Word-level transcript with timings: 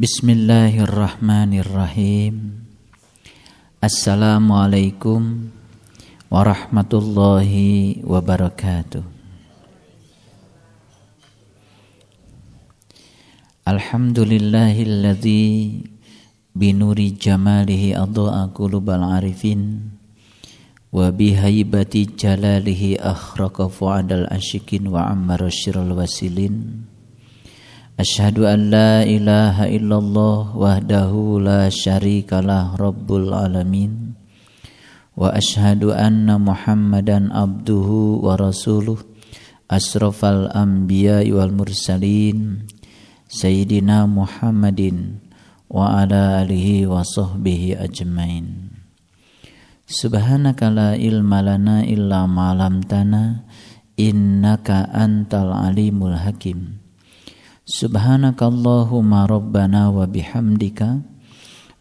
Bismillahirrahmanirrahim. 0.00 2.64
Assalamualaikum 3.84 5.52
warahmatullahi 6.32 8.00
wabarakatuh. 8.00 9.04
Alhamdulillahilladzi 13.68 15.44
binuri 16.56 17.20
jamalihi 17.20 17.92
adha'a 17.92 18.56
qulubal 18.56 19.04
arifin 19.04 19.84
wa 20.96 21.12
wa 24.88 25.12
ammara 25.12 25.52
Ashhadu 28.00 28.48
an 28.48 28.72
la 28.72 29.04
ilaha 29.04 29.68
illallah 29.68 30.56
wahdahu 30.56 31.36
la 31.36 31.68
syarikalah 31.68 32.72
rabbul 32.80 33.28
alamin. 33.28 34.16
Wa 35.12 35.36
ashhadu 35.36 35.92
anna 35.92 36.40
muhammadan 36.40 37.28
abduhu 37.28 38.24
wa 38.24 38.40
rasuluh 38.40 39.04
Asrafal 39.68 40.48
anbiya 40.48 41.28
wal 41.28 41.52
mursalin 41.52 42.64
Sayyidina 43.28 44.08
Muhammadin 44.08 45.20
wa 45.68 46.00
ala 46.00 46.40
alihi 46.40 46.88
wa 46.88 47.04
sahbihi 47.04 47.84
ajmain. 47.84 48.80
Subhanaka 49.84 50.72
la 50.72 50.96
ilma 50.96 51.44
lana 51.44 51.84
illa 51.84 52.24
ma'lamtana 52.24 53.44
Innaka 54.00 54.88
antal 54.88 55.52
alimul 55.52 56.16
hakim 56.16 56.79
Subhanakallahumma 57.70 59.30
rabbana 59.30 59.94
wa 59.94 60.02
bihamdika. 60.02 61.06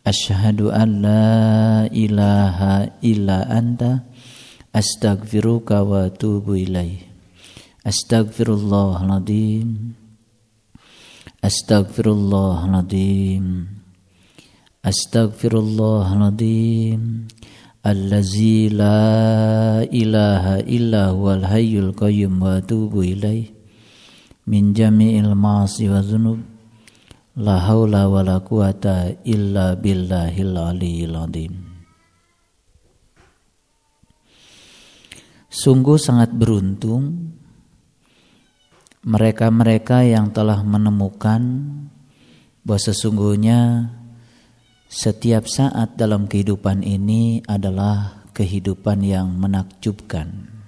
Ashhadu 0.05 0.69
an 0.69 1.01
la 1.01 1.89
ilaha 1.89 2.93
illa 3.01 3.49
anta. 3.49 4.05
Astaghfiruka 4.69 5.81
wa 5.81 6.05
atubu 6.05 6.61
ilaih. 6.61 7.09
Astaghfirullahaladzim 7.81 9.97
Astaghfirullahaladzim 11.41 13.73
Astaghfirullahaladzim 14.85 17.33
Allazi 17.81 18.69
la 18.69 19.81
ilaha 19.89 20.61
illa 20.69 21.17
huwal 21.17 21.49
hayyul 21.49 21.97
qayyum 21.97 22.37
wa 22.37 22.61
atubu 22.61 23.01
ilaih 23.01 23.58
min 24.49 24.73
jami'il 24.73 25.37
ma'asi 25.37 25.85
wa 25.85 26.01
dhunub 26.01 26.41
la 27.37 27.61
haula 27.69 28.09
wa 28.09 28.25
la 28.25 28.41
quwata 28.41 29.21
illa 29.21 29.77
billahil 29.77 30.57
aliyil 30.57 31.13
azim. 31.13 31.53
Sungguh 35.49 35.97
sangat 36.01 36.33
beruntung 36.33 37.33
mereka-mereka 39.05 40.05
yang 40.05 40.33
telah 40.33 40.61
menemukan 40.65 41.41
bahwa 42.65 42.79
sesungguhnya 42.81 43.89
setiap 44.89 45.45
saat 45.45 45.97
dalam 45.97 46.25
kehidupan 46.29 46.81
ini 46.85 47.41
adalah 47.45 48.25
kehidupan 48.33 49.01
yang 49.05 49.29
menakjubkan 49.37 50.58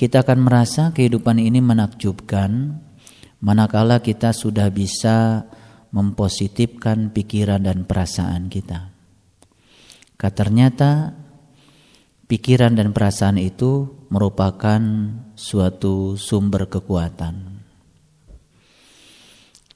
kita 0.00 0.24
akan 0.24 0.48
merasa 0.48 0.96
kehidupan 0.96 1.36
ini 1.36 1.60
menakjubkan 1.60 2.80
manakala 3.44 4.00
kita 4.00 4.32
sudah 4.32 4.72
bisa 4.72 5.44
mempositifkan 5.92 7.12
pikiran 7.12 7.60
dan 7.60 7.84
perasaan 7.84 8.48
kita. 8.48 8.96
Kata 10.16 10.32
ternyata 10.32 11.12
pikiran 12.24 12.80
dan 12.80 12.96
perasaan 12.96 13.36
itu 13.36 13.92
merupakan 14.08 14.80
suatu 15.36 16.16
sumber 16.16 16.72
kekuatan. 16.72 17.60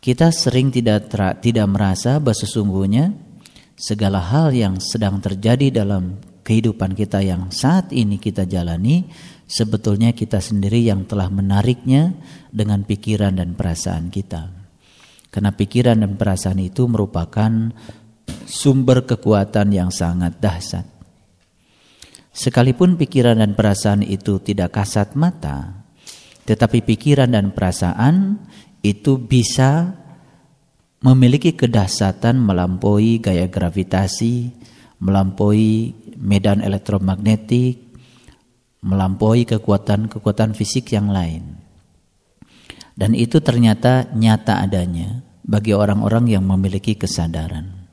Kita 0.01 0.33
sering 0.33 0.73
tidak 0.73 1.13
ter, 1.13 1.21
tidak 1.45 1.69
merasa 1.69 2.17
bahwa 2.17 2.33
sesungguhnya 2.33 3.13
segala 3.77 4.25
hal 4.25 4.57
yang 4.57 4.81
sedang 4.81 5.21
terjadi 5.21 5.85
dalam 5.85 6.17
kehidupan 6.45 6.93
kita 6.93 7.25
yang 7.25 7.49
saat 7.49 7.89
ini 7.93 8.21
kita 8.21 8.45
jalani 8.45 9.09
sebetulnya 9.45 10.17
kita 10.17 10.41
sendiri 10.41 10.85
yang 10.85 11.05
telah 11.05 11.29
menariknya 11.29 12.17
dengan 12.49 12.83
pikiran 12.85 13.37
dan 13.37 13.57
perasaan 13.57 14.09
kita. 14.09 14.51
Karena 15.29 15.51
pikiran 15.51 15.99
dan 16.01 16.15
perasaan 16.15 16.63
itu 16.63 16.87
merupakan 16.87 17.51
sumber 18.47 19.03
kekuatan 19.05 19.75
yang 19.75 19.91
sangat 19.91 20.39
dahsyat. 20.39 20.87
Sekalipun 22.35 22.99
pikiran 22.99 23.39
dan 23.39 23.55
perasaan 23.55 24.03
itu 24.03 24.43
tidak 24.43 24.75
kasat 24.75 25.15
mata, 25.15 25.87
tetapi 26.47 26.83
pikiran 26.83 27.31
dan 27.31 27.55
perasaan 27.55 28.43
itu 28.83 29.23
bisa 29.23 29.95
memiliki 31.05 31.55
kedahsatan 31.55 32.41
melampaui 32.41 33.23
gaya 33.23 33.47
gravitasi, 33.47 34.51
melampaui 34.99 35.95
medan 36.19 36.65
elektromagnetik, 36.65 37.84
melampaui 38.85 39.49
kekuatan-kekuatan 39.49 40.53
fisik 40.53 40.93
yang 40.93 41.09
lain. 41.09 41.57
Dan 42.95 43.17
itu 43.17 43.41
ternyata 43.41 44.13
nyata 44.13 44.61
adanya 44.61 45.25
bagi 45.43 45.73
orang-orang 45.73 46.31
yang 46.31 46.45
memiliki 46.45 46.95
kesadaran. 46.95 47.89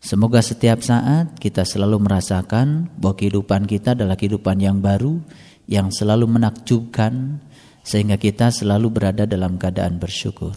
Semoga 0.00 0.40
setiap 0.40 0.80
saat 0.80 1.36
kita 1.36 1.68
selalu 1.68 2.00
merasakan 2.00 2.88
bahwa 2.96 3.20
kehidupan 3.20 3.68
kita 3.68 3.92
adalah 3.92 4.16
kehidupan 4.16 4.56
yang 4.56 4.80
baru, 4.80 5.20
yang 5.68 5.92
selalu 5.92 6.24
menakjubkan, 6.24 7.44
sehingga 7.84 8.16
kita 8.16 8.48
selalu 8.48 8.88
berada 8.88 9.28
dalam 9.28 9.60
keadaan 9.60 10.00
bersyukur. 10.00 10.56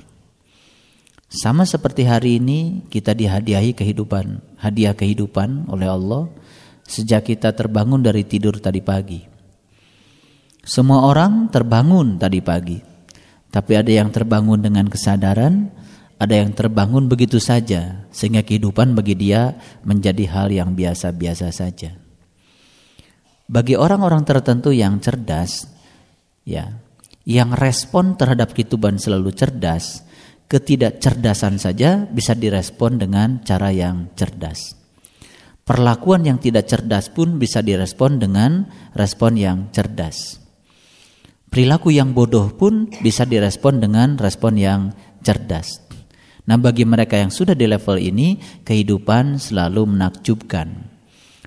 Sama 1.27 1.67
seperti 1.67 2.07
hari 2.07 2.39
ini 2.39 2.87
kita 2.87 3.11
dihadiahi 3.11 3.75
kehidupan, 3.75 4.39
hadiah 4.61 4.95
kehidupan 4.95 5.67
oleh 5.67 5.91
Allah 5.91 6.29
sejak 6.87 7.27
kita 7.31 7.55
terbangun 7.55 8.03
dari 8.03 8.27
tidur 8.27 8.59
tadi 8.59 8.79
pagi. 8.83 9.21
Semua 10.63 11.03
orang 11.03 11.51
terbangun 11.51 12.15
tadi 12.15 12.39
pagi, 12.39 12.79
tapi 13.51 13.75
ada 13.75 13.91
yang 13.91 14.09
terbangun 14.15 14.63
dengan 14.63 14.87
kesadaran, 14.87 15.67
ada 16.15 16.35
yang 16.39 16.55
terbangun 16.55 17.11
begitu 17.11 17.37
saja, 17.43 18.07
sehingga 18.15 18.47
kehidupan 18.47 18.95
bagi 18.95 19.13
dia 19.19 19.59
menjadi 19.83 20.23
hal 20.31 20.47
yang 20.55 20.71
biasa-biasa 20.71 21.51
saja. 21.51 21.99
Bagi 23.43 23.75
orang-orang 23.75 24.23
tertentu 24.23 24.71
yang 24.71 25.03
cerdas, 25.03 25.67
ya, 26.47 26.79
yang 27.27 27.51
respon 27.51 28.15
terhadap 28.15 28.55
kehidupan 28.55 29.03
selalu 29.03 29.35
cerdas, 29.35 30.07
ketidakcerdasan 30.47 31.59
saja 31.59 32.07
bisa 32.07 32.35
direspon 32.39 32.99
dengan 32.99 33.43
cara 33.43 33.75
yang 33.75 34.11
cerdas. 34.15 34.82
Perlakuan 35.63 36.27
yang 36.27 36.43
tidak 36.43 36.67
cerdas 36.67 37.07
pun 37.07 37.39
bisa 37.39 37.63
direspon 37.63 38.19
dengan 38.19 38.67
respon 38.91 39.39
yang 39.39 39.71
cerdas. 39.71 40.43
Perilaku 41.47 41.93
yang 41.95 42.11
bodoh 42.11 42.51
pun 42.51 42.91
bisa 42.99 43.23
direspon 43.23 43.79
dengan 43.79 44.19
respon 44.19 44.59
yang 44.59 44.91
cerdas. 45.23 45.79
Nah, 46.43 46.59
bagi 46.59 46.83
mereka 46.83 47.15
yang 47.15 47.31
sudah 47.31 47.55
di 47.55 47.63
level 47.63 47.95
ini, 47.95 48.35
kehidupan 48.67 49.39
selalu 49.39 49.87
menakjubkan. 49.87 50.91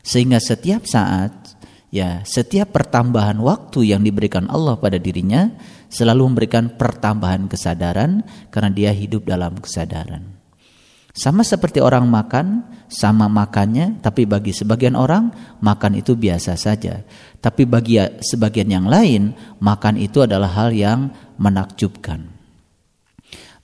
Sehingga 0.01 0.41
setiap 0.41 0.89
saat, 0.89 1.59
ya, 1.93 2.25
setiap 2.25 2.73
pertambahan 2.73 3.37
waktu 3.37 3.93
yang 3.93 4.01
diberikan 4.01 4.49
Allah 4.49 4.81
pada 4.81 4.97
dirinya 4.97 5.53
selalu 5.93 6.33
memberikan 6.33 6.73
pertambahan 6.73 7.53
kesadaran 7.53 8.25
karena 8.49 8.71
dia 8.73 8.93
hidup 8.97 9.29
dalam 9.29 9.61
kesadaran. 9.61 10.36
Sama 11.17 11.41
seperti 11.41 11.81
orang 11.81 12.05
makan, 12.13 12.61
sama 12.93 13.25
makannya, 13.25 14.05
tapi 14.05 14.29
bagi 14.29 14.53
sebagian 14.53 14.93
orang 14.93 15.33
makan 15.65 15.97
itu 15.97 16.13
biasa 16.13 16.61
saja. 16.61 17.09
Tapi 17.41 17.65
bagi 17.65 17.97
sebagian 18.21 18.69
yang 18.69 18.85
lain, 18.85 19.33
makan 19.57 19.97
itu 19.97 20.21
adalah 20.21 20.53
hal 20.53 20.77
yang 20.77 21.09
menakjubkan. 21.41 22.29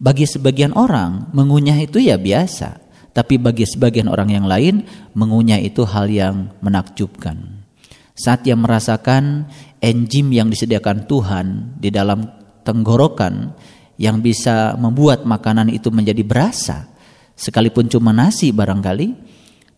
Bagi 0.00 0.25
sebagian 0.25 0.72
orang, 0.72 1.28
mengunyah 1.37 1.76
itu 1.76 2.00
ya 2.00 2.16
biasa. 2.16 2.81
Tapi 3.12 3.37
bagi 3.37 3.69
sebagian 3.69 4.08
orang 4.08 4.32
yang 4.32 4.48
lain, 4.48 4.88
mengunyah 5.12 5.60
itu 5.60 5.84
hal 5.84 6.08
yang 6.08 6.56
menakjubkan. 6.64 7.69
Saat 8.16 8.48
ia 8.48 8.56
merasakan 8.56 9.44
enzim 9.84 10.32
yang 10.32 10.48
disediakan 10.48 11.05
Tuhan 11.05 11.76
di 11.76 11.93
dalam 11.93 12.25
tenggorokan 12.64 13.52
yang 14.00 14.25
bisa 14.25 14.72
membuat 14.81 15.28
makanan 15.28 15.69
itu 15.69 15.93
menjadi 15.93 16.25
berasa, 16.25 16.92
sekalipun 17.37 17.88
cuma 17.88 18.11
nasi 18.11 18.50
barangkali. 18.50 19.14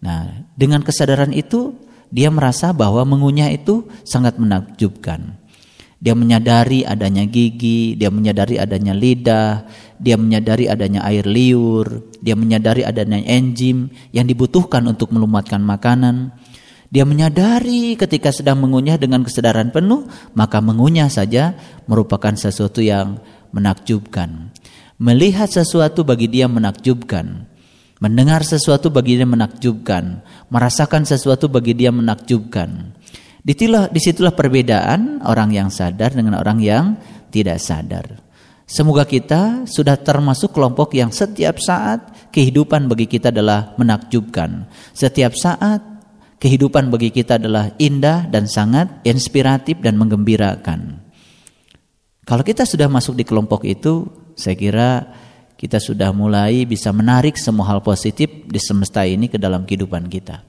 Nah, 0.05 0.45
dengan 0.55 0.85
kesadaran 0.85 1.33
itu 1.33 1.75
dia 2.15 2.31
merasa 2.31 2.71
bahwa 2.71 3.03
mengunyah 3.03 3.51
itu 3.51 3.91
sangat 4.06 4.39
menakjubkan. 4.39 5.43
Dia 6.05 6.12
menyadari 6.12 6.85
adanya 6.85 7.25
gigi, 7.25 7.97
dia 7.97 8.12
menyadari 8.12 8.61
adanya 8.61 8.93
lidah, 8.93 9.65
dia 9.99 10.21
menyadari 10.21 10.69
adanya 10.69 11.01
air 11.09 11.25
liur, 11.25 12.12
dia 12.21 12.37
menyadari 12.39 12.87
adanya 12.87 13.19
enzim 13.25 13.91
yang 14.15 14.29
dibutuhkan 14.29 14.85
untuk 14.85 15.11
melumatkan 15.11 15.65
makanan. 15.65 16.31
Dia 16.95 17.03
menyadari 17.03 17.99
ketika 17.99 18.31
sedang 18.31 18.62
mengunyah 18.62 18.95
dengan 18.95 19.27
kesadaran 19.27 19.75
penuh, 19.75 20.06
maka 20.39 20.62
mengunyah 20.62 21.11
saja 21.11 21.59
merupakan 21.91 22.39
sesuatu 22.39 22.79
yang 22.79 23.19
menakjubkan. 23.51 24.54
Melihat 25.00 25.50
sesuatu 25.50 26.06
bagi 26.06 26.31
dia 26.31 26.46
menakjubkan. 26.46 27.50
Mendengar 27.99 28.46
sesuatu 28.46 28.94
bagi 28.94 29.19
dia 29.19 29.26
menakjubkan. 29.26 30.23
Merasakan 30.50 31.02
sesuatu 31.02 31.50
bagi 31.50 31.75
dia 31.75 31.91
menakjubkan. 31.91 32.94
Di 33.44 33.52
situlah, 33.52 33.91
di 33.91 34.00
situlah 34.00 34.32
perbedaan 34.32 35.20
orang 35.26 35.50
yang 35.50 35.69
sadar 35.69 36.14
dengan 36.14 36.38
orang 36.41 36.62
yang 36.62 36.85
tidak 37.29 37.58
sadar. 37.61 38.25
Semoga 38.64 39.05
kita 39.05 39.69
sudah 39.69 40.00
termasuk 40.00 40.56
kelompok 40.56 40.96
yang 40.96 41.12
setiap 41.12 41.61
saat 41.61 42.32
kehidupan 42.32 42.88
bagi 42.88 43.05
kita 43.05 43.29
adalah 43.29 43.76
menakjubkan. 43.76 44.64
Setiap 44.96 45.37
saat 45.37 45.85
kehidupan 46.41 46.88
bagi 46.88 47.12
kita 47.12 47.37
adalah 47.37 47.76
indah 47.76 48.25
dan 48.32 48.49
sangat 48.49 49.05
inspiratif 49.05 49.76
dan 49.85 50.00
menggembirakan. 50.00 51.05
Kalau 52.25 52.41
kita 52.41 52.64
sudah 52.64 52.88
masuk 52.88 53.20
di 53.20 53.25
kelompok 53.29 53.69
itu, 53.69 54.08
saya 54.35 54.55
kira 54.59 54.91
kita 55.55 55.79
sudah 55.81 56.11
mulai 56.11 56.67
bisa 56.67 56.91
menarik 56.91 57.39
semua 57.39 57.71
hal 57.71 57.81
positif 57.81 58.29
di 58.29 58.61
semesta 58.61 59.07
ini 59.07 59.31
ke 59.31 59.39
dalam 59.39 59.65
kehidupan 59.65 60.11
kita. 60.11 60.43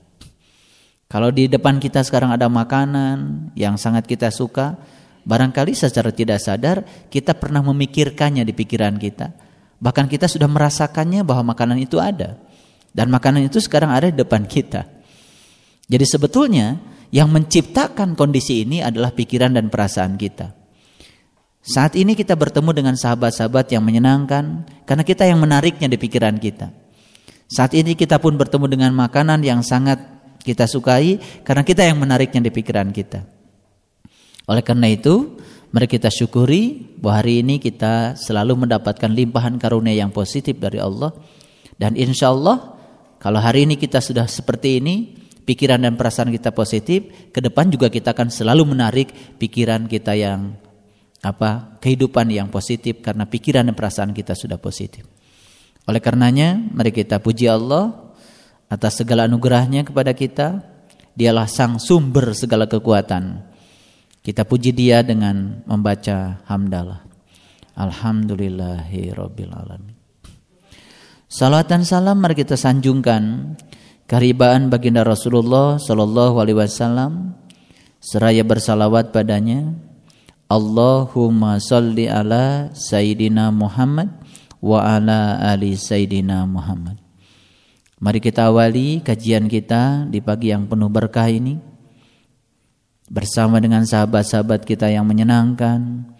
Kalau 1.05 1.29
di 1.29 1.45
depan 1.45 1.77
kita 1.77 2.01
sekarang 2.01 2.33
ada 2.33 2.49
makanan 2.49 3.49
yang 3.53 3.77
sangat 3.77 4.09
kita 4.09 4.33
suka, 4.33 4.75
barangkali 5.23 5.77
secara 5.77 6.09
tidak 6.09 6.41
sadar 6.41 6.83
kita 7.13 7.37
pernah 7.37 7.61
memikirkannya 7.61 8.41
di 8.41 8.53
pikiran 8.57 8.97
kita. 8.97 9.31
Bahkan 9.77 10.09
kita 10.09 10.25
sudah 10.25 10.49
merasakannya 10.49 11.21
bahwa 11.21 11.53
makanan 11.53 11.77
itu 11.77 12.01
ada. 12.01 12.41
Dan 12.95 13.11
makanan 13.13 13.45
itu 13.45 13.61
sekarang 13.61 13.91
ada 13.93 14.09
di 14.09 14.17
depan 14.17 14.47
kita. 14.49 14.87
Jadi 15.85 16.05
sebetulnya 16.07 16.79
yang 17.13 17.29
menciptakan 17.29 18.17
kondisi 18.17 18.65
ini 18.65 18.81
adalah 18.81 19.13
pikiran 19.13 19.53
dan 19.53 19.69
perasaan 19.69 20.17
kita. 20.17 20.64
Saat 21.65 21.97
ini 21.97 22.13
kita 22.13 22.37
bertemu 22.37 22.77
dengan 22.77 22.93
sahabat-sahabat 22.93 23.73
yang 23.73 23.81
menyenangkan 23.81 24.69
karena 24.85 25.01
kita 25.01 25.25
yang 25.25 25.41
menariknya 25.41 25.89
di 25.89 25.97
pikiran 25.97 26.37
kita. 26.37 26.69
Saat 27.49 27.73
ini 27.73 27.97
kita 27.97 28.21
pun 28.21 28.37
bertemu 28.37 28.69
dengan 28.69 28.93
makanan 28.93 29.41
yang 29.41 29.65
sangat 29.65 29.97
kita 30.45 30.69
sukai 30.69 31.17
karena 31.41 31.65
kita 31.65 31.81
yang 31.81 31.97
menariknya 31.97 32.45
di 32.45 32.53
pikiran 32.53 32.93
kita. 32.93 33.25
Oleh 34.45 34.61
karena 34.61 34.93
itu, 34.93 35.41
mari 35.73 35.89
kita 35.89 36.13
syukuri 36.13 36.93
bahwa 37.01 37.25
hari 37.25 37.41
ini 37.41 37.57
kita 37.57 38.13
selalu 38.13 38.69
mendapatkan 38.69 39.09
limpahan 39.09 39.57
karunia 39.57 39.97
yang 39.97 40.13
positif 40.13 40.61
dari 40.61 40.77
Allah. 40.77 41.09
Dan 41.81 41.97
insya 41.97 42.29
Allah, 42.29 42.77
kalau 43.17 43.41
hari 43.41 43.65
ini 43.65 43.73
kita 43.73 44.05
sudah 44.05 44.29
seperti 44.29 44.77
ini, 44.77 45.17
pikiran 45.49 45.81
dan 45.81 45.97
perasaan 45.97 46.29
kita 46.29 46.53
positif, 46.53 47.33
ke 47.33 47.41
depan 47.41 47.73
juga 47.73 47.89
kita 47.89 48.13
akan 48.13 48.29
selalu 48.29 48.69
menarik 48.69 49.09
pikiran 49.41 49.89
kita 49.89 50.13
yang 50.13 50.61
apa 51.25 51.81
kehidupan 51.81 52.29
yang 52.29 52.53
positif 52.53 53.01
karena 53.01 53.25
pikiran 53.25 53.65
dan 53.65 53.73
perasaan 53.73 54.13
kita 54.13 54.37
sudah 54.37 54.61
positif. 54.61 55.09
Oleh 55.89 55.97
karenanya, 55.97 56.53
mari 56.53 56.93
kita 56.93 57.17
puji 57.17 57.49
Allah 57.49 58.13
atas 58.69 59.01
segala 59.01 59.25
anugerahnya 59.25 59.81
kepada 59.81 60.13
kita. 60.13 60.61
Dialah 61.15 61.47
sang 61.47 61.79
sumber 61.79 62.35
segala 62.35 62.67
kekuatan. 62.67 63.39
Kita 64.19 64.43
puji 64.43 64.75
dia 64.75 64.99
dengan 64.99 65.63
membaca 65.63 66.43
hamdalah. 66.43 67.07
Alhamdulillahi 67.79 69.15
Rabbil 69.15 69.53
Alamin. 69.55 69.95
Dan 71.31 71.81
salam 71.87 72.19
mari 72.19 72.35
kita 72.35 72.59
sanjungkan 72.59 73.55
karibaan 74.07 74.67
baginda 74.67 75.07
Rasulullah 75.07 75.79
Sallallahu 75.79 76.35
Alaihi 76.39 76.57
Wasallam 76.59 77.35
seraya 78.03 78.43
bersalawat 78.43 79.15
padanya. 79.15 79.71
Allahumma 80.45 81.57
salli 81.57 82.05
ala 82.05 82.69
Sayyidina 82.69 83.49
Muhammad 83.49 84.13
wa 84.61 84.77
ala 84.77 85.41
ali 85.41 85.73
Sayyidina 85.73 86.45
Muhammad. 86.45 87.01
Mari 87.97 88.21
kita 88.21 88.53
awali 88.53 89.01
kajian 89.01 89.49
kita 89.49 90.05
di 90.05 90.21
pagi 90.21 90.53
yang 90.53 90.69
penuh 90.69 90.85
berkah 90.85 91.25
ini 91.25 91.57
bersama 93.09 93.57
dengan 93.57 93.89
sahabat-sahabat 93.89 94.69
kita 94.69 94.85
yang 94.93 95.09
menyenangkan, 95.09 96.13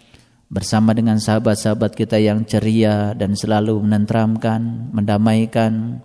bersama 0.50 0.90
dengan 0.90 1.22
sahabat-sahabat 1.22 1.94
kita 1.94 2.18
yang 2.18 2.42
ceria 2.42 3.14
dan 3.14 3.38
selalu 3.38 3.78
menenteramkan, 3.78 4.90
mendamaikan 4.90 6.02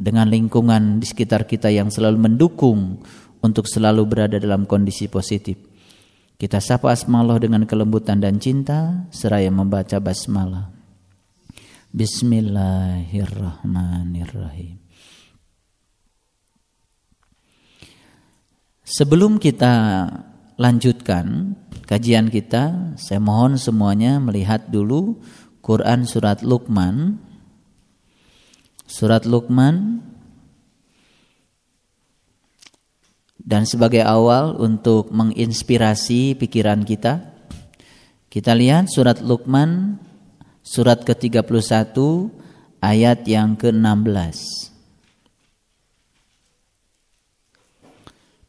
dengan 0.00 0.32
lingkungan 0.32 0.96
di 0.96 1.04
sekitar 1.04 1.44
kita 1.44 1.68
yang 1.68 1.92
selalu 1.92 2.24
mendukung 2.24 3.04
untuk 3.44 3.68
selalu 3.68 4.08
berada 4.08 4.40
dalam 4.40 4.64
kondisi 4.64 5.12
positif. 5.12 5.73
Kita 6.34 6.58
sapa 6.58 6.90
asma 6.90 7.22
dengan 7.38 7.62
kelembutan 7.62 8.18
dan 8.18 8.42
cinta 8.42 9.06
seraya 9.14 9.54
membaca 9.54 10.02
basmalah. 10.02 10.74
Bismillahirrahmanirrahim. 11.94 14.82
Sebelum 18.82 19.38
kita 19.38 20.10
lanjutkan 20.58 21.54
kajian 21.86 22.34
kita, 22.34 22.98
saya 22.98 23.22
mohon 23.22 23.54
semuanya 23.54 24.18
melihat 24.18 24.66
dulu 24.66 25.22
Quran 25.62 26.02
surat 26.02 26.42
Luqman. 26.42 27.22
Surat 28.90 29.22
Luqman 29.22 30.02
dan 33.44 33.68
sebagai 33.68 34.00
awal 34.00 34.56
untuk 34.56 35.12
menginspirasi 35.12 36.32
pikiran 36.40 36.80
kita, 36.80 37.28
kita 38.32 38.56
lihat 38.56 38.88
surat 38.88 39.20
Luqman 39.20 40.00
surat 40.64 41.04
ke-31 41.04 41.92
ayat 42.80 43.20
yang 43.28 43.52
ke-16. 43.52 44.72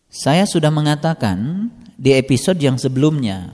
Saya 0.07 0.47
sudah 0.47 0.71
mengatakan 0.71 1.68
di 2.00 2.15
episode 2.15 2.56
yang 2.63 2.80
sebelumnya 2.80 3.51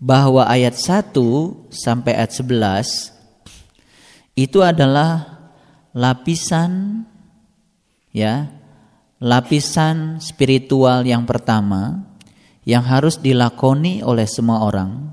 bahwa 0.00 0.48
ayat 0.48 0.72
1 0.72 1.12
sampai 1.68 2.16
ayat 2.16 2.32
11 2.32 3.12
itu 4.40 4.64
adalah 4.64 5.36
lapisan 5.92 7.04
ya, 8.08 8.48
lapisan 9.20 10.16
spiritual 10.18 11.04
yang 11.04 11.28
pertama 11.28 12.08
yang 12.64 12.80
harus 12.80 13.20
dilakoni 13.20 14.00
oleh 14.00 14.24
semua 14.24 14.64
orang 14.64 15.12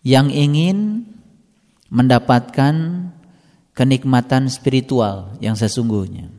yang 0.00 0.32
ingin 0.32 1.04
mendapatkan 1.92 2.74
kenikmatan 3.76 4.48
spiritual 4.48 5.36
yang 5.44 5.52
sesungguhnya. 5.52 6.32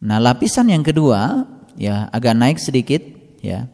Nah, 0.00 0.18
lapisan 0.22 0.70
yang 0.70 0.86
kedua 0.86 1.44
ya 1.74 2.08
agak 2.14 2.34
naik 2.38 2.58
sedikit 2.62 3.02
ya. 3.42 3.66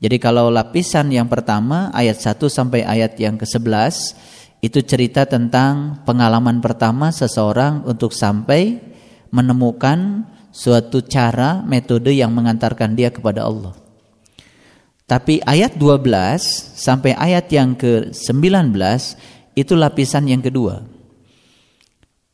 Jadi 0.00 0.16
kalau 0.16 0.48
lapisan 0.48 1.12
yang 1.12 1.28
pertama 1.28 1.92
ayat 1.92 2.16
1 2.16 2.40
sampai 2.48 2.88
ayat 2.88 3.20
yang 3.20 3.36
ke-11 3.36 4.16
itu 4.64 4.80
cerita 4.80 5.28
tentang 5.28 6.00
pengalaman 6.08 6.64
pertama 6.64 7.12
seseorang 7.12 7.84
untuk 7.84 8.16
sampai 8.16 8.80
menemukan 9.28 10.24
suatu 10.50 11.02
cara 11.06 11.62
metode 11.62 12.10
yang 12.14 12.34
mengantarkan 12.34 12.94
dia 12.94 13.10
kepada 13.10 13.46
Allah. 13.46 13.74
Tapi 15.10 15.42
ayat 15.42 15.74
12 15.74 16.06
sampai 16.78 17.18
ayat 17.18 17.50
yang 17.50 17.74
ke-19 17.74 18.70
itu 19.58 19.74
lapisan 19.74 20.30
yang 20.30 20.38
kedua. 20.38 20.86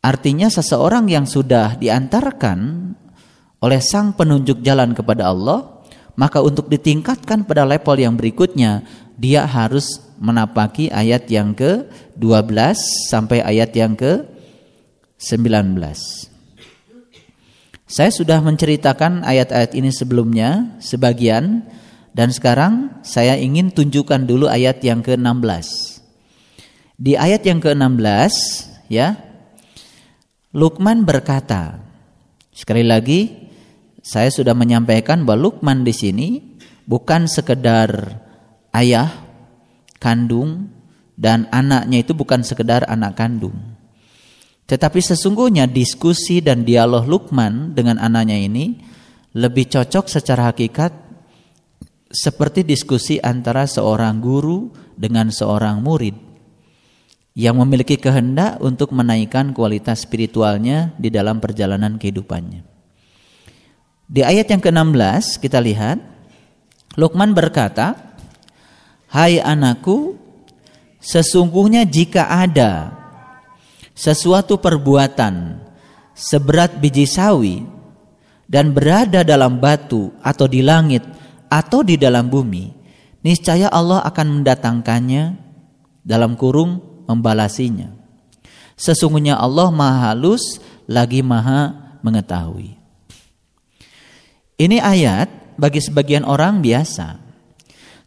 Artinya 0.05 0.53
seseorang 0.53 1.09
yang 1.09 1.25
sudah 1.25 1.81
diantarkan 1.81 2.93
oleh 3.65 3.81
sang 3.81 4.13
penunjuk 4.13 4.61
jalan 4.61 4.93
kepada 4.93 5.33
Allah, 5.33 5.83
maka 6.21 6.45
untuk 6.45 6.69
ditingkatkan 6.69 7.49
pada 7.49 7.65
level 7.65 7.97
yang 7.97 8.13
berikutnya, 8.13 8.85
dia 9.17 9.49
harus 9.49 10.05
menapaki 10.21 10.93
ayat 10.93 11.29
yang 11.33 11.57
ke-12 11.57 12.77
sampai 13.09 13.41
ayat 13.41 13.73
yang 13.73 13.97
ke-19. 13.97 15.81
Saya 17.87 18.11
sudah 18.11 18.43
menceritakan 18.43 19.23
ayat-ayat 19.23 19.79
ini 19.79 19.95
sebelumnya 19.95 20.75
sebagian 20.83 21.63
dan 22.11 22.35
sekarang 22.35 22.99
saya 23.07 23.39
ingin 23.39 23.71
tunjukkan 23.71 24.27
dulu 24.27 24.51
ayat 24.51 24.83
yang 24.83 25.07
ke-16. 25.07 26.03
Di 26.99 27.15
ayat 27.15 27.47
yang 27.47 27.63
ke-16 27.63 28.35
ya 28.91 29.15
Lukman 30.51 31.07
berkata 31.07 31.79
Sekali 32.51 32.83
lagi 32.83 33.53
saya 34.01 34.35
sudah 34.35 34.57
menyampaikan 34.57 35.23
bahwa 35.23 35.47
Lukman 35.47 35.87
di 35.87 35.93
sini 35.93 36.29
bukan 36.89 37.29
sekedar 37.31 38.19
ayah 38.73 39.13
kandung 40.03 40.73
dan 41.15 41.47
anaknya 41.53 42.01
itu 42.01 42.17
bukan 42.17 42.41
sekedar 42.41 42.89
anak 42.89 43.15
kandung. 43.15 43.76
Tetapi 44.67 44.99
sesungguhnya 44.99 45.71
diskusi 45.71 46.43
dan 46.43 46.67
dialog 46.67 47.07
Lukman 47.07 47.75
dengan 47.75 48.03
anaknya 48.03 48.35
ini 48.35 48.75
lebih 49.39 49.71
cocok 49.71 50.11
secara 50.11 50.51
hakikat 50.51 50.91
seperti 52.11 52.67
diskusi 52.67 53.23
antara 53.23 53.67
seorang 53.71 54.19
guru 54.19 54.75
dengan 54.99 55.31
seorang 55.31 55.83
murid 55.83 56.19
yang 57.37 57.61
memiliki 57.63 58.01
kehendak 58.01 58.59
untuk 58.65 58.91
menaikkan 58.91 59.55
kualitas 59.55 60.03
spiritualnya 60.03 60.97
di 60.97 61.13
dalam 61.13 61.39
perjalanan 61.39 62.01
kehidupannya. 62.01 62.65
Di 64.07 64.23
ayat 64.23 64.51
yang 64.51 64.63
ke-16 64.63 65.39
kita 65.43 65.61
lihat 65.63 65.99
Lukman 66.97 67.37
berkata, 67.37 67.93
"Hai 69.13 69.37
anakku, 69.37 70.27
Sesungguhnya 71.07 71.87
jika 71.87 72.27
ada 72.27 72.91
sesuatu 73.97 74.61
perbuatan 74.61 75.65
seberat 76.13 76.77
biji 76.77 77.09
sawi 77.09 77.65
dan 78.47 78.71
berada 78.71 79.25
dalam 79.27 79.59
batu 79.59 80.15
atau 80.21 80.47
di 80.47 80.63
langit 80.63 81.03
atau 81.51 81.83
di 81.83 81.99
dalam 81.99 82.31
bumi, 82.31 82.71
niscaya 83.27 83.67
Allah 83.73 84.05
akan 84.07 84.41
mendatangkannya 84.41 85.25
dalam 86.07 86.39
kurung 86.39 87.03
membalasinya. 87.11 87.91
Sesungguhnya 88.77 89.41
Allah 89.41 89.73
Maha 89.73 90.13
Halus 90.13 90.61
lagi 90.87 91.25
Maha 91.25 91.75
mengetahui. 92.05 92.77
Ini 94.57 94.79
ayat 94.79 95.29
bagi 95.59 95.81
sebagian 95.83 96.23
orang 96.23 96.63
biasa. 96.63 97.26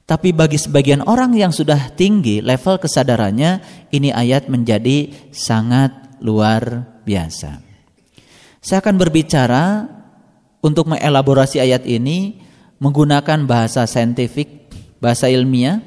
Tapi 0.10 0.34
bagi 0.34 0.58
sebagian 0.58 1.06
orang 1.06 1.38
yang 1.38 1.54
sudah 1.54 1.94
tinggi 1.94 2.42
level 2.42 2.82
kesadarannya, 2.82 3.62
ini 3.94 4.10
ayat 4.10 4.50
menjadi 4.50 5.30
sangat 5.30 6.18
luar 6.25 6.89
biasa. 7.06 7.62
Saya 8.58 8.82
akan 8.82 8.98
berbicara 8.98 9.86
untuk 10.66 10.89
mengelaborasi 10.89 11.62
ayat 11.62 11.86
ini 11.86 12.42
menggunakan 12.82 13.46
bahasa 13.46 13.86
saintifik, 13.86 14.74
bahasa 14.98 15.30
ilmiah. 15.30 15.78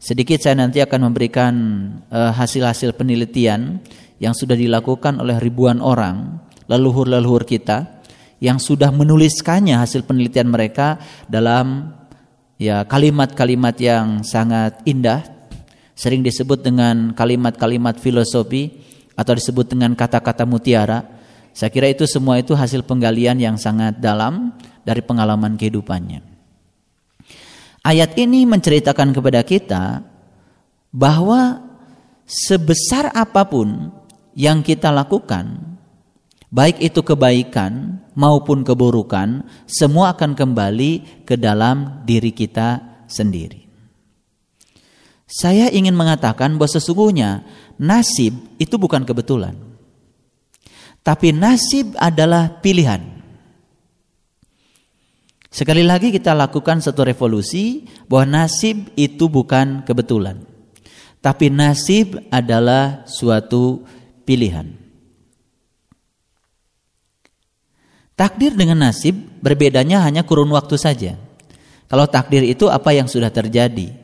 Sedikit 0.00 0.40
saya 0.40 0.56
nanti 0.56 0.80
akan 0.80 1.12
memberikan 1.12 1.52
eh, 2.08 2.32
hasil-hasil 2.32 2.96
penelitian 2.96 3.84
yang 4.24 4.32
sudah 4.32 4.56
dilakukan 4.56 5.20
oleh 5.20 5.36
ribuan 5.36 5.84
orang, 5.84 6.40
leluhur-leluhur 6.64 7.44
kita 7.44 8.00
yang 8.40 8.56
sudah 8.56 8.88
menuliskannya 8.88 9.76
hasil 9.76 10.08
penelitian 10.08 10.48
mereka 10.48 10.96
dalam 11.28 11.99
ya 12.60 12.84
kalimat-kalimat 12.84 13.72
yang 13.80 14.20
sangat 14.20 14.84
indah 14.84 15.24
sering 15.96 16.20
disebut 16.20 16.60
dengan 16.60 17.16
kalimat-kalimat 17.16 17.96
filosofi 17.96 18.76
atau 19.16 19.32
disebut 19.32 19.72
dengan 19.72 19.96
kata-kata 19.96 20.44
mutiara. 20.44 21.04
Saya 21.50 21.72
kira 21.72 21.90
itu 21.90 22.06
semua 22.06 22.38
itu 22.38 22.54
hasil 22.54 22.86
penggalian 22.86 23.40
yang 23.40 23.56
sangat 23.56 23.98
dalam 23.98 24.54
dari 24.84 25.02
pengalaman 25.02 25.58
kehidupannya. 25.58 26.22
Ayat 27.80 28.12
ini 28.20 28.44
menceritakan 28.44 29.16
kepada 29.16 29.40
kita 29.40 30.04
bahwa 30.92 31.64
sebesar 32.28 33.08
apa 33.16 33.48
pun 33.48 33.88
yang 34.36 34.62
kita 34.62 34.92
lakukan, 34.94 35.69
baik 36.50 36.82
itu 36.82 37.00
kebaikan 37.00 38.02
maupun 38.18 38.66
keburukan, 38.66 39.46
semua 39.70 40.12
akan 40.12 40.34
kembali 40.34 41.24
ke 41.24 41.38
dalam 41.38 42.02
diri 42.04 42.34
kita 42.34 42.82
sendiri. 43.06 43.70
Saya 45.30 45.70
ingin 45.70 45.94
mengatakan 45.94 46.58
bahwa 46.58 46.74
sesungguhnya 46.74 47.46
nasib 47.78 48.34
itu 48.58 48.74
bukan 48.74 49.06
kebetulan, 49.06 49.54
tapi 51.06 51.30
nasib 51.30 51.94
adalah 51.94 52.58
pilihan. 52.58 53.22
Sekali 55.50 55.82
lagi, 55.82 56.14
kita 56.14 56.34
lakukan 56.34 56.78
satu 56.82 57.02
revolusi 57.06 57.86
bahwa 58.10 58.42
nasib 58.42 58.90
itu 58.98 59.30
bukan 59.30 59.86
kebetulan, 59.86 60.42
tapi 61.22 61.46
nasib 61.46 62.18
adalah 62.30 63.06
suatu 63.06 63.86
pilihan. 64.26 64.89
Takdir 68.20 68.52
dengan 68.52 68.84
nasib 68.84 69.16
berbedanya 69.40 70.04
hanya 70.04 70.28
kurun 70.28 70.52
waktu 70.52 70.76
saja. 70.76 71.16
Kalau 71.88 72.04
takdir 72.04 72.44
itu 72.44 72.68
apa 72.68 72.92
yang 72.92 73.08
sudah 73.08 73.32
terjadi. 73.32 73.96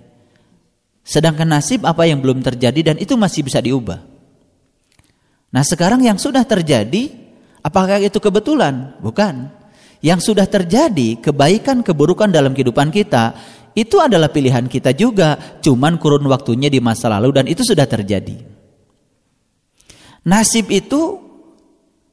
Sedangkan 1.05 1.45
nasib 1.45 1.85
apa 1.85 2.09
yang 2.09 2.25
belum 2.25 2.41
terjadi 2.41 2.81
dan 2.81 2.97
itu 2.97 3.13
masih 3.13 3.45
bisa 3.45 3.61
diubah. 3.61 4.01
Nah 5.53 5.61
sekarang 5.61 6.01
yang 6.01 6.17
sudah 6.17 6.49
terjadi, 6.49 7.13
apakah 7.61 8.01
itu 8.01 8.17
kebetulan? 8.17 8.97
Bukan. 9.05 9.53
Yang 10.01 10.33
sudah 10.33 10.49
terjadi, 10.49 11.21
kebaikan, 11.21 11.85
keburukan 11.85 12.33
dalam 12.33 12.57
kehidupan 12.57 12.89
kita, 12.89 13.37
itu 13.77 14.01
adalah 14.01 14.33
pilihan 14.33 14.65
kita 14.65 14.97
juga. 14.97 15.61
Cuman 15.61 16.01
kurun 16.01 16.25
waktunya 16.25 16.73
di 16.73 16.81
masa 16.81 17.13
lalu 17.13 17.37
dan 17.37 17.45
itu 17.45 17.61
sudah 17.61 17.85
terjadi. 17.85 18.41
Nasib 20.25 20.73
itu 20.73 21.21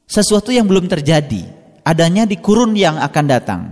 sesuatu 0.04 0.52
yang 0.52 0.68
belum 0.68 0.84
terjadi 0.84 1.53
adanya 1.84 2.24
di 2.24 2.40
kurun 2.40 2.72
yang 2.74 2.96
akan 2.98 3.24
datang. 3.28 3.62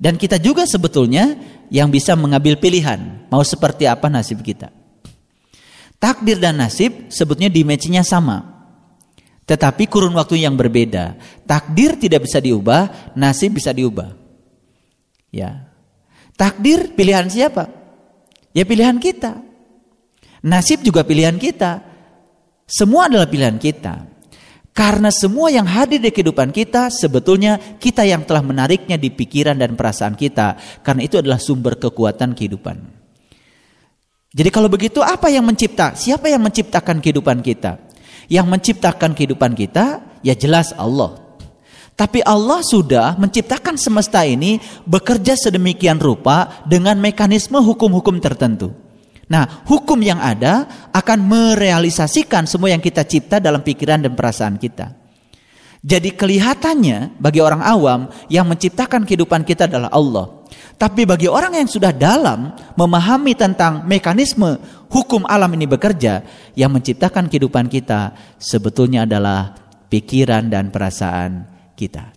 Dan 0.00 0.16
kita 0.16 0.40
juga 0.40 0.64
sebetulnya 0.64 1.36
yang 1.68 1.92
bisa 1.92 2.16
mengambil 2.16 2.56
pilihan 2.56 3.28
mau 3.28 3.44
seperti 3.44 3.84
apa 3.84 4.08
nasib 4.08 4.40
kita. 4.40 4.72
Takdir 6.00 6.40
dan 6.40 6.56
nasib 6.56 7.12
sebetulnya 7.12 7.52
dimensinya 7.52 8.00
sama. 8.00 8.64
Tetapi 9.44 9.84
kurun 9.90 10.16
waktu 10.16 10.40
yang 10.40 10.56
berbeda. 10.56 11.20
Takdir 11.44 12.00
tidak 12.00 12.24
bisa 12.24 12.40
diubah, 12.40 13.12
nasib 13.12 13.60
bisa 13.60 13.76
diubah. 13.76 14.16
Ya. 15.28 15.68
Takdir 16.40 16.96
pilihan 16.96 17.28
siapa? 17.28 17.68
Ya 18.56 18.64
pilihan 18.64 18.96
kita. 18.96 19.44
Nasib 20.40 20.80
juga 20.80 21.04
pilihan 21.04 21.36
kita. 21.36 21.84
Semua 22.64 23.12
adalah 23.12 23.28
pilihan 23.28 23.60
kita. 23.60 24.09
Karena 24.70 25.10
semua 25.10 25.50
yang 25.50 25.66
hadir 25.66 25.98
di 25.98 26.14
kehidupan 26.14 26.54
kita 26.54 26.94
sebetulnya 26.94 27.58
kita 27.58 28.06
yang 28.06 28.22
telah 28.22 28.40
menariknya 28.40 28.94
di 28.94 29.10
pikiran 29.10 29.58
dan 29.58 29.74
perasaan 29.74 30.14
kita. 30.14 30.56
Karena 30.86 31.02
itu 31.02 31.18
adalah 31.18 31.42
sumber 31.42 31.74
kekuatan 31.76 32.38
kehidupan. 32.38 32.78
Jadi 34.30 34.50
kalau 34.54 34.70
begitu 34.70 35.02
apa 35.02 35.26
yang 35.26 35.42
mencipta? 35.42 35.98
Siapa 35.98 36.30
yang 36.30 36.38
menciptakan 36.38 37.02
kehidupan 37.02 37.42
kita? 37.42 37.82
Yang 38.30 38.46
menciptakan 38.46 39.10
kehidupan 39.10 39.58
kita 39.58 40.06
ya 40.22 40.38
jelas 40.38 40.70
Allah. 40.78 41.18
Tapi 41.98 42.22
Allah 42.24 42.62
sudah 42.64 43.18
menciptakan 43.18 43.76
semesta 43.76 44.24
ini 44.24 44.62
bekerja 44.86 45.36
sedemikian 45.36 46.00
rupa 46.00 46.62
dengan 46.64 46.96
mekanisme 46.96 47.58
hukum-hukum 47.60 48.22
tertentu. 48.22 48.72
Nah, 49.30 49.62
hukum 49.62 50.02
yang 50.02 50.18
ada 50.18 50.66
akan 50.90 51.22
merealisasikan 51.22 52.50
semua 52.50 52.74
yang 52.74 52.82
kita 52.82 53.06
cipta 53.06 53.38
dalam 53.38 53.62
pikiran 53.62 54.02
dan 54.02 54.18
perasaan 54.18 54.58
kita. 54.58 54.98
Jadi 55.80 56.12
kelihatannya 56.12 57.16
bagi 57.16 57.40
orang 57.40 57.64
awam 57.64 58.12
yang 58.28 58.44
menciptakan 58.44 59.06
kehidupan 59.06 59.46
kita 59.48 59.64
adalah 59.64 59.88
Allah. 59.94 60.44
Tapi 60.76 61.08
bagi 61.08 61.30
orang 61.30 61.56
yang 61.56 61.70
sudah 61.70 61.94
dalam 61.94 62.52
memahami 62.76 63.32
tentang 63.32 63.86
mekanisme 63.88 64.60
hukum 64.92 65.24
alam 65.24 65.48
ini 65.56 65.64
bekerja, 65.64 66.26
yang 66.58 66.74
menciptakan 66.74 67.30
kehidupan 67.30 67.70
kita 67.70 68.12
sebetulnya 68.36 69.08
adalah 69.08 69.56
pikiran 69.88 70.50
dan 70.52 70.68
perasaan 70.68 71.46
kita. 71.78 72.12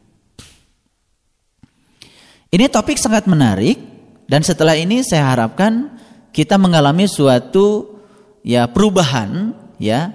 Ini 2.51 2.67
topik 2.67 2.99
sangat 2.99 3.29
menarik 3.29 3.79
dan 4.27 4.43
setelah 4.43 4.75
ini 4.75 5.05
saya 5.05 5.29
harapkan 5.29 5.92
kita 6.33 6.57
mengalami 6.57 7.05
suatu 7.05 7.93
ya 8.41 8.65
perubahan 8.65 9.53
ya 9.77 10.11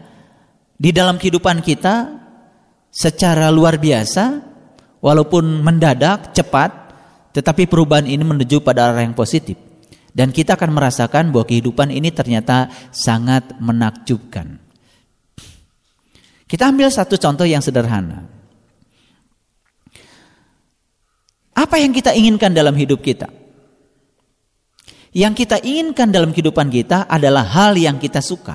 di 0.74 0.90
dalam 0.90 1.16
kehidupan 1.16 1.62
kita 1.62 2.18
secara 2.90 3.48
luar 3.54 3.78
biasa 3.78 4.42
walaupun 4.98 5.62
mendadak 5.62 6.34
cepat 6.34 6.90
tetapi 7.32 7.70
perubahan 7.70 8.10
ini 8.10 8.26
menuju 8.26 8.58
pada 8.60 8.90
arah 8.90 9.06
yang 9.06 9.14
positif 9.14 9.54
dan 10.18 10.34
kita 10.34 10.58
akan 10.58 10.74
merasakan 10.74 11.30
bahwa 11.30 11.46
kehidupan 11.46 11.94
ini 11.94 12.10
ternyata 12.10 12.66
sangat 12.90 13.54
menakjubkan. 13.62 14.58
Kita 16.48 16.74
ambil 16.74 16.90
satu 16.90 17.14
contoh 17.14 17.46
yang 17.46 17.62
sederhana. 17.62 18.26
Apa 21.54 21.78
yang 21.78 21.94
kita 21.94 22.16
inginkan 22.18 22.50
dalam 22.50 22.74
hidup 22.74 22.98
kita? 22.98 23.30
Yang 25.18 25.34
kita 25.42 25.58
inginkan 25.66 26.14
dalam 26.14 26.30
kehidupan 26.30 26.70
kita 26.70 27.10
adalah 27.10 27.42
hal 27.42 27.74
yang 27.74 27.98
kita 27.98 28.22
suka. 28.22 28.54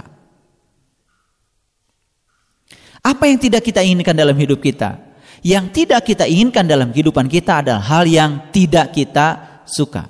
Apa 3.03 3.27
yang 3.27 3.35
tidak 3.35 3.67
kita 3.67 3.83
inginkan 3.83 4.15
dalam 4.15 4.31
hidup 4.39 4.63
kita? 4.63 4.95
Yang 5.43 5.83
tidak 5.83 6.07
kita 6.07 6.23
inginkan 6.23 6.63
dalam 6.63 6.95
kehidupan 6.95 7.27
kita 7.27 7.59
adalah 7.59 7.83
hal 7.83 8.07
yang 8.07 8.47
tidak 8.55 8.95
kita 8.95 9.59
suka. 9.67 10.07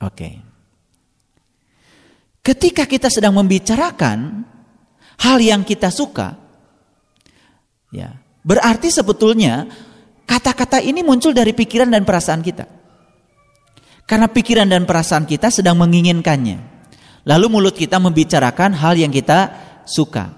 Oke. 0.00 0.40
ketika 2.40 2.88
kita 2.88 3.12
sedang 3.12 3.36
membicarakan 3.36 4.48
hal 5.20 5.38
yang 5.44 5.60
kita 5.60 5.92
suka, 5.92 6.40
ya, 7.92 8.16
berarti 8.40 8.88
sebetulnya 8.88 9.68
kata-kata 10.24 10.80
ini 10.80 11.04
muncul 11.04 11.36
dari 11.36 11.52
pikiran 11.52 11.92
dan 11.92 12.04
perasaan 12.08 12.40
kita. 12.40 12.79
Karena 14.10 14.26
pikiran 14.26 14.66
dan 14.66 14.90
perasaan 14.90 15.22
kita 15.22 15.54
sedang 15.54 15.78
menginginkannya. 15.78 16.58
Lalu 17.30 17.46
mulut 17.46 17.78
kita 17.78 18.02
membicarakan 18.02 18.74
hal 18.74 18.98
yang 18.98 19.14
kita 19.14 19.54
suka. 19.86 20.34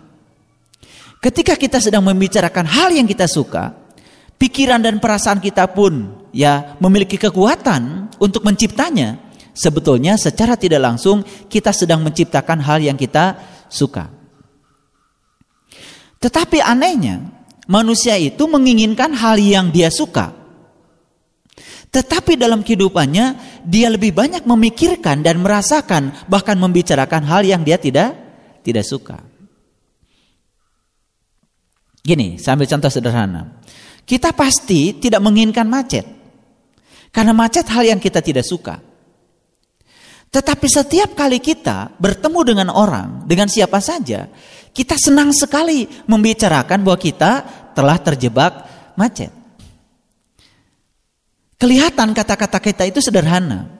Ketika 1.25 1.57
kita 1.57 1.81
sedang 1.81 2.05
membicarakan 2.05 2.69
hal 2.69 2.93
yang 2.93 3.09
kita 3.09 3.25
suka, 3.25 3.73
pikiran 4.37 4.77
dan 4.77 5.01
perasaan 5.01 5.41
kita 5.41 5.73
pun 5.73 6.21
ya 6.37 6.77
memiliki 6.85 7.17
kekuatan 7.17 8.13
untuk 8.21 8.45
menciptanya. 8.45 9.33
Sebetulnya 9.57 10.21
secara 10.21 10.53
tidak 10.61 10.85
langsung 10.85 11.25
kita 11.49 11.73
sedang 11.73 12.05
menciptakan 12.05 12.61
hal 12.61 12.77
yang 12.77 13.01
kita 13.01 13.41
suka. 13.73 14.13
Tetapi 16.21 16.61
anehnya, 16.61 17.25
manusia 17.65 18.21
itu 18.21 18.45
menginginkan 18.45 19.17
hal 19.17 19.41
yang 19.41 19.73
dia 19.73 19.89
suka. 19.89 20.42
Tetapi 21.93 22.41
dalam 22.41 22.65
kehidupannya 22.65 23.61
dia 23.69 23.93
lebih 23.93 24.17
banyak 24.17 24.49
memikirkan 24.49 25.21
dan 25.21 25.45
merasakan 25.45 26.25
bahkan 26.25 26.57
membicarakan 26.57 27.21
hal 27.29 27.45
yang 27.45 27.61
dia 27.61 27.77
tidak 27.77 28.17
tidak 28.65 28.89
suka. 28.89 29.21
Gini, 32.01 32.41
sambil 32.41 32.65
contoh 32.65 32.89
sederhana. 32.89 33.61
Kita 34.09 34.33
pasti 34.33 34.97
tidak 34.99 35.21
menginginkan 35.21 35.69
macet. 35.69 36.03
Karena 37.13 37.37
macet 37.37 37.69
hal 37.69 37.85
yang 37.85 38.01
kita 38.01 38.25
tidak 38.25 38.49
suka. 38.49 38.81
Tetapi 40.33 40.67
setiap 40.67 41.13
kali 41.13 41.45
kita 41.45 41.93
bertemu 42.01 42.41
dengan 42.41 42.69
orang, 42.73 43.29
dengan 43.29 43.53
siapa 43.53 43.85
saja, 43.85 44.33
kita 44.73 44.97
senang 44.97 45.29
sekali 45.37 45.85
membicarakan 46.09 46.81
bahwa 46.81 46.97
kita 46.97 47.33
telah 47.77 48.01
terjebak 48.01 48.65
macet. 48.97 49.42
Kelihatan 51.63 52.11
kata-kata 52.11 52.59
kita 52.59 52.83
itu 52.91 52.99
sederhana. 52.99 53.71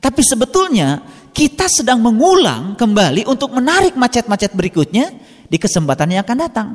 Tapi 0.00 0.24
sebetulnya 0.24 1.04
kita 1.36 1.68
sedang 1.68 2.00
mengulang 2.00 2.72
kembali 2.80 3.28
untuk 3.28 3.52
menarik 3.52 3.92
macet-macet 3.92 4.56
berikutnya 4.56 5.12
di 5.44 5.60
kesempatan 5.60 6.16
yang 6.16 6.24
akan 6.24 6.38
datang. 6.40 6.68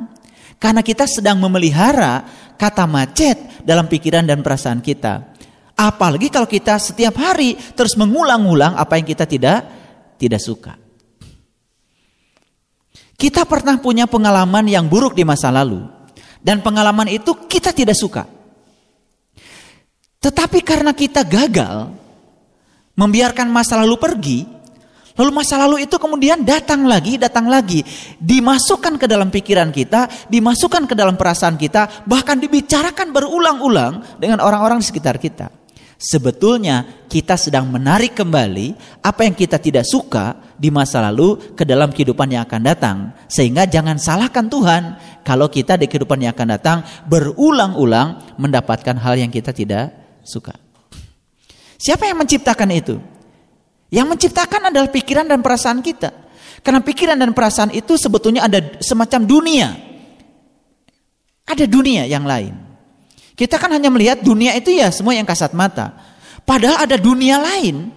Karena 0.62 0.78
kita 0.86 1.10
sedang 1.10 1.42
memelihara 1.42 2.22
kata 2.54 2.86
macet 2.86 3.66
dalam 3.66 3.90
pikiran 3.90 4.22
dan 4.22 4.38
perasaan 4.38 4.78
kita. 4.78 5.34
Apalagi 5.74 6.30
kalau 6.30 6.46
kita 6.46 6.78
setiap 6.78 7.18
hari 7.18 7.58
terus 7.74 7.98
mengulang-ulang 7.98 8.78
apa 8.78 9.02
yang 9.02 9.06
kita 9.10 9.26
tidak 9.26 9.66
tidak 10.14 10.38
suka. 10.38 10.78
Kita 13.18 13.50
pernah 13.50 13.82
punya 13.82 14.06
pengalaman 14.06 14.70
yang 14.70 14.86
buruk 14.86 15.18
di 15.18 15.26
masa 15.26 15.50
lalu 15.50 15.82
dan 16.38 16.62
pengalaman 16.62 17.10
itu 17.10 17.34
kita 17.50 17.74
tidak 17.74 17.98
suka. 17.98 18.41
Tetapi 20.22 20.62
karena 20.62 20.94
kita 20.94 21.26
gagal 21.26 21.90
membiarkan 22.94 23.50
masa 23.50 23.82
lalu 23.82 23.98
pergi, 23.98 24.40
Lalu 25.12 25.30
masa 25.44 25.60
lalu 25.60 25.84
itu 25.84 26.00
kemudian 26.00 26.40
datang 26.40 26.88
lagi, 26.88 27.20
datang 27.20 27.44
lagi, 27.44 27.84
dimasukkan 28.16 28.96
ke 28.96 29.04
dalam 29.04 29.28
pikiran 29.28 29.68
kita, 29.68 30.08
dimasukkan 30.32 30.88
ke 30.88 30.96
dalam 30.96 31.20
perasaan 31.20 31.60
kita, 31.60 32.08
bahkan 32.08 32.40
dibicarakan 32.40 33.12
berulang-ulang 33.12 34.16
dengan 34.16 34.40
orang-orang 34.40 34.80
di 34.80 34.88
sekitar 34.88 35.20
kita. 35.20 35.52
Sebetulnya 36.02 37.06
kita 37.06 37.38
sedang 37.38 37.70
menarik 37.70 38.18
kembali 38.18 38.74
apa 39.06 39.22
yang 39.22 39.38
kita 39.38 39.62
tidak 39.62 39.86
suka 39.86 40.34
di 40.58 40.66
masa 40.66 40.98
lalu 40.98 41.54
ke 41.54 41.62
dalam 41.62 41.94
kehidupan 41.94 42.26
yang 42.26 42.42
akan 42.42 42.62
datang. 42.64 42.96
Sehingga 43.30 43.70
jangan 43.70 44.02
salahkan 44.02 44.50
Tuhan 44.50 44.82
kalau 45.22 45.46
kita 45.46 45.78
di 45.78 45.86
kehidupan 45.86 46.26
yang 46.26 46.34
akan 46.34 46.58
datang 46.58 46.78
berulang-ulang 47.06 48.34
mendapatkan 48.34 48.98
hal 48.98 49.14
yang 49.14 49.30
kita 49.30 49.54
tidak 49.54 50.01
suka. 50.22 50.54
Siapa 51.78 52.06
yang 52.06 52.22
menciptakan 52.22 52.70
itu? 52.70 52.96
Yang 53.92 54.06
menciptakan 54.16 54.72
adalah 54.72 54.88
pikiran 54.88 55.26
dan 55.28 55.44
perasaan 55.44 55.84
kita. 55.84 56.14
Karena 56.62 56.78
pikiran 56.78 57.18
dan 57.18 57.34
perasaan 57.34 57.74
itu 57.74 57.98
sebetulnya 57.98 58.46
ada 58.46 58.78
semacam 58.78 59.20
dunia. 59.26 59.68
Ada 61.44 61.66
dunia 61.66 62.06
yang 62.06 62.22
lain. 62.22 62.54
Kita 63.34 63.58
kan 63.58 63.74
hanya 63.74 63.90
melihat 63.90 64.22
dunia 64.22 64.54
itu 64.54 64.70
ya 64.72 64.88
semua 64.94 65.12
yang 65.12 65.26
kasat 65.26 65.52
mata. 65.52 65.92
Padahal 66.46 66.86
ada 66.86 66.94
dunia 66.94 67.42
lain 67.42 67.90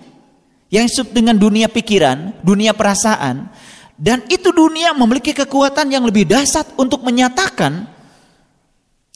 yang 0.74 0.90
disebut 0.90 1.14
dengan 1.14 1.38
dunia 1.38 1.70
pikiran, 1.70 2.42
dunia 2.42 2.74
perasaan. 2.74 3.54
Dan 3.96 4.28
itu 4.28 4.52
dunia 4.52 4.92
memiliki 4.92 5.32
kekuatan 5.32 5.88
yang 5.88 6.04
lebih 6.04 6.28
dahsyat 6.28 6.76
untuk 6.76 7.00
menyatakan 7.06 7.95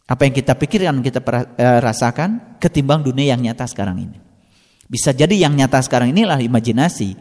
apa 0.09 0.25
yang 0.25 0.33
kita 0.33 0.57
pikirkan, 0.57 1.05
kita 1.05 1.21
eh, 1.53 1.77
rasakan 1.77 2.57
ketimbang 2.57 3.05
dunia 3.05 3.37
yang 3.37 3.45
nyata 3.45 3.69
sekarang 3.69 4.09
ini. 4.09 4.17
Bisa 4.89 5.13
jadi 5.13 5.37
yang 5.37 5.53
nyata 5.53 5.77
sekarang 5.85 6.09
inilah 6.09 6.41
imajinasi. 6.41 7.13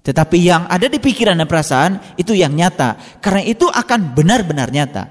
Tetapi 0.00 0.38
yang 0.38 0.70
ada 0.70 0.86
di 0.86 1.02
pikiran 1.02 1.34
dan 1.34 1.50
perasaan 1.50 2.14
itu 2.14 2.38
yang 2.38 2.54
nyata. 2.54 3.18
Karena 3.18 3.42
itu 3.42 3.66
akan 3.66 4.14
benar-benar 4.14 4.70
nyata. 4.70 5.10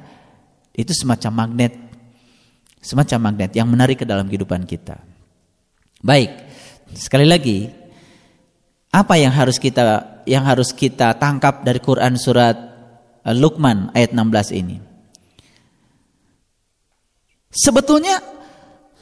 Itu 0.72 0.96
semacam 0.96 1.44
magnet. 1.44 1.76
Semacam 2.80 3.20
magnet 3.30 3.52
yang 3.52 3.68
menarik 3.68 4.00
ke 4.00 4.06
dalam 4.08 4.32
kehidupan 4.32 4.64
kita. 4.64 5.04
Baik, 6.00 6.32
sekali 6.96 7.28
lagi 7.28 7.68
apa 8.96 9.20
yang 9.20 9.36
harus 9.36 9.60
kita 9.60 10.24
yang 10.24 10.48
harus 10.48 10.72
kita 10.72 11.20
tangkap 11.20 11.68
dari 11.68 11.84
Quran 11.84 12.16
surat 12.16 12.56
eh, 13.28 13.36
Luqman 13.36 13.92
ayat 13.92 14.16
16 14.16 14.56
ini? 14.56 14.89
Sebetulnya 17.50 18.22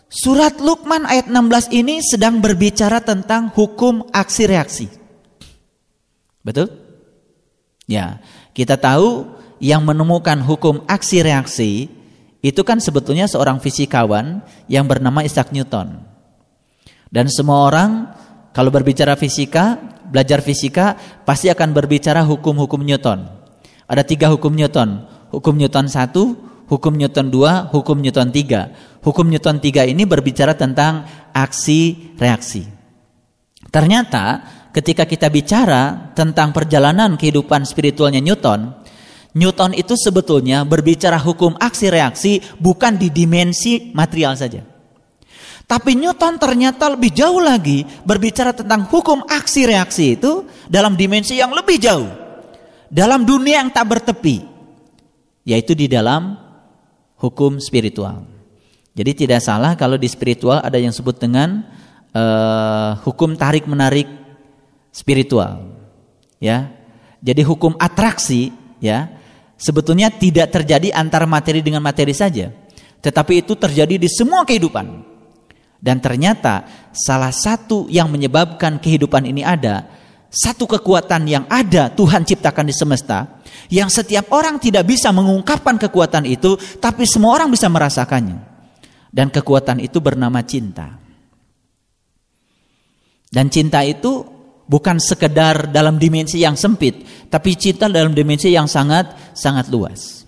Surat 0.08 0.56
Luqman 0.64 1.04
ayat 1.04 1.28
16 1.28 1.68
ini 1.76 2.00
sedang 2.00 2.40
berbicara 2.40 3.04
tentang 3.04 3.52
hukum 3.52 4.08
aksi 4.16 4.48
reaksi. 4.48 4.88
Betul? 6.48 6.72
Ya, 7.92 8.24
kita 8.56 8.80
tahu 8.80 9.28
yang 9.60 9.84
menemukan 9.84 10.40
hukum 10.48 10.88
aksi 10.88 11.28
reaksi 11.28 11.92
itu 12.40 12.62
kan 12.64 12.80
sebetulnya 12.80 13.28
seorang 13.28 13.60
fisikawan 13.60 14.40
yang 14.72 14.88
bernama 14.88 15.28
Isaac 15.28 15.52
Newton. 15.52 16.08
Dan 17.12 17.28
semua 17.28 17.68
orang 17.68 18.16
kalau 18.56 18.72
berbicara 18.72 19.20
fisika, 19.20 19.76
belajar 20.08 20.40
fisika 20.40 20.96
pasti 21.28 21.52
akan 21.52 21.76
berbicara 21.76 22.24
hukum-hukum 22.24 22.80
Newton. 22.80 23.28
Ada 23.92 24.08
tiga 24.08 24.32
hukum 24.32 24.56
Newton. 24.56 25.04
Hukum 25.36 25.60
Newton 25.60 25.92
satu, 25.92 26.40
hukum 26.67 26.93
Newton 26.95 27.32
dua, 27.32 27.71
hukum 27.71 27.99
Newton 27.99 28.30
tiga. 28.32 28.71
Hukum 29.08 29.32
Newton 29.32 29.63
3 29.63 29.88
ini 29.88 30.03
berbicara 30.03 30.51
tentang 30.51 31.08
aksi 31.32 32.12
reaksi. 32.19 32.67
Ternyata 33.71 34.43
ketika 34.75 35.08
kita 35.08 35.32
bicara 35.32 36.12
tentang 36.12 36.51
perjalanan 36.51 37.15
kehidupan 37.15 37.63
spiritualnya 37.63 38.19
Newton, 38.19 38.75
Newton 39.32 39.71
itu 39.80 39.95
sebetulnya 39.95 40.67
berbicara 40.67 41.15
hukum 41.23 41.56
aksi 41.56 41.88
reaksi 41.88 42.43
bukan 42.60 42.99
di 42.99 43.08
dimensi 43.08 43.95
material 43.95 44.36
saja. 44.36 44.60
Tapi 45.67 45.95
Newton 45.95 46.36
ternyata 46.36 46.91
lebih 46.91 47.15
jauh 47.15 47.39
lagi 47.39 47.88
berbicara 48.03 48.51
tentang 48.51 48.88
hukum 48.91 49.23
aksi 49.23 49.67
reaksi 49.67 50.19
itu 50.19 50.47
dalam 50.67 50.99
dimensi 50.99 51.39
yang 51.39 51.56
lebih 51.56 51.80
jauh. 51.80 52.12
Dalam 52.91 53.23
dunia 53.23 53.63
yang 53.63 53.71
tak 53.71 53.88
bertepi. 53.88 54.43
Yaitu 55.47 55.75
di 55.75 55.91
dalam 55.91 56.47
hukum 57.17 57.58
spiritual. 57.58 58.25
Jadi 58.97 59.25
tidak 59.25 59.45
salah 59.45 59.77
kalau 59.77 59.93
di 59.93 60.10
spiritual 60.10 60.58
ada 60.58 60.82
yang 60.82 60.89
sebut 60.89 61.17
dengan 61.21 61.62
uh, 62.13 62.97
hukum 63.06 63.38
tarik 63.38 63.69
menarik 63.69 64.10
spiritual. 64.89 65.69
Ya. 66.41 66.73
Jadi 67.21 67.41
hukum 67.45 67.73
atraksi 67.77 68.53
ya 68.77 69.10
sebetulnya 69.58 70.13
tidak 70.13 70.53
terjadi 70.53 70.93
antara 70.93 71.25
materi 71.25 71.65
dengan 71.65 71.82
materi 71.82 72.13
saja, 72.13 72.53
tetapi 73.01 73.41
itu 73.41 73.58
terjadi 73.58 73.97
di 73.97 74.10
semua 74.10 74.45
kehidupan. 74.45 75.17
Dan 75.77 76.01
ternyata 76.01 76.65
salah 76.89 77.30
satu 77.30 77.86
yang 77.89 78.10
menyebabkan 78.10 78.82
kehidupan 78.82 79.30
ini 79.30 79.45
ada 79.45 79.86
satu 80.28 80.68
kekuatan 80.68 81.24
yang 81.28 81.44
ada 81.48 81.88
Tuhan 81.92 82.28
ciptakan 82.28 82.68
di 82.68 82.76
semesta 82.76 83.40
yang 83.72 83.88
setiap 83.88 84.32
orang 84.36 84.60
tidak 84.60 84.88
bisa 84.88 85.12
mengungkapkan 85.12 85.80
kekuatan 85.80 86.28
itu 86.28 86.60
tapi 86.80 87.08
semua 87.08 87.36
orang 87.40 87.52
bisa 87.52 87.72
merasakannya 87.72 88.58
dan 89.12 89.32
kekuatan 89.32 89.82
itu 89.82 89.98
bernama 90.04 90.44
cinta. 90.44 91.00
Dan 93.28 93.52
cinta 93.52 93.84
itu 93.84 94.24
bukan 94.68 95.00
sekedar 95.00 95.72
dalam 95.72 96.00
dimensi 96.00 96.40
yang 96.40 96.56
sempit, 96.56 97.28
tapi 97.28 97.56
cinta 97.60 97.92
dalam 97.92 98.16
dimensi 98.16 98.52
yang 98.52 98.70
sangat 98.72 99.36
sangat 99.36 99.68
luas. 99.68 100.24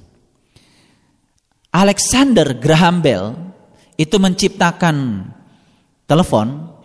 Alexander 1.70 2.58
Graham 2.58 3.00
Bell 3.00 3.26
itu 3.96 4.18
menciptakan 4.18 5.28
telepon, 6.10 6.76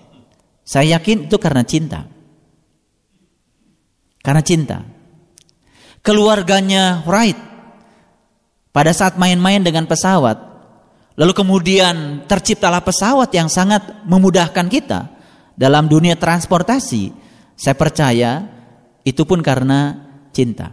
saya 0.62 1.00
yakin 1.00 1.26
itu 1.26 1.36
karena 1.40 1.64
cinta. 1.64 2.13
Karena 4.24 4.40
cinta. 4.40 4.80
Keluarganya 6.00 7.04
Wright 7.04 7.36
pada 8.72 8.90
saat 8.96 9.20
main-main 9.20 9.60
dengan 9.60 9.84
pesawat, 9.84 10.40
lalu 11.20 11.32
kemudian 11.36 12.24
terciptalah 12.24 12.80
pesawat 12.80 13.28
yang 13.36 13.52
sangat 13.52 14.04
memudahkan 14.08 14.66
kita 14.72 15.12
dalam 15.54 15.86
dunia 15.86 16.16
transportasi. 16.16 17.12
Saya 17.54 17.76
percaya 17.76 18.48
itu 19.04 19.22
pun 19.28 19.44
karena 19.44 19.94
cinta. 20.34 20.72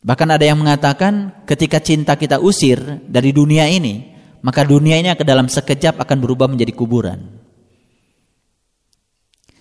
Bahkan 0.00 0.28
ada 0.32 0.44
yang 0.48 0.56
mengatakan 0.56 1.44
ketika 1.44 1.76
cinta 1.78 2.16
kita 2.16 2.40
usir 2.40 2.80
dari 3.04 3.36
dunia 3.36 3.68
ini, 3.68 4.16
maka 4.40 4.64
dunia 4.64 4.96
ini 4.96 5.12
akan 5.12 5.26
dalam 5.28 5.46
sekejap 5.46 6.00
akan 6.00 6.18
berubah 6.24 6.48
menjadi 6.48 6.72
kuburan. 6.72 7.20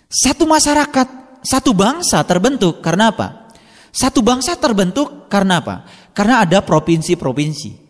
Satu 0.09 0.49
masyarakat, 0.49 1.28
satu 1.43 1.71
bangsa 1.71 2.23
terbentuk 2.27 2.83
karena 2.83 3.11
apa? 3.15 3.49
Satu 3.89 4.21
bangsa 4.21 4.59
terbentuk 4.59 5.31
karena 5.31 5.63
apa? 5.63 5.87
Karena 6.13 6.43
ada 6.45 6.61
provinsi-provinsi. 6.61 7.89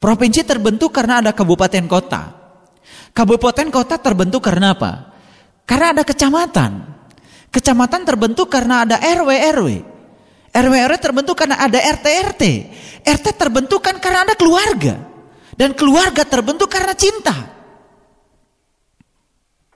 Provinsi 0.00 0.40
terbentuk 0.44 0.92
karena 0.92 1.20
ada 1.20 1.32
kabupaten 1.36 1.84
kota. 1.88 2.22
Kabupaten 3.12 3.68
kota 3.68 4.00
terbentuk 4.00 4.40
karena 4.40 4.72
apa? 4.72 5.12
Karena 5.68 5.92
ada 5.92 6.02
kecamatan. 6.06 6.72
Kecamatan 7.50 8.06
terbentuk 8.06 8.46
karena 8.48 8.86
ada 8.86 8.96
RW-RW. 9.02 9.68
RW-RW 10.50 10.96
terbentuk 11.02 11.36
karena 11.36 11.58
ada 11.58 11.78
RT-RT. 11.78 12.42
RT 13.02 13.26
terbentuk 13.34 13.82
kan 13.82 13.98
karena 13.98 14.24
ada 14.24 14.34
keluarga. 14.38 14.98
Dan 15.54 15.74
keluarga 15.74 16.24
terbentuk 16.24 16.70
karena 16.70 16.94
cinta. 16.96 17.34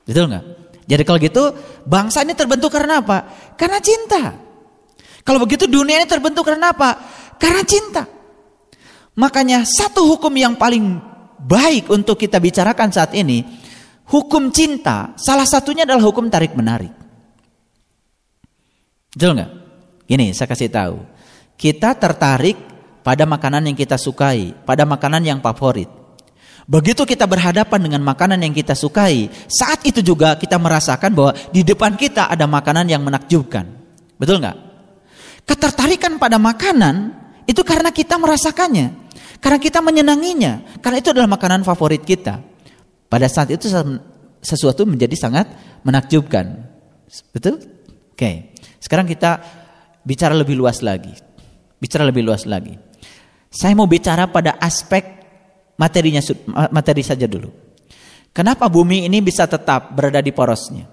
Betul 0.09 0.31
nggak? 0.31 0.64
Jadi 0.85 1.03
kalau 1.03 1.19
gitu 1.21 1.43
bangsa 1.89 2.21
ini 2.23 2.37
terbentuk 2.37 2.69
karena 2.69 3.01
apa? 3.01 3.25
Karena 3.57 3.81
cinta. 3.81 4.37
Kalau 5.25 5.41
begitu 5.41 5.65
dunia 5.65 6.05
ini 6.05 6.07
terbentuk 6.09 6.45
karena 6.45 6.77
apa? 6.77 7.01
Karena 7.41 7.65
cinta. 7.65 8.05
Makanya 9.17 9.65
satu 9.65 10.05
hukum 10.05 10.31
yang 10.37 10.59
paling 10.61 11.01
baik 11.41 11.89
untuk 11.89 12.21
kita 12.21 12.37
bicarakan 12.37 12.93
saat 12.93 13.17
ini, 13.17 13.41
hukum 14.13 14.53
cinta, 14.53 15.17
salah 15.17 15.49
satunya 15.49 15.89
adalah 15.89 16.05
hukum 16.05 16.29
tarik 16.29 16.53
menarik. 16.53 16.93
Betul 19.17 19.39
nggak? 19.39 19.51
Gini, 20.05 20.37
saya 20.37 20.51
kasih 20.51 20.69
tahu. 20.69 20.97
Kita 21.57 21.97
tertarik 21.97 22.59
pada 23.07 23.25
makanan 23.25 23.71
yang 23.71 23.77
kita 23.79 23.97
sukai, 23.97 24.53
pada 24.67 24.85
makanan 24.85 25.25
yang 25.25 25.39
favorit. 25.41 26.04
Begitu 26.65 27.05
kita 27.05 27.29
berhadapan 27.29 27.77
dengan 27.77 28.01
makanan 28.01 28.41
yang 28.41 28.57
kita 28.57 28.73
sukai, 28.73 29.29
saat 29.53 29.85
itu 29.85 30.01
juga 30.01 30.41
kita 30.41 30.57
merasakan 30.57 31.13
bahwa 31.13 31.33
di 31.53 31.61
depan 31.61 31.93
kita 31.93 32.33
ada 32.33 32.49
makanan 32.49 32.89
yang 32.89 33.05
menakjubkan. 33.05 33.69
Betul 34.17 34.41
nggak? 34.41 34.57
Ketertarikan 35.45 36.17
pada 36.17 36.41
makanan 36.41 37.13
itu 37.45 37.61
karena 37.61 37.93
kita 37.93 38.17
merasakannya, 38.17 38.97
karena 39.45 39.59
kita 39.61 39.85
menyenanginya, 39.85 40.81
karena 40.81 41.05
itu 41.05 41.13
adalah 41.13 41.29
makanan 41.29 41.69
favorit 41.69 42.01
kita. 42.01 42.41
Pada 43.13 43.29
saat 43.29 43.53
itu 43.53 43.69
sesuatu 44.41 44.89
menjadi 44.89 45.13
sangat 45.21 45.53
menakjubkan. 45.85 46.65
Betul? 47.37 47.61
Oke. 48.17 48.57
Sekarang 48.81 49.05
kita 49.05 49.45
bicara 50.01 50.33
lebih 50.33 50.57
luas 50.57 50.81
lagi. 50.81 51.13
Bicara 51.77 52.09
lebih 52.09 52.25
luas 52.25 52.49
lagi. 52.49 52.73
Saya 53.53 53.77
mau 53.77 53.85
bicara 53.85 54.27
pada 54.33 54.57
aspek 54.57 55.14
materinya 55.79 56.23
materi 56.71 57.03
saja 57.03 57.27
dulu. 57.27 57.51
Kenapa 58.35 58.67
bumi 58.67 59.07
ini 59.07 59.23
bisa 59.23 59.47
tetap 59.47 59.95
berada 59.95 60.19
di 60.19 60.35
porosnya? 60.35 60.91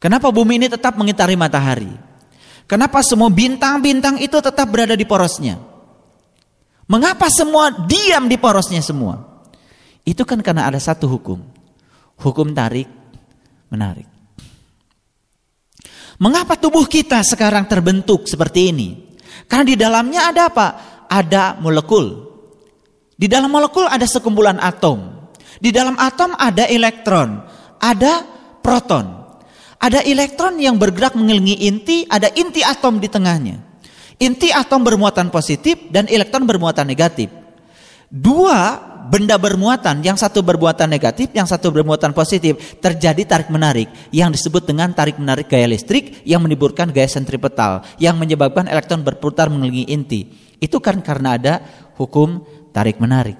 Kenapa 0.00 0.32
bumi 0.32 0.56
ini 0.56 0.66
tetap 0.72 0.96
mengitari 0.96 1.36
matahari? 1.36 1.92
Kenapa 2.64 3.04
semua 3.04 3.28
bintang-bintang 3.28 4.16
itu 4.16 4.40
tetap 4.40 4.64
berada 4.72 4.96
di 4.96 5.04
porosnya? 5.04 5.60
Mengapa 6.88 7.28
semua 7.28 7.68
diam 7.84 8.24
di 8.24 8.40
porosnya 8.40 8.80
semua? 8.80 9.44
Itu 10.08 10.24
kan 10.24 10.40
karena 10.40 10.64
ada 10.64 10.80
satu 10.80 11.04
hukum. 11.04 11.38
Hukum 12.16 12.56
tarik 12.56 12.88
menarik. 13.68 14.08
Mengapa 16.20 16.56
tubuh 16.56 16.84
kita 16.84 17.20
sekarang 17.24 17.64
terbentuk 17.68 18.24
seperti 18.28 18.72
ini? 18.72 18.88
Karena 19.48 19.64
di 19.64 19.76
dalamnya 19.76 20.28
ada 20.28 20.42
apa? 20.48 20.68
Ada 21.10 21.58
molekul. 21.58 22.30
Di 23.18 23.26
dalam 23.26 23.50
molekul 23.50 23.90
ada 23.90 24.06
sekumpulan 24.06 24.62
atom. 24.62 25.28
Di 25.58 25.74
dalam 25.74 25.98
atom 25.98 26.32
ada 26.38 26.64
elektron, 26.70 27.42
ada 27.82 28.24
proton. 28.62 29.20
Ada 29.80 30.06
elektron 30.06 30.56
yang 30.56 30.78
bergerak 30.78 31.18
mengelilingi 31.18 31.66
inti, 31.66 32.06
ada 32.06 32.30
inti 32.32 32.62
atom 32.62 33.02
di 33.02 33.10
tengahnya. 33.10 33.58
Inti 34.20 34.52
atom 34.52 34.84
bermuatan 34.84 35.32
positif 35.32 35.88
dan 35.88 36.04
elektron 36.08 36.44
bermuatan 36.44 36.84
negatif. 36.84 37.32
Dua 38.12 38.76
benda 39.08 39.40
bermuatan, 39.40 40.04
yang 40.04 40.14
satu 40.14 40.44
bermuatan 40.44 40.86
negatif, 40.86 41.32
yang 41.32 41.48
satu 41.48 41.72
bermuatan 41.72 42.12
positif, 42.12 42.78
terjadi 42.78 43.24
tarik 43.24 43.48
menarik 43.48 43.88
yang 44.12 44.28
disebut 44.28 44.68
dengan 44.68 44.92
tarik 44.92 45.16
menarik 45.16 45.48
gaya 45.48 45.66
listrik 45.66 46.22
yang 46.22 46.44
menimbulkan 46.44 46.92
gaya 46.92 47.08
sentripetal 47.08 47.82
yang 47.96 48.14
menyebabkan 48.20 48.68
elektron 48.68 49.00
berputar 49.00 49.48
mengelilingi 49.48 49.88
inti. 49.88 50.20
Itu 50.60 50.78
kan 50.78 51.00
karena 51.00 51.40
ada 51.40 51.54
hukum 51.96 52.44
tarik 52.70 53.00
menarik. 53.00 53.36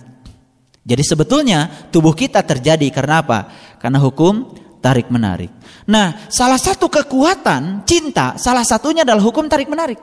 Jadi 0.80 1.02
sebetulnya 1.04 1.88
tubuh 1.92 2.16
kita 2.16 2.40
terjadi 2.40 2.88
karena 2.88 3.20
apa? 3.20 3.38
Karena 3.76 4.00
hukum 4.00 4.56
tarik 4.80 5.12
menarik. 5.12 5.52
Nah, 5.84 6.26
salah 6.32 6.56
satu 6.56 6.88
kekuatan 6.88 7.84
cinta, 7.84 8.40
salah 8.40 8.64
satunya 8.64 9.04
adalah 9.04 9.20
hukum 9.20 9.44
tarik 9.46 9.68
menarik. 9.68 10.00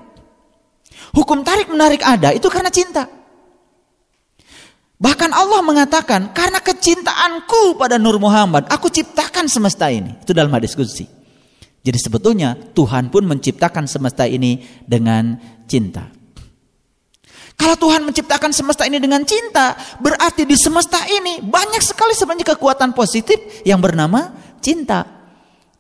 Hukum 1.18 1.42
tarik 1.42 1.68
menarik 1.68 2.06
ada 2.06 2.30
itu 2.32 2.46
karena 2.48 2.70
cinta. 2.70 3.10
Bahkan 4.98 5.30
Allah 5.30 5.62
mengatakan, 5.62 6.34
karena 6.34 6.58
kecintaanku 6.58 7.78
pada 7.78 8.02
Nur 8.02 8.18
Muhammad, 8.18 8.66
aku 8.66 8.90
ciptakan 8.90 9.46
semesta 9.46 9.94
ini. 9.94 10.18
Itu 10.26 10.34
dalam 10.34 10.50
hadis 10.50 10.74
kudsi. 10.74 11.06
Jadi 11.86 11.98
sebetulnya 12.02 12.58
Tuhan 12.74 13.14
pun 13.14 13.22
menciptakan 13.30 13.86
semesta 13.86 14.26
ini 14.26 14.66
dengan 14.90 15.38
cinta. 15.70 16.17
Kalau 17.58 17.74
Tuhan 17.74 18.06
menciptakan 18.06 18.54
semesta 18.54 18.86
ini 18.86 19.02
dengan 19.02 19.26
cinta, 19.26 19.74
berarti 19.98 20.46
di 20.46 20.54
semesta 20.54 21.02
ini 21.10 21.42
banyak 21.42 21.82
sekali 21.82 22.14
sebenarnya 22.14 22.54
kekuatan 22.54 22.94
positif 22.94 23.66
yang 23.66 23.82
bernama 23.82 24.30
cinta. 24.62 25.04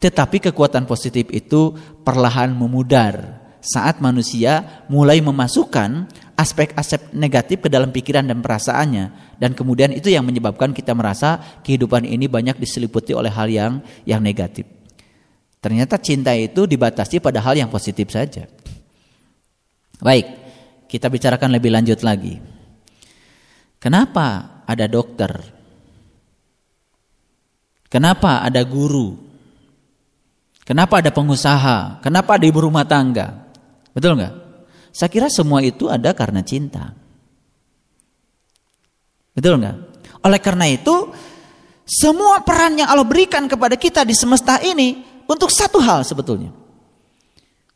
Tetapi 0.01 0.49
kekuatan 0.49 0.89
positif 0.89 1.29
itu 1.29 1.77
perlahan 2.01 2.49
memudar 2.49 3.45
saat 3.61 4.01
manusia 4.01 4.85
mulai 4.89 5.21
memasukkan 5.21 6.09
aspek-aspek 6.37 7.13
negatif 7.17 7.65
ke 7.65 7.69
dalam 7.69 7.89
pikiran 7.89 8.25
dan 8.25 8.41
perasaannya 8.41 9.37
dan 9.41 9.51
kemudian 9.57 9.89
itu 9.93 10.13
yang 10.13 10.25
menyebabkan 10.25 10.73
kita 10.73 10.93
merasa 10.93 11.61
kehidupan 11.65 12.05
ini 12.05 12.29
banyak 12.29 12.57
diseliputi 12.61 13.13
oleh 13.13 13.29
hal 13.33 13.49
yang 13.49 13.81
yang 14.05 14.21
negatif. 14.21 14.65
Ternyata 15.57 15.97
cinta 15.97 16.31
itu 16.37 16.69
dibatasi 16.69 17.17
pada 17.17 17.41
hal 17.41 17.57
yang 17.57 17.69
positif 17.73 18.13
saja. 18.13 18.45
Baik, 19.97 20.46
kita 20.87 21.11
bicarakan 21.11 21.59
lebih 21.59 21.71
lanjut 21.75 21.99
lagi. 22.01 22.39
Kenapa 23.77 24.63
ada 24.65 24.85
dokter? 24.89 25.31
Kenapa 27.87 28.43
ada 28.43 28.63
guru? 28.67 29.15
Kenapa 30.67 30.99
ada 30.99 31.11
pengusaha? 31.15 32.03
Kenapa 32.03 32.35
ada 32.35 32.43
ibu 32.43 32.59
rumah 32.59 32.83
tangga? 32.83 33.47
Betul 33.95 34.19
nggak? 34.19 34.33
Saya 34.91 35.07
kira 35.07 35.31
semua 35.31 35.63
itu 35.63 35.87
ada 35.87 36.11
karena 36.11 36.43
cinta. 36.43 36.91
Betul 39.31 39.63
nggak? 39.63 39.77
Oleh 40.27 40.39
karena 40.43 40.67
itu, 40.67 41.13
semua 41.87 42.43
peran 42.43 42.75
yang 42.75 42.91
Allah 42.91 43.07
berikan 43.07 43.47
kepada 43.47 43.79
kita 43.79 44.03
di 44.03 44.11
semesta 44.11 44.59
ini 44.59 45.23
untuk 45.23 45.47
satu 45.47 45.79
hal 45.79 46.03
sebetulnya. 46.03 46.51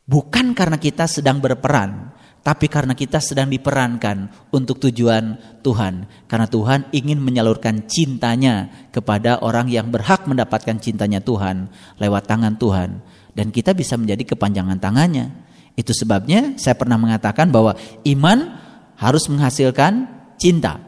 Bukan 0.04 0.52
karena 0.52 0.76
kita 0.76 1.08
sedang 1.08 1.40
berperan, 1.40 2.12
tapi 2.42 2.66
karena 2.66 2.98
kita 2.98 3.22
sedang 3.22 3.54
diperankan 3.54 4.50
untuk 4.50 4.82
tujuan 4.82 5.38
Tuhan. 5.62 6.10
Karena 6.26 6.50
Tuhan 6.50 6.90
ingin 6.90 7.22
menyalurkan 7.22 7.86
cintanya 7.86 8.90
kepada 8.90 9.38
orang 9.46 9.70
yang 9.70 9.94
berhak 9.94 10.26
mendapatkan 10.26 10.82
cintanya 10.82 11.22
Tuhan 11.22 11.70
lewat 12.02 12.26
tangan 12.26 12.58
Tuhan. 12.58 13.06
Dan 13.38 13.54
kita 13.54 13.78
bisa 13.78 13.94
menjadi 13.94 14.34
kepanjangan 14.34 14.82
tangannya. 14.82 15.30
Itu 15.78 15.94
sebabnya 15.94 16.58
saya 16.58 16.74
pernah 16.74 16.98
mengatakan 16.98 17.54
bahwa 17.54 17.78
iman 18.10 18.58
harus 18.98 19.30
menghasilkan 19.30 20.10
cinta. 20.42 20.82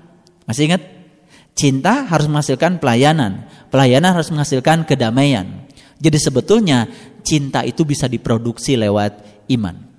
Masih 0.49 0.73
ingat? 0.73 0.81
Cinta 1.53 2.09
harus 2.09 2.25
menghasilkan 2.33 2.81
pelayanan. 2.81 3.45
Pelayanan 3.69 4.17
harus 4.17 4.33
menghasilkan 4.33 4.89
kedamaian. 4.89 5.69
Jadi 6.01 6.17
sebetulnya 6.17 6.89
cinta 7.21 7.61
itu 7.61 7.85
bisa 7.85 8.09
diproduksi 8.09 8.73
lewat 8.73 9.45
iman. 9.53 9.92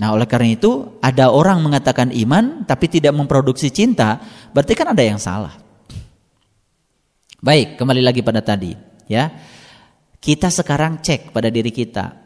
Nah 0.00 0.16
oleh 0.16 0.24
karena 0.24 0.56
itu 0.56 0.96
ada 1.04 1.28
orang 1.28 1.60
mengatakan 1.60 2.08
iman 2.08 2.64
tapi 2.64 2.88
tidak 2.88 3.12
memproduksi 3.12 3.68
cinta, 3.68 4.16
berarti 4.56 4.72
kan 4.72 4.96
ada 4.96 5.04
yang 5.04 5.20
salah. 5.20 5.60
Baik, 7.40 7.76
kembali 7.76 8.00
lagi 8.00 8.24
pada 8.24 8.40
tadi, 8.40 8.72
ya. 9.04 9.28
Kita 10.20 10.48
sekarang 10.48 11.04
cek 11.04 11.32
pada 11.32 11.52
diri 11.52 11.68
kita. 11.68 12.16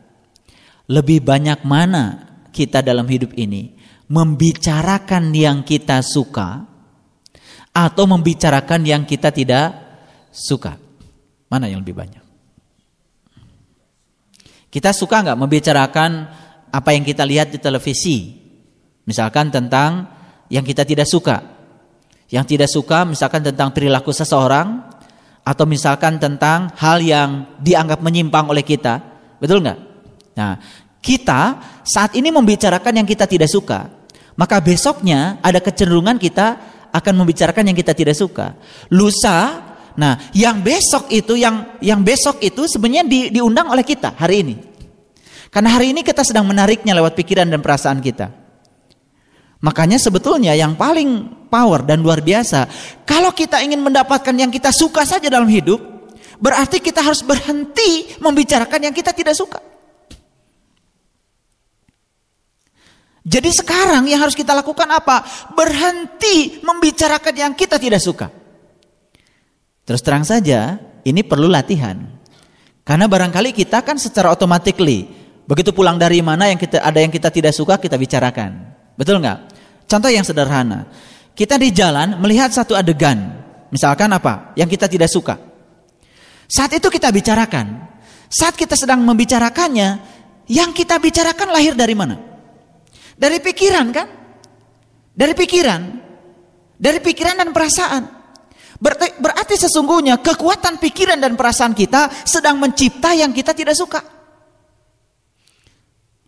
Lebih 0.90 1.22
banyak 1.26 1.66
mana 1.66 2.34
kita 2.54 2.82
dalam 2.82 3.06
hidup 3.10 3.34
ini 3.34 3.74
membicarakan 4.06 5.34
yang 5.34 5.66
kita 5.66 5.98
suka 6.02 6.66
atau 7.74 8.04
membicarakan 8.06 8.86
yang 8.86 9.02
kita 9.02 9.34
tidak 9.34 9.74
suka? 10.30 10.78
Mana 11.50 11.66
yang 11.66 11.82
lebih 11.82 11.94
banyak? 11.94 12.22
Kita 14.70 14.90
suka 14.90 15.22
nggak 15.22 15.38
membicarakan 15.38 16.10
apa 16.74 16.90
yang 16.90 17.06
kita 17.06 17.22
lihat 17.22 17.54
di 17.54 17.62
televisi? 17.62 18.34
Misalkan 19.06 19.54
tentang 19.54 20.10
yang 20.50 20.66
kita 20.66 20.82
tidak 20.82 21.06
suka. 21.06 21.38
Yang 22.26 22.58
tidak 22.58 22.68
suka 22.74 23.06
misalkan 23.06 23.46
tentang 23.46 23.70
perilaku 23.70 24.10
seseorang 24.10 24.82
atau 25.46 25.64
misalkan 25.70 26.18
tentang 26.18 26.74
hal 26.74 26.98
yang 26.98 27.46
dianggap 27.62 28.02
menyimpang 28.02 28.50
oleh 28.50 28.66
kita. 28.66 28.98
Betul 29.38 29.62
nggak? 29.62 29.78
Nah, 30.34 30.58
kita 30.98 31.62
saat 31.86 32.18
ini 32.18 32.34
membicarakan 32.34 32.98
yang 32.98 33.06
kita 33.06 33.30
tidak 33.30 33.46
suka. 33.46 33.86
Maka 34.34 34.58
besoknya 34.58 35.38
ada 35.46 35.62
kecenderungan 35.62 36.18
kita 36.18 36.58
akan 36.90 37.14
membicarakan 37.22 37.70
yang 37.70 37.76
kita 37.78 37.94
tidak 37.94 38.18
suka. 38.18 38.58
Lusa 38.90 39.70
Nah, 39.94 40.18
yang 40.34 40.58
besok 40.58 41.06
itu 41.14 41.38
yang 41.38 41.78
yang 41.78 42.02
besok 42.02 42.42
itu 42.42 42.66
sebenarnya 42.66 43.06
di, 43.06 43.30
diundang 43.30 43.70
oleh 43.70 43.86
kita 43.86 44.18
hari 44.18 44.42
ini. 44.42 44.73
Karena 45.54 45.70
hari 45.70 45.94
ini 45.94 46.02
kita 46.02 46.26
sedang 46.26 46.50
menariknya 46.50 46.98
lewat 46.98 47.14
pikiran 47.14 47.46
dan 47.46 47.62
perasaan 47.62 48.02
kita. 48.02 48.26
Makanya 49.62 50.02
sebetulnya 50.02 50.50
yang 50.58 50.74
paling 50.74 51.30
power 51.46 51.86
dan 51.86 52.02
luar 52.02 52.18
biasa, 52.18 52.66
kalau 53.06 53.30
kita 53.30 53.62
ingin 53.62 53.78
mendapatkan 53.78 54.34
yang 54.34 54.50
kita 54.50 54.74
suka 54.74 55.06
saja 55.06 55.30
dalam 55.30 55.46
hidup, 55.46 55.78
berarti 56.42 56.82
kita 56.82 57.06
harus 57.06 57.22
berhenti 57.22 58.18
membicarakan 58.18 58.90
yang 58.90 58.94
kita 58.98 59.14
tidak 59.14 59.38
suka. 59.38 59.62
Jadi 63.24 63.50
sekarang 63.54 64.04
yang 64.10 64.20
harus 64.20 64.36
kita 64.36 64.52
lakukan 64.52 64.90
apa? 64.90 65.22
Berhenti 65.54 66.60
membicarakan 66.60 67.32
yang 67.32 67.52
kita 67.54 67.78
tidak 67.78 68.02
suka. 68.02 68.28
Terus 69.86 70.02
terang 70.02 70.26
saja, 70.26 70.76
ini 71.06 71.24
perlu 71.24 71.48
latihan. 71.48 72.04
Karena 72.84 73.08
barangkali 73.08 73.56
kita 73.56 73.80
kan 73.80 73.96
secara 73.96 74.28
automatically, 74.28 75.23
begitu 75.44 75.70
pulang 75.72 76.00
dari 76.00 76.20
mana 76.24 76.48
yang 76.48 76.58
kita 76.60 76.80
ada 76.80 76.98
yang 77.00 77.12
kita 77.12 77.28
tidak 77.28 77.52
suka 77.52 77.76
kita 77.80 77.96
bicarakan. 78.00 78.74
Betul 78.96 79.20
nggak? 79.20 79.38
Contoh 79.88 80.10
yang 80.10 80.24
sederhana. 80.24 80.88
Kita 81.34 81.58
di 81.58 81.74
jalan 81.74 82.16
melihat 82.22 82.54
satu 82.54 82.78
adegan, 82.78 83.42
misalkan 83.74 84.06
apa? 84.14 84.54
Yang 84.54 84.78
kita 84.78 84.86
tidak 84.86 85.10
suka. 85.10 85.34
Saat 86.46 86.78
itu 86.78 86.86
kita 86.86 87.10
bicarakan. 87.10 87.90
Saat 88.30 88.54
kita 88.54 88.78
sedang 88.78 89.02
membicarakannya, 89.02 89.98
yang 90.46 90.70
kita 90.70 90.98
bicarakan 91.02 91.50
lahir 91.50 91.74
dari 91.74 91.94
mana? 91.98 92.16
Dari 93.18 93.42
pikiran 93.42 93.86
kan? 93.90 94.08
Dari 95.14 95.34
pikiran. 95.34 95.82
Dari 96.78 96.98
pikiran 97.02 97.34
dan 97.42 97.50
perasaan. 97.50 98.02
Berarti, 98.78 99.18
berarti 99.22 99.54
sesungguhnya 99.58 100.22
kekuatan 100.22 100.82
pikiran 100.82 101.18
dan 101.18 101.38
perasaan 101.38 101.74
kita 101.74 102.10
sedang 102.26 102.58
mencipta 102.62 103.14
yang 103.14 103.34
kita 103.34 103.54
tidak 103.54 103.74
suka. 103.74 104.13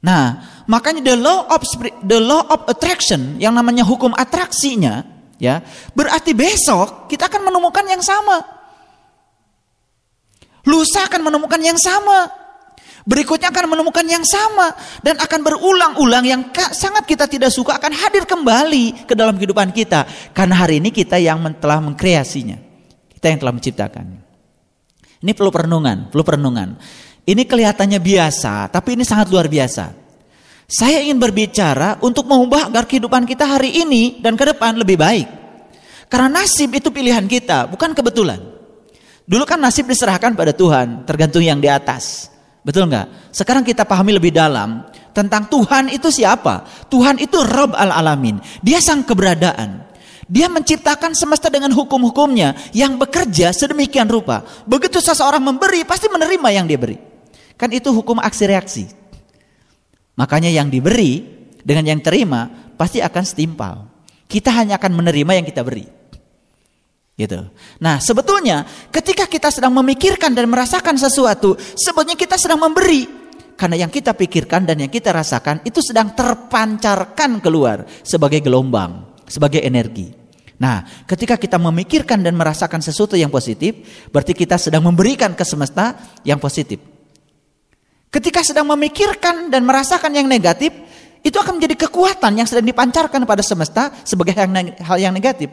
Nah, 0.06 0.38
makanya 0.70 1.02
the 1.02 1.16
law 1.18 1.50
of 1.50 1.66
the 2.06 2.22
law 2.22 2.46
of 2.46 2.70
attraction 2.70 3.42
yang 3.42 3.58
namanya 3.58 3.82
hukum 3.82 4.14
atraksinya, 4.14 5.02
ya, 5.42 5.66
berarti 5.98 6.30
besok 6.30 7.10
kita 7.10 7.26
akan 7.26 7.50
menemukan 7.50 7.82
yang 7.90 7.98
sama. 7.98 8.38
Lusa 10.62 11.10
akan 11.10 11.26
menemukan 11.26 11.58
yang 11.58 11.78
sama. 11.78 12.30
Berikutnya 13.06 13.54
akan 13.54 13.70
menemukan 13.70 14.02
yang 14.02 14.26
sama 14.26 14.74
dan 14.98 15.14
akan 15.22 15.46
berulang-ulang 15.46 16.26
yang 16.26 16.42
sangat 16.74 17.06
kita 17.06 17.30
tidak 17.30 17.54
suka 17.54 17.78
akan 17.78 17.94
hadir 17.94 18.26
kembali 18.26 19.06
ke 19.06 19.14
dalam 19.14 19.38
kehidupan 19.38 19.70
kita 19.70 20.10
karena 20.34 20.58
hari 20.58 20.82
ini 20.82 20.90
kita 20.90 21.14
yang 21.14 21.38
telah 21.62 21.78
mengkreasinya. 21.78 22.58
Kita 23.14 23.30
yang 23.30 23.38
telah 23.38 23.54
menciptakan. 23.54 24.06
Ini 25.22 25.32
perlu 25.38 25.54
perenungan, 25.54 26.10
perlu 26.10 26.26
perenungan. 26.26 26.82
Ini 27.26 27.42
kelihatannya 27.42 27.98
biasa, 27.98 28.70
tapi 28.70 28.94
ini 28.94 29.02
sangat 29.02 29.26
luar 29.34 29.50
biasa. 29.50 29.90
Saya 30.70 31.02
ingin 31.02 31.18
berbicara 31.18 31.98
untuk 31.98 32.26
mengubah 32.30 32.70
agar 32.70 32.86
kehidupan 32.86 33.26
kita 33.26 33.42
hari 33.42 33.82
ini 33.82 34.22
dan 34.22 34.38
ke 34.38 34.46
depan 34.46 34.78
lebih 34.78 34.94
baik. 34.94 35.26
Karena 36.06 36.42
nasib 36.42 36.70
itu 36.70 36.86
pilihan 36.94 37.26
kita, 37.26 37.66
bukan 37.66 37.98
kebetulan. 37.98 38.38
Dulu 39.26 39.42
kan 39.42 39.58
nasib 39.58 39.90
diserahkan 39.90 40.38
pada 40.38 40.54
Tuhan, 40.54 41.02
tergantung 41.02 41.42
yang 41.42 41.58
di 41.58 41.66
atas. 41.66 42.30
Betul 42.62 42.86
nggak? 42.86 43.34
Sekarang 43.34 43.66
kita 43.66 43.82
pahami 43.82 44.14
lebih 44.14 44.30
dalam 44.30 44.86
tentang 45.10 45.50
Tuhan 45.50 45.90
itu 45.90 46.10
siapa? 46.14 46.62
Tuhan 46.86 47.18
itu 47.18 47.42
Rob 47.42 47.74
al-Alamin. 47.74 48.38
Dia 48.62 48.78
sang 48.78 49.02
keberadaan. 49.02 49.82
Dia 50.26 50.46
menciptakan 50.50 51.14
semesta 51.14 51.46
dengan 51.46 51.74
hukum-hukumnya 51.74 52.70
yang 52.74 52.98
bekerja 52.98 53.50
sedemikian 53.50 54.10
rupa. 54.10 54.42
Begitu 54.66 54.98
seseorang 54.98 55.42
memberi, 55.42 55.86
pasti 55.86 56.10
menerima 56.10 56.48
yang 56.54 56.66
dia 56.66 56.78
beri. 56.78 57.15
Kan 57.56 57.72
itu 57.72 57.88
hukum 57.92 58.20
aksi 58.20 58.44
reaksi. 58.48 58.84
Makanya 60.16 60.48
yang 60.48 60.68
diberi 60.68 61.24
dengan 61.60 61.96
yang 61.96 62.00
terima 62.04 62.72
pasti 62.76 63.00
akan 63.00 63.24
setimpal. 63.24 63.74
Kita 64.28 64.52
hanya 64.52 64.76
akan 64.80 64.92
menerima 64.92 65.32
yang 65.40 65.46
kita 65.48 65.64
beri. 65.64 65.88
Gitu. 67.16 67.40
Nah, 67.80 67.96
sebetulnya 67.96 68.68
ketika 68.92 69.24
kita 69.24 69.48
sedang 69.48 69.72
memikirkan 69.72 70.36
dan 70.36 70.44
merasakan 70.52 71.00
sesuatu, 71.00 71.56
sebetulnya 71.56 72.16
kita 72.16 72.36
sedang 72.36 72.60
memberi. 72.60 73.08
Karena 73.56 73.80
yang 73.80 73.88
kita 73.88 74.12
pikirkan 74.12 74.68
dan 74.68 74.84
yang 74.84 74.92
kita 74.92 75.16
rasakan 75.16 75.64
itu 75.64 75.80
sedang 75.80 76.12
terpancarkan 76.12 77.40
keluar 77.40 77.88
sebagai 78.04 78.44
gelombang, 78.44 79.16
sebagai 79.24 79.64
energi. 79.64 80.12
Nah, 80.60 80.84
ketika 81.08 81.40
kita 81.40 81.56
memikirkan 81.56 82.20
dan 82.20 82.36
merasakan 82.36 82.84
sesuatu 82.84 83.16
yang 83.16 83.32
positif, 83.32 83.80
berarti 84.12 84.36
kita 84.36 84.60
sedang 84.60 84.84
memberikan 84.84 85.32
ke 85.32 85.44
semesta 85.44 85.96
yang 86.20 86.36
positif. 86.36 86.95
Ketika 88.10 88.40
sedang 88.40 88.68
memikirkan 88.70 89.50
dan 89.52 89.66
merasakan 89.66 90.14
yang 90.14 90.30
negatif, 90.30 90.72
itu 91.20 91.36
akan 91.36 91.58
menjadi 91.58 91.88
kekuatan 91.88 92.38
yang 92.38 92.46
sedang 92.46 92.64
dipancarkan 92.64 93.26
pada 93.26 93.42
semesta 93.42 93.90
sebagai 94.06 94.32
hal 94.32 94.98
yang 94.98 95.10
negatif 95.10 95.50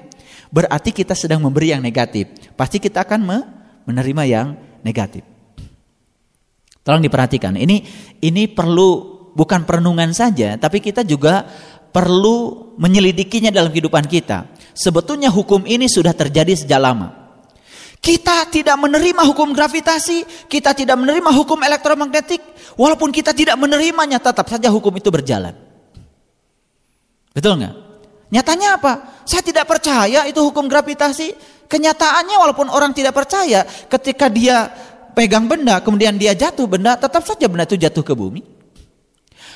berarti 0.53 0.93
kita 0.93 1.17
sedang 1.17 1.41
memberi 1.41 1.73
yang 1.73 1.81
negatif. 1.81 2.29
Pasti 2.53 2.77
kita 2.77 3.01
akan 3.01 3.25
menerima 3.89 4.23
yang 4.29 4.47
negatif. 4.85 5.25
Tolong 6.85 7.01
diperhatikan. 7.01 7.57
Ini 7.57 7.81
ini 8.21 8.43
perlu 8.45 8.89
bukan 9.33 9.65
perenungan 9.65 10.13
saja, 10.13 10.53
tapi 10.61 10.77
kita 10.77 11.01
juga 11.01 11.41
perlu 11.89 12.69
menyelidikinya 12.77 13.49
dalam 13.49 13.73
kehidupan 13.73 14.05
kita. 14.05 14.53
Sebetulnya 14.77 15.33
hukum 15.33 15.65
ini 15.65 15.89
sudah 15.89 16.13
terjadi 16.13 16.53
sejak 16.53 16.77
lama. 16.77 17.22
Kita 18.03 18.51
tidak 18.51 18.75
menerima 18.83 19.23
hukum 19.31 19.55
gravitasi, 19.55 20.51
kita 20.51 20.75
tidak 20.75 20.99
menerima 20.99 21.31
hukum 21.31 21.63
elektromagnetik, 21.63 22.43
walaupun 22.75 23.15
kita 23.15 23.31
tidak 23.31 23.55
menerimanya, 23.55 24.19
tetap 24.19 24.43
saja 24.51 24.67
hukum 24.67 24.91
itu 24.99 25.07
berjalan. 25.07 25.55
Betul 27.31 27.63
nggak? 27.63 27.75
Nyatanya 28.27 28.75
apa? 28.75 29.23
Saya 29.23 29.39
tidak 29.39 29.71
percaya 29.71 30.27
itu 30.27 30.35
hukum 30.43 30.67
gravitasi. 30.67 31.31
Kenyataannya 31.71 32.35
walaupun 32.35 32.67
orang 32.67 32.91
tidak 32.91 33.15
percaya, 33.15 33.63
ketika 33.63 34.27
dia 34.27 34.67
pegang 35.15 35.47
benda, 35.47 35.79
kemudian 35.79 36.19
dia 36.19 36.35
jatuh 36.35 36.67
benda, 36.67 36.99
tetap 36.99 37.23
saja 37.23 37.47
benda 37.47 37.63
itu 37.63 37.79
jatuh 37.79 38.03
ke 38.03 38.11
bumi. 38.11 38.43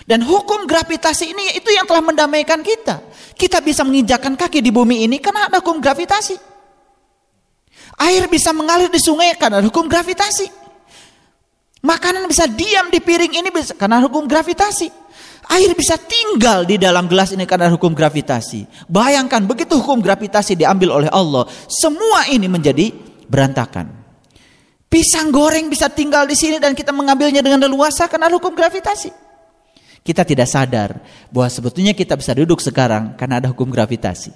Dan 0.08 0.24
hukum 0.24 0.64
gravitasi 0.64 1.36
ini 1.36 1.60
itu 1.60 1.68
yang 1.68 1.84
telah 1.84 2.00
mendamaikan 2.00 2.64
kita. 2.64 3.04
Kita 3.36 3.60
bisa 3.60 3.84
menginjakan 3.84 4.40
kaki 4.40 4.64
di 4.64 4.72
bumi 4.72 5.04
ini 5.04 5.20
karena 5.20 5.52
ada 5.52 5.60
hukum 5.60 5.84
gravitasi. 5.84 6.57
Air 7.96 8.28
bisa 8.28 8.52
mengalir 8.52 8.92
di 8.92 9.00
sungai 9.00 9.32
karena 9.40 9.64
hukum 9.64 9.88
gravitasi. 9.88 10.52
Makanan 11.88 12.28
bisa 12.28 12.50
diam 12.50 12.92
di 12.92 13.00
piring 13.00 13.40
ini 13.40 13.50
bisa 13.54 13.72
karena 13.78 14.04
hukum 14.04 14.28
gravitasi. 14.28 14.92
Air 15.48 15.72
bisa 15.80 15.96
tinggal 15.96 16.68
di 16.68 16.76
dalam 16.76 17.08
gelas 17.08 17.32
ini 17.32 17.48
karena 17.48 17.72
hukum 17.72 17.96
gravitasi. 17.96 18.68
Bayangkan 18.92 19.48
begitu 19.48 19.80
hukum 19.80 20.04
gravitasi 20.04 20.60
diambil 20.60 20.92
oleh 20.92 21.10
Allah, 21.14 21.48
semua 21.72 22.28
ini 22.28 22.52
menjadi 22.52 22.92
berantakan. 23.32 23.88
Pisang 24.88 25.32
goreng 25.32 25.72
bisa 25.72 25.88
tinggal 25.88 26.28
di 26.28 26.36
sini 26.36 26.60
dan 26.60 26.76
kita 26.76 26.92
mengambilnya 26.92 27.40
dengan 27.40 27.64
leluasa 27.64 28.12
karena 28.12 28.28
hukum 28.28 28.52
gravitasi. 28.52 29.12
Kita 30.04 30.24
tidak 30.24 30.48
sadar 30.48 31.04
bahwa 31.32 31.48
sebetulnya 31.52 31.92
kita 31.92 32.16
bisa 32.16 32.32
duduk 32.32 32.64
sekarang 32.64 33.16
karena 33.20 33.44
ada 33.44 33.48
hukum 33.52 33.68
gravitasi. 33.68 34.32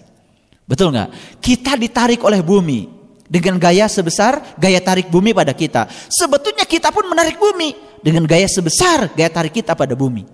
Betul 0.68 0.96
nggak? 0.96 1.40
Kita 1.44 1.76
ditarik 1.76 2.24
oleh 2.24 2.40
bumi 2.44 3.01
dengan 3.32 3.56
gaya 3.56 3.88
sebesar 3.88 4.60
gaya 4.60 4.84
tarik 4.84 5.08
bumi 5.08 5.32
pada 5.32 5.56
kita. 5.56 5.88
Sebetulnya 6.12 6.68
kita 6.68 6.92
pun 6.92 7.08
menarik 7.08 7.40
bumi 7.40 7.72
dengan 8.04 8.28
gaya 8.28 8.52
sebesar 8.52 9.16
gaya 9.16 9.32
tarik 9.32 9.56
kita 9.56 9.72
pada 9.72 9.96
bumi. 9.96 10.28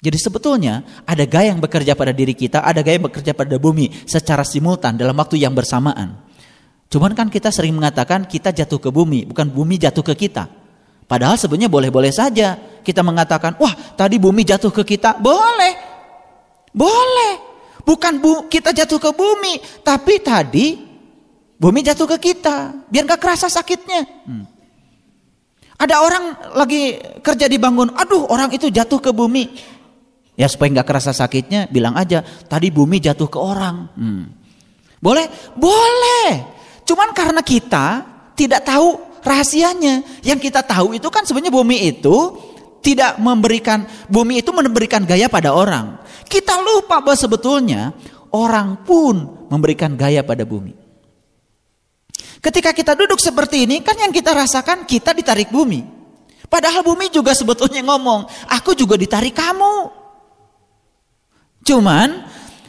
Jadi 0.00 0.16
sebetulnya 0.20 0.84
ada 1.08 1.24
gaya 1.24 1.52
yang 1.52 1.60
bekerja 1.60 1.96
pada 1.96 2.12
diri 2.12 2.36
kita, 2.36 2.60
ada 2.60 2.84
gaya 2.84 3.00
yang 3.00 3.08
bekerja 3.08 3.32
pada 3.32 3.56
bumi 3.56 4.04
secara 4.04 4.44
simultan 4.44 5.00
dalam 5.00 5.16
waktu 5.16 5.40
yang 5.40 5.56
bersamaan. 5.56 6.20
Cuman 6.92 7.16
kan 7.16 7.32
kita 7.32 7.48
sering 7.48 7.72
mengatakan 7.72 8.28
kita 8.28 8.52
jatuh 8.52 8.80
ke 8.80 8.88
bumi, 8.92 9.24
bukan 9.28 9.48
bumi 9.48 9.80
jatuh 9.80 10.04
ke 10.04 10.28
kita. 10.28 10.48
Padahal 11.04 11.36
sebenarnya 11.40 11.72
boleh-boleh 11.72 12.12
saja 12.12 12.56
kita 12.84 13.00
mengatakan, 13.04 13.56
wah 13.60 13.72
tadi 13.96 14.16
bumi 14.16 14.44
jatuh 14.44 14.72
ke 14.72 14.82
kita. 14.84 15.20
Boleh, 15.20 15.72
boleh. 16.72 17.32
Bukan 17.84 18.20
bu, 18.20 18.48
kita 18.48 18.72
jatuh 18.76 19.00
ke 19.00 19.10
bumi, 19.12 19.84
tapi 19.84 20.20
tadi 20.20 20.89
bumi 21.60 21.84
jatuh 21.84 22.08
ke 22.16 22.32
kita. 22.32 22.88
Biar 22.88 23.04
gak 23.04 23.20
kerasa 23.20 23.52
sakitnya. 23.52 24.08
Hmm. 24.24 24.48
Ada 25.80 26.04
orang 26.04 26.24
lagi 26.60 27.00
kerja 27.24 27.48
di 27.48 27.56
bangun, 27.56 27.96
aduh 27.96 28.28
orang 28.28 28.52
itu 28.52 28.68
jatuh 28.68 29.00
ke 29.00 29.16
bumi. 29.16 29.48
Ya 30.36 30.44
supaya 30.48 30.72
nggak 30.76 30.88
kerasa 30.88 31.12
sakitnya, 31.12 31.72
bilang 31.72 31.96
aja 31.96 32.20
tadi 32.24 32.68
bumi 32.68 33.00
jatuh 33.00 33.28
ke 33.28 33.40
orang. 33.40 33.88
Hmm. 33.96 34.24
Boleh? 35.00 35.28
Boleh. 35.56 36.28
Cuman 36.84 37.16
karena 37.16 37.40
kita 37.40 38.04
tidak 38.36 38.64
tahu 38.64 39.00
rahasianya. 39.24 40.20
Yang 40.20 40.52
kita 40.52 40.60
tahu 40.64 40.96
itu 40.96 41.08
kan 41.08 41.24
sebenarnya 41.24 41.52
bumi 41.52 41.76
itu 41.92 42.16
tidak 42.80 43.20
memberikan 43.20 43.84
bumi 44.08 44.40
itu 44.40 44.52
memberikan 44.52 45.04
gaya 45.04 45.28
pada 45.28 45.52
orang. 45.52 46.00
Kita 46.28 46.60
lupa 46.60 47.00
bahwa 47.04 47.16
sebetulnya 47.16 47.92
orang 48.32 48.84
pun 48.84 49.48
memberikan 49.48 49.96
gaya 49.96 50.20
pada 50.24 50.44
bumi. 50.44 50.79
Ketika 52.40 52.72
kita 52.72 52.96
duduk 52.96 53.20
seperti 53.20 53.68
ini, 53.68 53.84
kan 53.84 54.00
yang 54.00 54.08
kita 54.08 54.32
rasakan 54.32 54.88
kita 54.88 55.12
ditarik 55.12 55.52
bumi. 55.52 55.84
Padahal 56.48 56.80
bumi 56.82 57.12
juga 57.12 57.36
sebetulnya 57.36 57.84
ngomong, 57.84 58.26
aku 58.48 58.72
juga 58.72 58.96
ditarik 58.96 59.36
kamu. 59.36 59.92
Cuman 61.62 62.24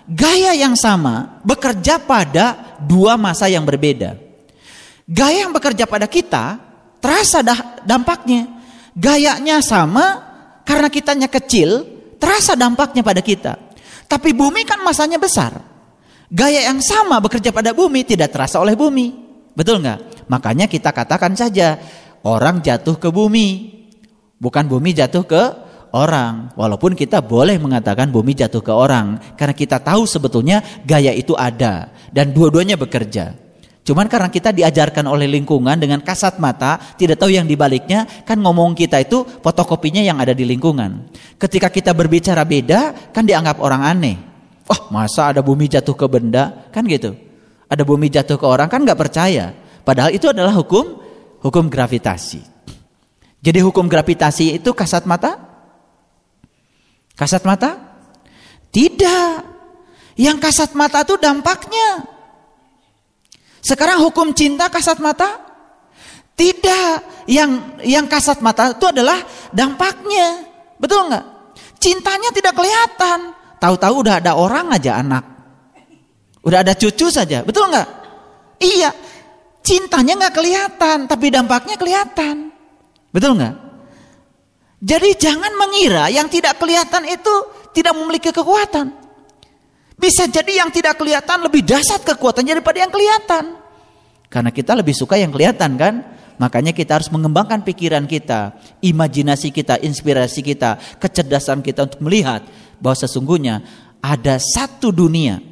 gaya 0.05 0.51
yang 0.53 0.75
sama 0.75 1.39
bekerja 1.47 2.03
pada 2.03 2.77
dua 2.83 3.15
masa 3.15 3.47
yang 3.47 3.63
berbeda. 3.63 4.19
Gaya 5.07 5.47
yang 5.47 5.55
bekerja 5.55 5.87
pada 5.87 6.05
kita 6.05 6.59
terasa 6.99 7.39
dampaknya. 7.87 8.59
Gayanya 8.91 9.63
sama 9.63 10.19
karena 10.67 10.91
kitanya 10.91 11.31
kecil, 11.31 11.87
terasa 12.19 12.59
dampaknya 12.59 13.01
pada 13.01 13.23
kita. 13.23 13.55
Tapi 14.05 14.35
bumi 14.35 14.67
kan 14.67 14.83
masanya 14.83 15.15
besar. 15.15 15.63
Gaya 16.27 16.67
yang 16.67 16.83
sama 16.83 17.23
bekerja 17.23 17.55
pada 17.55 17.71
bumi 17.71 18.03
tidak 18.03 18.35
terasa 18.35 18.59
oleh 18.59 18.75
bumi. 18.75 19.20
Betul 19.51 19.83
nggak? 19.83 20.27
Makanya 20.31 20.65
kita 20.71 20.95
katakan 20.95 21.35
saja 21.35 21.75
orang 22.23 22.63
jatuh 22.63 22.95
ke 22.95 23.11
bumi, 23.11 23.47
bukan 24.39 24.63
bumi 24.67 24.95
jatuh 24.95 25.27
ke 25.27 25.43
orang. 25.91 26.55
Walaupun 26.55 26.95
kita 26.95 27.19
boleh 27.19 27.59
mengatakan 27.59 28.07
bumi 28.07 28.31
jatuh 28.31 28.63
ke 28.63 28.71
orang, 28.71 29.19
karena 29.35 29.51
kita 29.51 29.77
tahu 29.83 30.07
sebetulnya 30.07 30.63
gaya 30.87 31.11
itu 31.11 31.35
ada 31.35 31.91
dan 32.15 32.31
dua-duanya 32.31 32.79
bekerja. 32.79 33.35
Cuman 33.81 34.05
karena 34.05 34.29
kita 34.29 34.53
diajarkan 34.53 35.09
oleh 35.09 35.25
lingkungan 35.25 35.73
dengan 35.75 36.05
kasat 36.05 36.37
mata, 36.37 36.77
tidak 36.95 37.17
tahu 37.17 37.33
yang 37.33 37.49
dibaliknya, 37.49 38.05
kan 38.23 38.37
ngomong 38.37 38.77
kita 38.77 39.01
itu 39.01 39.25
fotokopinya 39.41 40.05
yang 40.05 40.21
ada 40.21 40.37
di 40.37 40.45
lingkungan. 40.45 41.11
Ketika 41.41 41.73
kita 41.73 41.91
berbicara 41.91 42.45
beda, 42.45 43.11
kan 43.11 43.25
dianggap 43.25 43.57
orang 43.57 43.81
aneh. 43.81 44.17
Oh 44.69 44.93
masa 44.93 45.33
ada 45.33 45.41
bumi 45.41 45.65
jatuh 45.65 45.97
ke 45.97 46.05
benda? 46.05 46.69
Kan 46.69 46.85
gitu 46.85 47.30
ada 47.71 47.87
bumi 47.87 48.11
jatuh 48.11 48.35
ke 48.35 48.43
orang 48.43 48.67
kan 48.67 48.83
nggak 48.83 48.99
percaya. 48.99 49.55
Padahal 49.87 50.11
itu 50.11 50.27
adalah 50.27 50.51
hukum 50.51 50.99
hukum 51.39 51.71
gravitasi. 51.71 52.43
Jadi 53.39 53.59
hukum 53.63 53.87
gravitasi 53.87 54.59
itu 54.59 54.75
kasat 54.75 55.07
mata? 55.07 55.39
Kasat 57.15 57.47
mata? 57.47 57.79
Tidak. 58.75 59.33
Yang 60.19 60.37
kasat 60.43 60.75
mata 60.75 61.07
itu 61.07 61.15
dampaknya. 61.15 62.03
Sekarang 63.63 64.03
hukum 64.03 64.35
cinta 64.35 64.67
kasat 64.67 64.99
mata? 64.99 65.39
Tidak. 66.35 67.25
Yang 67.31 67.51
yang 67.87 68.05
kasat 68.11 68.43
mata 68.43 68.75
itu 68.75 68.85
adalah 68.91 69.23
dampaknya. 69.55 70.43
Betul 70.75 71.07
nggak? 71.07 71.25
Cintanya 71.79 72.29
tidak 72.35 72.53
kelihatan. 72.53 73.33
Tahu-tahu 73.57 74.05
udah 74.05 74.19
ada 74.19 74.35
orang 74.37 74.75
aja 74.75 74.99
anak. 74.99 75.30
Udah 76.41 76.65
ada 76.65 76.73
cucu 76.73 77.13
saja, 77.13 77.45
betul 77.45 77.69
nggak? 77.69 77.87
Iya, 78.61 78.89
cintanya 79.61 80.17
nggak 80.17 80.33
kelihatan, 80.33 80.97
tapi 81.05 81.29
dampaknya 81.29 81.77
kelihatan, 81.77 82.49
betul 83.13 83.37
nggak? 83.37 83.55
Jadi 84.81 85.09
jangan 85.13 85.53
mengira 85.53 86.09
yang 86.09 86.25
tidak 86.25 86.57
kelihatan 86.57 87.05
itu 87.05 87.33
tidak 87.69 87.93
memiliki 87.93 88.33
kekuatan. 88.33 88.89
Bisa 89.93 90.25
jadi 90.25 90.65
yang 90.65 90.73
tidak 90.73 90.97
kelihatan 90.97 91.45
lebih 91.45 91.61
dahsyat 91.61 92.01
kekuatannya 92.01 92.57
daripada 92.57 92.81
yang 92.81 92.89
kelihatan. 92.89 93.61
Karena 94.25 94.49
kita 94.49 94.73
lebih 94.73 94.97
suka 94.97 95.21
yang 95.21 95.29
kelihatan 95.29 95.77
kan? 95.77 96.01
Makanya 96.41 96.73
kita 96.73 96.97
harus 96.97 97.13
mengembangkan 97.13 97.61
pikiran 97.61 98.09
kita, 98.09 98.57
imajinasi 98.81 99.53
kita, 99.53 99.77
inspirasi 99.77 100.41
kita, 100.41 100.81
kecerdasan 100.97 101.61
kita 101.61 101.85
untuk 101.85 102.01
melihat 102.01 102.41
bahwa 102.81 102.97
sesungguhnya 102.97 103.61
ada 104.01 104.41
satu 104.41 104.89
dunia 104.89 105.50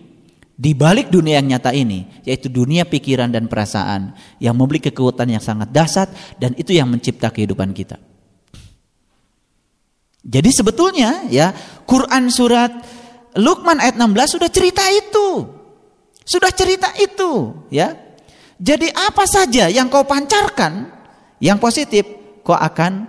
di 0.60 0.76
balik 0.76 1.08
dunia 1.08 1.40
yang 1.40 1.56
nyata 1.56 1.72
ini, 1.72 2.04
yaitu 2.28 2.52
dunia 2.52 2.84
pikiran 2.84 3.32
dan 3.32 3.48
perasaan 3.48 4.12
yang 4.44 4.60
memiliki 4.60 4.92
kekuatan 4.92 5.32
yang 5.32 5.40
sangat 5.40 5.72
dahsyat 5.72 6.12
dan 6.36 6.52
itu 6.60 6.76
yang 6.76 6.92
mencipta 6.92 7.32
kehidupan 7.32 7.72
kita. 7.72 7.96
Jadi 10.20 10.52
sebetulnya 10.52 11.32
ya 11.32 11.56
Quran 11.88 12.28
surat 12.28 12.76
Luqman 13.40 13.80
ayat 13.80 13.96
16 13.96 14.36
sudah 14.36 14.52
cerita 14.52 14.84
itu. 14.92 15.48
Sudah 16.28 16.52
cerita 16.52 16.92
itu, 17.00 17.56
ya. 17.72 17.96
Jadi 18.60 18.92
apa 18.92 19.24
saja 19.26 19.72
yang 19.72 19.88
kau 19.88 20.04
pancarkan 20.04 20.92
yang 21.40 21.58
positif, 21.58 22.04
kau 22.44 22.54
akan 22.54 23.08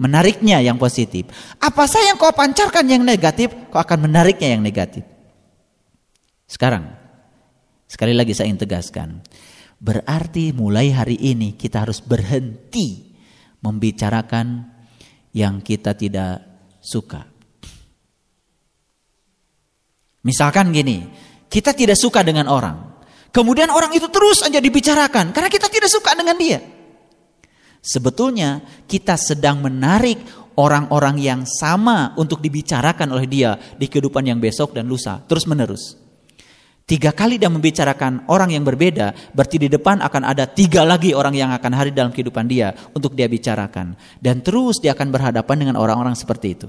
menariknya 0.00 0.58
yang 0.64 0.80
positif. 0.80 1.28
Apa 1.60 1.86
saja 1.86 2.10
yang 2.10 2.18
kau 2.18 2.32
pancarkan 2.34 2.88
yang 2.88 3.04
negatif, 3.04 3.52
kau 3.68 3.78
akan 3.78 4.10
menariknya 4.10 4.56
yang 4.56 4.64
negatif. 4.64 5.13
Sekarang, 6.54 6.86
sekali 7.90 8.14
lagi 8.14 8.30
saya 8.30 8.46
ingin 8.46 8.62
tegaskan, 8.62 9.18
berarti 9.82 10.54
mulai 10.54 10.94
hari 10.94 11.18
ini 11.18 11.58
kita 11.58 11.82
harus 11.82 11.98
berhenti 11.98 13.10
membicarakan 13.58 14.62
yang 15.34 15.58
kita 15.58 15.98
tidak 15.98 16.46
suka. 16.78 17.26
Misalkan 20.22 20.70
gini, 20.70 21.10
kita 21.50 21.74
tidak 21.74 21.98
suka 21.98 22.22
dengan 22.22 22.46
orang. 22.46 23.02
Kemudian 23.34 23.74
orang 23.74 23.90
itu 23.90 24.06
terus 24.14 24.46
aja 24.46 24.62
dibicarakan 24.62 25.34
karena 25.34 25.50
kita 25.50 25.66
tidak 25.66 25.90
suka 25.90 26.14
dengan 26.14 26.38
dia. 26.38 26.62
Sebetulnya 27.82 28.62
kita 28.86 29.18
sedang 29.18 29.58
menarik 29.58 30.22
orang-orang 30.54 31.18
yang 31.18 31.42
sama 31.42 32.14
untuk 32.14 32.38
dibicarakan 32.38 33.10
oleh 33.10 33.26
dia 33.26 33.58
di 33.74 33.90
kehidupan 33.90 34.22
yang 34.22 34.38
besok 34.38 34.70
dan 34.70 34.86
lusa 34.86 35.18
terus 35.26 35.50
menerus. 35.50 36.03
Tiga 36.84 37.16
kali 37.16 37.40
dia 37.40 37.48
membicarakan 37.48 38.28
orang 38.28 38.52
yang 38.52 38.60
berbeda, 38.60 39.32
berarti 39.32 39.56
di 39.56 39.68
depan 39.72 40.04
akan 40.04 40.20
ada 40.20 40.44
tiga 40.44 40.84
lagi 40.84 41.16
orang 41.16 41.32
yang 41.32 41.48
akan 41.56 41.72
hadir 41.72 41.96
dalam 41.96 42.12
kehidupan 42.12 42.44
dia 42.44 42.76
untuk 42.92 43.16
dia 43.16 43.24
bicarakan. 43.24 43.96
Dan 44.20 44.44
terus 44.44 44.84
dia 44.84 44.92
akan 44.92 45.08
berhadapan 45.08 45.64
dengan 45.64 45.80
orang-orang 45.80 46.12
seperti 46.12 46.52
itu. 46.52 46.68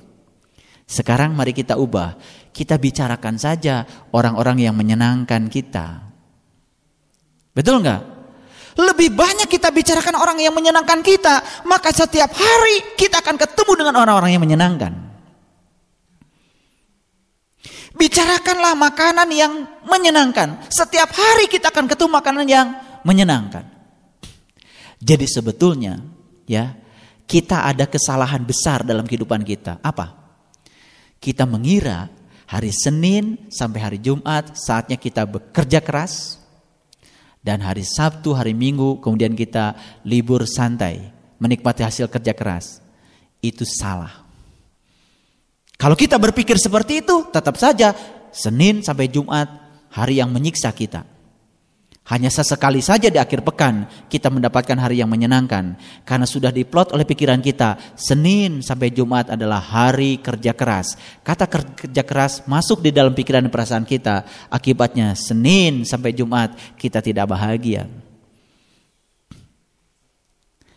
Sekarang 0.88 1.36
mari 1.36 1.52
kita 1.52 1.76
ubah, 1.76 2.16
kita 2.56 2.80
bicarakan 2.80 3.36
saja 3.36 3.84
orang-orang 4.16 4.64
yang 4.64 4.76
menyenangkan 4.80 5.52
kita. 5.52 6.08
Betul 7.52 7.84
nggak? 7.84 8.16
Lebih 8.80 9.12
banyak 9.12 9.52
kita 9.52 9.68
bicarakan 9.72 10.16
orang 10.16 10.40
yang 10.40 10.56
menyenangkan 10.56 11.04
kita, 11.04 11.68
maka 11.68 11.92
setiap 11.92 12.32
hari 12.32 12.96
kita 12.96 13.20
akan 13.20 13.36
ketemu 13.36 13.72
dengan 13.84 13.96
orang-orang 14.00 14.32
yang 14.32 14.44
menyenangkan. 14.44 15.05
Bicarakanlah 17.96 18.76
makanan 18.76 19.30
yang 19.32 19.54
menyenangkan. 19.88 20.68
Setiap 20.68 21.16
hari 21.16 21.48
kita 21.48 21.72
akan 21.72 21.88
ketemu 21.88 22.12
makanan 22.12 22.48
yang 22.48 22.68
menyenangkan. 23.08 23.64
Jadi 25.00 25.24
sebetulnya 25.24 26.04
ya, 26.44 26.76
kita 27.24 27.64
ada 27.64 27.88
kesalahan 27.88 28.44
besar 28.44 28.84
dalam 28.84 29.08
kehidupan 29.08 29.48
kita. 29.48 29.80
Apa? 29.80 30.12
Kita 31.24 31.48
mengira 31.48 32.12
hari 32.52 32.76
Senin 32.76 33.48
sampai 33.48 33.80
hari 33.80 34.00
Jumat 34.04 34.60
saatnya 34.60 35.00
kita 35.00 35.24
bekerja 35.24 35.80
keras 35.80 36.38
dan 37.46 37.62
hari 37.62 37.88
Sabtu, 37.88 38.34
hari 38.34 38.58
Minggu 38.58 39.00
kemudian 39.00 39.38
kita 39.38 39.78
libur 40.04 40.44
santai, 40.50 41.14
menikmati 41.38 41.86
hasil 41.86 42.10
kerja 42.10 42.34
keras. 42.34 42.82
Itu 43.40 43.64
salah. 43.64 44.25
Kalau 45.76 45.96
kita 45.96 46.16
berpikir 46.16 46.56
seperti 46.56 47.04
itu, 47.04 47.28
tetap 47.32 47.60
saja 47.60 47.92
Senin 48.32 48.84
sampai 48.84 49.12
Jumat 49.12 49.48
hari 49.92 50.20
yang 50.20 50.32
menyiksa 50.32 50.72
kita. 50.76 51.16
Hanya 52.06 52.30
sesekali 52.30 52.86
saja 52.86 53.10
di 53.10 53.18
akhir 53.18 53.42
pekan 53.42 53.90
kita 54.06 54.30
mendapatkan 54.30 54.78
hari 54.78 55.02
yang 55.02 55.10
menyenangkan 55.10 55.74
karena 56.06 56.30
sudah 56.30 56.54
diplot 56.54 56.94
oleh 56.94 57.02
pikiran 57.02 57.42
kita 57.42 57.98
Senin 57.98 58.62
sampai 58.62 58.94
Jumat 58.94 59.34
adalah 59.34 59.58
hari 59.58 60.22
kerja 60.22 60.54
keras. 60.54 60.94
Kata 61.26 61.50
kerja 61.50 62.06
keras 62.06 62.46
masuk 62.46 62.86
di 62.86 62.94
dalam 62.94 63.18
pikiran 63.18 63.42
dan 63.42 63.50
perasaan 63.50 63.90
kita. 63.90 64.22
Akibatnya 64.54 65.18
Senin 65.18 65.82
sampai 65.82 66.14
Jumat 66.14 66.54
kita 66.78 67.02
tidak 67.02 67.26
bahagia. 67.26 67.90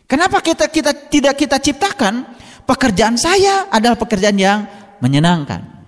Kenapa 0.09 0.41
kita 0.41 0.73
kita 0.73 1.13
tidak 1.13 1.37
kita 1.37 1.61
ciptakan 1.61 2.25
pekerjaan 2.65 3.21
saya 3.21 3.69
adalah 3.69 4.01
pekerjaan 4.01 4.41
yang 4.41 4.65
menyenangkan. 5.01 5.79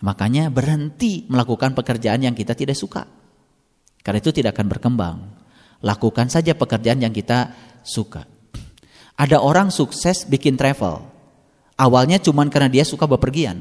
Makanya 0.00 0.48
berhenti 0.48 1.28
melakukan 1.28 1.76
pekerjaan 1.76 2.24
yang 2.24 2.32
kita 2.32 2.56
tidak 2.56 2.76
suka. 2.76 3.04
Karena 4.00 4.18
itu 4.18 4.32
tidak 4.32 4.56
akan 4.56 4.66
berkembang. 4.72 5.16
Lakukan 5.84 6.32
saja 6.32 6.56
pekerjaan 6.56 7.04
yang 7.04 7.12
kita 7.12 7.52
suka. 7.84 8.24
Ada 9.20 9.44
orang 9.44 9.68
sukses 9.68 10.24
bikin 10.24 10.56
travel. 10.56 11.04
Awalnya 11.76 12.20
cuma 12.20 12.44
karena 12.48 12.72
dia 12.72 12.84
suka 12.84 13.04
bepergian. 13.04 13.60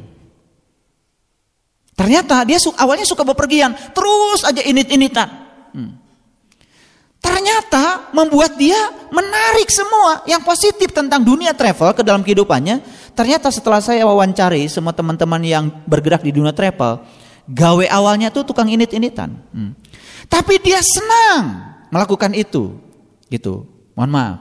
Ternyata 1.99 2.47
dia 2.47 2.55
su 2.55 2.71
awalnya 2.79 3.03
suka 3.03 3.27
bepergian, 3.27 3.75
terus 3.91 4.47
aja 4.47 4.63
init-initan. 4.63 5.27
Hmm. 5.75 5.99
Ternyata 7.19 8.15
membuat 8.15 8.55
dia 8.55 8.79
menarik 9.11 9.67
semua 9.67 10.23
yang 10.23 10.39
positif 10.39 10.95
tentang 10.95 11.19
dunia 11.19 11.51
travel 11.51 11.91
ke 11.91 11.99
dalam 11.99 12.23
kehidupannya. 12.23 12.79
Ternyata 13.19 13.51
setelah 13.51 13.83
saya 13.83 14.07
wawancari 14.07 14.63
semua 14.71 14.95
teman-teman 14.95 15.43
yang 15.43 15.67
bergerak 15.83 16.23
di 16.23 16.31
dunia 16.31 16.55
travel, 16.55 17.03
gawe 17.51 17.85
awalnya 17.91 18.31
tuh 18.31 18.47
tukang 18.47 18.71
init-initan. 18.71 19.35
Hmm. 19.51 19.75
Tapi 20.31 20.55
dia 20.63 20.79
senang 20.79 21.67
melakukan 21.91 22.31
itu. 22.31 22.79
Gitu. 23.27 23.67
Mohon 23.91 24.11
maaf. 24.15 24.37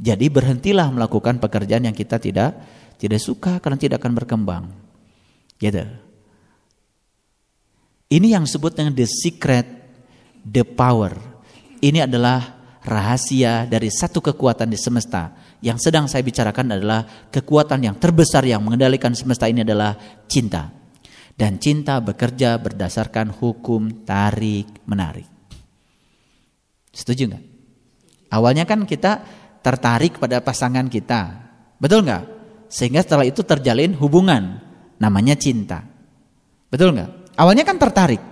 Jadi 0.00 0.24
berhentilah 0.32 0.88
melakukan 0.88 1.36
pekerjaan 1.36 1.84
yang 1.84 1.92
kita 1.92 2.16
tidak 2.16 2.56
tidak 2.96 3.20
suka 3.20 3.60
karena 3.60 3.76
tidak 3.76 4.00
akan 4.00 4.16
berkembang. 4.16 4.64
Gitu. 5.60 5.84
Ini 8.08 8.40
yang 8.40 8.48
disebut 8.48 8.72
dengan 8.72 8.96
the 8.96 9.04
secret, 9.04 9.68
the 10.48 10.64
power. 10.64 11.12
Ini 11.84 12.08
adalah 12.08 12.56
rahasia 12.80 13.68
dari 13.68 13.92
satu 13.92 14.24
kekuatan 14.24 14.72
di 14.72 14.80
semesta. 14.80 15.36
Yang 15.58 15.90
sedang 15.90 16.06
saya 16.06 16.22
bicarakan 16.22 16.78
adalah 16.78 17.02
kekuatan 17.34 17.82
yang 17.82 17.96
terbesar 17.98 18.46
yang 18.46 18.62
mengendalikan 18.62 19.10
semesta 19.14 19.50
ini 19.50 19.66
adalah 19.66 19.98
cinta. 20.30 20.70
Dan 21.38 21.62
cinta 21.62 22.02
bekerja 22.02 22.58
berdasarkan 22.58 23.30
hukum 23.30 24.02
tarik 24.02 24.82
menarik. 24.86 25.26
Setuju 26.90 27.30
nggak? 27.30 27.44
Awalnya 28.34 28.66
kan 28.66 28.82
kita 28.82 29.22
tertarik 29.62 30.18
pada 30.18 30.42
pasangan 30.42 30.90
kita, 30.90 31.38
betul 31.78 32.02
nggak? 32.02 32.24
Sehingga 32.66 33.06
setelah 33.06 33.22
itu 33.22 33.46
terjalin 33.46 33.94
hubungan, 33.96 34.58
namanya 34.98 35.38
cinta, 35.38 35.86
betul 36.68 36.90
nggak? 36.90 37.38
Awalnya 37.38 37.62
kan 37.62 37.78
tertarik. 37.78 38.22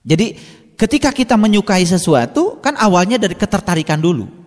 Jadi 0.00 0.32
ketika 0.80 1.12
kita 1.12 1.36
menyukai 1.36 1.84
sesuatu 1.84 2.56
kan 2.64 2.72
awalnya 2.80 3.20
dari 3.20 3.36
ketertarikan 3.36 4.00
dulu. 4.00 4.39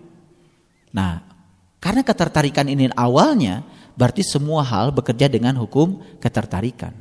Nah, 0.94 1.20
karena 1.82 2.06
ketertarikan 2.06 2.70
ini 2.70 2.88
awalnya 2.94 3.66
berarti 3.98 4.22
semua 4.22 4.62
hal 4.62 4.94
bekerja 4.94 5.26
dengan 5.26 5.58
hukum 5.58 5.98
ketertarikan. 6.22 6.94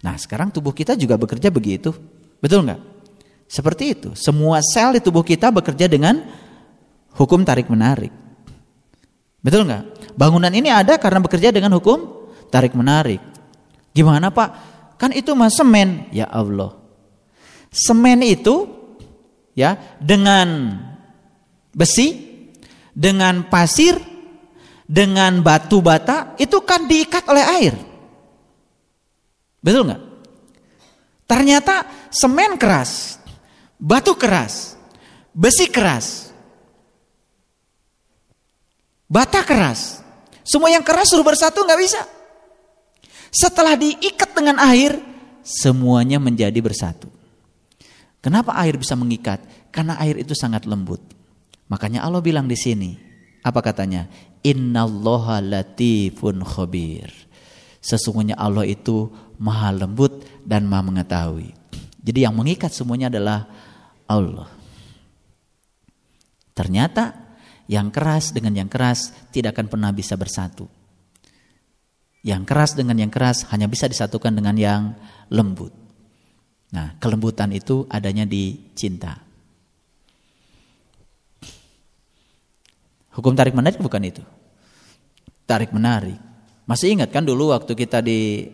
Nah, 0.00 0.14
sekarang 0.16 0.48
tubuh 0.54 0.72
kita 0.72 0.96
juga 0.96 1.18
bekerja 1.18 1.50
begitu. 1.52 1.92
Betul 2.40 2.64
nggak? 2.64 2.80
Seperti 3.50 3.98
itu. 3.98 4.08
Semua 4.14 4.62
sel 4.62 4.96
di 4.96 5.00
tubuh 5.02 5.26
kita 5.26 5.50
bekerja 5.50 5.90
dengan 5.90 6.22
hukum 7.18 7.42
tarik 7.42 7.66
menarik. 7.66 8.14
Betul 9.42 9.66
nggak? 9.66 10.14
Bangunan 10.14 10.54
ini 10.54 10.70
ada 10.70 10.96
karena 10.96 11.18
bekerja 11.18 11.50
dengan 11.50 11.74
hukum 11.74 12.30
tarik 12.48 12.72
menarik. 12.78 13.20
Gimana 13.90 14.30
Pak? 14.30 14.50
Kan 14.96 15.10
itu 15.12 15.34
mah 15.34 15.50
semen. 15.50 16.06
Ya 16.14 16.30
Allah. 16.30 16.78
Semen 17.74 18.22
itu 18.22 18.70
ya 19.58 19.76
dengan 19.98 20.78
besi, 21.74 22.29
dengan 22.94 23.46
pasir, 23.46 23.98
dengan 24.90 25.38
batu 25.40 25.78
bata 25.78 26.34
itu 26.36 26.58
kan 26.66 26.86
diikat 26.90 27.24
oleh 27.30 27.44
air. 27.46 27.74
Betul 29.62 29.86
nggak? 29.86 30.02
Ternyata 31.30 31.86
semen 32.10 32.58
keras, 32.58 33.22
batu 33.78 34.18
keras, 34.18 34.74
besi 35.30 35.70
keras, 35.70 36.34
bata 39.06 39.46
keras. 39.46 40.02
Semua 40.42 40.74
yang 40.74 40.82
keras 40.82 41.14
suruh 41.14 41.22
bersatu 41.22 41.62
nggak 41.62 41.80
bisa. 41.80 42.02
Setelah 43.30 43.78
diikat 43.78 44.34
dengan 44.34 44.58
air, 44.58 44.98
semuanya 45.46 46.18
menjadi 46.18 46.58
bersatu. 46.58 47.06
Kenapa 48.18 48.58
air 48.58 48.74
bisa 48.74 48.98
mengikat? 48.98 49.38
Karena 49.70 49.94
air 50.02 50.18
itu 50.18 50.34
sangat 50.34 50.66
lembut. 50.66 51.19
Makanya 51.70 52.02
Allah 52.02 52.18
bilang 52.18 52.50
di 52.50 52.58
sini, 52.58 52.98
apa 53.46 53.62
katanya? 53.62 54.10
Innallaha 54.42 55.38
latifun 55.38 56.42
khabir. 56.42 57.08
Sesungguhnya 57.80 58.36
Allah 58.36 58.66
itu 58.66 59.08
maha 59.40 59.72
lembut 59.72 60.26
dan 60.44 60.66
maha 60.66 60.84
mengetahui. 60.84 61.54
Jadi 62.02 62.26
yang 62.26 62.34
mengikat 62.34 62.74
semuanya 62.74 63.08
adalah 63.08 63.46
Allah. 64.10 64.50
Ternyata 66.52 67.16
yang 67.70 67.94
keras 67.94 68.34
dengan 68.34 68.52
yang 68.58 68.68
keras 68.68 69.14
tidak 69.30 69.54
akan 69.56 69.70
pernah 69.70 69.94
bisa 69.94 70.18
bersatu. 70.18 70.66
Yang 72.20 72.42
keras 72.44 72.70
dengan 72.76 72.98
yang 73.00 73.08
keras 73.08 73.48
hanya 73.48 73.70
bisa 73.70 73.88
disatukan 73.88 74.34
dengan 74.34 74.58
yang 74.58 74.82
lembut. 75.32 75.72
Nah, 76.74 76.98
kelembutan 77.00 77.54
itu 77.54 77.88
adanya 77.88 78.28
di 78.28 78.74
cinta. 78.76 79.29
Hukum 83.20 83.36
tarik 83.36 83.52
menarik 83.52 83.76
bukan 83.76 84.00
itu. 84.00 84.24
Tarik 85.44 85.76
menarik. 85.76 86.16
Masih 86.64 86.96
ingat 86.96 87.12
kan 87.12 87.20
dulu 87.20 87.52
waktu 87.52 87.76
kita 87.76 88.00
di 88.00 88.48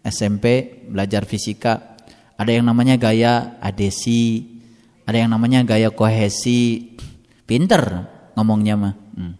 SMP 0.00 0.64
belajar 0.88 1.28
fisika, 1.28 1.92
ada 2.40 2.48
yang 2.48 2.64
namanya 2.64 2.96
gaya 2.96 3.60
adesi, 3.60 4.48
ada 5.04 5.20
yang 5.20 5.28
namanya 5.28 5.60
gaya 5.60 5.92
kohesi. 5.92 6.96
Pinter 7.44 8.08
ngomongnya 8.32 8.80
mah. 8.80 8.94
Hmm. 9.12 9.36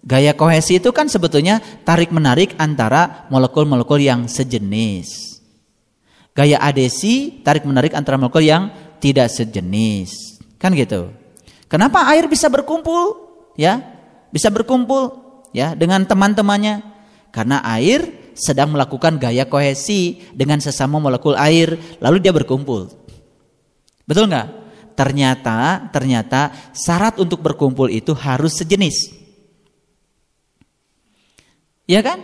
Gaya 0.00 0.32
kohesi 0.32 0.80
itu 0.80 0.88
kan 0.88 1.12
sebetulnya 1.12 1.60
tarik 1.84 2.08
menarik 2.08 2.56
antara 2.56 3.28
molekul-molekul 3.28 4.00
yang 4.00 4.32
sejenis. 4.32 5.36
Gaya 6.32 6.56
adesi 6.64 7.44
tarik 7.44 7.68
menarik 7.68 7.92
antara 7.92 8.16
molekul 8.16 8.48
yang 8.48 8.72
tidak 8.96 9.28
sejenis. 9.28 10.40
Kan 10.56 10.72
gitu. 10.72 11.12
Kenapa 11.68 12.08
air 12.08 12.24
bisa 12.32 12.48
berkumpul? 12.48 13.27
Ya, 13.58 13.82
bisa 14.30 14.54
berkumpul 14.54 15.18
ya 15.50 15.74
dengan 15.74 16.06
teman-temannya. 16.06 16.86
Karena 17.34 17.60
air 17.66 18.32
sedang 18.38 18.70
melakukan 18.70 19.18
gaya 19.18 19.44
kohesi 19.50 20.22
dengan 20.32 20.62
sesama 20.62 21.02
molekul 21.02 21.34
air, 21.34 21.74
lalu 21.98 22.22
dia 22.22 22.30
berkumpul. 22.30 22.86
Betul 24.06 24.30
nggak? 24.30 24.48
Ternyata, 24.94 25.90
ternyata 25.90 26.54
syarat 26.74 27.18
untuk 27.18 27.42
berkumpul 27.42 27.90
itu 27.90 28.14
harus 28.14 28.56
sejenis. 28.58 29.14
Iya 31.88 32.00
kan? 32.02 32.18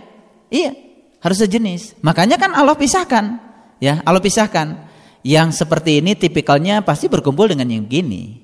Iya, 0.50 0.72
harus 1.18 1.38
sejenis. 1.40 1.98
Makanya 2.04 2.36
kan 2.36 2.52
Allah 2.54 2.76
pisahkan. 2.78 3.40
Ya, 3.80 4.00
Allah 4.06 4.22
pisahkan. 4.22 4.86
Yang 5.24 5.56
seperti 5.56 6.04
ini 6.04 6.12
tipikalnya 6.12 6.84
pasti 6.84 7.08
berkumpul 7.08 7.48
dengan 7.48 7.68
yang 7.72 7.88
begini. 7.88 8.43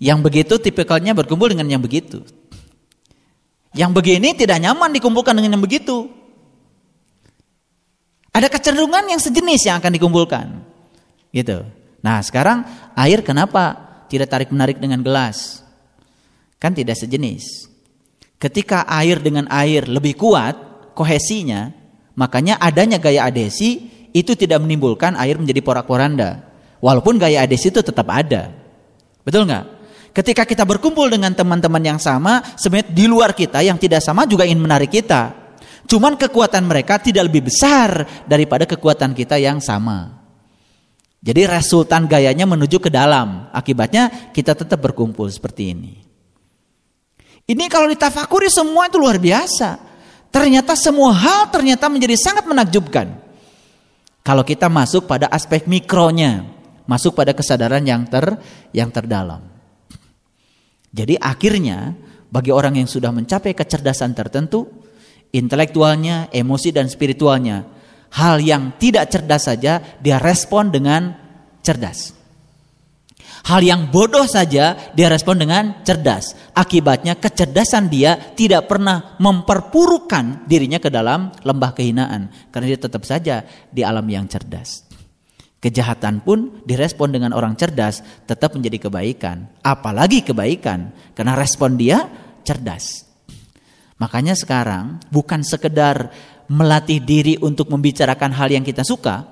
Yang 0.00 0.18
begitu 0.24 0.54
tipikalnya 0.56 1.12
berkumpul 1.12 1.52
dengan 1.52 1.68
yang 1.68 1.84
begitu. 1.84 2.24
Yang 3.76 3.92
begini 3.92 4.32
tidak 4.32 4.58
nyaman 4.58 4.90
dikumpulkan 4.96 5.36
dengan 5.36 5.60
yang 5.60 5.62
begitu. 5.62 6.08
Ada 8.32 8.48
kecenderungan 8.48 9.12
yang 9.12 9.20
sejenis 9.20 9.60
yang 9.68 9.76
akan 9.76 9.92
dikumpulkan. 9.92 10.46
Gitu. 11.30 11.68
Nah, 12.00 12.24
sekarang 12.24 12.64
air 12.96 13.20
kenapa 13.20 13.76
tidak 14.08 14.32
tarik 14.32 14.48
menarik 14.48 14.80
dengan 14.80 15.04
gelas? 15.04 15.60
Kan 16.56 16.72
tidak 16.72 16.96
sejenis. 16.96 17.68
Ketika 18.40 18.88
air 18.88 19.20
dengan 19.20 19.44
air 19.52 19.84
lebih 19.84 20.16
kuat 20.16 20.56
kohesinya, 20.96 21.76
makanya 22.16 22.56
adanya 22.56 22.96
gaya 22.96 23.28
adesi 23.28 23.84
itu 24.16 24.32
tidak 24.32 24.64
menimbulkan 24.64 25.12
air 25.20 25.36
menjadi 25.36 25.60
porak-poranda. 25.60 26.48
Walaupun 26.80 27.20
gaya 27.20 27.44
adesi 27.44 27.68
itu 27.68 27.84
tetap 27.84 28.08
ada. 28.08 28.48
Betul 29.20 29.44
nggak? 29.44 29.79
Ketika 30.10 30.42
kita 30.42 30.66
berkumpul 30.66 31.06
dengan 31.06 31.30
teman-teman 31.30 31.82
yang 31.82 32.00
sama, 32.02 32.42
sebenarnya 32.58 32.90
di 32.90 33.06
luar 33.06 33.30
kita 33.30 33.62
yang 33.62 33.78
tidak 33.78 34.02
sama 34.02 34.26
juga 34.26 34.42
ingin 34.42 34.58
menarik 34.58 34.90
kita. 34.90 35.38
Cuman 35.86 36.18
kekuatan 36.18 36.66
mereka 36.66 36.98
tidak 36.98 37.30
lebih 37.30 37.46
besar 37.50 38.06
daripada 38.26 38.66
kekuatan 38.66 39.14
kita 39.14 39.38
yang 39.38 39.62
sama. 39.62 40.18
Jadi 41.20 41.46
resultan 41.46 42.08
gayanya 42.08 42.48
menuju 42.48 42.80
ke 42.80 42.90
dalam. 42.90 43.50
Akibatnya 43.52 44.30
kita 44.32 44.56
tetap 44.56 44.80
berkumpul 44.80 45.28
seperti 45.28 45.76
ini. 45.76 45.94
Ini 47.50 47.66
kalau 47.66 47.90
ditafakuri 47.90 48.46
semua 48.46 48.86
itu 48.86 48.96
luar 49.02 49.18
biasa. 49.18 49.78
Ternyata 50.30 50.78
semua 50.78 51.10
hal 51.10 51.50
ternyata 51.50 51.90
menjadi 51.90 52.14
sangat 52.14 52.46
menakjubkan. 52.46 53.18
Kalau 54.22 54.46
kita 54.46 54.70
masuk 54.70 55.10
pada 55.10 55.26
aspek 55.26 55.66
mikronya, 55.66 56.46
masuk 56.86 57.18
pada 57.18 57.34
kesadaran 57.34 57.82
yang 57.82 58.06
ter 58.06 58.38
yang 58.70 58.94
terdalam. 58.94 59.49
Jadi 60.90 61.14
akhirnya 61.18 61.94
bagi 62.30 62.50
orang 62.50 62.78
yang 62.78 62.86
sudah 62.90 63.14
mencapai 63.14 63.54
kecerdasan 63.54 64.14
tertentu, 64.14 64.66
intelektualnya, 65.30 66.30
emosi 66.30 66.74
dan 66.74 66.90
spiritualnya, 66.90 67.66
hal 68.14 68.42
yang 68.42 68.74
tidak 68.78 69.10
cerdas 69.10 69.46
saja 69.46 69.78
dia 70.02 70.18
respon 70.18 70.74
dengan 70.74 71.14
cerdas. 71.62 72.18
Hal 73.40 73.64
yang 73.64 73.88
bodoh 73.88 74.28
saja 74.28 74.76
dia 74.92 75.08
respon 75.08 75.40
dengan 75.40 75.80
cerdas. 75.80 76.36
Akibatnya 76.52 77.16
kecerdasan 77.16 77.88
dia 77.88 78.36
tidak 78.36 78.68
pernah 78.68 79.16
memperpurukan 79.16 80.44
dirinya 80.44 80.76
ke 80.76 80.92
dalam 80.92 81.32
lembah 81.40 81.72
kehinaan. 81.72 82.28
Karena 82.52 82.76
dia 82.76 82.80
tetap 82.84 83.02
saja 83.08 83.40
di 83.72 83.80
alam 83.80 84.04
yang 84.04 84.28
cerdas. 84.28 84.89
Kejahatan 85.60 86.24
pun 86.24 86.64
direspon 86.64 87.12
dengan 87.12 87.36
orang 87.36 87.52
cerdas 87.52 88.00
tetap 88.24 88.56
menjadi 88.56 88.88
kebaikan. 88.88 89.44
Apalagi 89.60 90.24
kebaikan. 90.24 90.96
Karena 91.12 91.36
respon 91.36 91.76
dia 91.76 92.08
cerdas. 92.48 93.04
Makanya 94.00 94.32
sekarang 94.32 95.04
bukan 95.12 95.44
sekedar 95.44 96.08
melatih 96.48 97.04
diri 97.04 97.36
untuk 97.44 97.68
membicarakan 97.68 98.32
hal 98.32 98.48
yang 98.48 98.64
kita 98.64 98.80
suka. 98.88 99.28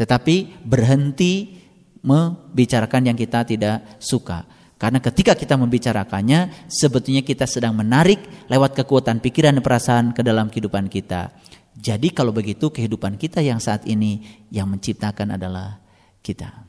Tetapi 0.00 0.64
berhenti 0.64 1.60
membicarakan 2.00 3.12
yang 3.12 3.16
kita 3.20 3.44
tidak 3.44 4.00
suka. 4.00 4.48
Karena 4.76 5.00
ketika 5.00 5.32
kita 5.32 5.56
membicarakannya, 5.56 6.68
sebetulnya 6.68 7.24
kita 7.24 7.48
sedang 7.48 7.72
menarik 7.72 8.20
lewat 8.48 8.76
kekuatan 8.76 9.24
pikiran 9.24 9.56
dan 9.56 9.64
perasaan 9.64 10.06
ke 10.12 10.20
dalam 10.20 10.52
kehidupan 10.52 10.92
kita. 10.92 11.32
Jadi 11.76 12.08
kalau 12.10 12.32
begitu 12.32 12.72
kehidupan 12.72 13.20
kita 13.20 13.44
yang 13.44 13.60
saat 13.60 13.84
ini 13.84 14.24
yang 14.48 14.66
menciptakan 14.72 15.36
adalah 15.36 15.76
kita. 16.24 16.66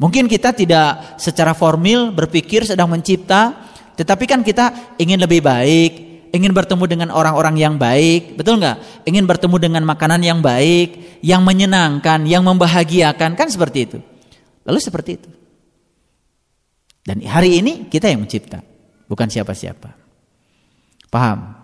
Mungkin 0.00 0.32
kita 0.32 0.56
tidak 0.56 1.20
secara 1.20 1.52
formil 1.52 2.08
berpikir 2.08 2.64
sedang 2.64 2.88
mencipta, 2.88 3.52
tetapi 4.00 4.24
kan 4.24 4.40
kita 4.40 4.96
ingin 4.96 5.20
lebih 5.20 5.44
baik, 5.44 5.92
ingin 6.32 6.56
bertemu 6.56 6.84
dengan 6.88 7.08
orang-orang 7.12 7.60
yang 7.60 7.76
baik, 7.76 8.32
betul 8.40 8.56
nggak? 8.56 9.04
Ingin 9.04 9.28
bertemu 9.28 9.56
dengan 9.60 9.82
makanan 9.84 10.24
yang 10.24 10.40
baik, 10.40 11.20
yang 11.20 11.44
menyenangkan, 11.44 12.24
yang 12.24 12.40
membahagiakan, 12.48 13.36
kan 13.36 13.48
seperti 13.52 13.78
itu. 13.84 13.98
Lalu 14.64 14.80
seperti 14.80 15.10
itu. 15.20 15.30
Dan 17.04 17.20
hari 17.28 17.60
ini 17.60 17.92
kita 17.92 18.08
yang 18.08 18.24
mencipta, 18.24 18.64
bukan 19.04 19.28
siapa-siapa. 19.28 19.92
Paham? 21.12 21.60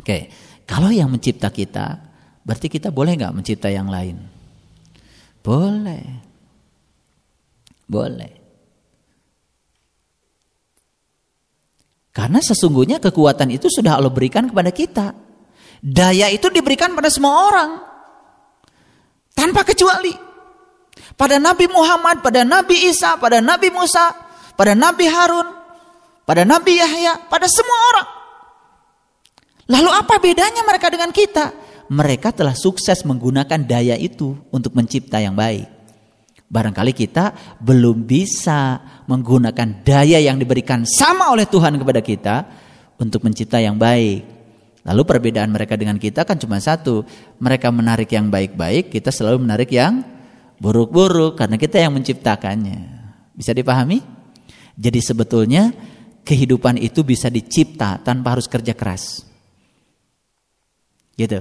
Oke, 0.00 0.32
kalau 0.66 0.90
yang 0.90 1.08
mencipta 1.08 1.48
kita, 1.54 2.02
berarti 2.42 2.66
kita 2.66 2.90
boleh 2.90 3.14
nggak 3.14 3.34
mencipta 3.38 3.70
yang 3.70 3.86
lain? 3.86 4.18
Boleh. 5.46 6.04
Boleh. 7.86 8.32
Karena 12.10 12.42
sesungguhnya 12.42 12.98
kekuatan 12.98 13.54
itu 13.54 13.70
sudah 13.70 13.94
Allah 13.94 14.10
berikan 14.10 14.50
kepada 14.50 14.74
kita. 14.74 15.14
Daya 15.78 16.26
itu 16.34 16.50
diberikan 16.50 16.90
pada 16.98 17.06
semua 17.12 17.46
orang. 17.46 17.70
Tanpa 19.36 19.62
kecuali. 19.62 20.10
Pada 21.14 21.38
Nabi 21.38 21.70
Muhammad, 21.70 22.26
pada 22.26 22.42
Nabi 22.42 22.90
Isa, 22.90 23.14
pada 23.20 23.38
Nabi 23.38 23.70
Musa, 23.70 24.16
pada 24.58 24.74
Nabi 24.74 25.06
Harun, 25.06 25.46
pada 26.26 26.42
Nabi 26.42 26.80
Yahya, 26.80 27.30
pada 27.30 27.46
semua 27.46 27.78
orang. 27.94 28.15
Lalu 29.66 29.90
apa 29.90 30.22
bedanya 30.22 30.62
mereka 30.62 30.86
dengan 30.86 31.10
kita? 31.10 31.50
Mereka 31.90 32.34
telah 32.34 32.54
sukses 32.54 33.02
menggunakan 33.02 33.62
daya 33.66 33.98
itu 33.98 34.34
untuk 34.54 34.74
mencipta 34.78 35.18
yang 35.18 35.34
baik. 35.34 35.66
Barangkali 36.46 36.94
kita 36.94 37.58
belum 37.58 38.06
bisa 38.06 38.78
menggunakan 39.10 39.82
daya 39.82 40.22
yang 40.22 40.38
diberikan 40.38 40.86
sama 40.86 41.34
oleh 41.34 41.50
Tuhan 41.50 41.74
kepada 41.74 41.98
kita 41.98 42.36
untuk 43.02 43.26
mencipta 43.26 43.58
yang 43.58 43.74
baik. 43.74 44.22
Lalu 44.86 45.02
perbedaan 45.02 45.50
mereka 45.50 45.74
dengan 45.74 45.98
kita 45.98 46.22
kan 46.22 46.38
cuma 46.38 46.62
satu. 46.62 47.02
Mereka 47.42 47.66
menarik 47.74 48.06
yang 48.14 48.30
baik-baik, 48.30 48.94
kita 48.94 49.10
selalu 49.10 49.42
menarik 49.42 49.74
yang 49.74 50.06
buruk-buruk 50.62 51.34
karena 51.34 51.58
kita 51.58 51.82
yang 51.82 51.90
menciptakannya. 51.90 52.94
Bisa 53.34 53.50
dipahami? 53.50 53.98
Jadi 54.78 55.00
sebetulnya 55.02 55.74
kehidupan 56.22 56.78
itu 56.78 57.02
bisa 57.02 57.26
dicipta 57.26 57.98
tanpa 57.98 58.38
harus 58.38 58.46
kerja 58.46 58.70
keras. 58.70 59.26
Gitu. 61.16 61.40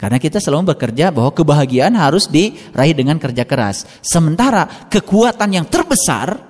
Karena 0.00 0.16
kita 0.16 0.40
selalu 0.40 0.72
bekerja 0.72 1.12
bahwa 1.12 1.28
kebahagiaan 1.28 1.92
harus 1.92 2.24
diraih 2.24 2.96
dengan 2.96 3.20
kerja 3.20 3.44
keras. 3.44 3.84
Sementara 4.00 4.88
kekuatan 4.88 5.60
yang 5.60 5.68
terbesar 5.68 6.40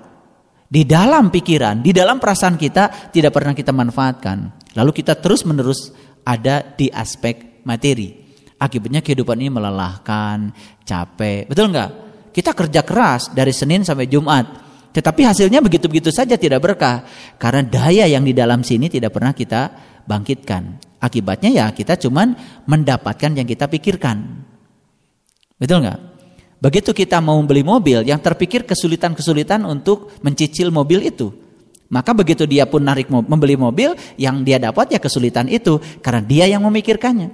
di 0.71 0.87
dalam 0.87 1.35
pikiran, 1.35 1.83
di 1.83 1.91
dalam 1.91 2.23
perasaan 2.23 2.55
kita 2.55 3.11
tidak 3.11 3.35
pernah 3.35 3.51
kita 3.51 3.75
manfaatkan. 3.75 4.55
Lalu 4.79 5.03
kita 5.03 5.18
terus-menerus 5.18 5.91
ada 6.23 6.62
di 6.62 6.87
aspek 6.95 7.66
materi. 7.66 8.23
Akibatnya 8.55 9.03
kehidupan 9.03 9.43
ini 9.43 9.51
melelahkan, 9.51 10.55
capek. 10.87 11.51
Betul 11.51 11.75
nggak? 11.75 11.91
Kita 12.31 12.55
kerja 12.55 12.87
keras 12.87 13.35
dari 13.35 13.51
Senin 13.51 13.83
sampai 13.83 14.07
Jumat. 14.07 14.47
Tetapi 14.95 15.27
hasilnya 15.27 15.59
begitu-begitu 15.59 16.14
saja 16.14 16.39
tidak 16.39 16.62
berkah. 16.62 17.03
Karena 17.35 17.66
daya 17.66 18.07
yang 18.07 18.23
di 18.23 18.31
dalam 18.31 18.62
sini 18.62 18.87
tidak 18.87 19.11
pernah 19.18 19.35
kita 19.35 19.75
bangkitkan. 20.07 20.89
Akibatnya 21.01 21.48
ya 21.48 21.66
kita 21.72 21.96
cuman 21.96 22.36
mendapatkan 22.68 23.32
yang 23.32 23.48
kita 23.48 23.66
pikirkan. 23.72 24.44
Betul 25.57 25.88
nggak? 25.88 26.01
Begitu 26.61 26.92
kita 26.92 27.24
mau 27.24 27.40
beli 27.40 27.64
mobil, 27.64 28.05
yang 28.05 28.20
terpikir 28.20 28.68
kesulitan-kesulitan 28.68 29.64
untuk 29.64 30.12
mencicil 30.20 30.68
mobil 30.68 31.09
itu. 31.09 31.32
Maka 31.88 32.12
begitu 32.12 32.44
dia 32.44 32.68
pun 32.68 32.84
narik 32.84 33.09
membeli 33.09 33.57
mobil, 33.57 33.96
yang 34.20 34.44
dia 34.44 34.61
dapat 34.61 34.92
ya 34.92 35.01
kesulitan 35.01 35.48
itu 35.48 35.80
karena 36.05 36.20
dia 36.20 36.44
yang 36.53 36.62
memikirkannya. 36.68 37.32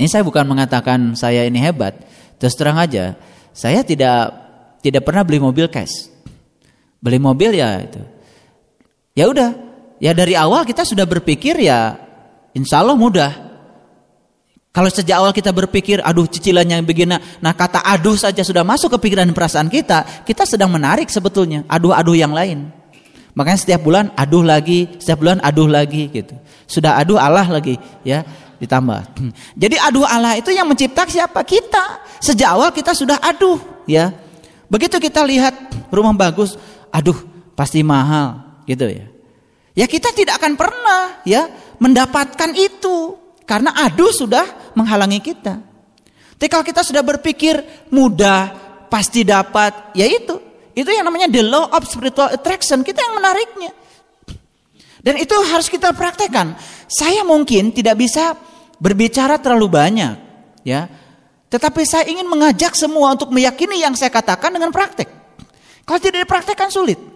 Ini 0.00 0.08
saya 0.08 0.24
bukan 0.24 0.46
mengatakan 0.48 1.12
saya 1.18 1.44
ini 1.44 1.60
hebat. 1.60 1.98
Terus 2.40 2.56
terang 2.56 2.80
aja, 2.80 3.18
saya 3.52 3.84
tidak 3.84 4.32
tidak 4.80 5.04
pernah 5.04 5.26
beli 5.26 5.36
mobil 5.36 5.68
cash. 5.68 6.08
Beli 7.02 7.20
mobil 7.20 7.58
ya 7.58 7.84
itu. 7.84 8.00
Ya 9.12 9.28
udah, 9.28 9.52
Ya 10.00 10.16
dari 10.16 10.32
awal 10.32 10.64
kita 10.64 10.82
sudah 10.88 11.04
berpikir 11.04 11.60
ya 11.60 12.00
insya 12.56 12.80
Allah 12.80 12.96
mudah. 12.96 13.52
Kalau 14.70 14.86
sejak 14.86 15.18
awal 15.18 15.34
kita 15.34 15.50
berpikir 15.50 15.98
aduh 16.00 16.30
cicilannya 16.30 16.78
yang 16.78 16.86
begini, 16.86 17.18
nah 17.42 17.50
kata 17.50 17.82
aduh 17.82 18.14
saja 18.14 18.40
sudah 18.40 18.62
masuk 18.62 18.96
ke 18.96 19.10
pikiran 19.10 19.26
dan 19.26 19.34
perasaan 19.34 19.66
kita, 19.66 20.22
kita 20.22 20.46
sedang 20.46 20.70
menarik 20.70 21.10
sebetulnya 21.10 21.66
aduh-aduh 21.66 22.14
yang 22.14 22.30
lain. 22.30 22.70
Makanya 23.34 23.58
setiap 23.58 23.82
bulan 23.82 24.14
aduh 24.14 24.46
lagi, 24.46 24.86
setiap 25.02 25.26
bulan 25.26 25.42
aduh 25.42 25.66
lagi 25.66 26.06
gitu. 26.14 26.38
Sudah 26.70 27.02
aduh 27.02 27.18
Allah 27.18 27.50
lagi 27.50 27.82
ya 28.06 28.22
ditambah. 28.62 29.10
Jadi 29.62 29.74
aduh 29.74 30.06
Allah 30.06 30.38
itu 30.38 30.54
yang 30.54 30.70
mencipta 30.70 31.02
siapa? 31.02 31.42
Kita. 31.42 32.06
Sejak 32.22 32.54
awal 32.54 32.70
kita 32.70 32.94
sudah 32.94 33.18
aduh 33.18 33.58
ya. 33.90 34.14
Begitu 34.70 35.02
kita 35.02 35.26
lihat 35.26 35.50
rumah 35.90 36.14
bagus, 36.14 36.54
aduh 36.94 37.18
pasti 37.58 37.82
mahal 37.82 38.38
gitu 38.70 38.86
ya. 38.86 39.09
Ya 39.80 39.88
kita 39.88 40.12
tidak 40.12 40.36
akan 40.36 40.60
pernah 40.60 41.24
ya 41.24 41.48
mendapatkan 41.80 42.52
itu 42.52 43.16
karena 43.48 43.72
adu 43.80 44.12
sudah 44.12 44.76
menghalangi 44.76 45.24
kita. 45.24 45.56
Tapi 46.36 46.48
kalau 46.52 46.64
kita 46.64 46.84
sudah 46.84 47.00
berpikir 47.00 47.88
mudah 47.88 48.52
pasti 48.92 49.24
dapat, 49.24 49.96
ya 49.96 50.04
itu. 50.04 50.36
Itu 50.76 50.92
yang 50.92 51.08
namanya 51.08 51.32
the 51.32 51.40
law 51.40 51.72
of 51.72 51.88
spiritual 51.88 52.28
attraction. 52.28 52.84
Kita 52.84 53.00
yang 53.00 53.16
menariknya. 53.16 53.72
Dan 55.00 55.16
itu 55.16 55.32
harus 55.48 55.72
kita 55.72 55.96
praktekkan. 55.96 56.60
Saya 56.84 57.24
mungkin 57.24 57.72
tidak 57.72 57.96
bisa 57.96 58.36
berbicara 58.76 59.40
terlalu 59.40 59.68
banyak, 59.68 60.14
ya. 60.60 60.92
Tetapi 61.48 61.82
saya 61.88 62.04
ingin 62.04 62.28
mengajak 62.28 62.76
semua 62.76 63.16
untuk 63.16 63.32
meyakini 63.32 63.80
yang 63.80 63.96
saya 63.96 64.12
katakan 64.12 64.52
dengan 64.52 64.68
praktek. 64.68 65.08
Kalau 65.88 66.00
tidak 66.00 66.28
dipraktekkan 66.28 66.68
sulit. 66.68 67.09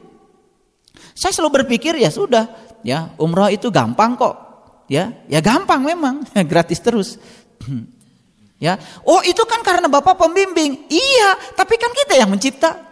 Saya 1.15 1.31
selalu 1.31 1.63
berpikir 1.63 1.95
ya 1.95 2.11
sudah, 2.11 2.51
ya 2.83 3.15
umroh 3.23 3.47
itu 3.47 3.71
gampang 3.71 4.19
kok. 4.19 4.35
Ya, 4.91 5.25
ya 5.31 5.41
gampang 5.41 5.81
memang, 5.81 6.27
gratis 6.51 6.83
terus. 6.83 7.17
ya, 8.65 8.77
oh 9.07 9.23
itu 9.23 9.41
kan 9.47 9.63
karena 9.63 9.87
Bapak 9.87 10.19
pembimbing. 10.19 10.91
Iya, 10.91 11.55
tapi 11.55 11.79
kan 11.79 11.95
kita 11.95 12.19
yang 12.19 12.29
mencipta. 12.29 12.83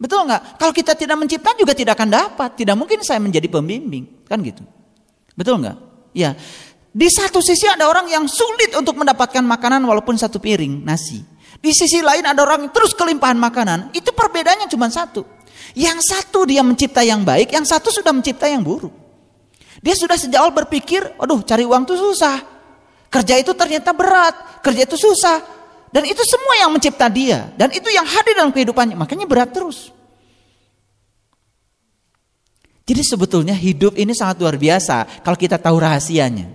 Betul 0.00 0.26
nggak? 0.26 0.58
Kalau 0.58 0.72
kita 0.72 0.92
tidak 0.96 1.16
mencipta 1.16 1.52
juga 1.54 1.76
tidak 1.76 1.94
akan 1.94 2.08
dapat. 2.10 2.50
Tidak 2.56 2.72
mungkin 2.72 3.04
saya 3.06 3.20
menjadi 3.20 3.46
pembimbing, 3.46 4.26
kan 4.26 4.40
gitu. 4.42 4.66
Betul 5.38 5.62
nggak? 5.62 5.76
Ya. 6.16 6.34
Di 6.90 7.06
satu 7.06 7.38
sisi 7.38 7.70
ada 7.70 7.86
orang 7.86 8.10
yang 8.10 8.26
sulit 8.26 8.74
untuk 8.74 8.98
mendapatkan 8.98 9.46
makanan 9.46 9.86
walaupun 9.86 10.18
satu 10.18 10.42
piring 10.42 10.82
nasi. 10.82 11.22
Di 11.60 11.70
sisi 11.70 12.00
lain 12.00 12.24
ada 12.24 12.40
orang 12.42 12.66
yang 12.66 12.72
terus 12.74 12.96
kelimpahan 12.96 13.36
makanan. 13.36 13.94
Itu 13.94 14.10
perbedaannya 14.10 14.66
cuma 14.72 14.88
satu. 14.90 15.22
Yang 15.74 15.98
satu 16.10 16.46
dia 16.46 16.62
mencipta 16.66 17.00
yang 17.04 17.22
baik, 17.22 17.54
yang 17.54 17.62
satu 17.62 17.90
sudah 17.94 18.10
mencipta 18.10 18.50
yang 18.50 18.62
buruk. 18.62 18.90
Dia 19.80 19.94
sudah 19.96 20.18
sejak 20.18 20.40
awal 20.42 20.52
berpikir, 20.52 21.00
aduh 21.16 21.40
cari 21.46 21.64
uang 21.64 21.88
itu 21.88 21.94
susah. 21.96 22.42
Kerja 23.10 23.34
itu 23.40 23.52
ternyata 23.56 23.90
berat, 23.90 24.62
kerja 24.62 24.86
itu 24.86 24.94
susah. 24.98 25.42
Dan 25.90 26.06
itu 26.06 26.22
semua 26.22 26.54
yang 26.62 26.70
mencipta 26.70 27.10
dia. 27.10 27.50
Dan 27.58 27.74
itu 27.74 27.90
yang 27.90 28.06
hadir 28.06 28.38
dalam 28.38 28.54
kehidupannya. 28.54 28.94
Makanya 28.94 29.26
berat 29.26 29.50
terus. 29.50 29.90
Jadi 32.86 33.02
sebetulnya 33.06 33.54
hidup 33.54 33.98
ini 33.98 34.14
sangat 34.14 34.38
luar 34.42 34.58
biasa 34.58 35.22
kalau 35.22 35.38
kita 35.38 35.58
tahu 35.58 35.78
rahasianya. 35.82 36.46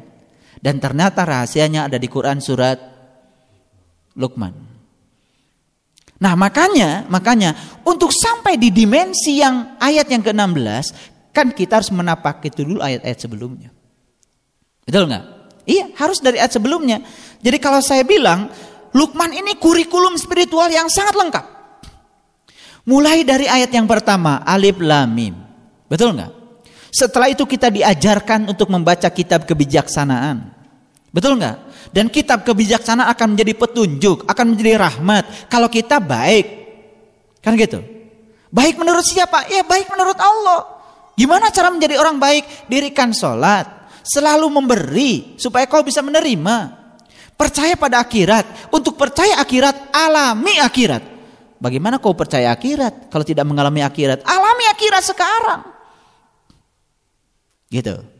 Dan 0.59 0.79
ternyata 0.79 1.27
rahasianya 1.27 1.91
ada 1.91 1.99
di 1.99 2.07
Quran 2.07 2.39
surat 2.39 2.79
Luqman. 4.15 4.74
Nah 6.15 6.33
makanya, 6.33 7.03
makanya 7.11 7.81
untuk 7.83 8.11
sampai 8.15 8.55
di 8.55 8.71
dimensi 8.71 9.43
yang 9.43 9.75
ayat 9.79 10.07
yang 10.07 10.23
ke-16, 10.23 10.85
kan 11.35 11.51
kita 11.51 11.83
harus 11.83 11.91
menapak 11.91 12.39
itu 12.47 12.63
dulu 12.63 12.79
ayat-ayat 12.79 13.19
sebelumnya. 13.19 13.69
Betul 14.87 15.11
nggak? 15.11 15.25
Iya, 15.65 15.91
harus 15.97 16.21
dari 16.21 16.39
ayat 16.39 16.55
sebelumnya. 16.55 17.03
Jadi 17.41 17.57
kalau 17.59 17.81
saya 17.83 18.05
bilang, 18.05 18.47
Lukman 18.95 19.35
ini 19.35 19.59
kurikulum 19.59 20.15
spiritual 20.15 20.71
yang 20.71 20.87
sangat 20.87 21.19
lengkap. 21.19 21.45
Mulai 22.87 23.27
dari 23.27 23.43
ayat 23.43 23.67
yang 23.75 23.83
pertama, 23.83 24.39
Alif 24.47 24.79
Lam 24.79 25.09
Mim. 25.11 25.35
Betul 25.91 26.15
nggak? 26.15 26.31
Setelah 26.95 27.27
itu 27.27 27.43
kita 27.43 27.67
diajarkan 27.67 28.47
untuk 28.47 28.71
membaca 28.71 29.11
kitab 29.11 29.43
kebijaksanaan. 29.43 30.47
Betul 31.11 31.35
nggak? 31.35 31.64
Dan 31.95 32.11
kitab 32.11 32.43
kebijaksanaan 32.43 33.07
akan 33.07 33.27
menjadi 33.39 33.55
petunjuk, 33.55 34.27
akan 34.27 34.45
menjadi 34.51 34.75
rahmat. 34.75 35.47
Kalau 35.47 35.71
kita 35.71 36.03
baik, 36.03 36.43
kan 37.39 37.55
gitu. 37.55 37.79
Baik 38.51 38.75
menurut 38.75 39.07
siapa? 39.07 39.47
Ya 39.47 39.63
baik 39.63 39.87
menurut 39.87 40.19
Allah. 40.19 40.75
Gimana 41.15 41.47
cara 41.55 41.71
menjadi 41.71 41.95
orang 41.95 42.19
baik? 42.19 42.67
Dirikan 42.67 43.15
sholat, 43.15 43.87
selalu 44.03 44.51
memberi 44.51 45.39
supaya 45.39 45.63
kau 45.71 45.87
bisa 45.87 46.03
menerima. 46.03 46.83
Percaya 47.39 47.79
pada 47.79 48.03
akhirat. 48.03 48.75
Untuk 48.75 48.99
percaya 48.99 49.39
akhirat, 49.39 49.95
alami 49.95 50.59
akhirat. 50.59 51.03
Bagaimana 51.63 52.03
kau 52.03 52.11
percaya 52.11 52.51
akhirat 52.51 53.07
kalau 53.07 53.23
tidak 53.23 53.47
mengalami 53.47 53.79
akhirat? 53.79 54.27
Alami 54.27 54.67
akhirat 54.67 55.03
sekarang. 55.07 55.61
Gitu. 57.71 58.14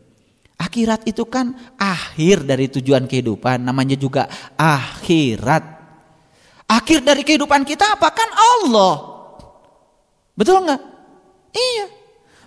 Akhirat 0.56 1.04
itu 1.04 1.28
kan 1.28 1.52
akhir 1.76 2.48
dari 2.48 2.72
tujuan 2.72 3.04
kehidupan, 3.04 3.60
namanya 3.60 3.92
juga 3.92 4.24
akhirat. 4.56 5.76
Akhir 6.64 7.04
dari 7.04 7.20
kehidupan 7.22 7.68
kita 7.68 8.00
apa? 8.00 8.08
Kan 8.16 8.32
Allah. 8.32 8.94
Betul 10.32 10.64
nggak? 10.64 10.80
Iya. 11.52 11.86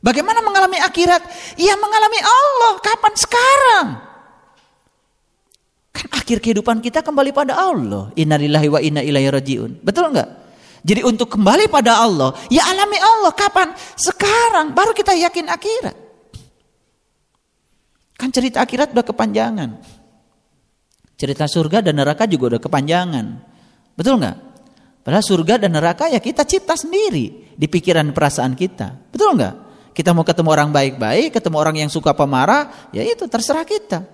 Bagaimana 0.01 0.41
mengalami 0.41 0.81
akhirat? 0.81 1.21
Ya 1.61 1.77
mengalami 1.77 2.19
Allah. 2.23 2.73
Kapan? 2.81 3.13
Sekarang. 3.13 3.87
Kan 5.93 6.07
akhir 6.09 6.41
kehidupan 6.41 6.81
kita 6.81 7.05
kembali 7.05 7.29
pada 7.29 7.61
Allah. 7.61 8.09
Innalillahi 8.17 8.67
wa 8.73 8.79
inna 8.81 9.01
ilaihi 9.05 9.29
rajiun. 9.29 9.85
Betul 9.85 10.17
enggak? 10.17 10.29
Jadi 10.81 11.03
untuk 11.03 11.29
kembali 11.35 11.67
pada 11.67 12.01
Allah, 12.01 12.33
ya 12.49 12.65
alami 12.65 12.97
Allah. 12.97 13.37
Kapan? 13.37 13.69
Sekarang. 13.93 14.73
Baru 14.73 14.97
kita 14.97 15.13
yakin 15.13 15.45
akhirat. 15.45 16.08
Kan 18.19 18.35
cerita 18.35 18.59
akhirat 18.59 18.91
udah 18.91 19.05
kepanjangan. 19.07 19.79
Cerita 21.15 21.47
surga 21.47 21.79
dan 21.79 21.95
neraka 21.95 22.27
juga 22.27 22.55
udah 22.55 22.61
kepanjangan. 22.61 23.25
Betul 23.95 24.19
enggak? 24.19 24.37
Padahal 24.99 25.23
surga 25.23 25.55
dan 25.63 25.71
neraka 25.71 26.11
ya 26.11 26.19
kita 26.19 26.43
cipta 26.43 26.75
sendiri 26.75 27.55
di 27.55 27.65
pikiran 27.71 28.11
perasaan 28.11 28.59
kita. 28.59 29.07
Betul 29.07 29.39
enggak? 29.39 29.55
Kita 29.95 30.15
mau 30.15 30.23
ketemu 30.23 30.49
orang 30.51 30.69
baik-baik, 30.71 31.35
ketemu 31.35 31.55
orang 31.59 31.75
yang 31.75 31.91
suka 31.91 32.15
pemarah, 32.15 32.91
ya 32.95 33.03
itu 33.03 33.27
terserah 33.27 33.67
kita. 33.67 34.07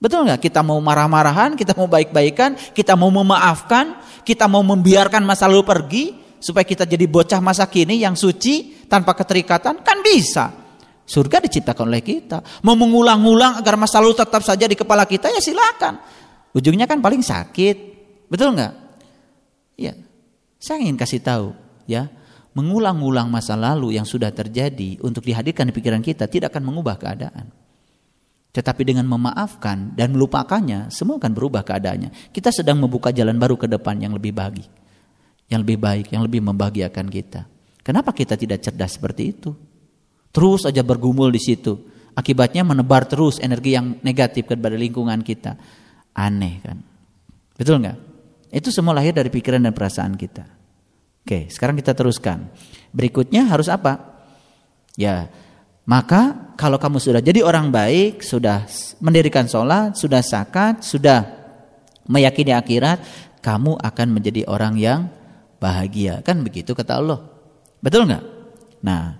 Betul 0.00 0.24
nggak? 0.24 0.40
Kita 0.48 0.64
mau 0.64 0.80
marah-marahan, 0.80 1.58
kita 1.58 1.76
mau 1.76 1.84
baik-baikan, 1.84 2.56
kita 2.72 2.96
mau 2.96 3.12
memaafkan, 3.12 4.00
kita 4.24 4.48
mau 4.48 4.64
membiarkan 4.64 5.20
masa 5.20 5.44
lalu 5.44 5.66
pergi 5.66 6.04
supaya 6.40 6.64
kita 6.64 6.88
jadi 6.88 7.04
bocah 7.04 7.42
masa 7.44 7.68
kini 7.68 8.00
yang 8.00 8.16
suci 8.16 8.86
tanpa 8.88 9.12
keterikatan 9.12 9.84
kan 9.84 9.98
bisa. 10.00 10.54
Surga 11.10 11.42
diciptakan 11.42 11.90
oleh 11.90 12.06
kita. 12.06 12.38
Mau 12.62 12.78
mengulang-ulang 12.78 13.58
agar 13.58 13.74
masa 13.74 13.98
lalu 13.98 14.14
tetap 14.14 14.46
saja 14.46 14.70
di 14.70 14.78
kepala 14.78 15.02
kita 15.10 15.26
ya 15.26 15.42
silakan. 15.42 15.98
Ujungnya 16.54 16.86
kan 16.86 17.02
paling 17.02 17.18
sakit. 17.18 17.76
Betul 18.30 18.54
nggak? 18.54 18.74
Ya. 19.74 19.98
Saya 20.62 20.86
ingin 20.86 20.94
kasih 20.94 21.18
tahu 21.18 21.50
ya, 21.90 22.06
mengulang-ulang 22.54 23.26
masa 23.26 23.58
lalu 23.58 23.98
yang 23.98 24.06
sudah 24.06 24.30
terjadi 24.30 25.02
untuk 25.02 25.26
dihadirkan 25.26 25.66
di 25.66 25.74
pikiran 25.74 25.98
kita 25.98 26.30
tidak 26.30 26.54
akan 26.54 26.70
mengubah 26.70 26.94
keadaan. 26.94 27.50
Tetapi 28.54 28.82
dengan 28.86 29.06
memaafkan 29.10 29.98
dan 29.98 30.14
melupakannya, 30.14 30.94
semua 30.94 31.18
akan 31.18 31.32
berubah 31.34 31.66
keadaannya. 31.66 32.30
Kita 32.30 32.54
sedang 32.54 32.78
membuka 32.78 33.10
jalan 33.10 33.34
baru 33.34 33.58
ke 33.58 33.66
depan 33.66 33.98
yang 33.98 34.14
lebih 34.14 34.30
baik. 34.30 34.66
Yang 35.50 35.60
lebih 35.66 35.78
baik, 35.82 36.06
yang 36.14 36.22
lebih 36.22 36.38
membahagiakan 36.42 37.06
kita. 37.10 37.50
Kenapa 37.82 38.14
kita 38.14 38.38
tidak 38.38 38.62
cerdas 38.62 38.94
seperti 38.94 39.22
itu? 39.34 39.69
Terus 40.30 40.66
aja 40.66 40.82
bergumul 40.86 41.30
di 41.34 41.42
situ. 41.42 41.76
Akibatnya 42.14 42.66
menebar 42.66 43.06
terus 43.06 43.38
energi 43.38 43.74
yang 43.74 43.98
negatif 44.02 44.46
kepada 44.50 44.74
lingkungan 44.74 45.22
kita. 45.22 45.58
Aneh 46.14 46.58
kan? 46.62 46.78
Betul 47.54 47.82
nggak? 47.82 47.98
Itu 48.50 48.74
semua 48.74 48.98
lahir 48.98 49.14
dari 49.14 49.30
pikiran 49.30 49.62
dan 49.62 49.70
perasaan 49.70 50.18
kita. 50.18 50.42
Oke, 51.22 51.46
sekarang 51.52 51.78
kita 51.78 51.94
teruskan. 51.94 52.50
Berikutnya 52.90 53.46
harus 53.46 53.70
apa? 53.70 54.24
Ya, 54.98 55.30
maka 55.86 56.54
kalau 56.58 56.80
kamu 56.80 56.98
sudah 56.98 57.22
jadi 57.22 57.46
orang 57.46 57.70
baik, 57.70 58.26
sudah 58.26 58.66
mendirikan 58.98 59.46
sholat, 59.46 59.94
sudah 59.94 60.24
zakat, 60.24 60.82
sudah 60.82 61.22
meyakini 62.10 62.50
akhirat, 62.50 62.98
kamu 63.38 63.78
akan 63.78 64.08
menjadi 64.10 64.48
orang 64.50 64.74
yang 64.80 65.06
bahagia. 65.62 66.24
Kan 66.26 66.42
begitu 66.42 66.74
kata 66.74 66.98
Allah. 66.98 67.20
Betul 67.78 68.10
nggak? 68.10 68.24
Nah, 68.82 69.19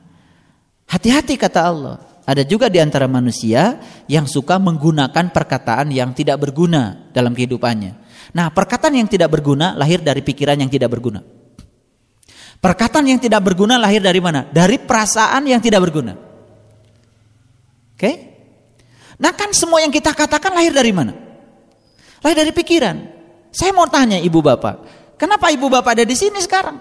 hati-hati 0.90 1.38
kata 1.38 1.60
Allah. 1.62 1.96
Ada 2.26 2.46
juga 2.46 2.70
di 2.70 2.78
antara 2.78 3.10
manusia 3.10 3.80
yang 4.06 4.26
suka 4.26 4.58
menggunakan 4.58 5.34
perkataan 5.34 5.90
yang 5.90 6.14
tidak 6.14 6.38
berguna 6.38 7.10
dalam 7.10 7.34
kehidupannya. 7.34 7.96
Nah, 8.36 8.54
perkataan 8.54 8.94
yang 8.94 9.10
tidak 9.10 9.34
berguna 9.34 9.74
lahir 9.74 9.98
dari 9.98 10.22
pikiran 10.22 10.54
yang 10.54 10.70
tidak 10.70 10.94
berguna. 10.94 11.22
Perkataan 12.60 13.08
yang 13.08 13.18
tidak 13.18 13.40
berguna 13.40 13.80
lahir 13.80 14.04
dari 14.04 14.20
mana? 14.20 14.44
Dari 14.46 14.76
perasaan 14.78 15.48
yang 15.48 15.58
tidak 15.64 15.80
berguna. 15.80 16.12
Oke? 17.96 18.12
Nah 19.20 19.36
kan 19.36 19.52
semua 19.52 19.84
yang 19.84 19.92
kita 19.92 20.16
katakan 20.16 20.56
lahir 20.56 20.72
dari 20.72 20.92
mana? 20.92 21.12
Lahir 22.24 22.36
dari 22.40 22.52
pikiran. 22.52 22.96
Saya 23.52 23.76
mau 23.76 23.84
tanya 23.88 24.16
ibu 24.16 24.40
bapak, 24.40 24.76
kenapa 25.20 25.52
ibu 25.52 25.68
bapak 25.68 26.00
ada 26.00 26.04
di 26.08 26.16
sini 26.16 26.40
sekarang? 26.40 26.80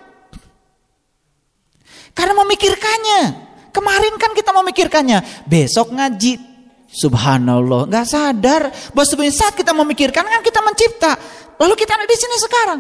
Karena 2.16 2.34
memikirkannya. 2.44 3.49
Kemarin 3.70 4.18
kan 4.18 4.34
kita 4.34 4.52
memikirkannya, 4.54 5.46
besok 5.46 5.94
ngaji. 5.94 6.50
Subhanallah, 6.90 7.86
nggak 7.86 8.08
sadar 8.10 8.74
bahwa 8.98 9.06
sebenarnya 9.06 9.36
saat 9.38 9.54
kita 9.54 9.78
memikirkan 9.78 10.26
kan 10.26 10.42
kita 10.42 10.58
mencipta. 10.66 11.12
Lalu 11.62 11.74
kita 11.78 11.94
ada 11.94 12.08
di 12.10 12.18
sini 12.18 12.36
sekarang. 12.42 12.80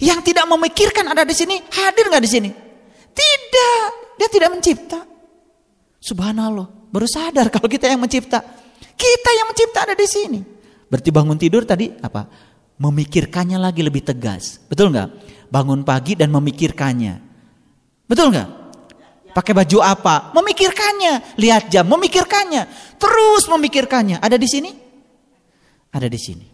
Yang 0.00 0.32
tidak 0.32 0.48
memikirkan 0.48 1.12
ada 1.12 1.28
di 1.28 1.36
sini, 1.36 1.60
hadir 1.60 2.08
nggak 2.08 2.24
di 2.24 2.30
sini? 2.30 2.50
Tidak, 3.12 3.84
dia 4.16 4.28
tidak 4.32 4.48
mencipta. 4.56 5.04
Subhanallah. 6.00 6.88
Baru 6.88 7.04
sadar 7.04 7.50
kalau 7.54 7.68
kita 7.68 7.84
yang 7.84 8.00
mencipta. 8.00 8.40
Kita 8.98 9.30
yang 9.36 9.46
mencipta 9.52 9.84
ada 9.84 9.94
di 9.94 10.08
sini. 10.08 10.40
Berarti 10.88 11.10
bangun 11.12 11.36
tidur 11.36 11.68
tadi 11.68 11.92
apa? 12.00 12.24
Memikirkannya 12.80 13.60
lagi 13.60 13.84
lebih 13.84 14.08
tegas. 14.08 14.56
Betul 14.72 14.96
nggak? 14.96 15.08
Bangun 15.52 15.84
pagi 15.84 16.16
dan 16.16 16.32
memikirkannya. 16.32 17.14
Betul 18.08 18.32
nggak? 18.32 18.48
Pakai 19.38 19.54
baju 19.54 19.78
apa? 19.78 20.34
Memikirkannya. 20.34 21.38
Lihat 21.38 21.70
jam, 21.70 21.86
memikirkannya. 21.86 22.66
Terus 22.98 23.46
memikirkannya. 23.46 24.18
Ada 24.18 24.34
di 24.34 24.50
sini? 24.50 24.74
Ada 25.94 26.10
di 26.10 26.18
sini. 26.18 26.46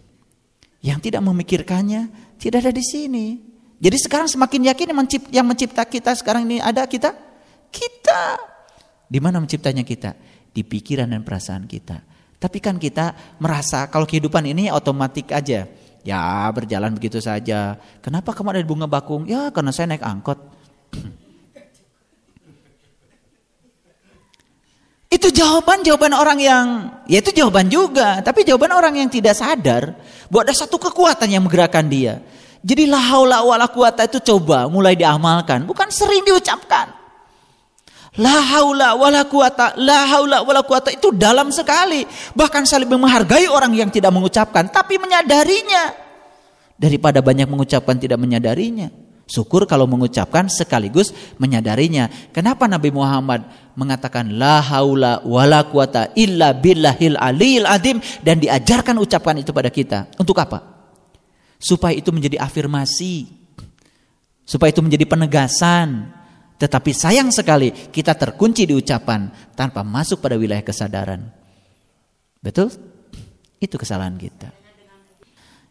Yang 0.85 1.09
tidak 1.09 1.24
memikirkannya 1.24 2.12
tidak 2.37 2.68
ada 2.68 2.72
di 2.76 2.85
sini. 2.85 3.41
Jadi 3.80 3.97
sekarang 3.97 4.28
semakin 4.28 4.68
yakin 4.68 4.93
yang 5.32 5.49
mencipta 5.49 5.89
kita 5.89 6.12
sekarang 6.12 6.45
ini 6.45 6.61
ada 6.61 6.85
kita? 6.85 7.16
Kita. 7.72 8.37
Di 9.09 9.16
mana 9.16 9.41
menciptanya 9.41 9.80
kita? 9.80 10.12
Di 10.53 10.61
pikiran 10.61 11.09
dan 11.09 11.24
perasaan 11.24 11.64
kita. 11.64 12.05
Tapi 12.37 12.61
kan 12.61 12.76
kita 12.76 13.41
merasa 13.41 13.89
kalau 13.89 14.05
kehidupan 14.05 14.45
ini 14.45 14.68
otomatis 14.68 15.24
aja. 15.32 15.64
Ya 16.05 16.20
berjalan 16.53 16.93
begitu 16.93 17.16
saja. 17.16 17.80
Kenapa 18.05 18.37
kamu 18.37 18.53
ada 18.53 18.61
di 18.61 18.68
bunga 18.68 18.85
bakung? 18.85 19.24
Ya 19.24 19.49
karena 19.49 19.72
saya 19.72 19.89
naik 19.89 20.05
angkot. 20.05 20.54
Itu 25.15 25.31
jawaban-jawaban 25.31 26.11
orang 26.11 26.43
yang, 26.43 26.67
ya 27.07 27.23
itu 27.23 27.31
jawaban 27.31 27.71
juga. 27.71 28.19
Tapi 28.19 28.43
jawaban 28.43 28.75
orang 28.75 28.99
yang 28.99 29.07
tidak 29.07 29.39
sadar 29.39 29.95
bahwa 30.27 30.43
ada 30.51 30.55
satu 30.59 30.75
kekuatan 30.75 31.31
yang 31.31 31.47
menggerakkan 31.47 31.87
dia. 31.87 32.19
Jadi 32.67 32.91
la 32.91 32.99
haula 32.99 33.47
wala 33.47 33.71
quwata 33.71 34.11
itu 34.11 34.19
coba 34.19 34.67
mulai 34.67 34.99
diamalkan, 34.99 35.62
bukan 35.71 35.87
sering 35.95 36.27
diucapkan. 36.27 36.91
La 38.19 38.43
haula 38.43 38.99
wala 38.99 39.23
quwata, 39.23 39.79
la 39.79 40.03
haula 40.11 40.43
wala 40.43 40.67
quwata 40.67 40.91
itu 40.91 41.15
dalam 41.15 41.55
sekali. 41.55 42.03
Bahkan 42.35 42.67
saling 42.67 42.91
menghargai 42.91 43.47
orang 43.47 43.71
yang 43.71 43.95
tidak 43.95 44.11
mengucapkan 44.11 44.67
tapi 44.67 44.99
menyadarinya. 44.99 46.03
daripada 46.75 47.23
banyak 47.23 47.47
mengucapkan 47.47 47.95
tidak 47.95 48.19
menyadarinya. 48.19 48.91
Syukur 49.25 49.64
kalau 49.64 49.89
mengucapkan 49.89 50.53
sekaligus 50.53 51.16
menyadarinya. 51.41 52.12
Kenapa 52.29 52.68
Nabi 52.68 52.93
Muhammad 52.93 53.49
mengatakan 53.72 54.37
la 54.37 54.61
haula 54.61 55.25
wala 55.25 55.64
quwata 55.64 56.12
illa 56.12 56.53
billahil 56.53 57.16
aliyil 57.16 57.64
adim 57.64 58.05
dan 58.20 58.37
diajarkan 58.37 59.01
ucapan 59.01 59.41
itu 59.41 59.51
pada 59.57 59.72
kita. 59.72 60.12
Untuk 60.20 60.37
apa? 60.37 60.61
Supaya 61.57 61.97
itu 61.97 62.12
menjadi 62.12 62.37
afirmasi. 62.37 63.25
Supaya 64.45 64.68
itu 64.68 64.85
menjadi 64.85 65.09
penegasan. 65.09 66.12
Tetapi 66.61 66.91
sayang 66.93 67.33
sekali 67.33 67.72
kita 67.72 68.12
terkunci 68.12 68.68
di 68.68 68.77
ucapan 68.77 69.33
tanpa 69.57 69.81
masuk 69.81 70.20
pada 70.20 70.37
wilayah 70.37 70.62
kesadaran. 70.62 71.33
Betul? 72.45 72.68
Itu 73.57 73.81
kesalahan 73.81 74.20
kita. 74.20 74.64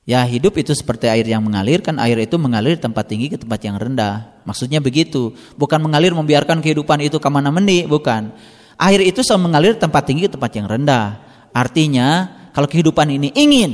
Ya 0.04 0.20
hidup 0.28 0.60
itu 0.60 0.76
seperti 0.76 1.08
air 1.08 1.24
yang 1.24 1.40
mengalir 1.40 1.80
kan 1.80 1.96
air 1.96 2.20
itu 2.20 2.36
mengalir 2.36 2.76
tempat 2.76 3.08
tinggi 3.08 3.32
ke 3.32 3.40
tempat 3.40 3.64
yang 3.64 3.80
rendah. 3.80 4.44
Maksudnya 4.44 4.84
begitu. 4.84 5.32
Bukan 5.56 5.80
mengalir 5.80 6.12
membiarkan 6.12 6.60
kehidupan 6.60 7.00
itu 7.08 7.24
ke 7.24 7.30
mana 7.32 7.56
meni, 7.56 7.88
bukan. 7.88 8.36
Air 8.76 9.00
itu 9.00 9.24
selalu 9.24 9.48
mengalir 9.48 9.74
tempat 9.80 10.04
tinggi 10.04 10.28
ke 10.28 10.36
tempat 10.36 10.52
yang 10.60 10.68
rendah. 10.68 11.24
Artinya 11.56 12.08
kalau 12.52 12.68
kehidupan 12.68 13.16
ini 13.16 13.32
ingin 13.32 13.72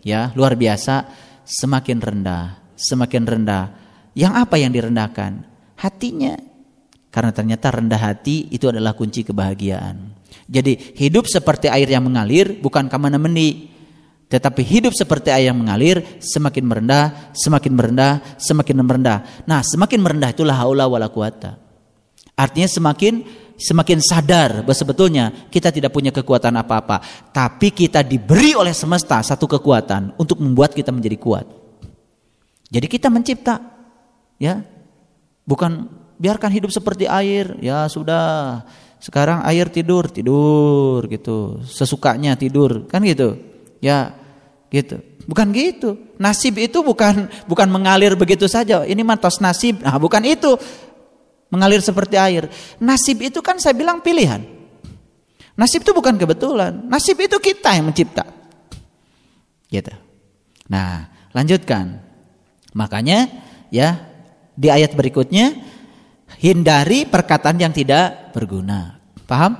ya 0.00 0.32
luar 0.32 0.56
biasa 0.56 1.04
semakin 1.44 2.00
rendah, 2.00 2.72
semakin 2.72 3.22
rendah. 3.28 3.64
Yang 4.16 4.32
apa 4.48 4.56
yang 4.56 4.72
direndahkan? 4.72 5.44
Hatinya. 5.76 6.34
Karena 7.12 7.32
ternyata 7.32 7.76
rendah 7.76 8.00
hati 8.00 8.48
itu 8.48 8.72
adalah 8.72 8.96
kunci 8.96 9.20
kebahagiaan. 9.20 10.16
Jadi 10.48 10.96
hidup 10.96 11.28
seperti 11.28 11.68
air 11.68 11.88
yang 11.88 12.08
mengalir 12.08 12.56
bukan 12.56 12.88
ke 12.88 12.96
mana 12.96 13.20
meni 13.20 13.77
tetapi 14.28 14.60
hidup 14.60 14.92
seperti 14.92 15.32
air 15.32 15.48
yang 15.48 15.56
mengalir 15.56 16.04
semakin 16.20 16.64
merendah, 16.68 17.32
semakin 17.32 17.72
merendah, 17.72 18.12
semakin 18.36 18.76
merendah. 18.84 19.18
Nah, 19.48 19.64
semakin 19.64 19.98
merendah 20.04 20.36
itulah 20.36 20.52
haula 20.52 20.84
wala 20.84 21.08
quwata. 21.08 21.56
Artinya 22.36 22.68
semakin 22.68 23.24
semakin 23.58 23.98
sadar 23.98 24.62
bahwa 24.62 24.76
sebetulnya 24.76 25.24
kita 25.48 25.72
tidak 25.72 25.90
punya 25.90 26.12
kekuatan 26.12 26.54
apa-apa, 26.60 27.00
tapi 27.32 27.72
kita 27.72 28.04
diberi 28.04 28.52
oleh 28.54 28.76
semesta 28.76 29.18
satu 29.24 29.48
kekuatan 29.48 30.14
untuk 30.20 30.38
membuat 30.44 30.76
kita 30.76 30.92
menjadi 30.92 31.16
kuat. 31.18 31.46
Jadi 32.68 32.86
kita 32.86 33.08
mencipta, 33.08 33.64
ya, 34.36 34.60
bukan 35.48 35.88
biarkan 36.20 36.52
hidup 36.52 36.70
seperti 36.70 37.08
air, 37.08 37.56
ya 37.64 37.88
sudah. 37.88 38.62
Sekarang 38.98 39.46
air 39.46 39.70
tidur, 39.70 40.10
tidur 40.10 41.06
gitu, 41.06 41.62
sesukanya 41.62 42.34
tidur, 42.34 42.82
kan 42.90 42.98
gitu. 43.06 43.57
Ya, 43.78 44.14
gitu. 44.72 45.00
Bukan 45.28 45.52
gitu. 45.52 46.00
Nasib 46.16 46.56
itu 46.56 46.80
bukan 46.80 47.28
bukan 47.44 47.68
mengalir 47.68 48.16
begitu 48.16 48.48
saja. 48.48 48.82
Ini 48.88 49.04
matos 49.04 49.44
nasib. 49.44 49.84
Nah, 49.84 50.00
bukan 50.00 50.24
itu. 50.24 50.56
Mengalir 51.52 51.84
seperti 51.84 52.16
air. 52.16 52.48
Nasib 52.80 53.20
itu 53.20 53.44
kan 53.44 53.60
saya 53.60 53.76
bilang 53.76 54.00
pilihan. 54.00 54.40
Nasib 55.52 55.84
itu 55.84 55.92
bukan 55.92 56.16
kebetulan. 56.16 56.86
Nasib 56.88 57.20
itu 57.20 57.36
kita 57.36 57.76
yang 57.76 57.92
mencipta. 57.92 58.24
Gitu. 59.68 59.92
Nah, 60.72 61.12
lanjutkan. 61.36 62.00
Makanya 62.72 63.28
ya 63.68 64.00
di 64.56 64.72
ayat 64.72 64.96
berikutnya 64.96 65.60
hindari 66.40 67.04
perkataan 67.04 67.60
yang 67.60 67.72
tidak 67.72 68.32
berguna. 68.32 68.96
Paham? 69.28 69.56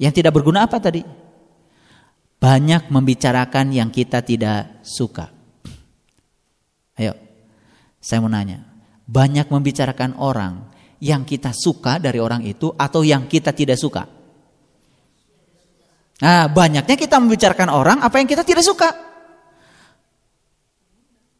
Yang 0.00 0.22
tidak 0.22 0.32
berguna 0.32 0.64
apa 0.64 0.80
tadi? 0.80 1.17
Banyak 2.38 2.86
membicarakan 2.88 3.74
yang 3.74 3.90
kita 3.90 4.22
tidak 4.22 4.82
suka. 4.86 5.30
Ayo, 6.98 7.14
saya 7.98 8.18
mau 8.22 8.30
nanya, 8.30 8.62
banyak 9.06 9.50
membicarakan 9.50 10.18
orang 10.18 10.70
yang 10.98 11.22
kita 11.22 11.54
suka 11.54 11.98
dari 12.02 12.18
orang 12.18 12.42
itu 12.46 12.70
atau 12.74 13.02
yang 13.02 13.26
kita 13.30 13.54
tidak 13.54 13.78
suka? 13.78 14.06
Nah, 16.18 16.50
banyaknya 16.50 16.96
kita 16.98 17.22
membicarakan 17.22 17.70
orang 17.70 17.98
apa 18.02 18.18
yang 18.18 18.26
kita 18.26 18.42
tidak 18.42 18.66
suka. 18.66 18.90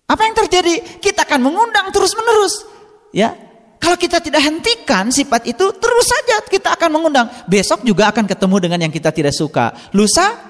Apa 0.08 0.22
yang 0.24 0.34
terjadi? 0.38 1.02
Kita 1.02 1.26
akan 1.26 1.40
mengundang 1.42 1.90
terus-menerus. 1.90 2.64
Ya, 3.10 3.34
kalau 3.78 3.94
kita 3.98 4.18
tidak 4.18 4.42
hentikan 4.42 5.10
sifat 5.10 5.46
itu, 5.46 5.64
terus 5.78 6.06
saja 6.06 6.42
kita 6.46 6.74
akan 6.74 6.90
mengundang. 6.94 7.26
Besok 7.46 7.86
juga 7.86 8.08
akan 8.10 8.26
ketemu 8.26 8.56
dengan 8.58 8.78
yang 8.88 8.92
kita 8.94 9.14
tidak 9.14 9.34
suka. 9.36 9.74
Lusa 9.94 10.47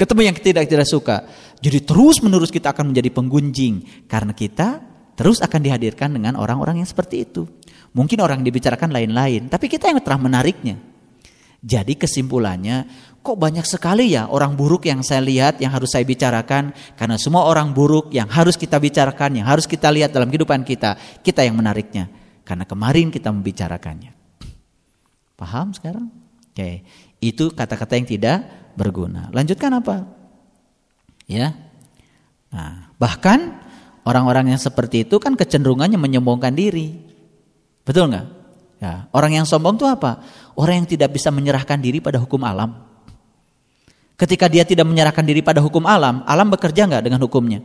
ketemu 0.00 0.20
yang 0.32 0.36
tidak 0.40 0.64
tidak 0.64 0.88
suka. 0.88 1.28
Jadi 1.60 1.84
terus 1.84 2.24
menerus 2.24 2.48
kita 2.48 2.72
akan 2.72 2.96
menjadi 2.96 3.12
penggunjing 3.12 4.08
karena 4.08 4.32
kita 4.32 4.80
terus 5.12 5.44
akan 5.44 5.60
dihadirkan 5.60 6.16
dengan 6.16 6.40
orang-orang 6.40 6.80
yang 6.80 6.88
seperti 6.88 7.28
itu. 7.28 7.44
Mungkin 7.92 8.24
orang 8.24 8.40
dibicarakan 8.40 8.88
lain-lain, 8.88 9.52
tapi 9.52 9.68
kita 9.68 9.92
yang 9.92 10.00
telah 10.00 10.16
menariknya. 10.16 10.80
Jadi 11.60 11.92
kesimpulannya, 12.00 12.88
kok 13.20 13.36
banyak 13.36 13.68
sekali 13.68 14.16
ya 14.16 14.32
orang 14.32 14.56
buruk 14.56 14.88
yang 14.88 15.04
saya 15.04 15.20
lihat, 15.20 15.60
yang 15.60 15.68
harus 15.76 15.92
saya 15.92 16.08
bicarakan. 16.08 16.72
Karena 16.96 17.20
semua 17.20 17.44
orang 17.44 17.76
buruk 17.76 18.08
yang 18.16 18.32
harus 18.32 18.56
kita 18.56 18.80
bicarakan, 18.80 19.36
yang 19.36 19.44
harus 19.44 19.68
kita 19.68 19.92
lihat 19.92 20.16
dalam 20.16 20.32
kehidupan 20.32 20.64
kita, 20.64 20.96
kita 21.20 21.44
yang 21.44 21.60
menariknya. 21.60 22.08
Karena 22.48 22.64
kemarin 22.64 23.12
kita 23.12 23.28
membicarakannya. 23.28 24.16
Paham 25.36 25.76
sekarang? 25.76 26.08
Oke, 26.48 26.80
itu 27.20 27.52
kata-kata 27.52 28.00
yang 28.00 28.08
tidak 28.08 28.36
berguna. 28.80 29.28
Lanjutkan 29.36 29.76
apa? 29.76 30.08
Ya. 31.28 31.52
Nah, 32.48 32.88
bahkan 32.96 33.60
orang-orang 34.08 34.56
yang 34.56 34.60
seperti 34.60 35.04
itu 35.04 35.20
kan 35.20 35.36
kecenderungannya 35.36 36.00
menyombongkan 36.00 36.56
diri. 36.56 36.96
Betul 37.84 38.08
nggak? 38.08 38.26
Ya, 38.80 39.04
orang 39.12 39.36
yang 39.36 39.44
sombong 39.44 39.76
itu 39.76 39.84
apa? 39.84 40.24
Orang 40.56 40.82
yang 40.82 40.88
tidak 40.88 41.12
bisa 41.12 41.28
menyerahkan 41.28 41.76
diri 41.76 42.00
pada 42.00 42.16
hukum 42.16 42.40
alam. 42.40 42.88
Ketika 44.16 44.48
dia 44.48 44.64
tidak 44.64 44.88
menyerahkan 44.88 45.24
diri 45.24 45.44
pada 45.44 45.60
hukum 45.60 45.84
alam, 45.84 46.24
alam 46.24 46.48
bekerja 46.48 46.88
nggak 46.88 47.04
dengan 47.04 47.20
hukumnya? 47.20 47.60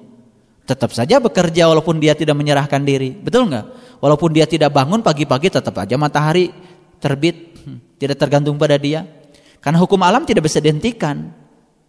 Tetap 0.68 0.92
saja 0.92 1.24
bekerja 1.24 1.72
walaupun 1.72 2.04
dia 2.04 2.18
tidak 2.20 2.36
menyerahkan 2.36 2.84
diri. 2.84 3.16
Betul 3.16 3.48
nggak? 3.48 3.66
Walaupun 4.04 4.36
dia 4.36 4.44
tidak 4.44 4.76
bangun 4.76 5.00
pagi-pagi 5.00 5.56
tetap 5.56 5.76
aja 5.80 5.96
matahari 5.96 6.52
terbit. 7.00 7.56
Hmm, 7.64 7.80
tidak 7.96 8.20
tergantung 8.20 8.60
pada 8.60 8.76
dia. 8.76 9.08
Karena 9.66 9.82
hukum 9.82 9.98
alam 10.06 10.22
tidak 10.30 10.46
bisa 10.46 10.62
dihentikan. 10.62 11.34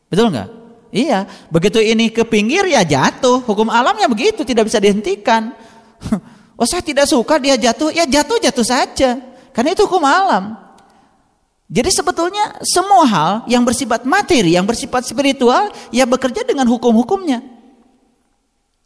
Betul 0.08 0.32
nggak? 0.32 0.48
Iya, 0.96 1.28
begitu 1.52 1.76
ini 1.76 2.08
ke 2.08 2.24
pinggir 2.24 2.64
ya 2.64 2.80
jatuh. 2.80 3.44
Hukum 3.44 3.68
alamnya 3.68 4.08
begitu, 4.08 4.48
tidak 4.48 4.72
bisa 4.72 4.80
dihentikan. 4.80 5.52
Oh 6.56 6.64
saya 6.64 6.80
tidak 6.80 7.04
suka 7.04 7.36
dia 7.36 7.52
jatuh, 7.52 7.92
ya 7.92 8.08
jatuh 8.08 8.40
jatuh 8.40 8.64
saja. 8.64 9.20
Karena 9.52 9.76
itu 9.76 9.84
hukum 9.84 10.00
alam. 10.00 10.56
Jadi 11.68 11.92
sebetulnya 11.92 12.64
semua 12.64 13.04
hal 13.04 13.32
yang 13.44 13.60
bersifat 13.60 14.08
materi, 14.08 14.56
yang 14.56 14.64
bersifat 14.64 15.04
spiritual, 15.04 15.68
ya 15.92 16.08
bekerja 16.08 16.48
dengan 16.48 16.64
hukum-hukumnya. 16.64 17.44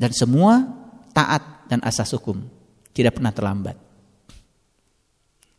Dan 0.03 0.11
semua 0.11 0.67
taat 1.15 1.71
dan 1.71 1.79
asas 1.87 2.11
hukum. 2.11 2.43
Tidak 2.91 3.15
pernah 3.15 3.31
terlambat. 3.31 3.79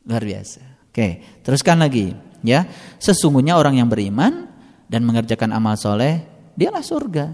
Luar 0.03 0.27
biasa. 0.27 0.91
Oke, 0.91 1.23
teruskan 1.47 1.79
lagi 1.79 2.11
ya 2.41 2.67
sesungguhnya 2.97 3.57
orang 3.57 3.81
yang 3.81 3.89
beriman 3.89 4.49
dan 4.91 5.01
mengerjakan 5.07 5.55
amal 5.55 5.79
soleh 5.79 6.21
dialah 6.57 6.83
surga. 6.83 7.25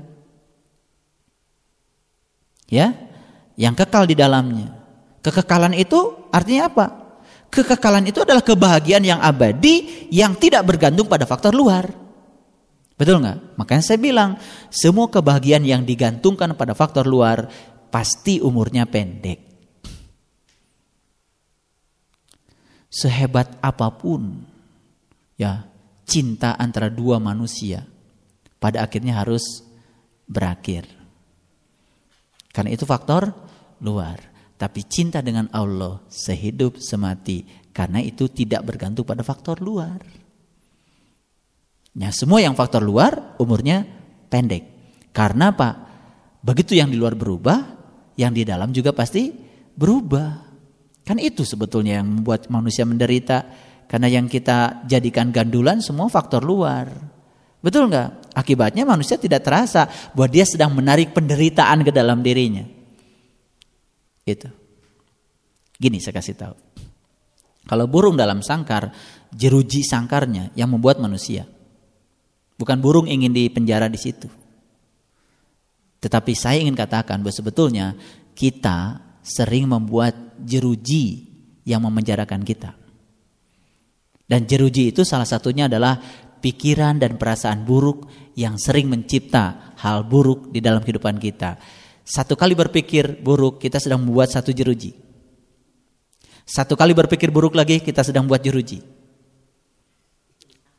Ya 2.67 2.93
yang 3.57 3.73
kekal 3.73 4.05
di 4.05 4.15
dalamnya. 4.15 4.77
Kekekalan 5.25 5.73
itu 5.73 6.29
artinya 6.29 6.69
apa? 6.69 6.85
Kekekalan 7.49 8.05
itu 8.07 8.21
adalah 8.21 8.43
kebahagiaan 8.43 9.03
yang 9.03 9.19
abadi 9.23 10.07
yang 10.13 10.37
tidak 10.37 10.67
bergantung 10.67 11.07
pada 11.09 11.25
faktor 11.25 11.55
luar. 11.55 11.89
Betul 12.97 13.21
nggak? 13.21 13.57
Makanya 13.57 13.83
saya 13.83 13.99
bilang 14.01 14.41
semua 14.73 15.09
kebahagiaan 15.09 15.61
yang 15.61 15.81
digantungkan 15.85 16.53
pada 16.57 16.73
faktor 16.73 17.05
luar 17.05 17.49
pasti 17.93 18.41
umurnya 18.41 18.89
pendek. 18.89 19.41
Sehebat 22.89 23.61
apa 23.61 23.93
pun 23.93 24.41
ya 25.37 25.69
cinta 26.03 26.57
antara 26.57 26.89
dua 26.89 27.21
manusia 27.21 27.85
pada 28.57 28.83
akhirnya 28.83 29.21
harus 29.21 29.61
berakhir. 30.25 30.89
Karena 32.51 32.73
itu 32.73 32.83
faktor 32.89 33.29
luar. 33.85 34.35
Tapi 34.57 34.81
cinta 34.89 35.21
dengan 35.21 35.45
Allah 35.53 36.01
sehidup 36.09 36.81
semati 36.81 37.45
karena 37.69 38.01
itu 38.01 38.25
tidak 38.25 38.65
bergantung 38.65 39.05
pada 39.05 39.21
faktor 39.21 39.61
luar. 39.61 40.01
Ya, 41.93 42.09
semua 42.09 42.41
yang 42.41 42.57
faktor 42.57 42.81
luar 42.81 43.37
umurnya 43.37 43.85
pendek. 44.33 44.65
Karena 45.13 45.53
apa? 45.53 45.69
Begitu 46.41 46.73
yang 46.73 46.89
di 46.89 46.97
luar 46.97 47.13
berubah, 47.13 47.57
yang 48.17 48.33
di 48.33 48.41
dalam 48.41 48.73
juga 48.73 48.93
pasti 48.97 49.29
berubah. 49.77 50.49
Kan 51.05 51.21
itu 51.21 51.45
sebetulnya 51.45 52.01
yang 52.01 52.09
membuat 52.21 52.49
manusia 52.49 52.81
menderita 52.81 53.45
karena 53.87 54.07
yang 54.11 54.27
kita 54.27 54.83
jadikan 54.83 55.31
gandulan 55.31 55.79
semua 55.79 56.11
faktor 56.11 56.43
luar. 56.43 56.91
Betul 57.63 57.89
nggak? 57.89 58.35
Akibatnya 58.37 58.85
manusia 58.85 59.17
tidak 59.17 59.47
terasa 59.47 59.89
bahwa 60.13 60.27
dia 60.29 60.45
sedang 60.45 60.75
menarik 60.75 61.15
penderitaan 61.15 61.81
ke 61.81 61.91
dalam 61.91 62.21
dirinya. 62.21 62.67
Itu. 64.27 64.51
Gini 65.79 65.97
saya 66.03 66.19
kasih 66.19 66.35
tahu. 66.35 66.55
Kalau 67.67 67.85
burung 67.87 68.15
dalam 68.15 68.39
sangkar, 68.39 68.91
jeruji 69.31 69.83
sangkarnya 69.83 70.55
yang 70.55 70.71
membuat 70.71 70.99
manusia. 71.03 71.43
Bukan 72.55 72.79
burung 72.79 73.07
ingin 73.07 73.35
di 73.35 73.51
penjara 73.51 73.91
di 73.91 73.99
situ. 73.99 74.27
Tetapi 75.99 76.31
saya 76.37 76.63
ingin 76.63 76.77
katakan 76.77 77.19
bahwa 77.19 77.35
sebetulnya 77.35 77.97
kita 78.37 79.01
sering 79.25 79.67
membuat 79.67 80.15
jeruji 80.39 81.27
yang 81.67 81.83
memenjarakan 81.83 82.47
kita. 82.47 82.86
Dan 84.27 84.43
jeruji 84.43 84.91
itu 84.91 85.07
salah 85.07 85.25
satunya 85.25 85.71
adalah 85.71 85.95
pikiran 86.43 86.99
dan 86.99 87.15
perasaan 87.15 87.63
buruk 87.63 88.11
yang 88.35 88.59
sering 88.59 88.91
mencipta 88.91 89.73
hal 89.79 90.03
buruk 90.03 90.51
di 90.51 90.59
dalam 90.59 90.83
kehidupan 90.83 91.15
kita. 91.17 91.55
Satu 92.03 92.35
kali 92.35 92.55
berpikir 92.55 93.23
buruk, 93.23 93.63
kita 93.63 93.79
sedang 93.79 94.03
membuat 94.03 94.31
satu 94.31 94.51
jeruji. 94.51 94.95
Satu 96.47 96.75
kali 96.79 96.95
berpikir 96.95 97.31
buruk 97.31 97.55
lagi, 97.55 97.79
kita 97.83 98.03
sedang 98.03 98.27
buat 98.27 98.39
jeruji. 98.39 98.97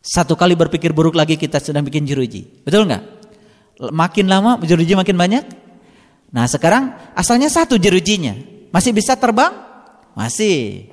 Satu 0.09 0.39
kali 0.39 0.57
berpikir 0.57 0.97
buruk 0.97 1.13
lagi 1.13 1.37
kita 1.37 1.61
sedang 1.61 1.85
bikin 1.85 2.09
jeruji. 2.09 2.65
Betul 2.65 2.89
nggak? 2.89 3.05
Makin 3.93 4.27
lama 4.31 4.57
jeruji 4.65 4.97
makin 4.97 5.21
banyak. 5.21 5.45
Nah 6.33 6.49
sekarang 6.49 6.97
asalnya 7.13 7.53
satu 7.53 7.77
jerujinya. 7.77 8.33
Masih 8.73 8.97
bisa 8.97 9.21
terbang? 9.21 9.53
Masih. 10.17 10.89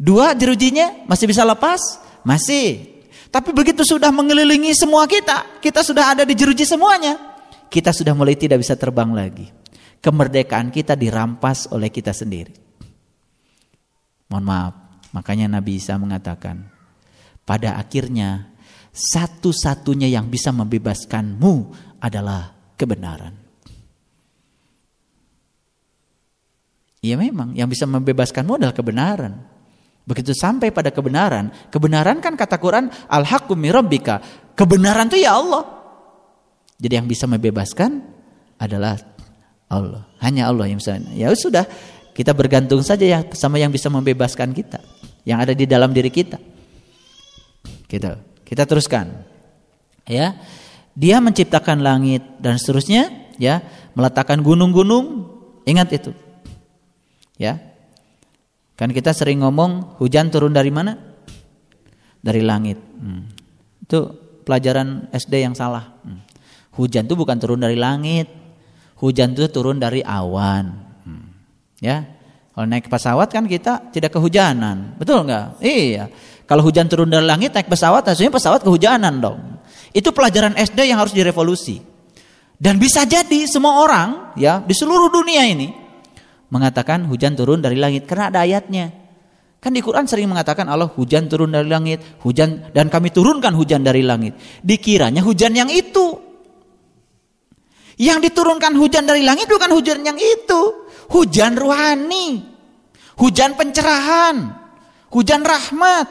Dua 0.00 0.32
jerujinya 0.32 1.04
masih 1.04 1.28
bisa 1.28 1.44
lepas? 1.44 2.00
Masih. 2.24 2.88
Tapi 3.28 3.52
begitu 3.52 3.84
sudah 3.84 4.08
mengelilingi 4.08 4.72
semua 4.72 5.04
kita, 5.04 5.60
kita 5.60 5.84
sudah 5.84 6.16
ada 6.16 6.24
di 6.24 6.32
jeruji 6.32 6.64
semuanya. 6.64 7.20
Kita 7.68 7.92
sudah 7.92 8.16
mulai 8.16 8.34
tidak 8.34 8.64
bisa 8.64 8.80
terbang 8.80 9.12
lagi. 9.12 9.52
Kemerdekaan 10.00 10.72
kita 10.72 10.96
dirampas 10.96 11.68
oleh 11.68 11.92
kita 11.92 12.16
sendiri. 12.16 12.56
Mohon 14.32 14.44
maaf, 14.48 14.74
makanya 15.12 15.60
Nabi 15.60 15.76
Isa 15.76 16.00
mengatakan, 16.00 16.64
pada 17.44 17.76
akhirnya 17.76 18.50
satu-satunya 18.90 20.08
yang 20.08 20.32
bisa 20.32 20.50
membebaskanmu 20.50 21.54
adalah 22.00 22.56
kebenaran. 22.80 23.36
Ya 27.04 27.20
memang 27.20 27.52
yang 27.52 27.68
bisa 27.68 27.84
membebaskanmu 27.84 28.56
adalah 28.56 28.74
kebenaran. 28.74 29.59
Begitu 30.08 30.34
sampai 30.34 30.74
pada 30.74 30.90
kebenaran, 30.90 31.52
kebenaran 31.70 32.18
kan 32.18 32.34
kata 32.34 32.56
Quran 32.58 32.90
al-haqqu 33.06 33.54
mirabbika. 33.54 34.18
Kebenaran 34.56 35.06
itu 35.12 35.22
ya 35.22 35.38
Allah. 35.38 35.62
Jadi 36.80 36.94
yang 36.96 37.06
bisa 37.06 37.28
membebaskan 37.28 38.00
adalah 38.56 38.98
Allah. 39.70 40.08
Hanya 40.18 40.50
Allah 40.50 40.66
yang 40.66 40.82
bisa. 40.82 40.98
Ya 41.14 41.30
sudah, 41.36 41.68
kita 42.16 42.34
bergantung 42.34 42.82
saja 42.82 43.06
ya 43.06 43.22
sama 43.38 43.62
yang 43.62 43.70
bisa 43.70 43.86
membebaskan 43.86 44.50
kita, 44.50 44.82
yang 45.22 45.38
ada 45.38 45.54
di 45.54 45.64
dalam 45.68 45.94
diri 45.94 46.10
kita. 46.10 46.40
Gitu. 47.86 48.12
Kita 48.42 48.66
teruskan. 48.66 49.24
Ya. 50.10 50.34
Dia 50.98 51.22
menciptakan 51.22 51.86
langit 51.86 52.26
dan 52.42 52.58
seterusnya, 52.58 53.30
ya, 53.38 53.62
meletakkan 53.94 54.42
gunung-gunung. 54.42 55.30
Ingat 55.62 55.88
itu. 55.94 56.10
Ya. 57.38 57.69
Kan 58.80 58.96
kita 58.96 59.12
sering 59.12 59.44
ngomong 59.44 60.00
hujan 60.00 60.32
turun 60.32 60.56
dari 60.56 60.72
mana? 60.72 60.96
Dari 62.16 62.40
langit. 62.40 62.80
Hmm. 62.80 63.28
Itu 63.84 64.08
pelajaran 64.48 65.12
SD 65.12 65.44
yang 65.44 65.52
salah. 65.52 66.00
Hmm. 66.00 66.24
Hujan 66.80 67.04
itu 67.04 67.12
bukan 67.12 67.36
turun 67.36 67.60
dari 67.60 67.76
langit. 67.76 68.32
Hujan 68.96 69.36
itu 69.36 69.52
turun 69.52 69.76
dari 69.76 70.00
awan. 70.00 70.64
Hmm. 71.04 71.28
Ya. 71.76 72.08
Kalau 72.56 72.64
naik 72.64 72.88
pesawat 72.88 73.28
kan 73.28 73.44
kita 73.44 73.92
tidak 73.92 74.16
kehujanan. 74.16 74.96
Betul 74.96 75.28
nggak? 75.28 75.60
Iya. 75.60 76.08
Kalau 76.48 76.64
hujan 76.64 76.88
turun 76.88 77.12
dari 77.12 77.28
langit 77.28 77.52
naik 77.52 77.68
pesawat, 77.68 78.08
hasilnya 78.08 78.32
pesawat 78.32 78.64
kehujanan 78.64 79.20
dong. 79.20 79.60
Itu 79.92 80.08
pelajaran 80.16 80.56
SD 80.56 80.88
yang 80.88 81.04
harus 81.04 81.12
direvolusi. 81.12 81.84
Dan 82.56 82.80
bisa 82.80 83.04
jadi 83.04 83.44
semua 83.44 83.84
orang 83.84 84.32
ya 84.40 84.64
di 84.64 84.72
seluruh 84.72 85.12
dunia 85.12 85.44
ini 85.44 85.79
mengatakan 86.50 87.06
hujan 87.06 87.38
turun 87.38 87.62
dari 87.62 87.78
langit 87.78 88.04
karena 88.04 88.28
ada 88.28 88.42
ayatnya. 88.42 88.92
Kan 89.60 89.76
di 89.76 89.84
Quran 89.84 90.08
sering 90.08 90.26
mengatakan 90.26 90.66
Allah 90.66 90.88
hujan 90.88 91.28
turun 91.28 91.52
dari 91.52 91.68
langit, 91.68 92.00
hujan 92.24 92.72
dan 92.72 92.88
kami 92.88 93.12
turunkan 93.12 93.52
hujan 93.54 93.84
dari 93.84 94.00
langit. 94.00 94.34
Dikiranya 94.64 95.20
hujan 95.22 95.52
yang 95.52 95.68
itu. 95.68 96.16
Yang 98.00 98.32
diturunkan 98.32 98.72
hujan 98.80 99.04
dari 99.04 99.20
langit 99.20 99.44
bukan 99.44 99.70
hujan 99.76 100.00
yang 100.00 100.16
itu, 100.16 100.88
hujan 101.12 101.60
ruhani. 101.60 102.48
Hujan 103.20 103.52
pencerahan, 103.52 104.56
hujan 105.12 105.44
rahmat 105.44 106.08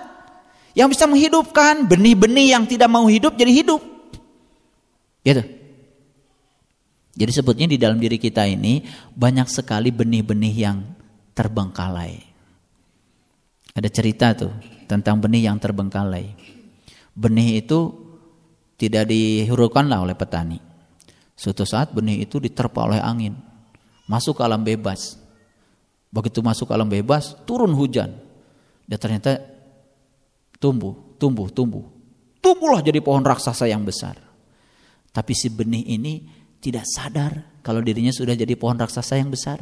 yang 0.77 0.93
bisa 0.93 1.09
menghidupkan 1.09 1.89
benih-benih 1.89 2.53
yang 2.53 2.69
tidak 2.69 2.85
mau 2.85 3.09
hidup 3.09 3.33
jadi 3.33 3.49
hidup. 3.49 3.81
Gitu. 5.25 5.58
Jadi 7.19 7.31
sebutnya 7.35 7.67
di 7.67 7.75
dalam 7.75 7.99
diri 7.99 8.15
kita 8.15 8.47
ini 8.47 8.79
banyak 9.11 9.51
sekali 9.51 9.91
benih-benih 9.91 10.55
yang 10.55 10.79
terbengkalai. 11.35 12.15
Ada 13.75 13.89
cerita 13.91 14.31
tuh 14.31 14.55
tentang 14.87 15.19
benih 15.19 15.51
yang 15.51 15.59
terbengkalai. 15.59 16.31
Benih 17.11 17.59
itu 17.59 17.91
tidak 18.79 19.11
lah 19.11 19.99
oleh 19.99 20.15
petani. 20.15 20.63
Suatu 21.35 21.67
saat 21.67 21.91
benih 21.91 22.23
itu 22.23 22.39
diterpa 22.39 22.87
oleh 22.87 23.03
angin, 23.03 23.35
masuk 24.07 24.39
ke 24.39 24.41
alam 24.47 24.63
bebas. 24.63 25.19
Begitu 26.07 26.39
masuk 26.39 26.71
ke 26.71 26.73
alam 26.73 26.87
bebas, 26.87 27.35
turun 27.43 27.75
hujan. 27.75 28.15
Dan 28.87 28.97
ternyata 28.97 29.59
Tumbuh, 30.59 31.15
tumbuh, 31.15 31.47
tumbuh. 31.47 31.87
Tumbuhlah 32.43 32.83
jadi 32.83 32.99
pohon 32.99 33.23
raksasa 33.23 33.71
yang 33.71 33.87
besar. 33.87 34.19
Tapi 35.09 35.31
si 35.31 35.47
benih 35.47 35.87
ini 35.87 36.38
tidak 36.59 36.83
sadar 36.87 37.59
kalau 37.63 37.79
dirinya 37.79 38.11
sudah 38.11 38.35
jadi 38.35 38.51
pohon 38.55 38.79
raksasa 38.79 39.19
yang 39.19 39.31
besar. 39.31 39.59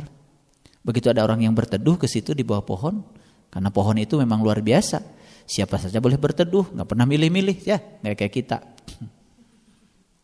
Begitu 0.82 1.12
ada 1.12 1.26
orang 1.26 1.44
yang 1.44 1.52
berteduh 1.52 2.00
ke 2.00 2.08
situ 2.08 2.32
di 2.32 2.48
bawah 2.48 2.64
pohon, 2.64 3.04
karena 3.52 3.70
pohon 3.70 3.98
itu 4.00 4.16
memang 4.16 4.40
luar 4.40 4.64
biasa. 4.64 5.04
Siapa 5.48 5.80
saja 5.80 6.00
boleh 6.00 6.16
berteduh, 6.16 6.76
nggak 6.76 6.88
pernah 6.88 7.04
milih-milih 7.08 7.58
ya, 7.64 7.80
nggak 8.04 8.16
kayak 8.16 8.34
kita. 8.34 8.58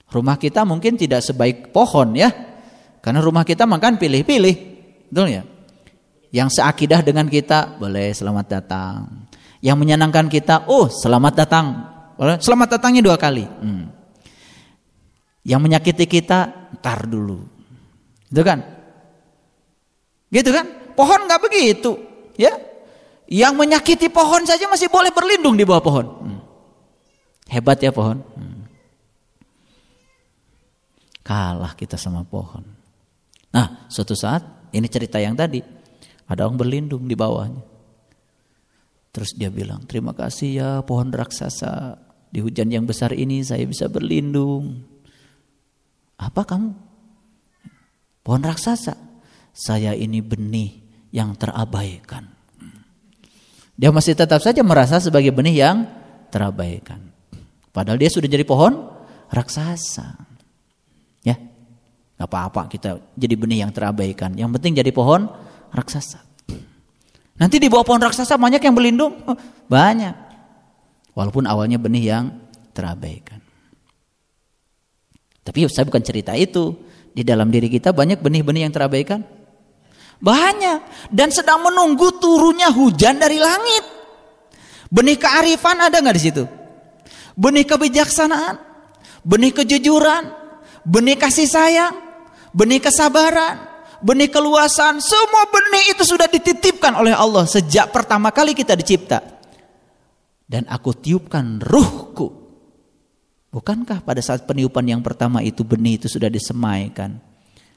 Rumah 0.08 0.38
kita 0.40 0.64
mungkin 0.64 0.96
tidak 0.96 1.24
sebaik 1.26 1.76
pohon 1.76 2.16
ya, 2.16 2.32
karena 3.04 3.20
rumah 3.20 3.44
kita 3.44 3.68
makan 3.68 4.00
pilih-pilih, 4.00 4.56
betul 5.12 5.28
ya? 5.28 5.44
Yang 6.32 6.60
seakidah 6.60 7.04
dengan 7.04 7.28
kita 7.28 7.76
boleh 7.76 8.16
selamat 8.16 8.46
datang, 8.48 9.28
yang 9.60 9.76
menyenangkan 9.76 10.32
kita, 10.32 10.68
oh 10.72 10.88
selamat 10.88 11.34
datang. 11.44 11.66
Selamat 12.40 12.80
datangnya 12.80 13.04
dua 13.04 13.20
kali. 13.20 13.44
Hmm. 13.44 13.92
Yang 15.44 15.60
menyakiti 15.60 16.06
kita, 16.08 16.63
ntar 16.84 17.08
dulu. 17.08 17.40
Gitu 18.28 18.44
kan? 18.44 18.60
Gitu 20.28 20.52
kan? 20.52 20.68
Pohon 21.00 21.24
nggak 21.24 21.42
begitu, 21.48 21.96
ya? 22.36 22.52
Yang 23.32 23.54
menyakiti 23.56 24.12
pohon 24.12 24.44
saja 24.44 24.68
masih 24.68 24.92
boleh 24.92 25.16
berlindung 25.16 25.56
di 25.56 25.64
bawah 25.64 25.80
pohon. 25.80 26.06
Hmm. 26.06 26.42
Hebat 27.48 27.80
ya 27.80 27.96
pohon. 27.96 28.20
Hmm. 28.20 28.68
Kalah 31.24 31.72
kita 31.80 31.96
sama 31.96 32.28
pohon. 32.28 32.68
Nah, 33.56 33.88
suatu 33.88 34.12
saat 34.12 34.44
ini 34.76 34.92
cerita 34.92 35.24
yang 35.24 35.40
tadi 35.40 35.64
ada 36.28 36.44
orang 36.44 36.60
berlindung 36.60 37.08
di 37.08 37.16
bawahnya. 37.16 37.64
Terus 39.14 39.38
dia 39.38 39.54
bilang, 39.54 39.86
terima 39.86 40.12
kasih 40.12 40.50
ya 40.52 40.70
pohon 40.84 41.14
raksasa. 41.14 41.96
Di 42.34 42.42
hujan 42.42 42.74
yang 42.74 42.90
besar 42.90 43.14
ini 43.14 43.46
saya 43.46 43.62
bisa 43.64 43.86
berlindung. 43.86 44.93
Apa 46.18 46.46
kamu? 46.48 46.72
Pohon 48.24 48.44
raksasa. 48.44 48.96
Saya 49.54 49.94
ini 49.94 50.24
benih 50.24 50.82
yang 51.14 51.38
terabaikan. 51.38 52.26
Dia 53.74 53.90
masih 53.94 54.18
tetap 54.18 54.42
saja 54.42 54.62
merasa 54.66 54.98
sebagai 54.98 55.34
benih 55.34 55.62
yang 55.66 55.78
terabaikan. 56.34 57.14
Padahal 57.74 57.98
dia 58.02 58.10
sudah 58.10 58.30
jadi 58.30 58.46
pohon 58.46 58.90
raksasa. 59.34 60.14
Ya, 61.26 61.38
gak 62.18 62.30
apa-apa 62.30 62.70
kita 62.70 63.02
jadi 63.14 63.36
benih 63.38 63.66
yang 63.66 63.72
terabaikan. 63.76 64.34
Yang 64.34 64.58
penting 64.58 64.74
jadi 64.80 64.92
pohon 64.94 65.30
raksasa. 65.74 66.22
Nanti 67.38 67.60
di 67.60 67.68
bawah 67.68 67.84
pohon 67.84 68.02
raksasa 68.02 68.38
banyak 68.38 68.62
yang 68.62 68.78
berlindung? 68.78 69.20
Oh, 69.26 69.38
banyak. 69.68 70.16
Walaupun 71.18 71.46
awalnya 71.50 71.82
benih 71.82 72.14
yang 72.14 72.26
terabaikan. 72.72 73.43
Tapi 75.44 75.68
saya 75.68 75.86
bukan 75.86 76.02
cerita 76.02 76.32
itu. 76.34 76.74
Di 77.14 77.22
dalam 77.22 77.54
diri 77.54 77.70
kita 77.70 77.94
banyak 77.94 78.24
benih-benih 78.24 78.66
yang 78.66 78.74
terabaikan. 78.74 79.22
Banyak. 80.18 81.12
Dan 81.14 81.30
sedang 81.30 81.62
menunggu 81.62 82.18
turunnya 82.18 82.74
hujan 82.74 83.22
dari 83.22 83.38
langit. 83.38 83.86
Benih 84.90 85.20
kearifan 85.20 85.78
ada 85.84 86.00
nggak 86.02 86.16
di 86.18 86.24
situ? 86.24 86.44
Benih 87.38 87.66
kebijaksanaan. 87.70 88.74
benih 89.24 89.56
kejujuran, 89.56 90.36
benih 90.84 91.16
kasih 91.16 91.48
sayang, 91.48 91.96
benih 92.52 92.84
kesabaran, 92.84 93.56
benih 94.04 94.28
keluasan, 94.28 95.00
semua 95.00 95.48
benih 95.48 95.96
itu 95.96 96.04
sudah 96.04 96.28
dititipkan 96.28 96.92
oleh 97.00 97.16
Allah 97.16 97.48
sejak 97.48 97.96
pertama 97.96 98.36
kali 98.36 98.52
kita 98.52 98.76
dicipta. 98.76 99.24
Dan 100.44 100.68
aku 100.68 100.92
tiupkan 100.92 101.64
ruhku. 101.64 102.43
Bukankah 103.54 104.02
pada 104.02 104.18
saat 104.18 104.50
peniupan 104.50 104.82
yang 104.82 105.06
pertama 105.06 105.46
itu 105.46 105.62
benih 105.62 106.02
itu 106.02 106.10
sudah 106.10 106.26
disemaikan, 106.26 107.22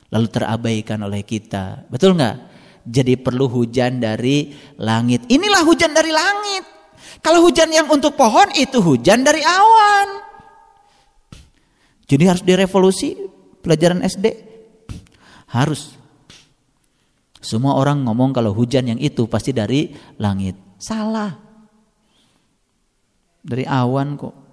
lalu 0.09 0.27
terabaikan 0.33 1.05
oleh 1.05 1.21
kita, 1.21 1.85
betul 1.93 2.17
nggak? 2.17 2.57
Jadi 2.89 3.21
perlu 3.21 3.45
hujan 3.45 4.01
dari 4.01 4.57
langit. 4.81 5.29
Inilah 5.29 5.61
hujan 5.69 5.93
dari 5.93 6.09
langit. 6.09 6.65
Kalau 7.21 7.45
hujan 7.45 7.69
yang 7.69 7.93
untuk 7.93 8.17
pohon 8.17 8.49
itu 8.57 8.81
hujan 8.81 9.21
dari 9.21 9.45
awan. 9.45 10.09
Jadi 12.09 12.25
harus 12.25 12.41
direvolusi 12.47 13.19
pelajaran 13.61 14.01
SD. 14.01 14.27
Harus. 15.51 15.93
Semua 17.43 17.77
orang 17.77 18.07
ngomong 18.07 18.33
kalau 18.33 18.57
hujan 18.57 18.87
yang 18.87 19.01
itu 19.03 19.29
pasti 19.29 19.53
dari 19.53 19.93
langit. 20.23 20.57
Salah. 20.81 21.35
Dari 23.45 23.67
awan 23.67 24.15
kok. 24.15 24.46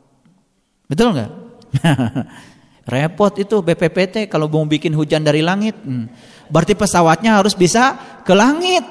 Betul 0.88 1.16
nggak? 1.16 1.32
Repot 2.94 3.34
itu 3.40 3.64
BPPT 3.64 4.28
kalau 4.28 4.52
mau 4.52 4.68
bikin 4.68 4.92
hujan 4.92 5.24
dari 5.24 5.40
langit. 5.40 5.80
Hmm. 5.80 6.12
Berarti 6.52 6.76
pesawatnya 6.76 7.40
harus 7.40 7.56
bisa 7.56 7.96
ke 8.28 8.36
langit. 8.36 8.84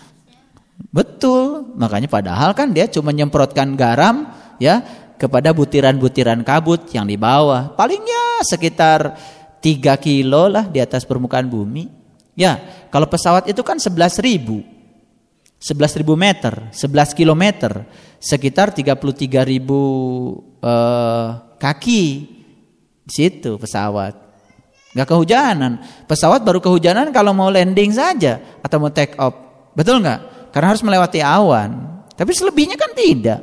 Betul. 0.96 1.74
Makanya 1.74 2.06
padahal 2.06 2.54
kan 2.54 2.70
dia 2.70 2.86
cuma 2.86 3.10
nyemprotkan 3.10 3.74
garam 3.74 4.30
ya 4.62 4.80
kepada 5.18 5.50
butiran-butiran 5.50 6.40
kabut 6.46 6.86
yang 6.94 7.04
di 7.04 7.18
bawah. 7.18 7.74
Palingnya 7.74 8.46
sekitar 8.46 9.18
3 9.58 9.98
kilo 10.00 10.48
lah 10.48 10.70
di 10.70 10.78
atas 10.78 11.02
permukaan 11.04 11.50
bumi. 11.50 11.90
Ya, 12.38 12.56
kalau 12.88 13.04
pesawat 13.04 13.50
itu 13.50 13.60
kan 13.60 13.76
11 13.76 14.22
ribu. 14.24 14.64
11 15.60 16.00
ribu 16.00 16.16
meter, 16.16 16.72
11 16.72 17.12
kilometer, 17.12 17.84
sekitar 18.16 18.72
33 18.72 19.44
ribu 19.44 19.80
eh, 20.64 21.28
kaki 21.60 22.04
di 23.04 23.12
situ 23.12 23.60
pesawat. 23.60 24.16
Gak 24.96 25.06
kehujanan. 25.06 25.78
Pesawat 26.08 26.42
baru 26.42 26.58
kehujanan 26.58 27.12
kalau 27.14 27.30
mau 27.36 27.52
landing 27.52 27.92
saja 27.92 28.58
atau 28.64 28.80
mau 28.82 28.90
take 28.90 29.14
off. 29.20 29.36
Betul 29.76 30.02
nggak? 30.02 30.50
Karena 30.50 30.66
harus 30.74 30.82
melewati 30.82 31.22
awan. 31.22 32.02
Tapi 32.16 32.32
selebihnya 32.34 32.74
kan 32.74 32.90
tidak. 32.96 33.40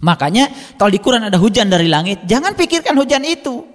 Makanya 0.00 0.48
kalau 0.78 0.88
di 0.88 1.02
Quran 1.02 1.26
ada 1.28 1.36
hujan 1.36 1.68
dari 1.68 1.90
langit, 1.90 2.24
jangan 2.24 2.54
pikirkan 2.54 2.94
hujan 2.96 3.26
itu. 3.26 3.66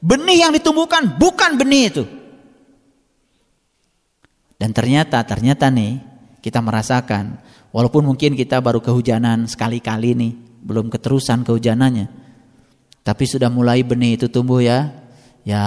Benih 0.00 0.48
yang 0.48 0.50
ditumbuhkan 0.56 1.20
bukan 1.20 1.54
benih 1.54 1.84
itu. 1.92 2.04
Dan 4.58 4.74
ternyata, 4.74 5.22
ternyata 5.22 5.70
nih 5.70 6.07
kita 6.48 6.64
merasakan, 6.64 7.36
walaupun 7.68 8.08
mungkin 8.08 8.32
kita 8.32 8.64
baru 8.64 8.80
kehujanan 8.80 9.44
sekali-kali 9.44 10.16
nih, 10.16 10.32
belum 10.64 10.88
keterusan 10.88 11.44
kehujanannya. 11.44 12.08
Tapi 13.04 13.24
sudah 13.24 13.48
mulai 13.52 13.84
benih 13.84 14.20
itu 14.20 14.28
tumbuh 14.28 14.60
ya. 14.60 14.92
Ya 15.48 15.64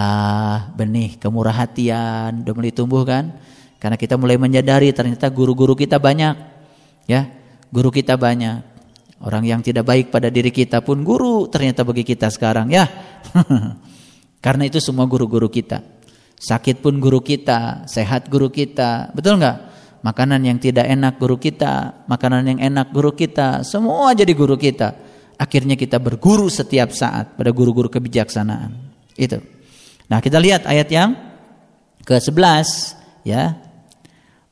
benih 0.77 1.17
kemurah 1.17 1.57
hatian 1.57 2.45
udah 2.45 2.53
mulai 2.53 2.69
tumbuh 2.69 3.01
kan. 3.01 3.33
Karena 3.81 3.97
kita 3.97 4.13
mulai 4.13 4.37
menyadari 4.37 4.93
ternyata 4.93 5.25
guru-guru 5.33 5.73
kita 5.73 5.97
banyak. 5.97 6.37
Ya 7.09 7.33
guru 7.73 7.89
kita 7.89 8.13
banyak. 8.13 8.61
Orang 9.21 9.45
yang 9.45 9.65
tidak 9.65 9.89
baik 9.89 10.13
pada 10.13 10.29
diri 10.29 10.53
kita 10.53 10.85
pun 10.85 11.01
guru 11.01 11.49
ternyata 11.49 11.81
bagi 11.81 12.05
kita 12.05 12.29
sekarang 12.29 12.69
ya. 12.69 12.85
Karena 14.45 14.69
itu 14.69 14.77
semua 14.77 15.09
guru-guru 15.09 15.49
kita. 15.49 15.81
Sakit 16.37 16.81
pun 16.81 16.97
guru 16.97 17.21
kita, 17.21 17.85
sehat 17.89 18.29
guru 18.29 18.49
kita. 18.53 19.13
Betul 19.17 19.41
nggak? 19.41 19.70
Makanan 20.01 20.41
yang 20.41 20.57
tidak 20.57 20.89
enak 20.89 21.21
guru 21.21 21.37
kita, 21.37 22.05
makanan 22.09 22.57
yang 22.57 22.59
enak 22.73 22.89
guru 22.89 23.13
kita, 23.13 23.61
semua 23.61 24.17
jadi 24.17 24.33
guru 24.33 24.57
kita. 24.57 24.97
Akhirnya 25.37 25.77
kita 25.77 26.01
berguru 26.01 26.49
setiap 26.49 26.89
saat 26.93 27.37
pada 27.37 27.53
guru-guru 27.53 27.89
kebijaksanaan. 27.89 28.73
Itu. 29.13 29.41
Nah, 30.09 30.17
kita 30.17 30.41
lihat 30.41 30.65
ayat 30.65 30.89
yang 30.89 31.13
ke-11 32.05 32.97
ya. 33.25 33.57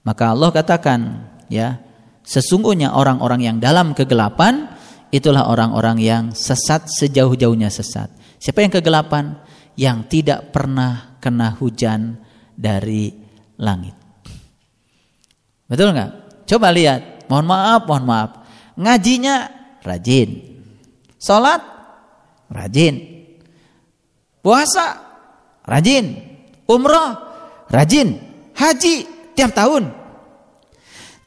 Maka 0.05 0.33
Allah 0.33 0.49
katakan 0.53 1.29
ya, 1.49 1.81
sesungguhnya 2.21 2.93
orang-orang 2.93 3.41
yang 3.45 3.57
dalam 3.57 3.97
kegelapan 3.97 4.69
itulah 5.09 5.49
orang-orang 5.49 5.97
yang 5.99 6.23
sesat 6.31 6.87
sejauh-jauhnya 6.87 7.73
sesat. 7.73 8.09
Siapa 8.39 8.63
yang 8.63 8.73
kegelapan? 8.73 9.35
Yang 9.75 9.97
tidak 10.11 10.51
pernah 10.53 11.19
kena 11.23 11.55
hujan 11.55 12.19
dari 12.55 13.11
langit. 13.59 13.98
Betul 15.69 15.93
nggak? 15.93 16.43
Coba 16.49 16.73
lihat. 16.73 17.29
Mohon 17.29 17.45
maaf, 17.45 17.81
mohon 17.85 18.05
maaf. 18.09 18.29
Ngajinya 18.73 19.35
rajin, 19.85 20.29
Sholat 21.21 21.61
rajin. 22.49 22.95
Puasa 24.41 24.97
rajin. 25.67 26.25
Umroh 26.65 27.11
rajin. 27.69 28.17
Haji 28.57 28.95
tiap 29.37 29.53
tahun. 29.53 29.93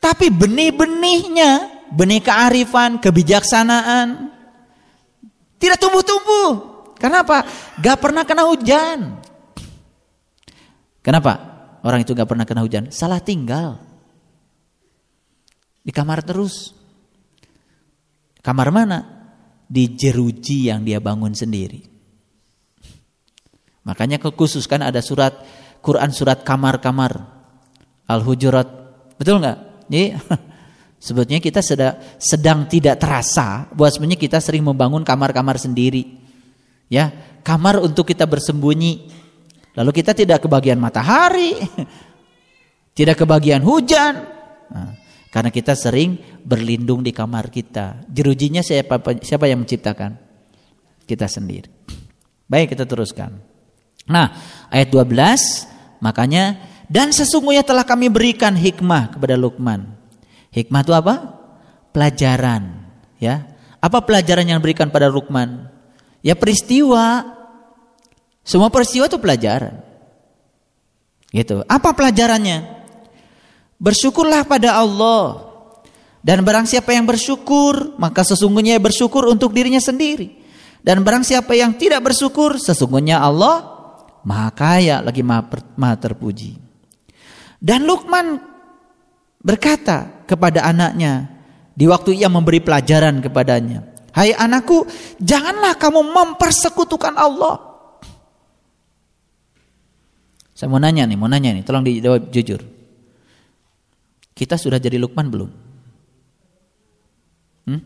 Tapi 0.02 0.26
benih-benihnya, 0.34 1.86
benih 1.94 2.20
kearifan, 2.20 2.98
kebijaksanaan 2.98 4.32
tidak 5.62 5.78
tumbuh-tumbuh. 5.78 6.50
Kenapa? 6.98 7.46
Gak 7.78 8.02
pernah 8.02 8.26
kena 8.26 8.50
hujan. 8.50 9.22
Kenapa? 10.98 11.38
Orang 11.86 12.02
itu 12.02 12.18
gak 12.18 12.26
pernah 12.26 12.42
kena 12.42 12.66
hujan. 12.66 12.90
Salah 12.90 13.22
tinggal. 13.22 13.78
Di 15.82 15.90
kamar 15.90 16.22
terus. 16.22 16.74
Kamar 18.42 18.70
mana? 18.70 19.22
di 19.72 19.96
jeruji 19.96 20.68
yang 20.68 20.84
dia 20.84 21.00
bangun 21.00 21.32
sendiri. 21.32 21.80
Makanya 23.88 24.20
kekhususkan 24.20 24.84
ada 24.84 25.00
surat 25.00 25.32
Quran 25.80 26.12
surat 26.12 26.44
kamar-kamar 26.44 27.24
Al-Hujurat. 28.04 28.68
Betul 29.16 29.40
nggak? 29.40 29.88
Jadi 29.88 30.12
sebetulnya 31.08 31.40
kita 31.40 31.64
sedang, 31.64 31.96
sedang 32.20 32.68
tidak 32.68 33.00
terasa 33.00 33.64
bahwa 33.72 33.88
sebenarnya 33.88 34.20
kita 34.20 34.38
sering 34.44 34.60
membangun 34.60 35.00
kamar-kamar 35.00 35.56
sendiri. 35.56 36.20
Ya, 36.92 37.08
kamar 37.40 37.80
untuk 37.80 38.12
kita 38.12 38.28
bersembunyi. 38.28 39.08
Lalu 39.72 39.90
kita 40.04 40.12
tidak 40.12 40.44
kebagian 40.44 40.76
matahari, 40.76 41.56
tidak 42.98 43.24
kebagian 43.24 43.64
hujan. 43.64 44.20
Nah, 44.68 44.92
karena 45.32 45.48
kita 45.48 45.72
sering 45.72 46.20
berlindung 46.44 47.00
di 47.00 47.08
kamar 47.08 47.48
kita. 47.48 48.04
Jerujinya 48.04 48.60
siapa 48.60 49.00
siapa 49.24 49.48
yang 49.48 49.64
menciptakan? 49.64 50.20
Kita 51.08 51.24
sendiri. 51.24 51.72
Baik, 52.44 52.76
kita 52.76 52.84
teruskan. 52.84 53.40
Nah, 54.04 54.28
ayat 54.68 54.92
12 54.92 56.04
makanya 56.04 56.60
dan 56.92 57.16
sesungguhnya 57.16 57.64
telah 57.64 57.88
kami 57.88 58.12
berikan 58.12 58.52
hikmah 58.52 59.16
kepada 59.16 59.40
Lukman. 59.40 59.96
Hikmah 60.52 60.84
itu 60.84 60.92
apa? 60.92 61.14
Pelajaran, 61.96 62.92
ya. 63.16 63.48
Apa 63.80 64.04
pelajaran 64.04 64.44
yang 64.44 64.60
diberikan 64.60 64.92
pada 64.92 65.08
Lukman? 65.08 65.72
Ya 66.20 66.36
peristiwa. 66.36 67.24
Semua 68.44 68.68
peristiwa 68.68 69.08
itu 69.08 69.16
pelajaran. 69.16 69.80
Gitu. 71.32 71.64
Apa 71.64 71.96
pelajarannya? 71.96 72.81
Bersyukurlah 73.82 74.46
pada 74.46 74.78
Allah. 74.78 75.50
Dan 76.22 76.46
barang 76.46 76.70
siapa 76.70 76.94
yang 76.94 77.02
bersyukur, 77.02 77.98
maka 77.98 78.22
sesungguhnya 78.22 78.78
bersyukur 78.78 79.26
untuk 79.26 79.50
dirinya 79.50 79.82
sendiri. 79.82 80.38
Dan 80.78 81.02
barang 81.02 81.26
siapa 81.26 81.50
yang 81.58 81.74
tidak 81.74 81.98
bersyukur, 82.06 82.62
sesungguhnya 82.62 83.18
Allah 83.18 83.66
maha 84.22 84.54
kaya 84.54 85.02
lagi 85.02 85.26
maha, 85.26 85.50
maha 85.74 85.98
terpuji. 85.98 86.62
Dan 87.58 87.82
Lukman 87.86 88.38
berkata 89.42 90.26
kepada 90.30 90.62
anaknya 90.62 91.26
di 91.74 91.90
waktu 91.90 92.14
ia 92.22 92.30
memberi 92.30 92.62
pelajaran 92.62 93.18
kepadanya, 93.18 93.82
"Hai 94.14 94.30
anakku, 94.30 94.86
janganlah 95.18 95.74
kamu 95.74 96.06
mempersekutukan 96.06 97.18
Allah." 97.18 97.58
Saya 100.54 100.70
mau 100.70 100.78
nanya 100.78 101.02
nih, 101.02 101.18
mau 101.18 101.26
nanya 101.26 101.50
nih, 101.50 101.66
tolong 101.66 101.82
dijawab 101.82 102.30
jujur. 102.30 102.71
Kita 104.42 104.58
sudah 104.58 104.82
jadi 104.82 104.98
Lukman 104.98 105.30
belum? 105.30 105.50
Hmm? 107.70 107.78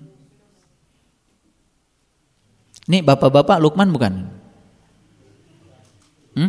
Nih 2.89 3.05
bapak-bapak 3.05 3.61
Lukman 3.61 3.93
bukan? 3.93 4.25
Hmm? 6.33 6.49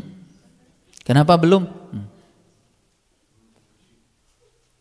Kenapa 1.03 1.35
belum? 1.35 1.67
Hmm. 1.67 2.07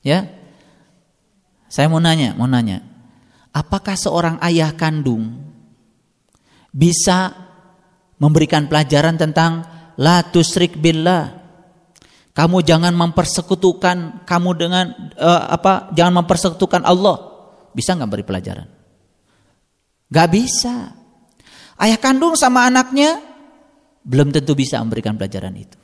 Ya, 0.06 0.30
saya 1.66 1.90
mau 1.90 1.98
nanya, 1.98 2.38
mau 2.38 2.46
nanya, 2.46 2.86
apakah 3.50 3.98
seorang 3.98 4.38
ayah 4.46 4.70
kandung 4.78 5.42
bisa 6.70 7.34
memberikan 8.22 8.70
pelajaran 8.70 9.18
tentang 9.18 9.66
la 9.98 10.22
tusrik 10.22 10.78
billah. 10.78 11.45
Kamu 12.36 12.60
jangan 12.60 12.92
mempersekutukan 12.92 14.28
kamu 14.28 14.50
dengan 14.60 14.92
uh, 15.16 15.48
apa? 15.48 15.88
Jangan 15.96 16.20
mempersekutukan 16.20 16.84
Allah. 16.84 17.16
Bisa 17.72 17.96
nggak 17.96 18.10
beri 18.12 18.24
pelajaran? 18.28 18.68
Gak 20.12 20.28
bisa. 20.30 20.92
Ayah 21.80 21.96
kandung 21.96 22.36
sama 22.36 22.68
anaknya 22.68 23.20
belum 24.04 24.30
tentu 24.36 24.52
bisa 24.52 24.78
memberikan 24.84 25.16
pelajaran 25.16 25.56
itu. 25.56 25.80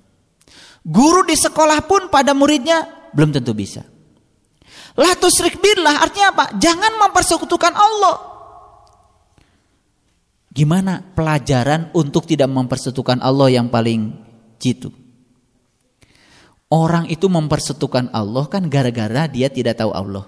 Guru 0.84 1.24
di 1.24 1.40
sekolah 1.40 1.88
pun 1.88 2.12
pada 2.12 2.36
muridnya 2.36 3.10
belum 3.16 3.32
tentu 3.32 3.56
bisa. 3.56 3.82
La 5.00 5.16
tusrik 5.16 5.56
billah 5.56 6.04
artinya 6.04 6.36
apa? 6.36 6.44
Jangan 6.60 7.00
mempersekutukan 7.00 7.72
Allah. 7.72 8.16
Gimana 10.52 11.00
pelajaran 11.16 11.96
untuk 11.96 12.28
tidak 12.28 12.52
mempersekutukan 12.52 13.24
Allah 13.24 13.48
yang 13.56 13.72
paling 13.72 14.20
jitu? 14.60 15.01
Orang 16.72 17.04
itu 17.12 17.28
mempersetukan 17.28 18.08
Allah 18.16 18.48
kan 18.48 18.64
gara-gara 18.64 19.28
dia 19.28 19.52
tidak 19.52 19.76
tahu 19.76 19.92
Allah. 19.92 20.24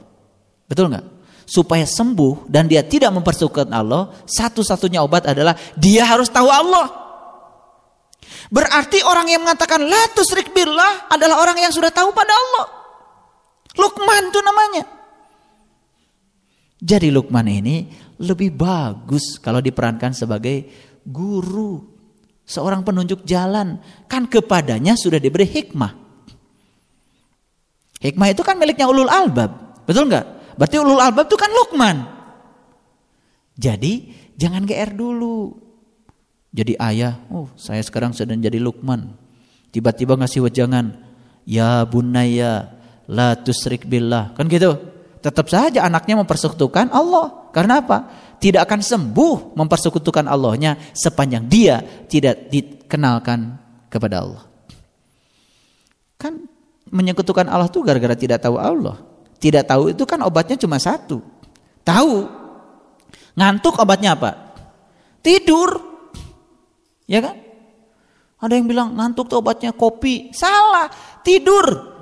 Betul 0.68 0.92
nggak? 0.92 1.06
Supaya 1.48 1.88
sembuh 1.88 2.52
dan 2.52 2.68
dia 2.68 2.84
tidak 2.84 3.16
mempersetukan 3.16 3.72
Allah, 3.72 4.12
satu-satunya 4.28 5.00
obat 5.00 5.24
adalah 5.24 5.56
dia 5.72 6.04
harus 6.04 6.28
tahu 6.28 6.52
Allah. 6.52 7.00
Berarti 8.52 9.00
orang 9.08 9.32
yang 9.32 9.40
mengatakan 9.40 9.88
la 9.88 10.04
tusrik 10.12 10.52
billah 10.52 11.08
adalah 11.08 11.40
orang 11.40 11.64
yang 11.64 11.72
sudah 11.72 11.88
tahu 11.88 12.12
pada 12.12 12.36
Allah. 12.36 12.66
Lukman 13.80 14.28
itu 14.28 14.40
namanya. 14.44 14.84
Jadi 16.76 17.08
Lukman 17.08 17.48
ini 17.48 17.88
lebih 18.20 18.52
bagus 18.52 19.40
kalau 19.40 19.64
diperankan 19.64 20.12
sebagai 20.12 20.68
guru, 21.08 21.80
seorang 22.44 22.84
penunjuk 22.84 23.24
jalan. 23.24 23.80
Kan 24.04 24.28
kepadanya 24.28 24.92
sudah 24.92 25.16
diberi 25.16 25.48
hikmah. 25.48 26.03
Hikmah 28.04 28.36
itu 28.36 28.44
kan 28.44 28.60
miliknya 28.60 28.84
ulul 28.84 29.08
albab. 29.08 29.80
Betul 29.88 30.12
nggak? 30.12 30.56
Berarti 30.60 30.76
ulul 30.76 31.00
albab 31.00 31.24
itu 31.24 31.40
kan 31.40 31.48
Lukman. 31.48 31.96
Jadi 33.56 34.12
jangan 34.36 34.68
GR 34.68 34.92
dulu. 34.92 35.56
Jadi 36.54 36.76
ayah, 36.78 37.18
oh 37.32 37.48
saya 37.56 37.80
sekarang 37.80 38.12
sedang 38.12 38.38
jadi 38.38 38.60
Lukman. 38.60 39.16
Tiba-tiba 39.72 40.14
ngasih 40.20 40.44
wejangan, 40.44 40.94
ya 41.48 41.82
bunaya 41.88 42.76
la 43.08 43.34
tusrik 43.40 43.88
billah. 43.88 44.36
Kan 44.36 44.52
gitu. 44.52 44.76
Tetap 45.24 45.48
saja 45.48 45.88
anaknya 45.88 46.20
mempersekutukan 46.20 46.92
Allah. 46.92 47.48
Karena 47.56 47.80
apa? 47.80 48.04
Tidak 48.36 48.60
akan 48.60 48.84
sembuh 48.84 49.56
mempersekutukan 49.56 50.28
Allahnya 50.28 50.76
sepanjang 50.92 51.48
dia 51.48 51.80
tidak 52.04 52.52
dikenalkan 52.52 53.56
kepada 53.88 54.20
Allah. 54.20 54.44
Kan 56.20 56.53
menyekutukan 56.88 57.48
Allah 57.48 57.68
itu 57.68 57.80
gara-gara 57.80 58.16
tidak 58.16 58.42
tahu 58.42 58.56
Allah. 58.60 59.00
Tidak 59.40 59.64
tahu 59.64 59.92
itu 59.92 60.04
kan 60.08 60.20
obatnya 60.24 60.56
cuma 60.56 60.80
satu. 60.80 61.20
Tahu. 61.84 62.16
Ngantuk 63.36 63.76
obatnya 63.76 64.16
apa? 64.16 64.56
Tidur. 65.20 65.80
Ya 67.04 67.20
kan? 67.20 67.36
Ada 68.40 68.60
yang 68.60 68.68
bilang 68.68 68.92
ngantuk 68.96 69.28
tuh 69.28 69.40
obatnya 69.40 69.72
kopi. 69.72 70.32
Salah. 70.32 70.88
Tidur. 71.24 71.92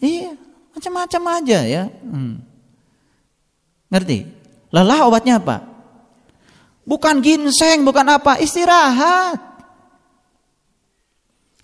Iya, 0.00 0.32
macam-macam 0.72 1.22
aja 1.42 1.58
ya. 1.68 1.84
Hmm. 2.02 2.40
Ngerti? 3.92 4.24
Lelah 4.70 5.04
obatnya 5.04 5.42
apa? 5.42 5.66
Bukan 6.86 7.20
ginseng, 7.20 7.84
bukan 7.84 8.06
apa, 8.08 8.40
istirahat. 8.40 9.49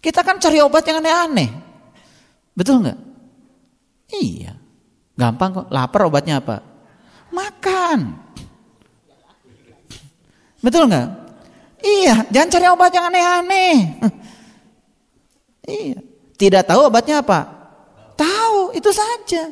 Kita 0.06 0.22
kan 0.22 0.38
cari 0.38 0.62
obat 0.62 0.86
yang 0.86 1.02
aneh-aneh. 1.02 1.50
Betul 2.54 2.78
nggak? 2.86 2.98
Iya. 4.14 4.54
Gampang 5.18 5.50
kok. 5.50 5.66
Lapar 5.74 6.06
obatnya 6.06 6.38
apa? 6.38 6.62
Makan. 7.34 8.14
Betul 10.62 10.86
nggak? 10.86 11.08
Iya. 11.82 12.22
Jangan 12.30 12.50
cari 12.54 12.66
obat 12.70 12.94
yang 12.94 13.10
aneh-aneh. 13.10 13.74
iya. 15.74 15.98
Tidak 16.38 16.62
tahu 16.62 16.86
obatnya 16.86 17.26
apa? 17.26 17.50
Tahu. 18.14 18.78
Itu 18.78 18.94
saja. 18.94 19.50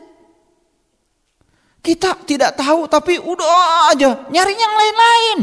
Kita 1.82 2.14
tidak 2.30 2.54
tahu 2.54 2.86
tapi 2.86 3.18
udah 3.18 3.90
aja 3.90 4.30
nyari 4.30 4.54
yang 4.54 4.70
lain-lain. 4.70 5.38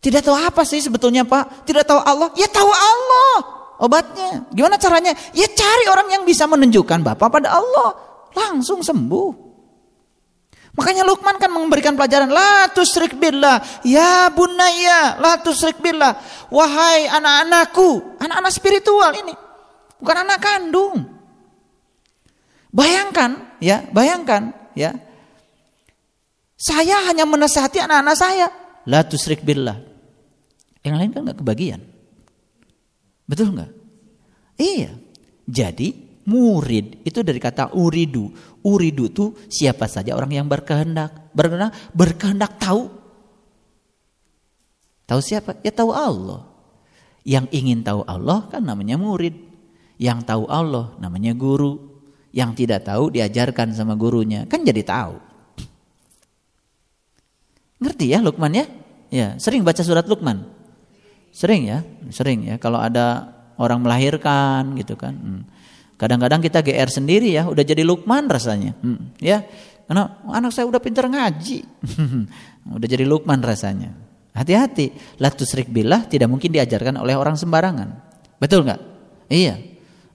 Tidak 0.00 0.24
tahu 0.24 0.32
apa 0.32 0.64
sih 0.64 0.80
sebetulnya 0.80 1.28
Pak? 1.28 1.68
Tidak 1.68 1.84
tahu 1.84 2.00
Allah? 2.00 2.32
Ya 2.40 2.48
tahu 2.48 2.72
Allah 2.72 3.55
obatnya. 3.80 4.48
Gimana 4.52 4.76
caranya? 4.80 5.12
Ya 5.32 5.46
cari 5.50 5.84
orang 5.88 6.08
yang 6.12 6.22
bisa 6.24 6.44
menunjukkan 6.48 7.02
Bapak 7.02 7.28
pada 7.28 7.56
Allah. 7.56 7.90
Langsung 8.36 8.84
sembuh. 8.84 9.46
Makanya 10.76 11.08
Luqman 11.08 11.40
kan 11.40 11.48
memberikan 11.48 11.96
pelajaran 11.96 12.28
la 12.28 12.68
tusrik 12.68 13.16
billah 13.16 13.80
ya 13.80 14.28
bunaya 14.28 15.16
la 15.16 15.40
tusrik 15.40 15.80
billah 15.80 16.20
wahai 16.52 17.08
anak-anakku 17.08 18.20
anak-anak 18.20 18.52
spiritual 18.52 19.08
ini 19.16 19.32
bukan 19.96 20.16
anak 20.28 20.36
kandung 20.36 21.08
bayangkan 22.68 23.56
ya 23.56 23.88
bayangkan 23.88 24.52
ya 24.76 24.92
saya 26.60 27.08
hanya 27.08 27.24
menasihati 27.24 27.80
anak-anak 27.80 28.16
saya 28.20 28.52
la 28.84 29.00
tusrik 29.00 29.40
billah 29.40 29.80
yang 30.84 31.00
lain 31.00 31.08
kan 31.08 31.24
nggak 31.24 31.40
kebagian 31.40 31.80
Betul 33.26 33.52
nggak? 33.52 33.70
Iya. 34.56 34.94
Jadi 35.46 36.06
murid 36.26 37.06
itu 37.06 37.22
dari 37.22 37.38
kata 37.38 37.74
uridu. 37.74 38.30
Uridu 38.66 39.04
itu 39.06 39.24
siapa 39.46 39.86
saja 39.86 40.14
orang 40.14 40.32
yang 40.34 40.46
berkehendak. 40.46 41.30
Berkehendak, 41.34 41.74
berkehendak 41.94 42.52
tahu. 42.58 42.90
Tahu 45.06 45.20
siapa? 45.22 45.58
Ya 45.62 45.70
tahu 45.70 45.94
Allah. 45.94 46.42
Yang 47.22 47.46
ingin 47.54 47.82
tahu 47.82 48.02
Allah 48.06 48.46
kan 48.50 48.62
namanya 48.62 48.98
murid. 48.98 49.34
Yang 49.98 50.26
tahu 50.26 50.44
Allah 50.50 50.94
namanya 50.98 51.34
guru. 51.34 51.98
Yang 52.34 52.66
tidak 52.66 52.86
tahu 52.90 53.14
diajarkan 53.14 53.70
sama 53.74 53.94
gurunya. 53.94 54.46
Kan 54.50 54.66
jadi 54.66 54.82
tahu. 54.82 55.14
Ngerti 57.76 58.08
ya 58.08 58.18
Lukman 58.24 58.52
ya? 58.56 58.66
Ya, 59.12 59.38
sering 59.38 59.62
baca 59.62 59.80
surat 59.86 60.08
Lukman. 60.10 60.55
Sering 61.36 61.68
ya, 61.68 61.84
sering 62.08 62.48
ya. 62.48 62.56
Kalau 62.56 62.80
ada 62.80 63.28
orang 63.60 63.84
melahirkan 63.84 64.72
gitu 64.80 64.96
kan. 64.96 65.12
Hmm. 65.12 65.42
Kadang-kadang 66.00 66.40
kita 66.40 66.64
GR 66.64 66.88
sendiri 66.88 67.36
ya, 67.36 67.44
udah 67.44 67.60
jadi 67.60 67.84
Lukman 67.84 68.24
rasanya. 68.24 68.72
Hmm. 68.80 69.12
Ya, 69.20 69.44
karena 69.84 70.16
anak 70.32 70.56
saya 70.56 70.64
udah 70.64 70.80
pintar 70.80 71.12
ngaji. 71.12 71.60
udah 72.80 72.88
jadi 72.88 73.04
Lukman 73.04 73.44
rasanya. 73.44 73.92
Hati-hati, 74.32 74.96
la 75.20 75.28
tusrik 75.28 75.68
billah 75.68 76.08
tidak 76.08 76.32
mungkin 76.32 76.56
diajarkan 76.56 77.04
oleh 77.04 77.12
orang 77.12 77.36
sembarangan. 77.36 77.88
Betul 78.40 78.64
nggak? 78.64 78.80
Iya. 79.28 79.60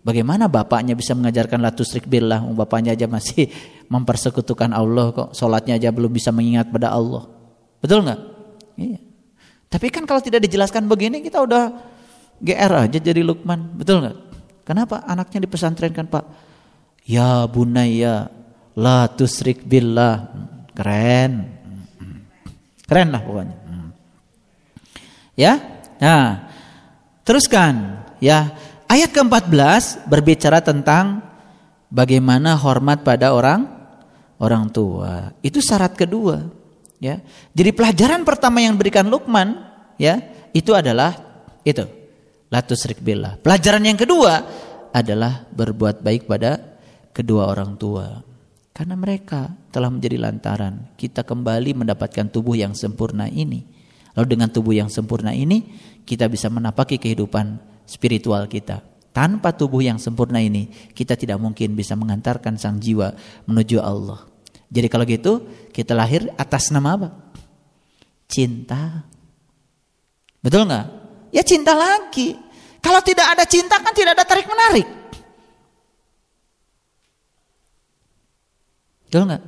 Bagaimana 0.02 0.49
bapaknya 0.49 0.98
bisa 0.98 1.14
mengajarkan 1.14 1.61
la 1.61 1.69
tusrik 1.69 2.10
billah? 2.10 2.41
Bapaknya 2.49 2.98
aja 2.98 3.06
masih 3.06 3.45
mempersekutukan 3.93 4.73
Allah 4.73 5.14
kok. 5.14 5.38
Sholatnya 5.38 5.77
aja 5.77 5.93
belum 5.93 6.10
bisa 6.10 6.34
mengingat 6.34 6.73
pada 6.73 6.89
Allah. 6.89 7.30
Betul 7.77 8.10
nggak? 8.10 8.22
Iya. 8.81 9.10
Tapi 9.72 9.88
kan 9.88 10.03
kalau 10.03 10.19
tidak 10.19 10.43
dijelaskan 10.43 10.84
begini 10.84 11.23
kita 11.23 11.39
udah 11.39 11.72
GR 12.43 12.73
aja 12.76 12.99
jadi 12.99 13.23
Lukman, 13.23 13.72
betul 13.72 14.03
nggak? 14.03 14.18
Kenapa 14.68 14.99
anaknya 15.07 15.48
dipesantrenkan 15.48 16.11
Pak? 16.11 16.26
Ya 17.07 17.48
bunaya 17.48 18.27
la 18.76 19.07
tusrik 19.07 19.64
billah. 19.64 20.27
Keren. 20.76 21.48
Keren 22.84 23.07
lah 23.15 23.22
pokoknya. 23.23 23.57
Ya. 25.39 25.53
Nah, 26.03 26.52
teruskan 27.23 28.03
ya. 28.19 28.52
Ayat 28.91 29.15
ke-14 29.15 30.03
berbicara 30.03 30.60
tentang 30.60 31.23
bagaimana 31.88 32.60
hormat 32.60 33.07
pada 33.07 33.31
orang 33.31 33.64
orang 34.35 34.68
tua. 34.68 35.31
Itu 35.39 35.64
syarat 35.64 35.95
kedua 35.95 36.60
ya. 37.02 37.19
Jadi 37.52 37.73
pelajaran 37.73 38.22
pertama 38.22 38.61
yang 38.61 38.78
diberikan 38.78 39.10
Lukman 39.10 39.57
ya, 39.98 40.22
itu 40.53 40.72
adalah 40.78 41.18
itu. 41.65 41.84
Latus 42.52 42.84
rikbillah. 42.86 43.40
Pelajaran 43.40 43.82
yang 43.82 43.98
kedua 43.98 44.44
adalah 44.91 45.48
berbuat 45.49 46.03
baik 46.03 46.28
pada 46.30 46.60
kedua 47.15 47.48
orang 47.49 47.80
tua. 47.80 48.22
Karena 48.72 48.95
mereka 48.95 49.52
telah 49.72 49.91
menjadi 49.91 50.19
lantaran 50.19 50.95
kita 50.95 51.28
kembali 51.28 51.84
mendapatkan 51.84 52.28
tubuh 52.32 52.56
yang 52.56 52.76
sempurna 52.76 53.28
ini. 53.28 53.64
Lalu 54.15 54.28
dengan 54.36 54.52
tubuh 54.52 54.76
yang 54.76 54.91
sempurna 54.91 55.32
ini 55.32 55.64
kita 56.03 56.28
bisa 56.28 56.52
menapaki 56.52 56.99
kehidupan 56.99 57.60
spiritual 57.88 58.48
kita. 58.48 58.84
Tanpa 59.11 59.52
tubuh 59.52 59.84
yang 59.84 59.99
sempurna 59.99 60.40
ini 60.40 60.72
kita 60.95 61.19
tidak 61.19 61.40
mungkin 61.40 61.76
bisa 61.76 61.99
mengantarkan 61.99 62.56
sang 62.56 62.80
jiwa 62.80 63.11
menuju 63.48 63.80
Allah. 63.84 64.30
Jadi 64.72 64.88
kalau 64.88 65.03
gitu 65.03 65.45
kita 65.76 65.91
lahir 65.91 66.31
atas 66.39 66.72
nama 66.72 66.95
apa? 66.95 67.10
cinta. 68.31 69.03
Betul 70.39 70.72
nggak? 70.72 70.88
Ya 71.35 71.43
cinta 71.43 71.76
lagi. 71.76 72.39
Kalau 72.80 73.03
tidak 73.03 73.27
ada 73.35 73.43
cinta 73.43 73.77
kan 73.84 73.91
tidak 73.91 74.15
ada 74.15 74.26
tarik 74.26 74.48
menarik. 74.48 74.88
Betul 79.06 79.27
nggak? 79.27 79.43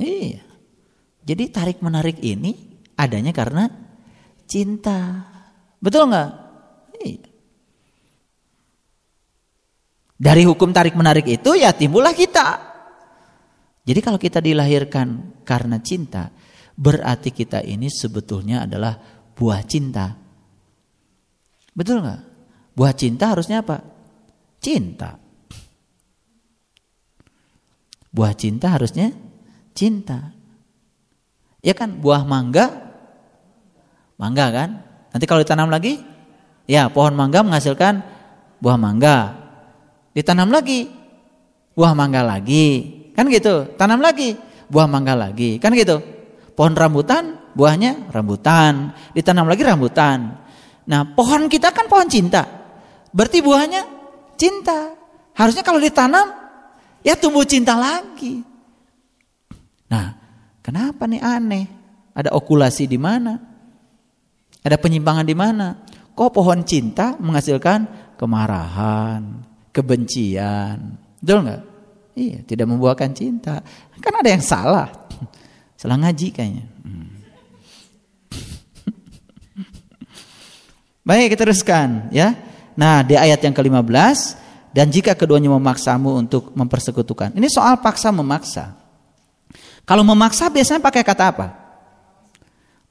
Iya. 0.00 0.42
Jadi 1.28 1.44
tarik 1.52 1.78
menarik 1.84 2.18
ini 2.24 2.80
adanya 2.96 3.36
karena 3.36 3.68
cinta. 4.48 5.28
Betul 5.78 6.08
nggak? 6.08 6.30
Iya. 7.04 7.28
Dari 10.14 10.42
hukum 10.48 10.72
tarik 10.72 10.96
menarik 10.96 11.28
itu 11.28 11.52
ya 11.52 11.76
timbullah 11.76 12.16
kita. 12.16 12.73
Jadi 13.84 14.00
kalau 14.00 14.16
kita 14.16 14.40
dilahirkan 14.40 15.40
karena 15.44 15.76
cinta, 15.84 16.32
berarti 16.72 17.30
kita 17.30 17.60
ini 17.60 17.92
sebetulnya 17.92 18.64
adalah 18.64 18.96
buah 19.36 19.60
cinta. 19.68 20.16
Betul 21.76 22.00
nggak? 22.00 22.22
Buah 22.72 22.94
cinta 22.96 23.30
harusnya 23.30 23.60
apa? 23.60 23.84
Cinta. 24.58 25.20
Buah 28.14 28.32
cinta 28.32 28.72
harusnya 28.72 29.12
cinta. 29.76 30.32
Ya 31.60 31.76
kan, 31.76 32.00
buah 32.00 32.24
mangga, 32.24 32.70
mangga 34.16 34.46
kan? 34.48 34.70
Nanti 35.12 35.24
kalau 35.28 35.44
ditanam 35.44 35.68
lagi, 35.68 36.00
ya 36.64 36.88
pohon 36.88 37.12
mangga 37.12 37.44
menghasilkan 37.44 38.00
buah 38.64 38.78
mangga. 38.80 39.36
Ditanam 40.14 40.48
lagi, 40.48 40.88
buah 41.74 41.92
mangga 41.92 42.22
lagi. 42.24 43.03
Kan 43.14 43.30
gitu. 43.30 43.78
Tanam 43.78 44.02
lagi, 44.02 44.34
buah 44.68 44.90
mangga 44.90 45.14
lagi. 45.14 45.62
Kan 45.62 45.72
gitu. 45.78 46.02
Pohon 46.54 46.74
rambutan, 46.74 47.38
buahnya 47.54 48.10
rambutan. 48.10 48.94
Ditanam 49.14 49.46
lagi 49.46 49.62
rambutan. 49.62 50.38
Nah, 50.84 51.02
pohon 51.14 51.46
kita 51.48 51.70
kan 51.70 51.86
pohon 51.86 52.10
cinta. 52.10 52.44
Berarti 53.14 53.38
buahnya 53.40 53.82
cinta. 54.34 54.92
Harusnya 55.34 55.62
kalau 55.66 55.78
ditanam 55.82 56.30
ya 57.02 57.14
tumbuh 57.18 57.46
cinta 57.46 57.74
lagi. 57.78 58.42
Nah, 59.90 60.14
kenapa 60.62 61.06
nih 61.06 61.22
aneh? 61.22 61.66
Ada 62.14 62.30
okulasi 62.30 62.86
di 62.86 62.98
mana? 62.98 63.34
Ada 64.62 64.78
penyimpangan 64.78 65.26
di 65.26 65.34
mana? 65.34 65.74
Kok 66.14 66.30
pohon 66.30 66.62
cinta 66.62 67.18
menghasilkan 67.18 68.14
kemarahan, 68.14 69.42
kebencian? 69.74 70.78
Betul 71.18 71.42
nggak? 71.42 71.73
Iya, 72.14 72.46
tidak 72.46 72.70
membuahkan 72.70 73.10
cinta. 73.10 73.58
Kan 73.98 74.14
ada 74.14 74.30
yang 74.30 74.42
salah. 74.42 74.86
Salah 75.74 75.98
ngaji 75.98 76.30
kayaknya. 76.30 76.64
Hmm. 76.86 77.10
Baik, 81.08 81.34
kita 81.34 81.44
teruskan 81.44 82.08
ya. 82.14 82.38
Nah, 82.78 83.02
di 83.02 83.18
ayat 83.18 83.42
yang 83.42 83.54
ke-15 83.54 84.18
dan 84.74 84.90
jika 84.90 85.14
keduanya 85.14 85.50
memaksamu 85.54 86.18
untuk 86.18 86.50
mempersekutukan. 86.54 87.34
Ini 87.34 87.46
soal 87.50 87.78
paksa 87.82 88.10
memaksa. 88.10 88.74
Kalau 89.84 90.02
memaksa 90.02 90.48
biasanya 90.48 90.80
pakai 90.80 91.02
kata 91.06 91.24
apa? 91.30 91.46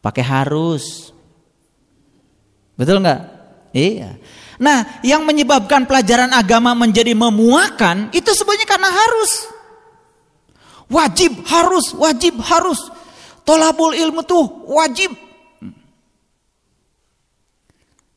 Pakai 0.03 0.23
harus. 0.23 1.11
Betul 2.75 3.03
nggak? 3.03 3.21
Iya. 3.73 4.19
Nah, 4.61 5.01
yang 5.01 5.25
menyebabkan 5.25 5.89
pelajaran 5.89 6.29
agama 6.29 6.77
menjadi 6.77 7.17
memuakan 7.17 8.13
itu 8.13 8.29
sebenarnya 8.33 8.67
karena 8.69 8.89
harus. 8.89 9.31
Wajib, 10.91 11.41
harus, 11.49 11.85
wajib, 11.97 12.37
harus. 12.43 12.79
Tolabul 13.43 13.97
ilmu 13.97 14.21
tuh 14.21 14.45
wajib. 14.69 15.09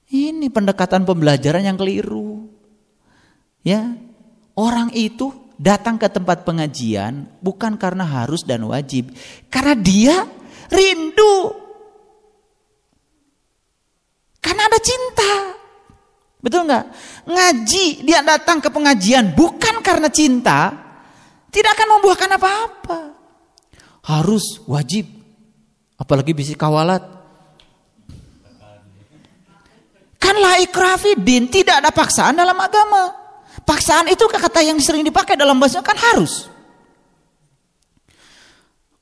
Ini 0.06 0.46
pendekatan 0.52 1.02
pembelajaran 1.02 1.66
yang 1.66 1.76
keliru. 1.80 2.46
Ya, 3.66 3.98
orang 4.54 4.94
itu 4.94 5.34
datang 5.56 5.96
ke 5.96 6.06
tempat 6.06 6.44
pengajian 6.44 7.26
bukan 7.40 7.80
karena 7.80 8.04
harus 8.04 8.44
dan 8.44 8.62
wajib, 8.68 9.10
karena 9.50 9.74
dia 9.74 10.16
rindu. 10.70 11.64
Karena 14.38 14.62
ada 14.70 14.78
cinta. 14.78 15.55
Betul 16.46 16.62
nggak? 16.62 16.86
Ngaji, 17.26 18.06
dia 18.06 18.22
datang 18.22 18.62
ke 18.62 18.70
pengajian 18.70 19.34
bukan 19.34 19.82
karena 19.82 20.06
cinta, 20.06 20.70
tidak 21.50 21.74
akan 21.74 21.98
membuahkan 21.98 22.30
apa-apa. 22.38 22.98
Harus, 24.06 24.62
wajib. 24.70 25.10
Apalagi 25.98 26.30
bisa 26.38 26.54
kawalat. 26.54 27.02
Kan 30.22 30.38
la 30.38 30.62
ikrafidin, 30.62 31.50
tidak 31.50 31.82
ada 31.82 31.90
paksaan 31.90 32.38
dalam 32.38 32.54
agama. 32.62 33.10
Paksaan 33.66 34.06
itu 34.06 34.22
kata 34.30 34.62
yang 34.62 34.78
sering 34.78 35.02
dipakai 35.02 35.34
dalam 35.34 35.58
bahasa 35.58 35.82
kan 35.82 35.98
harus. 35.98 36.46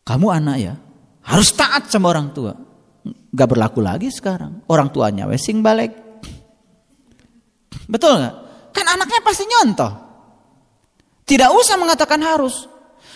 Kamu 0.01 0.33
anak 0.33 0.57
ya, 0.57 0.75
harus 1.29 1.53
taat 1.53 1.93
sama 1.93 2.09
orang 2.09 2.33
tua. 2.33 2.57
Gak 3.37 3.49
berlaku 3.53 3.85
lagi 3.85 4.09
sekarang. 4.09 4.65
Orang 4.65 4.89
tuanya 4.89 5.29
wesing 5.29 5.61
balik. 5.61 6.04
Betul 7.87 8.21
nggak? 8.21 8.35
Kan 8.75 8.87
anaknya 8.91 9.21
pasti 9.23 9.45
nyontoh. 9.47 9.93
Tidak 11.25 11.51
usah 11.55 11.79
mengatakan 11.81 12.21
harus. 12.21 12.69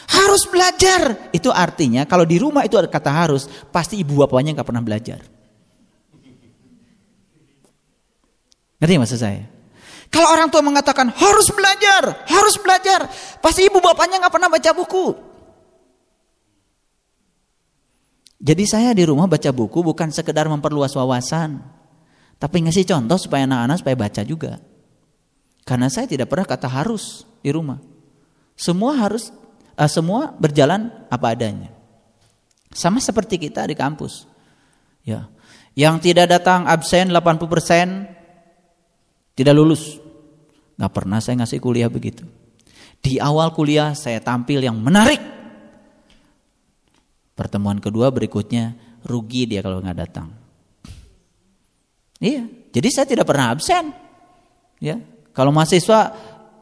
Harus 0.08 0.48
belajar. 0.48 1.28
Itu 1.34 1.52
artinya 1.52 2.08
kalau 2.08 2.24
di 2.24 2.40
rumah 2.40 2.64
itu 2.64 2.80
ada 2.80 2.88
kata 2.88 3.12
harus, 3.12 3.44
pasti 3.68 4.00
ibu 4.00 4.16
bapaknya 4.16 4.56
nggak 4.56 4.68
pernah 4.68 4.84
belajar. 4.84 5.20
Ngerti 8.78 8.94
maksud 8.94 9.18
saya? 9.18 9.42
Kalau 10.08 10.32
orang 10.32 10.48
tua 10.48 10.64
mengatakan 10.64 11.12
harus 11.12 11.52
belajar, 11.52 12.24
harus 12.24 12.56
belajar, 12.56 13.10
pasti 13.44 13.68
ibu 13.68 13.76
bapaknya 13.82 14.24
nggak 14.24 14.32
pernah 14.32 14.48
baca 14.48 14.70
buku. 14.72 15.06
Jadi 18.38 18.64
saya 18.64 18.94
di 18.94 19.02
rumah 19.04 19.26
baca 19.26 19.50
buku 19.50 19.82
bukan 19.82 20.08
sekedar 20.14 20.46
memperluas 20.48 20.94
wawasan, 20.94 21.60
tapi 22.38 22.62
ngasih 22.62 22.86
contoh 22.86 23.18
supaya 23.18 23.50
anak-anak 23.50 23.82
supaya 23.82 23.96
baca 23.98 24.22
juga. 24.22 24.62
Karena 25.66 25.90
saya 25.90 26.06
tidak 26.06 26.30
pernah 26.30 26.46
kata 26.46 26.70
harus 26.70 27.26
di 27.42 27.50
rumah. 27.50 27.82
Semua 28.54 28.94
harus 28.94 29.34
uh, 29.74 29.90
semua 29.90 30.30
berjalan 30.38 30.86
apa 31.10 31.34
adanya. 31.34 31.74
Sama 32.70 33.02
seperti 33.02 33.42
kita 33.42 33.66
di 33.66 33.74
kampus. 33.74 34.30
Ya. 35.02 35.26
Yang 35.74 36.10
tidak 36.10 36.30
datang 36.30 36.66
absen 36.66 37.10
80% 37.10 39.34
tidak 39.34 39.54
lulus. 39.54 39.98
Gak 40.78 40.94
pernah 40.94 41.18
saya 41.18 41.42
ngasih 41.42 41.58
kuliah 41.58 41.90
begitu. 41.90 42.22
Di 42.98 43.18
awal 43.18 43.54
kuliah 43.54 43.94
saya 43.98 44.22
tampil 44.22 44.62
yang 44.62 44.78
menarik. 44.78 45.18
Pertemuan 47.38 47.78
kedua 47.78 48.10
berikutnya 48.10 48.74
rugi 49.06 49.46
dia 49.46 49.62
kalau 49.62 49.78
nggak 49.78 49.98
datang. 49.98 50.47
Iya, 52.18 52.50
jadi 52.74 52.88
saya 52.90 53.06
tidak 53.06 53.30
pernah 53.30 53.54
absen. 53.54 53.94
Ya, 54.82 54.98
kalau 55.34 55.54
mahasiswa 55.54 56.14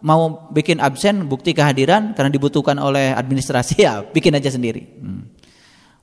mau 0.04 0.52
bikin 0.52 0.78
absen 0.78 1.24
bukti 1.24 1.56
kehadiran 1.56 2.12
karena 2.12 2.28
dibutuhkan 2.28 2.76
oleh 2.76 3.16
administrasi 3.16 3.80
ya 3.86 4.04
bikin 4.04 4.36
aja 4.36 4.52
sendiri. 4.52 4.84
Hmm. 5.00 5.32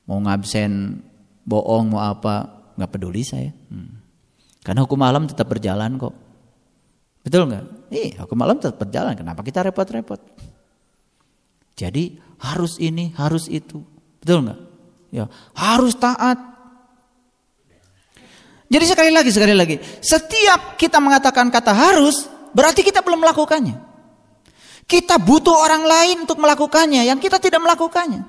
Mau 0.09 0.19
ngabsen 0.19 0.99
bohong 1.45 1.93
mau 1.93 2.01
apa 2.01 2.49
nggak 2.75 2.91
peduli 2.91 3.21
saya. 3.21 3.53
Hmm. 3.69 4.01
Karena 4.65 4.83
hukum 4.87 4.99
alam 5.05 5.29
tetap 5.29 5.47
berjalan 5.47 5.99
kok. 6.01 6.15
Betul 7.23 7.47
nggak? 7.51 7.65
Iya, 7.93 8.25
hukum 8.25 8.39
alam 8.41 8.57
tetap 8.59 8.83
berjalan. 8.83 9.15
Kenapa 9.15 9.45
kita 9.45 9.63
repot-repot? 9.63 10.19
Jadi 11.73 12.19
harus 12.43 12.77
ini, 12.81 13.15
harus 13.15 13.47
itu. 13.47 13.79
Betul 14.19 14.49
nggak? 14.49 14.59
Ya, 15.13 15.29
harus 15.53 15.93
taat, 15.93 16.52
jadi 18.73 18.85
sekali 18.89 19.13
lagi, 19.13 19.29
sekali 19.29 19.53
lagi, 19.53 19.77
setiap 20.01 20.73
kita 20.81 20.97
mengatakan 20.97 21.53
kata 21.53 21.69
harus, 21.69 22.25
berarti 22.57 22.81
kita 22.81 23.05
belum 23.05 23.21
melakukannya. 23.21 23.77
Kita 24.89 25.21
butuh 25.21 25.53
orang 25.53 25.85
lain 25.85 26.25
untuk 26.25 26.41
melakukannya, 26.41 27.05
yang 27.05 27.21
kita 27.21 27.37
tidak 27.37 27.61
melakukannya. 27.61 28.25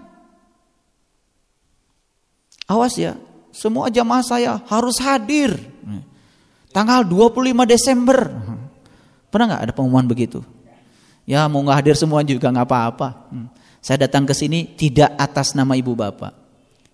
Awas 2.69 3.01
ya, 3.01 3.17
semua 3.57 3.89
jamaah 3.89 4.21
saya 4.21 4.61
harus 4.69 5.01
hadir. 5.01 5.57
Tanggal 6.77 7.09
25 7.09 7.65
Desember. 7.65 8.29
Pernah 9.33 9.47
nggak 9.49 9.63
ada 9.65 9.73
pengumuman 9.73 10.05
begitu? 10.05 10.45
Ya 11.25 11.49
mau 11.49 11.65
nggak 11.65 11.79
hadir 11.81 11.97
semua 11.97 12.21
juga 12.21 12.53
nggak 12.53 12.69
apa-apa. 12.69 13.33
Saya 13.81 14.05
datang 14.05 14.29
ke 14.29 14.37
sini 14.37 14.77
tidak 14.77 15.17
atas 15.17 15.57
nama 15.57 15.73
ibu 15.73 15.97
bapak, 15.97 16.37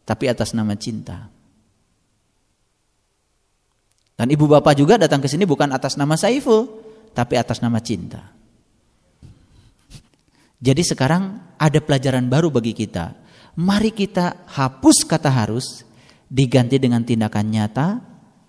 tapi 0.07 0.31
atas 0.31 0.55
nama 0.55 0.77
cinta. 0.79 1.40
Dan 4.21 4.29
ibu 4.29 4.45
bapak 4.45 4.77
juga 4.77 5.01
datang 5.01 5.25
ke 5.25 5.33
sini 5.33 5.49
bukan 5.49 5.73
atas 5.73 5.97
nama 5.97 6.13
Saiful, 6.13 6.69
tapi 7.17 7.41
atas 7.41 7.65
nama 7.65 7.81
cinta. 7.81 8.37
Jadi 10.61 10.85
sekarang 10.85 11.57
ada 11.57 11.81
pelajaran 11.81 12.29
baru 12.29 12.53
bagi 12.53 12.77
kita. 12.77 13.17
Mari 13.57 13.97
kita 13.97 14.45
hapus 14.45 15.09
kata 15.09 15.33
harus 15.33 15.89
diganti 16.29 16.77
dengan 16.77 17.01
tindakan 17.01 17.49
nyata 17.49 17.89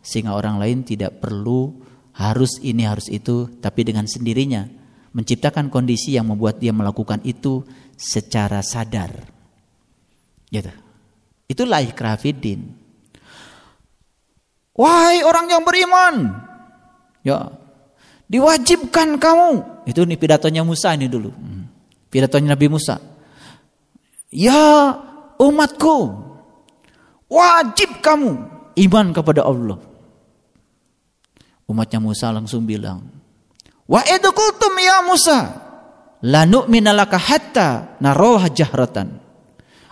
sehingga 0.04 0.36
orang 0.36 0.60
lain 0.60 0.84
tidak 0.84 1.24
perlu 1.24 1.72
harus 2.20 2.60
ini 2.60 2.84
harus 2.84 3.08
itu 3.08 3.48
tapi 3.64 3.88
dengan 3.88 4.04
sendirinya 4.12 4.68
menciptakan 5.16 5.72
kondisi 5.72 6.20
yang 6.20 6.28
membuat 6.28 6.60
dia 6.60 6.76
melakukan 6.76 7.24
itu 7.24 7.64
secara 7.96 8.60
sadar. 8.60 9.24
Gitu. 10.52 10.68
Itulah 11.48 11.80
ikrafidin. 11.80 12.81
Wahai 14.82 15.22
orang 15.22 15.46
yang 15.46 15.62
beriman. 15.62 16.42
Ya. 17.22 17.54
Diwajibkan 18.26 19.22
kamu. 19.22 19.86
Itu 19.86 20.02
nih 20.10 20.18
pidatonya 20.18 20.66
Musa 20.66 20.98
ini 20.98 21.06
dulu. 21.06 21.30
Hmm. 21.30 21.70
Pidatonya 22.10 22.58
Nabi 22.58 22.66
Musa. 22.66 22.98
Ya 24.34 24.98
umatku. 25.38 26.18
Wajib 27.30 28.02
kamu 28.02 28.42
iman 28.90 29.06
kepada 29.14 29.46
Allah. 29.46 29.78
Umatnya 31.70 32.02
Musa 32.02 32.34
langsung 32.34 32.66
bilang. 32.66 33.06
Wa 33.86 34.02
idkultum 34.02 34.74
ya 34.82 35.06
Musa. 35.06 35.40
La 36.26 36.50
nu'mina 36.50 36.90
laka 36.90 37.22
hatta 37.22 38.00
naroha 38.02 38.50
jahratan. 38.50 39.22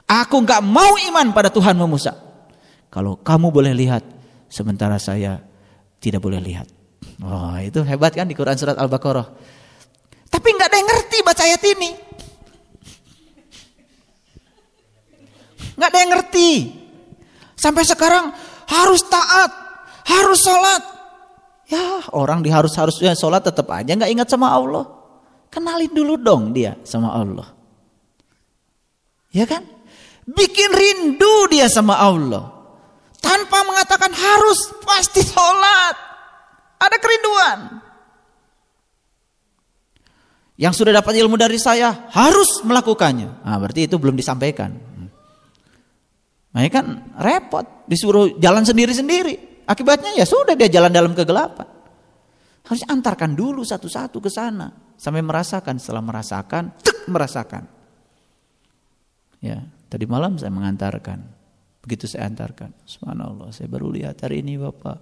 Aku 0.09 0.41
enggak 0.41 0.65
mau 0.65 0.97
iman 0.97 1.29
pada 1.29 1.53
Tuhanmu 1.53 1.85
Musa. 1.85 2.17
Kalau 2.89 3.21
kamu 3.21 3.53
boleh 3.53 3.73
lihat 3.77 4.18
sementara 4.49 4.97
saya 4.97 5.39
tidak 6.01 6.19
boleh 6.19 6.41
lihat. 6.41 6.67
Oh, 7.23 7.55
itu 7.61 7.79
hebat 7.85 8.11
kan 8.15 8.27
di 8.27 8.35
Quran 8.35 8.57
surat 8.57 8.75
Al-Baqarah. 8.75 9.27
Tapi 10.29 10.47
nggak 10.55 10.67
ada 10.67 10.77
yang 10.77 10.89
ngerti 10.89 11.17
baca 11.23 11.43
ayat 11.43 11.63
ini. 11.63 11.89
Nggak 15.79 15.89
ada 15.89 15.99
yang 15.99 16.11
ngerti. 16.11 16.49
Sampai 17.55 17.83
sekarang 17.83 18.31
harus 18.67 19.01
taat, 19.07 19.51
harus 20.07 20.39
sholat. 20.43 20.83
Ya 21.69 22.01
orang 22.17 22.41
di 22.41 22.49
harus 22.49 22.73
harusnya 22.73 23.13
sholat 23.13 23.45
tetap 23.45 23.69
aja 23.69 23.93
nggak 23.93 24.11
ingat 24.11 24.27
sama 24.27 24.51
Allah. 24.51 24.87
Kenalin 25.49 25.91
dulu 25.91 26.17
dong 26.17 26.51
dia 26.51 26.77
sama 26.85 27.13
Allah. 27.13 27.47
Ya 29.33 29.45
kan? 29.45 29.65
Bikin 30.29 30.69
rindu 30.73 31.49
dia 31.49 31.65
sama 31.69 31.97
Allah. 31.97 32.58
Tanpa 33.19 33.67
mengatakan 33.67 34.11
harus 34.15 34.71
pasti 34.83 35.21
sholat. 35.23 35.95
Ada 36.79 36.97
kerinduan. 36.97 37.59
Yang 40.59 40.83
sudah 40.83 40.99
dapat 40.99 41.15
ilmu 41.23 41.39
dari 41.39 41.55
saya 41.55 42.11
harus 42.11 42.63
melakukannya. 42.67 43.47
Nah, 43.47 43.57
berarti 43.59 43.87
itu 43.87 43.95
belum 43.95 44.15
disampaikan. 44.19 44.75
Nah, 46.49 46.61
kan 46.67 47.15
repot, 47.15 47.87
disuruh 47.87 48.35
jalan 48.39 48.67
sendiri-sendiri. 48.67 49.63
Akibatnya 49.63 50.17
ya 50.17 50.25
sudah 50.27 50.59
dia 50.59 50.67
jalan 50.67 50.91
dalam 50.91 51.15
kegelapan. 51.15 51.63
Harus 52.67 52.83
antarkan 52.91 53.39
dulu 53.39 53.63
satu-satu 53.63 54.19
ke 54.19 54.27
sana 54.27 54.67
sampai 54.99 55.23
merasakan. 55.23 55.79
Setelah 55.79 56.03
merasakan, 56.03 56.75
tuk, 56.83 57.07
merasakan. 57.07 57.63
Ya, 59.39 59.63
tadi 59.87 60.03
malam 60.09 60.35
saya 60.35 60.51
mengantarkan. 60.51 61.38
Begitu 61.89 62.05
saya 62.05 62.29
antarkan, 62.29 62.69
subhanallah, 62.85 63.49
saya 63.49 63.65
baru 63.65 63.89
lihat 63.89 64.21
hari 64.21 64.45
ini 64.45 64.61
Bapak. 64.61 65.01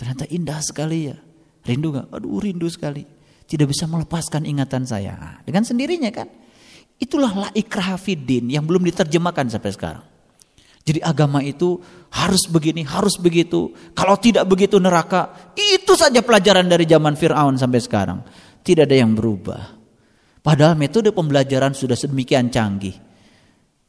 Ternyata 0.00 0.24
indah 0.32 0.64
sekali 0.64 1.12
ya. 1.12 1.16
Rindu 1.60 1.92
gak? 1.92 2.08
Aduh 2.08 2.40
rindu 2.40 2.72
sekali. 2.72 3.04
Tidak 3.44 3.68
bisa 3.68 3.84
melepaskan 3.84 4.48
ingatan 4.48 4.88
saya. 4.88 5.12
Nah, 5.12 5.36
dengan 5.44 5.60
sendirinya 5.68 6.08
kan. 6.08 6.24
Itulah 6.96 7.36
la 7.36 7.48
ikrahafidin 7.52 8.48
yang 8.48 8.64
belum 8.64 8.88
diterjemahkan 8.88 9.52
sampai 9.52 9.70
sekarang. 9.76 10.04
Jadi 10.88 11.04
agama 11.04 11.44
itu 11.44 11.76
harus 12.08 12.48
begini, 12.48 12.80
harus 12.88 13.20
begitu. 13.20 13.76
Kalau 13.92 14.16
tidak 14.16 14.48
begitu 14.48 14.80
neraka. 14.80 15.52
Itu 15.52 16.00
saja 16.00 16.24
pelajaran 16.24 16.64
dari 16.64 16.88
zaman 16.88 17.12
Fir'aun 17.12 17.60
sampai 17.60 17.80
sekarang. 17.84 18.24
Tidak 18.64 18.88
ada 18.88 18.96
yang 18.96 19.12
berubah. 19.12 19.76
Padahal 20.40 20.80
metode 20.80 21.12
pembelajaran 21.12 21.76
sudah 21.76 21.92
sedemikian 21.92 22.48
canggih. 22.48 23.05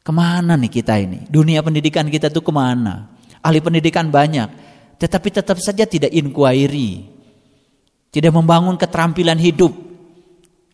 Ke 0.08 0.12
mana 0.16 0.56
nih 0.56 0.72
kita 0.72 0.96
ini? 0.96 1.28
Dunia 1.28 1.60
pendidikan 1.60 2.08
kita 2.08 2.32
tuh 2.32 2.40
ke 2.40 2.48
mana? 2.48 3.12
Ahli 3.44 3.60
pendidikan 3.60 4.08
banyak, 4.08 4.48
tetapi 4.96 5.28
tetap 5.28 5.60
saja 5.60 5.84
tidak 5.84 6.08
inquiry. 6.16 7.12
Tidak 8.08 8.32
membangun 8.32 8.80
keterampilan 8.80 9.36
hidup. 9.36 9.68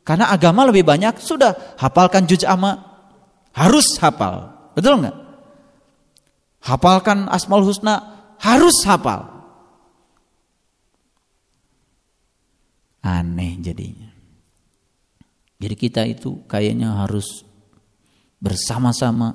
Karena 0.07 0.31
agama 0.31 0.63
lebih 0.71 0.87
banyak, 0.87 1.19
sudah 1.19 1.75
hafalkan 1.83 2.31
juz 2.31 2.47
amma. 2.47 2.79
Harus 3.51 3.99
hafal. 3.99 4.55
Betul 4.79 5.03
nggak? 5.03 5.17
Hafalkan 6.71 7.27
asmal 7.27 7.67
husna, 7.67 8.23
harus 8.39 8.87
hafal. 8.87 9.35
Aneh 13.03 13.59
jadinya. 13.59 14.15
Jadi 15.59 15.75
kita 15.75 16.07
itu 16.07 16.47
kayaknya 16.47 17.03
harus 17.03 17.43
bersama-sama 18.45 19.33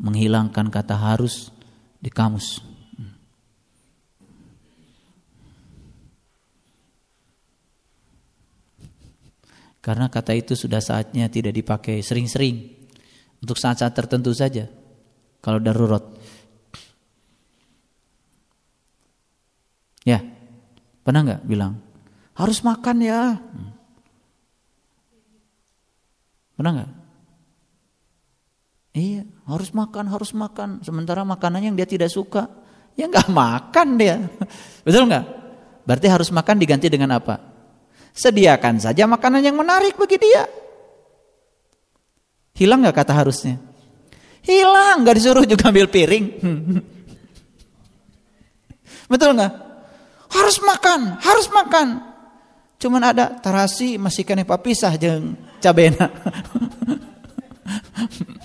menghilangkan 0.00 0.72
kata 0.72 0.96
harus 0.96 1.52
di 2.00 2.08
kamus. 2.08 2.64
Karena 9.84 10.10
kata 10.10 10.34
itu 10.34 10.56
sudah 10.58 10.82
saatnya 10.82 11.30
tidak 11.30 11.54
dipakai 11.54 12.02
sering-sering. 12.02 12.74
Untuk 13.38 13.60
saat-saat 13.60 13.94
tertentu 13.94 14.34
saja. 14.34 14.66
Kalau 15.38 15.62
darurat. 15.62 16.02
Ya, 20.02 20.24
pernah 21.06 21.22
nggak 21.22 21.42
bilang 21.46 21.78
harus 22.34 22.60
makan 22.66 22.96
ya? 23.00 23.38
Pernah 26.58 26.72
nggak? 26.72 26.90
Iya, 28.96 29.28
harus 29.44 29.76
makan, 29.76 30.08
harus 30.08 30.32
makan. 30.32 30.80
Sementara 30.80 31.20
makanannya 31.20 31.68
yang 31.68 31.76
dia 31.76 31.84
tidak 31.84 32.08
suka, 32.08 32.48
ya 32.96 33.04
nggak 33.04 33.28
makan 33.28 34.00
dia. 34.00 34.24
Betul 34.88 35.12
nggak? 35.12 35.24
Berarti 35.84 36.08
harus 36.08 36.32
makan 36.32 36.56
diganti 36.56 36.88
dengan 36.88 37.20
apa? 37.20 37.36
Sediakan 38.16 38.80
saja 38.80 39.04
makanan 39.04 39.44
yang 39.44 39.52
menarik 39.52 40.00
bagi 40.00 40.16
dia. 40.16 40.48
Hilang 42.56 42.80
nggak 42.80 42.96
kata 42.96 43.12
harusnya? 43.12 43.60
Hilang, 44.40 45.04
nggak 45.04 45.16
disuruh 45.20 45.44
juga 45.44 45.68
ambil 45.68 45.92
piring. 45.92 46.40
Betul 49.12 49.36
nggak? 49.36 49.52
Harus 50.32 50.56
makan, 50.64 51.20
harus 51.20 51.52
makan. 51.52 52.00
Cuman 52.80 53.12
ada 53.12 53.36
tarasi 53.44 54.00
masih 54.00 54.24
kena 54.24 54.48
papisah 54.48 54.96
jeng 54.96 55.36
cabena. 55.60 56.08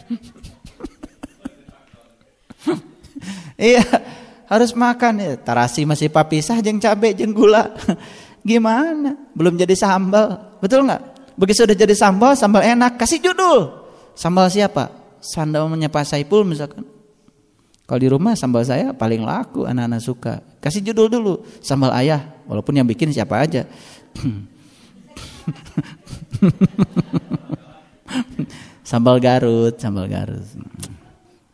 Iya, 3.61 3.85
harus 4.49 4.73
makan 4.73 5.21
ya. 5.21 5.37
Tarasi 5.37 5.85
masih 5.85 6.09
papisah 6.09 6.57
jeng 6.65 6.81
cabe 6.81 7.13
jeng 7.13 7.29
gula. 7.29 7.69
Gimana? 8.49 9.13
Belum 9.37 9.53
jadi 9.53 9.77
sambal. 9.77 10.57
Betul 10.57 10.89
nggak? 10.89 11.01
Begitu 11.37 11.61
sudah 11.63 11.77
jadi 11.77 11.93
sambal, 11.93 12.33
sambal 12.33 12.65
enak, 12.65 12.97
kasih 12.97 13.21
judul. 13.21 13.69
Sambal 14.17 14.49
siapa? 14.49 14.89
Sambal 15.21 15.69
Pak 15.69 16.03
Saipul 16.09 16.41
misalkan. 16.41 16.81
Kalau 17.85 17.99
di 18.01 18.09
rumah 18.09 18.33
sambal 18.33 18.65
saya 18.65 18.97
paling 18.97 19.21
laku, 19.21 19.69
anak-anak 19.69 20.01
suka. 20.01 20.41
Kasih 20.57 20.81
judul 20.81 21.11
dulu, 21.11 21.45
sambal 21.61 21.93
ayah. 21.93 22.23
Walaupun 22.49 22.73
yang 22.81 22.87
bikin 22.89 23.13
siapa 23.13 23.37
aja. 23.45 23.67
sambal 28.89 29.21
Garut, 29.21 29.77
sambal 29.77 30.09
Garut. 30.09 30.41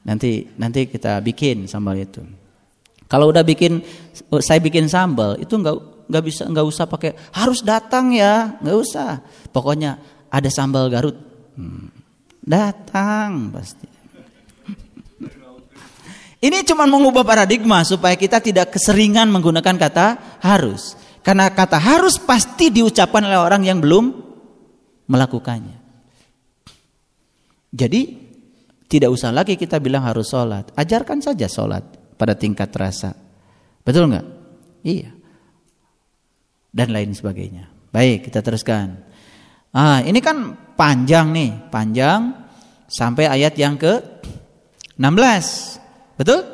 Nanti 0.08 0.48
nanti 0.56 0.88
kita 0.88 1.20
bikin 1.20 1.68
sambal 1.68 2.00
itu. 2.00 2.24
Kalau 3.12 3.28
udah 3.28 3.44
bikin 3.44 3.84
saya 4.40 4.64
bikin 4.64 4.88
sambal 4.88 5.36
itu 5.36 5.52
nggak 5.52 6.08
nggak 6.08 6.24
bisa 6.24 6.48
nggak 6.48 6.64
usah 6.64 6.88
pakai 6.88 7.12
harus 7.36 7.60
datang 7.60 8.16
ya 8.16 8.56
nggak 8.64 8.78
usah. 8.80 9.20
Pokoknya 9.52 10.00
ada 10.32 10.48
sambal 10.48 10.88
Garut. 10.88 11.20
Hmm. 11.60 11.92
Datang 12.40 13.52
pasti. 13.52 13.84
Ini 16.48 16.64
cuma 16.64 16.88
mengubah 16.88 17.28
paradigma 17.28 17.84
supaya 17.84 18.16
kita 18.16 18.40
tidak 18.40 18.72
keseringan 18.72 19.28
menggunakan 19.28 19.76
kata 19.76 20.40
harus. 20.40 20.96
Karena 21.20 21.52
kata 21.52 21.76
harus 21.76 22.16
pasti 22.16 22.72
diucapkan 22.72 23.28
oleh 23.28 23.36
orang 23.36 23.68
yang 23.68 23.84
belum 23.84 24.16
melakukannya. 25.12 25.76
Jadi 27.76 28.27
tidak 28.88 29.12
usah 29.12 29.36
lagi 29.36 29.60
kita 29.60 29.84
bilang 29.84 30.08
harus 30.08 30.32
sholat. 30.32 30.72
Ajarkan 30.80 31.20
saja 31.20 31.52
sholat 31.52 31.84
pada 32.16 32.40
tingkat 32.40 32.72
rasa. 32.72 33.12
Betul 33.84 34.08
nggak? 34.12 34.28
Iya. 34.88 35.12
Dan 36.72 36.96
lain 36.96 37.12
sebagainya. 37.12 37.68
Baik, 37.92 38.32
kita 38.32 38.40
teruskan. 38.40 39.04
Ah, 39.76 40.00
ini 40.04 40.24
kan 40.24 40.56
panjang 40.80 41.36
nih, 41.36 41.52
panjang 41.68 42.32
sampai 42.88 43.28
ayat 43.28 43.60
yang 43.60 43.76
ke 43.76 44.24
16. 44.96 46.16
Betul? 46.16 46.48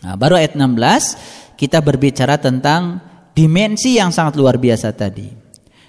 Nah, 0.00 0.16
baru 0.16 0.40
ayat 0.40 0.56
16 0.56 1.60
kita 1.60 1.84
berbicara 1.84 2.40
tentang 2.40 3.04
dimensi 3.36 4.00
yang 4.00 4.08
sangat 4.08 4.40
luar 4.40 4.56
biasa 4.56 4.96
tadi. 4.96 5.28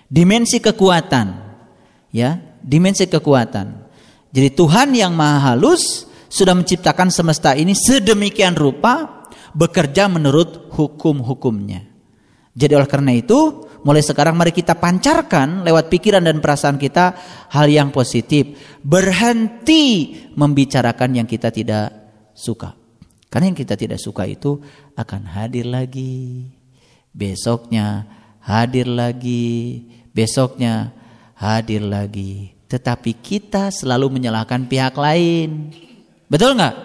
Dimensi 0.05 0.59
kekuatan. 0.59 1.27
Ya, 2.11 2.39
dimensi 2.63 3.07
kekuatan. 3.07 3.84
Jadi 4.35 4.51
Tuhan 4.51 4.91
yang 4.91 5.15
Maha 5.15 5.55
Halus 5.55 6.11
sudah 6.27 6.51
menciptakan 6.51 7.07
semesta 7.07 7.55
ini 7.55 7.71
sedemikian 7.71 8.51
rupa 8.59 9.23
bekerja 9.55 10.11
menurut 10.11 10.67
hukum-hukumnya. 10.75 11.87
Jadi 12.51 12.71
oleh 12.75 12.87
karena 12.87 13.15
itu, 13.15 13.67
mulai 13.87 14.03
sekarang 14.03 14.35
mari 14.35 14.51
kita 14.51 14.75
pancarkan 14.75 15.63
lewat 15.63 15.87
pikiran 15.87 16.23
dan 16.23 16.43
perasaan 16.43 16.75
kita 16.75 17.15
hal 17.51 17.67
yang 17.71 17.95
positif. 17.95 18.59
Berhenti 18.83 20.15
membicarakan 20.35 21.23
yang 21.23 21.27
kita 21.27 21.51
tidak 21.51 21.91
suka. 22.35 22.75
Karena 23.31 23.51
yang 23.51 23.59
kita 23.59 23.75
tidak 23.75 23.99
suka 23.99 24.27
itu 24.27 24.59
akan 24.95 25.31
hadir 25.31 25.67
lagi. 25.67 26.51
Besoknya 27.11 28.07
hadir 28.43 28.87
lagi. 28.87 29.83
Besoknya 30.15 30.95
hadir 31.35 31.83
lagi. 31.83 32.54
Tetapi 32.65 33.11
kita 33.21 33.69
selalu 33.69 34.09
menyalahkan 34.17 34.65
pihak 34.65 34.97
lain. 34.97 35.69
Betul 36.25 36.57
nggak? 36.57 36.75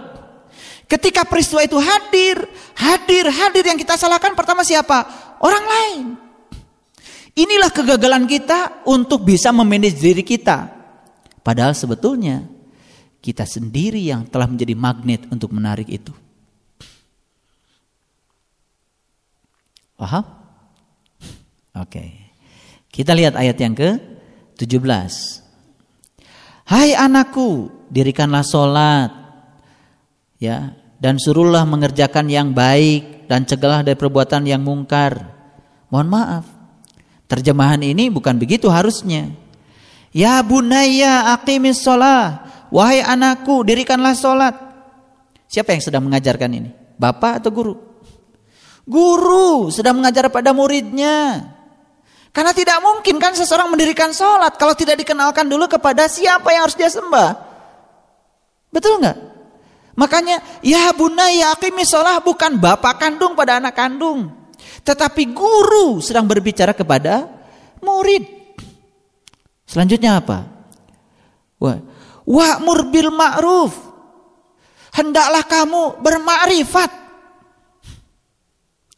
Ketika 0.90 1.22
peristiwa 1.22 1.62
itu 1.62 1.78
hadir, 1.78 2.42
hadir, 2.74 3.24
hadir 3.30 3.64
yang 3.64 3.78
kita 3.78 3.94
salahkan 3.94 4.34
pertama 4.34 4.66
siapa? 4.66 5.06
Orang 5.38 5.64
lain. 5.64 6.04
Inilah 7.38 7.70
kegagalan 7.70 8.26
kita 8.26 8.82
untuk 8.84 9.22
bisa 9.22 9.54
memanage 9.54 10.02
diri 10.02 10.26
kita. 10.26 10.66
Padahal 11.40 11.72
sebetulnya 11.72 12.44
kita 13.22 13.46
sendiri 13.46 14.02
yang 14.02 14.26
telah 14.28 14.50
menjadi 14.50 14.74
magnet 14.74 15.24
untuk 15.30 15.54
menarik 15.54 15.88
itu. 15.88 16.12
Paham? 19.94 20.24
Oke. 21.76 22.32
Kita 22.90 23.14
lihat 23.14 23.38
ayat 23.38 23.56
yang 23.62 23.78
ke-17. 23.78 25.39
Hai 26.70 26.94
anakku, 26.94 27.66
dirikanlah 27.90 28.46
solat. 28.46 29.10
Ya, 30.38 30.78
dan 31.02 31.18
suruhlah 31.18 31.66
mengerjakan 31.66 32.30
yang 32.30 32.54
baik 32.54 33.26
dan 33.26 33.42
cegahlah 33.42 33.82
dari 33.82 33.98
perbuatan 33.98 34.46
yang 34.46 34.62
mungkar. 34.62 35.18
Mohon 35.90 36.08
maaf. 36.14 36.44
Terjemahan 37.26 37.82
ini 37.82 38.06
bukan 38.06 38.38
begitu 38.38 38.70
harusnya. 38.70 39.34
Ya 40.14 40.38
bunaya 40.46 41.34
aqimis 41.34 41.82
sholat. 41.82 42.46
Wahai 42.70 43.02
anakku 43.02 43.66
dirikanlah 43.66 44.14
sholat. 44.14 44.54
Siapa 45.50 45.74
yang 45.74 45.82
sedang 45.82 46.06
mengajarkan 46.06 46.50
ini? 46.54 46.70
Bapak 46.94 47.42
atau 47.42 47.50
guru? 47.50 47.74
Guru 48.86 49.74
sedang 49.74 49.98
mengajar 49.98 50.30
pada 50.30 50.54
muridnya. 50.54 51.50
Karena 52.30 52.54
tidak 52.54 52.78
mungkin 52.78 53.18
kan 53.18 53.34
seseorang 53.34 53.74
mendirikan 53.74 54.14
sholat 54.14 54.54
kalau 54.54 54.78
tidak 54.78 55.02
dikenalkan 55.02 55.50
dulu 55.50 55.66
kepada 55.66 56.06
siapa 56.06 56.54
yang 56.54 56.62
harus 56.62 56.78
dia 56.78 56.86
sembah. 56.86 57.30
Betul 58.70 59.02
nggak? 59.02 59.18
Makanya 59.98 60.62
ya 60.62 60.94
bunaya 60.94 61.58
aqimi 61.58 61.82
sholah 61.82 62.22
bukan 62.22 62.56
bapak 62.62 63.02
kandung 63.02 63.34
pada 63.34 63.58
anak 63.58 63.74
kandung. 63.74 64.30
Tetapi 64.86 65.34
guru 65.34 65.98
sedang 65.98 66.24
berbicara 66.30 66.70
kepada 66.70 67.26
murid. 67.82 68.24
Selanjutnya 69.66 70.22
apa? 70.22 70.46
Wa'mur 72.24 72.80
bil 72.94 73.10
ma'ruf. 73.10 73.74
Hendaklah 74.94 75.44
kamu 75.46 75.98
bermakrifat. 75.98 76.90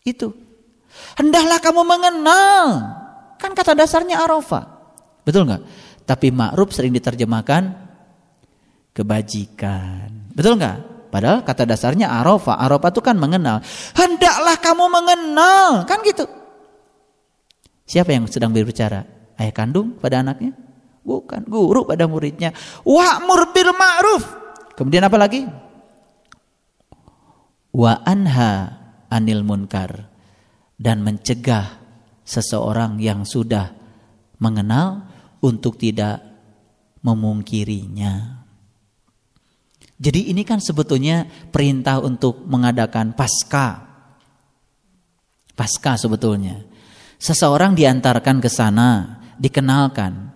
Itu. 0.05 0.37
Hendaklah 1.17 1.59
kamu 1.61 1.83
mengenal. 1.85 2.65
Kan 3.43 3.59
kata 3.59 3.75
dasarnya 3.75 4.23
arafah. 4.23 4.65
Betul 5.27 5.51
nggak? 5.51 5.63
Tapi 6.07 6.31
ma'ruf 6.31 6.71
sering 6.71 6.95
diterjemahkan 6.95 7.63
kebajikan. 8.95 10.31
Betul 10.31 10.63
nggak? 10.63 10.93
Padahal 11.13 11.45
kata 11.45 11.69
dasarnya 11.69 12.09
arofa. 12.09 12.57
Arofa 12.57 12.89
itu 12.89 13.05
kan 13.05 13.21
mengenal. 13.21 13.61
Hendaklah 13.93 14.57
kamu 14.57 14.85
mengenal. 14.89 15.85
Kan 15.85 16.01
gitu. 16.09 16.25
Siapa 17.85 18.17
yang 18.17 18.25
sedang 18.33 18.49
berbicara? 18.49 19.05
Ayah 19.37 19.53
kandung 19.53 20.01
pada 20.01 20.25
anaknya? 20.25 20.57
Bukan. 21.05 21.45
Guru 21.45 21.85
pada 21.85 22.09
muridnya. 22.09 22.57
Wa'mur 22.89 23.53
bil 23.53 23.77
ma'ruf. 23.77 24.25
Kemudian 24.73 25.05
apa 25.05 25.21
lagi? 25.21 25.45
Wa 27.77 28.01
anha 28.09 28.53
anil 29.13 29.45
munkar. 29.45 30.09
Dan 30.81 31.05
mencegah 31.05 31.82
seseorang 32.33 32.97
yang 32.97 33.29
sudah 33.29 33.77
mengenal 34.41 35.05
untuk 35.45 35.77
tidak 35.77 36.25
memungkirinya. 37.05 38.41
Jadi 40.03 40.33
ini 40.33 40.43
kan 40.43 40.59
sebetulnya 40.59 41.29
perintah 41.53 42.01
untuk 42.01 42.43
mengadakan 42.49 43.13
pasca. 43.15 43.87
Pasca 45.53 45.93
sebetulnya. 45.95 46.59
Seseorang 47.23 47.79
diantarkan 47.79 48.43
ke 48.43 48.51
sana, 48.51 49.23
dikenalkan. 49.39 50.35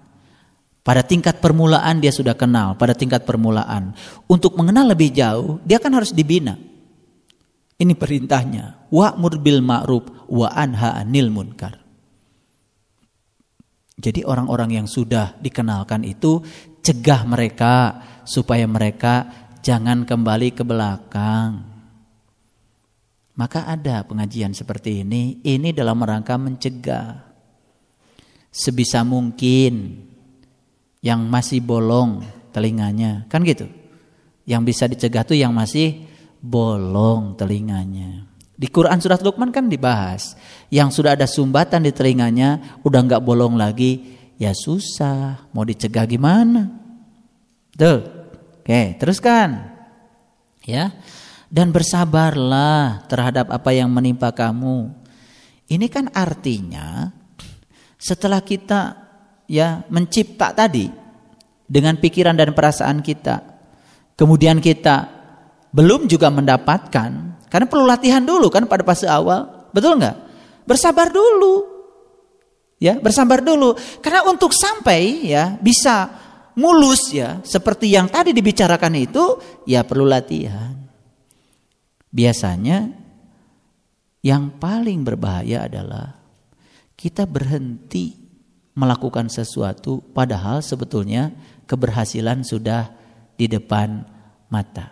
Pada 0.87 1.03
tingkat 1.03 1.43
permulaan 1.43 1.99
dia 1.99 2.15
sudah 2.15 2.39
kenal, 2.39 2.79
pada 2.79 2.95
tingkat 2.95 3.27
permulaan. 3.27 3.91
Untuk 4.31 4.55
mengenal 4.55 4.95
lebih 4.95 5.11
jauh, 5.11 5.59
dia 5.67 5.83
kan 5.83 5.91
harus 5.91 6.15
dibina. 6.15 6.55
Ini 7.75 7.91
perintahnya. 7.99 8.87
Wa'mur 8.95 9.43
bil 9.43 9.67
ma'ruf 9.67 10.31
wa 10.31 10.47
anha 10.55 10.95
anil 10.95 11.35
munkar. 11.35 11.86
Jadi 13.97 14.29
orang-orang 14.29 14.77
yang 14.77 14.87
sudah 14.89 15.41
dikenalkan 15.41 16.05
itu 16.05 16.45
cegah 16.85 17.25
mereka 17.25 18.05
supaya 18.29 18.69
mereka 18.69 19.27
jangan 19.65 20.05
kembali 20.05 20.53
ke 20.53 20.63
belakang. 20.69 21.65
Maka 23.37 23.69
ada 23.69 24.05
pengajian 24.05 24.53
seperti 24.53 25.01
ini, 25.01 25.41
ini 25.45 25.73
dalam 25.73 26.01
rangka 26.01 26.37
mencegah. 26.37 27.25
Sebisa 28.53 29.05
mungkin 29.05 30.05
yang 31.05 31.25
masih 31.29 31.61
bolong 31.61 32.25
telinganya, 32.53 33.29
kan 33.29 33.45
gitu. 33.45 33.69
Yang 34.49 34.63
bisa 34.73 34.85
dicegah 34.89 35.25
tuh 35.25 35.37
yang 35.37 35.53
masih 35.53 36.05
bolong 36.41 37.37
telinganya. 37.37 38.25
Di 38.57 38.73
Quran 38.73 38.97
surat 39.05 39.21
Luqman 39.21 39.53
kan 39.53 39.69
dibahas, 39.69 40.33
yang 40.73 40.89
sudah 40.89 41.13
ada 41.13 41.29
sumbatan 41.29 41.85
di 41.85 41.93
telinganya 41.93 42.81
udah 42.81 43.01
nggak 43.05 43.21
bolong 43.21 43.53
lagi, 43.61 44.17
ya 44.41 44.57
susah, 44.57 45.53
mau 45.53 45.63
dicegah 45.63 46.09
gimana? 46.09 46.73
Tuh. 47.77 48.01
Oke, 48.65 48.97
teruskan. 48.97 49.77
Ya. 50.65 50.97
Dan 51.53 51.71
bersabarlah 51.71 53.07
terhadap 53.07 53.53
apa 53.53 53.71
yang 53.71 53.93
menimpa 53.93 54.33
kamu. 54.33 54.91
Ini 55.69 55.87
kan 55.93 56.11
artinya 56.17 57.13
setelah 58.01 58.43
kita 58.43 58.97
ya 59.47 59.87
mencipta 59.93 60.51
tadi 60.51 60.91
dengan 61.69 62.01
pikiran 62.01 62.35
dan 62.35 62.57
perasaan 62.57 63.05
kita, 63.05 63.43
kemudian 64.19 64.59
kita 64.59 65.11
belum 65.71 66.09
juga 66.11 66.33
mendapatkan, 66.33 67.36
karena 67.47 67.67
perlu 67.67 67.87
latihan 67.87 68.23
dulu 68.23 68.51
kan 68.51 68.67
pada 68.67 68.83
fase 68.83 69.07
awal, 69.07 69.71
betul 69.71 69.99
nggak? 69.99 70.17
Bersabar 70.67 71.11
dulu, 71.15 71.63
ya 72.83 72.99
bersabar 72.99 73.43
dulu, 73.43 73.79
karena 74.03 74.27
untuk 74.27 74.51
sampai 74.51 75.31
ya 75.31 75.55
bisa 75.59 76.11
mulus 76.57 77.13
ya, 77.13 77.39
seperti 77.45 77.93
yang 77.93 78.11
tadi 78.11 78.33
dibicarakan 78.33 78.95
itu, 78.99 79.39
ya 79.69 79.87
perlu 79.87 80.09
latihan. 80.09 80.75
Biasanya 82.11 82.91
yang 84.25 84.57
paling 84.57 85.05
berbahaya 85.05 85.69
adalah 85.69 86.17
kita 86.97 87.29
berhenti 87.29 88.17
melakukan 88.77 89.29
sesuatu 89.29 90.01
padahal 90.13 90.65
sebetulnya 90.65 91.31
keberhasilan 91.69 92.43
sudah 92.43 92.89
di 93.37 93.47
depan 93.47 94.05
mata. 94.49 94.89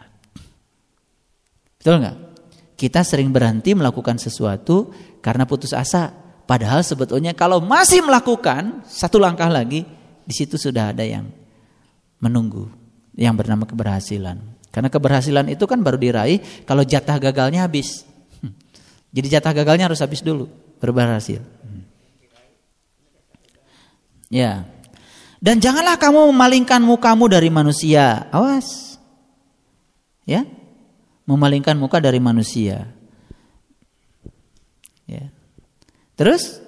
Betul 1.80 2.04
nggak? 2.04 2.33
Kita 2.74 3.06
sering 3.06 3.30
berhenti 3.30 3.72
melakukan 3.72 4.18
sesuatu 4.18 4.90
karena 5.22 5.46
putus 5.46 5.70
asa. 5.70 6.10
Padahal 6.44 6.84
sebetulnya 6.84 7.32
kalau 7.32 7.62
masih 7.62 8.04
melakukan 8.04 8.84
satu 8.84 9.16
langkah 9.16 9.48
lagi, 9.48 9.86
di 10.26 10.34
situ 10.34 10.60
sudah 10.60 10.92
ada 10.92 11.06
yang 11.06 11.30
menunggu 12.20 12.68
yang 13.14 13.32
bernama 13.38 13.64
keberhasilan. 13.64 14.42
Karena 14.74 14.90
keberhasilan 14.90 15.46
itu 15.54 15.64
kan 15.70 15.78
baru 15.86 15.94
diraih 15.94 16.42
kalau 16.66 16.82
jatah 16.82 17.16
gagalnya 17.22 17.62
habis. 17.62 18.02
Hmm. 18.42 18.52
Jadi 19.14 19.38
jatah 19.38 19.54
gagalnya 19.54 19.86
harus 19.86 20.02
habis 20.02 20.18
dulu 20.18 20.50
berhasil. 20.82 21.40
Hmm. 21.62 21.86
Ya. 24.28 24.66
Dan 25.38 25.62
janganlah 25.62 25.94
kamu 25.94 26.34
memalingkan 26.34 26.82
mukamu 26.82 27.30
dari 27.30 27.54
manusia. 27.54 28.26
Awas. 28.34 28.98
Ya. 30.26 30.42
Memalingkan 31.24 31.76
muka 31.76 32.00
dari 32.00 32.20
manusia. 32.20 32.88
Ya. 35.04 35.28
Terus 36.16 36.64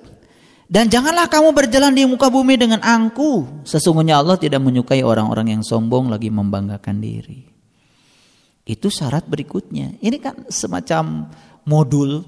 dan 0.67 0.91
janganlah 0.91 1.31
kamu 1.31 1.55
berjalan 1.55 1.95
di 1.95 2.03
muka 2.11 2.27
bumi 2.27 2.59
dengan 2.59 2.83
angku. 2.83 3.63
Sesungguhnya 3.63 4.19
Allah 4.19 4.35
tidak 4.35 4.59
menyukai 4.59 5.07
orang-orang 5.07 5.55
yang 5.55 5.63
sombong 5.63 6.11
lagi 6.11 6.27
membanggakan 6.27 6.99
diri. 6.99 7.47
Itu 8.67 8.91
syarat 8.91 9.31
berikutnya. 9.31 10.03
Ini 10.03 10.19
kan 10.19 10.51
semacam 10.51 11.31
modul 11.63 12.27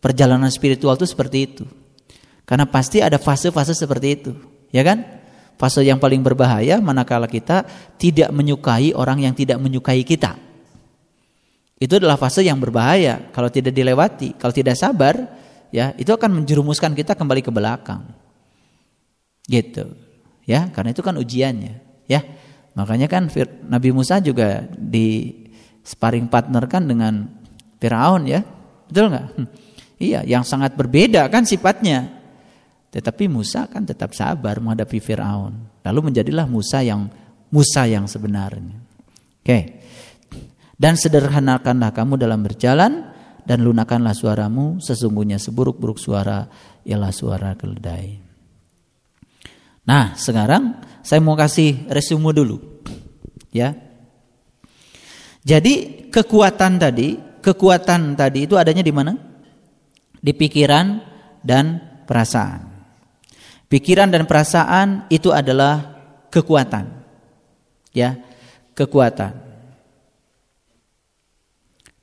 perjalanan 0.00 0.48
spiritual 0.48 0.96
itu 0.96 1.04
seperti 1.04 1.38
itu. 1.44 1.64
Karena 2.48 2.64
pasti 2.64 3.04
ada 3.04 3.20
fase-fase 3.20 3.76
seperti 3.76 4.08
itu, 4.16 4.32
ya 4.72 4.80
kan? 4.80 5.04
Fase 5.60 5.84
yang 5.84 6.00
paling 6.00 6.24
berbahaya 6.24 6.80
manakala 6.80 7.28
kita 7.28 7.68
tidak 8.00 8.32
menyukai 8.32 8.96
orang 8.96 9.20
yang 9.20 9.36
tidak 9.36 9.60
menyukai 9.60 10.00
kita. 10.08 10.47
Itu 11.78 12.02
adalah 12.02 12.18
fase 12.18 12.42
yang 12.42 12.58
berbahaya 12.58 13.30
kalau 13.30 13.46
tidak 13.46 13.70
dilewati, 13.70 14.34
kalau 14.34 14.50
tidak 14.50 14.74
sabar, 14.74 15.14
ya 15.70 15.94
itu 15.94 16.10
akan 16.10 16.42
menjerumuskan 16.42 16.90
kita 16.92 17.14
kembali 17.14 17.38
ke 17.38 17.54
belakang. 17.54 18.02
Gitu. 19.46 19.86
Ya, 20.42 20.66
karena 20.74 20.90
itu 20.90 21.00
kan 21.06 21.14
ujiannya, 21.14 21.78
ya. 22.10 22.20
Makanya 22.74 23.06
kan 23.06 23.30
Nabi 23.66 23.90
Musa 23.94 24.18
juga 24.18 24.66
di 24.74 25.34
sparring 25.86 26.26
partner 26.26 26.64
kan 26.66 26.82
dengan 26.86 27.26
Firaun 27.78 28.26
ya. 28.26 28.42
Betul 28.90 29.14
nggak? 29.14 29.26
Hm. 29.38 29.48
Iya, 29.98 30.20
yang 30.26 30.46
sangat 30.46 30.78
berbeda 30.78 31.26
kan 31.26 31.42
sifatnya. 31.42 32.06
Tetapi 32.94 33.26
Musa 33.26 33.66
kan 33.66 33.82
tetap 33.82 34.14
sabar 34.14 34.62
menghadapi 34.62 34.98
Firaun. 35.02 35.54
Lalu 35.82 36.10
menjadilah 36.10 36.46
Musa 36.46 36.80
yang 36.82 37.10
Musa 37.50 37.84
yang 37.86 38.06
sebenarnya. 38.06 38.78
Oke. 39.42 39.77
Dan 40.78 40.94
sederhanakanlah 40.94 41.90
kamu 41.90 42.14
dalam 42.14 42.46
berjalan 42.46 43.10
dan 43.42 43.58
lunakanlah 43.66 44.14
suaramu 44.14 44.78
sesungguhnya 44.78 45.42
seburuk-buruk 45.42 45.98
suara 45.98 46.46
ialah 46.86 47.10
suara 47.10 47.58
keledai. 47.58 48.22
Nah, 49.88 50.14
sekarang 50.14 50.78
saya 51.00 51.18
mau 51.18 51.34
kasih 51.34 51.88
resume 51.90 52.30
dulu. 52.30 52.60
Ya. 53.50 53.72
Jadi 55.42 56.06
kekuatan 56.12 56.76
tadi, 56.76 57.16
kekuatan 57.40 58.14
tadi 58.14 58.44
itu 58.44 58.54
adanya 58.60 58.84
di 58.84 58.92
mana? 58.92 59.16
Di 60.20 60.36
pikiran 60.36 61.00
dan 61.40 61.80
perasaan. 62.04 62.68
Pikiran 63.72 64.12
dan 64.12 64.28
perasaan 64.28 65.08
itu 65.08 65.32
adalah 65.32 65.96
kekuatan. 66.28 66.84
Ya, 67.96 68.20
kekuatan. 68.76 69.47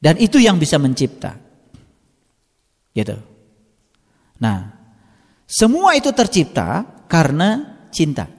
Dan 0.06 0.22
itu 0.22 0.38
yang 0.38 0.62
bisa 0.62 0.78
mencipta. 0.78 1.34
Gitu. 2.94 3.18
Nah, 4.38 4.70
semua 5.50 5.98
itu 5.98 6.14
tercipta 6.14 6.86
karena 7.10 7.82
cinta. 7.90 8.30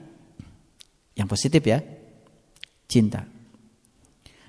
Yang 1.11 1.27
positif 1.27 1.61
ya. 1.67 1.83
Cinta. 2.87 3.27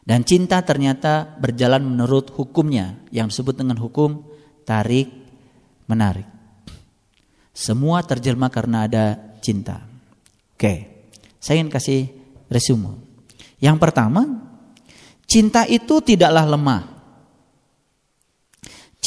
Dan 0.06 0.22
cinta 0.22 0.62
ternyata 0.62 1.34
berjalan 1.42 1.82
menurut 1.82 2.30
hukumnya 2.38 3.02
yang 3.10 3.34
disebut 3.34 3.58
dengan 3.66 3.82
hukum 3.82 4.22
tarik 4.62 5.10
menarik. 5.90 6.24
Semua 7.50 8.06
terjelma 8.06 8.46
karena 8.46 8.86
ada 8.86 9.18
cinta. 9.42 9.82
Oke, 10.54 10.74
saya 11.42 11.58
ingin 11.58 11.74
kasih 11.74 12.06
resume. 12.46 13.02
Yang 13.58 13.76
pertama, 13.82 14.22
cinta 15.26 15.66
itu 15.66 15.98
tidaklah 15.98 16.46
lemah. 16.46 16.97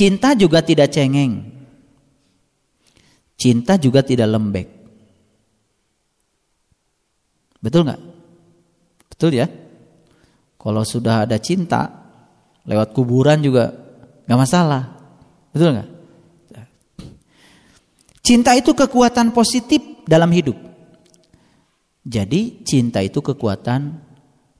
Cinta 0.02 0.34
juga 0.34 0.66
tidak 0.66 0.90
cengeng. 0.90 1.46
Cinta 3.38 3.78
juga 3.78 4.02
tidak 4.02 4.34
lembek. 4.34 4.68
Betul 7.62 7.86
nggak? 7.86 8.02
Betul 9.14 9.38
ya? 9.38 9.46
Kalau 10.58 10.82
sudah 10.82 11.30
ada 11.30 11.38
cinta, 11.38 11.86
lewat 12.66 12.98
kuburan 12.98 13.46
juga 13.46 13.70
nggak 14.26 14.42
masalah. 14.42 14.90
Betul 15.54 15.78
nggak? 15.78 15.90
Cinta 18.26 18.58
itu 18.58 18.74
kekuatan 18.74 19.30
positif 19.38 20.02
dalam 20.10 20.34
hidup. 20.34 20.58
Jadi 22.02 22.66
cinta 22.66 23.06
itu 23.06 23.22
kekuatan 23.22 24.02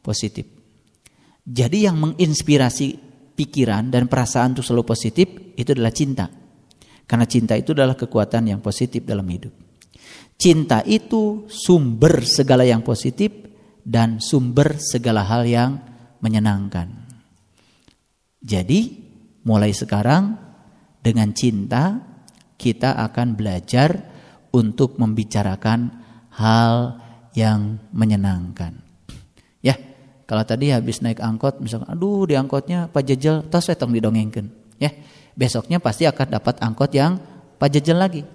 positif. 0.06 0.46
Jadi 1.42 1.90
yang 1.90 1.98
menginspirasi 1.98 3.11
pikiran 3.42 3.90
dan 3.90 4.06
perasaan 4.06 4.54
untuk 4.54 4.62
selalu 4.62 4.86
positif 4.86 5.26
itu 5.58 5.74
adalah 5.74 5.90
cinta. 5.90 6.30
Karena 7.10 7.26
cinta 7.26 7.58
itu 7.58 7.74
adalah 7.74 7.98
kekuatan 7.98 8.54
yang 8.54 8.62
positif 8.62 9.02
dalam 9.02 9.26
hidup. 9.26 9.50
Cinta 10.38 10.86
itu 10.86 11.50
sumber 11.50 12.22
segala 12.22 12.62
yang 12.62 12.86
positif 12.86 13.34
dan 13.82 14.22
sumber 14.22 14.78
segala 14.78 15.26
hal 15.26 15.50
yang 15.50 15.82
menyenangkan. 16.22 17.10
Jadi, 18.42 18.80
mulai 19.42 19.74
sekarang 19.74 20.38
dengan 21.02 21.34
cinta 21.34 21.98
kita 22.62 22.94
akan 23.10 23.34
belajar 23.34 23.90
untuk 24.54 25.02
membicarakan 25.02 25.90
hal 26.38 27.02
yang 27.34 27.82
menyenangkan. 27.94 28.82
Ya, 29.62 29.78
kalau 30.32 30.48
tadi 30.48 30.72
habis 30.72 31.04
naik 31.04 31.20
angkot, 31.20 31.60
misalkan, 31.60 31.92
aduh 31.92 32.24
di 32.24 32.40
angkotnya 32.40 32.88
Pak 32.88 33.04
Jejel, 33.04 33.44
tos 33.52 33.68
tong 33.76 33.92
didongengkan. 33.92 34.48
Ya, 34.80 34.96
besoknya 35.36 35.84
pasti 35.84 36.08
akan 36.08 36.40
dapat 36.40 36.56
angkot 36.64 36.88
yang 36.96 37.20
Pak 37.60 37.68
Jejel 37.68 38.00
lagi. 38.00 38.24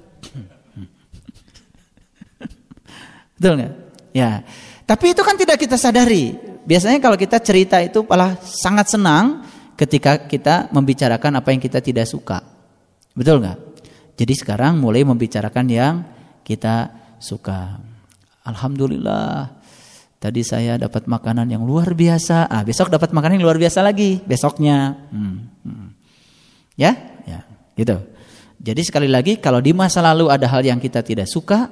Betul 3.40 3.56
nggak? 3.56 3.73
Ya. 4.12 4.44
Tapi 4.85 5.16
itu 5.16 5.24
kan 5.24 5.40
tidak 5.40 5.56
kita 5.56 5.81
sadari. 5.81 6.36
Biasanya 6.68 7.01
kalau 7.01 7.16
kita 7.16 7.40
cerita 7.40 7.81
itu 7.81 8.05
malah 8.05 8.36
sangat 8.44 8.93
senang 8.93 9.48
ketika 9.73 10.28
kita 10.28 10.68
membicarakan 10.77 11.40
apa 11.40 11.48
yang 11.48 11.64
kita 11.64 11.81
tidak 11.81 12.05
suka. 12.05 12.44
Betul 13.16 13.40
nggak? 13.40 13.56
Jadi 14.20 14.36
sekarang 14.36 14.77
mulai 14.77 15.01
membicarakan 15.01 15.64
yang 15.73 16.05
kita 16.44 16.93
suka. 17.16 17.81
Alhamdulillah 18.44 19.55
Tadi 20.27 20.43
saya 20.43 20.74
dapat 20.74 21.07
makanan 21.07 21.47
yang 21.47 21.62
luar 21.62 21.94
biasa. 21.94 22.51
Ah, 22.51 22.66
besok 22.66 22.90
dapat 22.90 23.15
makanan 23.15 23.39
yang 23.39 23.47
luar 23.47 23.62
biasa 23.62 23.78
lagi. 23.78 24.19
Besoknya. 24.27 25.07
Hmm, 25.15 25.55
hmm. 25.62 25.89
Ya, 26.74 27.23
ya, 27.23 27.47
gitu. 27.78 27.94
Jadi 28.59 28.82
sekali 28.82 29.07
lagi 29.07 29.39
kalau 29.39 29.62
di 29.62 29.70
masa 29.70 30.03
lalu 30.03 30.27
ada 30.27 30.51
hal 30.51 30.66
yang 30.66 30.82
kita 30.82 31.07
tidak 31.07 31.31
suka, 31.31 31.70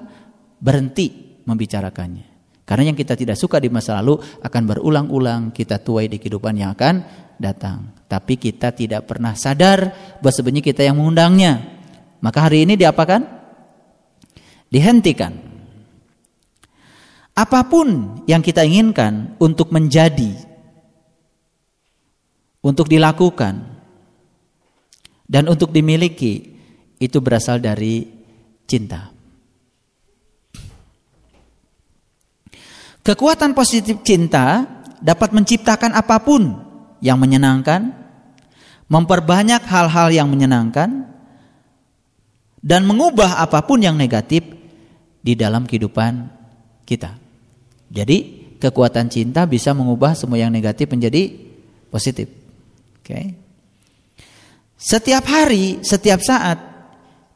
berhenti 0.63 1.35
membicarakannya. 1.43 2.31
Karena 2.63 2.95
yang 2.95 2.95
kita 2.95 3.19
tidak 3.19 3.35
suka 3.35 3.59
di 3.59 3.67
masa 3.75 3.99
lalu 3.99 4.23
akan 4.23 4.63
berulang-ulang 4.71 5.51
kita 5.51 5.83
tuai 5.83 6.07
di 6.07 6.23
kehidupan 6.23 6.55
yang 6.55 6.79
akan 6.79 7.03
datang. 7.35 8.07
Tapi 8.07 8.39
kita 8.39 8.71
tidak 8.71 9.11
pernah 9.11 9.35
sadar 9.35 9.91
bahwa 10.23 10.31
sebenarnya 10.31 10.63
kita 10.63 10.87
yang 10.87 10.95
mengundangnya. 10.95 11.59
Maka 12.23 12.47
hari 12.47 12.71
ini 12.71 12.79
diapakan? 12.79 13.27
Dihentikan. 14.71 15.54
Apa 17.35 17.67
pun 17.67 18.23
yang 18.31 18.39
kita 18.39 18.63
inginkan 18.63 19.35
untuk 19.43 19.75
menjadi, 19.75 20.39
untuk 22.63 22.87
dilakukan, 22.87 23.75
dan 25.27 25.51
untuk 25.51 25.75
dimiliki, 25.75 26.55
itu 27.03 27.19
berasal 27.19 27.59
dari 27.59 28.07
cinta. 28.71 29.11
Kekuatan 33.03 33.53
positif 33.53 34.01
cinta 34.07 34.63
dapat 35.03 35.35
menciptakan 35.35 35.91
apa 35.91 36.23
pun 36.23 36.55
yang 37.03 37.19
menyenangkan, 37.19 37.93
memperbanyak 38.87 39.61
hal-hal 39.67 40.09
yang 40.15 40.31
menyenangkan, 40.31 41.11
dan 42.63 42.87
mengubah 42.87 43.43
apa 43.43 43.67
pun 43.67 43.83
yang 43.83 43.99
negatif 43.99 44.47
di 45.19 45.35
dalam 45.35 45.67
kehidupan 45.67 46.31
kita. 46.87 47.24
Jadi 47.91 48.45
kekuatan 48.61 49.13
cinta 49.13 49.45
bisa 49.45 49.77
mengubah 49.77 50.17
semua 50.17 50.41
yang 50.41 50.53
negatif 50.53 50.89
menjadi 50.89 51.31
positif. 51.93 52.31
Oke. 53.01 53.09
Okay. 53.09 53.27
Setiap 54.75 55.25
hari, 55.25 55.81
setiap 55.81 56.21
saat 56.21 56.61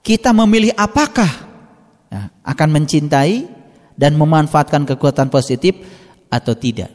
kita 0.05 0.37
memilih 0.37 0.73
apakah 0.77 1.29
ya, 2.13 2.29
akan 2.45 2.69
mencintai 2.81 3.49
dan 3.97 4.17
memanfaatkan 4.17 4.85
kekuatan 4.85 5.33
positif 5.33 5.77
atau 6.29 6.53
tidak. 6.57 6.93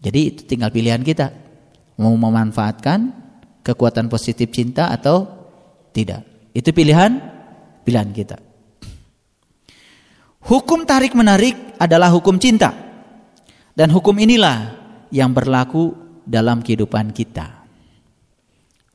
Jadi 0.00 0.20
itu 0.32 0.40
tinggal 0.44 0.72
pilihan 0.72 1.00
kita. 1.00 1.32
Mau 2.00 2.12
memanfaatkan 2.12 3.12
kekuatan 3.64 4.12
positif 4.12 4.52
cinta 4.52 4.92
atau 4.92 5.24
tidak. 5.94 6.26
Itu 6.52 6.74
pilihan 6.74 7.20
pilihan 7.84 8.10
kita. 8.12 8.36
Hukum 10.44 10.84
tarik 10.84 11.16
menarik 11.16 11.56
adalah 11.80 12.12
hukum 12.12 12.36
cinta. 12.36 12.72
Dan 13.74 13.90
hukum 13.90 14.14
inilah 14.14 14.76
yang 15.08 15.32
berlaku 15.32 15.96
dalam 16.28 16.60
kehidupan 16.60 17.16
kita. 17.16 17.64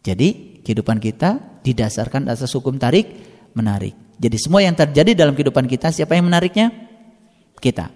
Jadi 0.05 0.61
kehidupan 0.63 1.01
kita 1.01 1.61
didasarkan 1.65 2.29
atas 2.29 2.53
hukum 2.53 2.77
tarik 2.77 3.11
menarik. 3.57 3.97
Jadi 4.19 4.37
semua 4.39 4.63
yang 4.63 4.77
terjadi 4.77 5.15
dalam 5.15 5.33
kehidupan 5.33 5.65
kita 5.67 5.91
siapa 5.91 6.15
yang 6.15 6.29
menariknya? 6.29 6.71
Kita. 7.59 7.91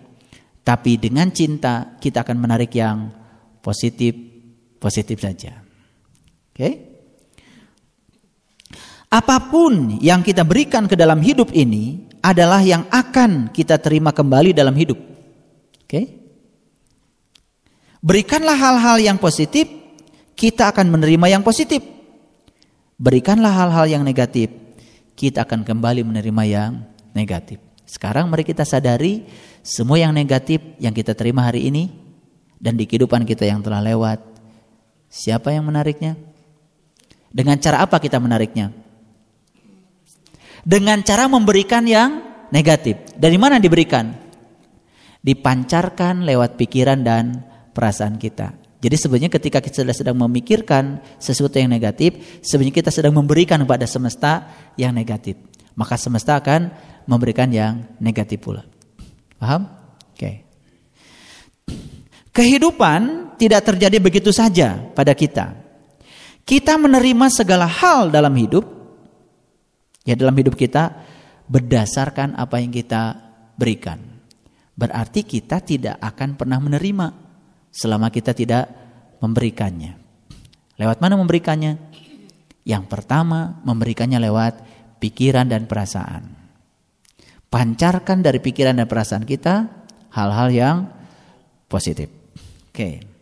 Tapi 0.64 1.00
dengan 1.00 1.32
cinta 1.32 1.96
kita 2.00 2.24
akan 2.24 2.38
menarik 2.40 2.72
yang 2.76 3.12
positif 3.64 4.16
positif 4.80 5.20
saja. 5.24 5.64
Oke? 6.52 6.58
Okay? 6.58 6.74
Apa 9.14 9.38
pun 9.46 10.02
yang 10.02 10.26
kita 10.26 10.42
berikan 10.42 10.90
ke 10.90 10.98
dalam 10.98 11.22
hidup 11.22 11.54
ini 11.54 12.10
adalah 12.26 12.66
yang 12.66 12.90
akan 12.90 13.54
kita 13.54 13.78
terima 13.78 14.10
kembali 14.10 14.58
dalam 14.58 14.74
hidup. 14.74 14.98
Oke? 15.86 16.02
Berikanlah 18.02 18.58
hal-hal 18.58 18.98
yang 18.98 19.22
positif, 19.22 19.70
kita 20.34 20.74
akan 20.74 20.90
menerima 20.90 21.30
yang 21.30 21.44
positif. 21.46 21.86
Berikanlah 22.98 23.54
hal-hal 23.54 23.86
yang 23.86 24.02
negatif, 24.02 24.50
kita 25.14 25.46
akan 25.46 25.62
kembali 25.62 26.02
menerima 26.02 26.44
yang 26.50 26.72
negatif. 27.14 27.62
Sekarang 27.86 28.34
mari 28.34 28.42
kita 28.42 28.66
sadari 28.66 29.30
semua 29.62 30.02
yang 30.02 30.10
negatif 30.10 30.58
yang 30.82 30.92
kita 30.92 31.14
terima 31.14 31.46
hari 31.46 31.70
ini 31.70 31.94
dan 32.58 32.74
di 32.74 32.90
kehidupan 32.90 33.30
kita 33.30 33.46
yang 33.46 33.62
telah 33.62 33.78
lewat, 33.78 34.26
siapa 35.06 35.54
yang 35.54 35.70
menariknya? 35.70 36.18
Dengan 37.30 37.62
cara 37.62 37.86
apa 37.86 38.02
kita 38.02 38.18
menariknya? 38.18 38.83
Dengan 40.64 41.04
cara 41.04 41.28
memberikan 41.28 41.84
yang 41.84 42.24
negatif. 42.50 42.96
Dari 43.20 43.36
mana 43.36 43.60
diberikan? 43.60 44.16
Dipancarkan 45.20 46.24
lewat 46.24 46.56
pikiran 46.56 47.04
dan 47.04 47.44
perasaan 47.76 48.16
kita. 48.16 48.56
Jadi 48.84 48.96
sebenarnya 49.00 49.32
ketika 49.32 49.64
kita 49.64 49.96
sedang 49.96 50.20
memikirkan 50.20 51.00
sesuatu 51.16 51.56
yang 51.56 51.72
negatif, 51.72 52.40
sebenarnya 52.44 52.84
kita 52.84 52.92
sedang 52.92 53.16
memberikan 53.16 53.64
kepada 53.64 53.88
semesta 53.88 54.52
yang 54.76 54.92
negatif. 54.92 55.40
Maka 55.80 55.96
semesta 55.96 56.36
akan 56.36 56.68
memberikan 57.08 57.48
yang 57.48 57.88
negatif 58.04 58.44
pula. 58.44 58.68
Paham? 59.40 59.72
Oke. 60.12 60.20
Okay. 60.20 60.36
Kehidupan 62.36 63.34
tidak 63.40 63.72
terjadi 63.72 63.98
begitu 64.04 64.36
saja 64.36 64.84
pada 64.92 65.16
kita. 65.16 65.56
Kita 66.44 66.76
menerima 66.76 67.32
segala 67.32 67.64
hal 67.64 68.12
dalam 68.12 68.36
hidup, 68.36 68.83
ya 70.04 70.14
dalam 70.16 70.36
hidup 70.36 70.56
kita 70.56 71.04
berdasarkan 71.48 72.36
apa 72.40 72.60
yang 72.60 72.72
kita 72.72 73.18
berikan. 73.56 74.00
Berarti 74.74 75.24
kita 75.24 75.62
tidak 75.62 76.02
akan 76.02 76.36
pernah 76.40 76.58
menerima 76.58 77.08
selama 77.70 78.10
kita 78.10 78.34
tidak 78.34 78.70
memberikannya. 79.22 79.98
Lewat 80.82 80.98
mana 81.00 81.16
memberikannya? 81.16 81.78
Yang 82.64 82.84
pertama, 82.90 83.60
memberikannya 83.62 84.18
lewat 84.24 84.54
pikiran 84.98 85.46
dan 85.46 85.70
perasaan. 85.70 86.24
Pancarkan 87.52 88.26
dari 88.26 88.42
pikiran 88.42 88.82
dan 88.82 88.90
perasaan 88.90 89.28
kita 89.30 89.70
hal-hal 90.10 90.50
yang 90.50 90.78
positif. 91.70 92.10
Oke. 92.74 93.13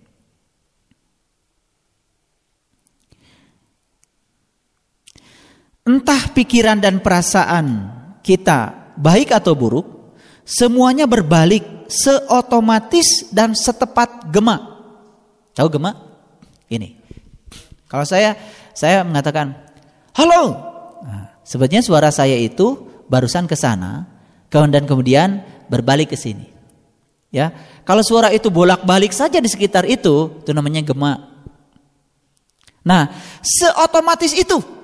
Entah 5.81 6.29
pikiran 6.29 6.77
dan 6.77 7.01
perasaan 7.01 7.89
kita 8.21 8.93
baik 9.01 9.33
atau 9.33 9.57
buruk, 9.57 10.13
semuanya 10.45 11.09
berbalik 11.09 11.89
seotomatis 11.89 13.33
dan 13.33 13.57
setepat 13.57 14.29
gema. 14.29 14.77
Tahu 15.57 15.67
gema? 15.73 15.97
Ini. 16.69 16.95
Kalau 17.89 18.05
saya 18.05 18.37
saya 18.77 19.01
mengatakan 19.01 19.57
halo. 20.15 20.55
Nah, 21.01 21.33
sebetulnya 21.41 21.81
suara 21.81 22.13
saya 22.13 22.37
itu 22.37 22.87
barusan 23.09 23.49
ke 23.49 23.57
sana, 23.57 24.05
dan 24.47 24.85
kemudian 24.85 25.43
berbalik 25.67 26.13
ke 26.13 26.17
sini. 26.19 26.47
Ya, 27.31 27.51
kalau 27.87 28.03
suara 28.03 28.29
itu 28.29 28.51
bolak-balik 28.51 29.15
saja 29.15 29.39
di 29.39 29.47
sekitar 29.47 29.87
itu, 29.87 30.43
itu 30.43 30.51
namanya 30.51 30.83
gema. 30.83 31.31
Nah, 32.83 33.07
seotomatis 33.39 34.35
itu. 34.35 34.80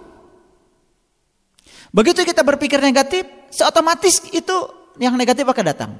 Begitu 1.97 2.21
kita 2.21 2.45
berpikir 2.45 2.77
negatif, 2.77 3.25
seotomatis 3.49 4.21
itu 4.29 4.57
yang 5.01 5.17
negatif 5.17 5.49
akan 5.49 5.65
datang. 5.65 5.91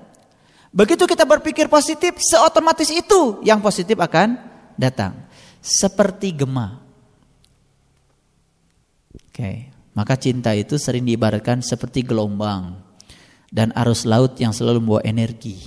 Begitu 0.69 1.09
kita 1.09 1.25
berpikir 1.25 1.65
positif, 1.65 2.21
seotomatis 2.21 2.93
itu 2.93 3.41
yang 3.41 3.57
positif 3.65 3.97
akan 3.97 4.37
datang. 4.77 5.25
Seperti 5.57 6.37
gema. 6.37 6.77
Oke, 9.09 9.73
maka 9.97 10.13
cinta 10.21 10.53
itu 10.53 10.77
sering 10.77 11.01
diibaratkan 11.01 11.65
seperti 11.65 12.05
gelombang 12.05 12.77
dan 13.49 13.73
arus 13.73 14.05
laut 14.05 14.37
yang 14.37 14.53
selalu 14.53 14.77
membawa 14.85 15.01
energi. 15.01 15.65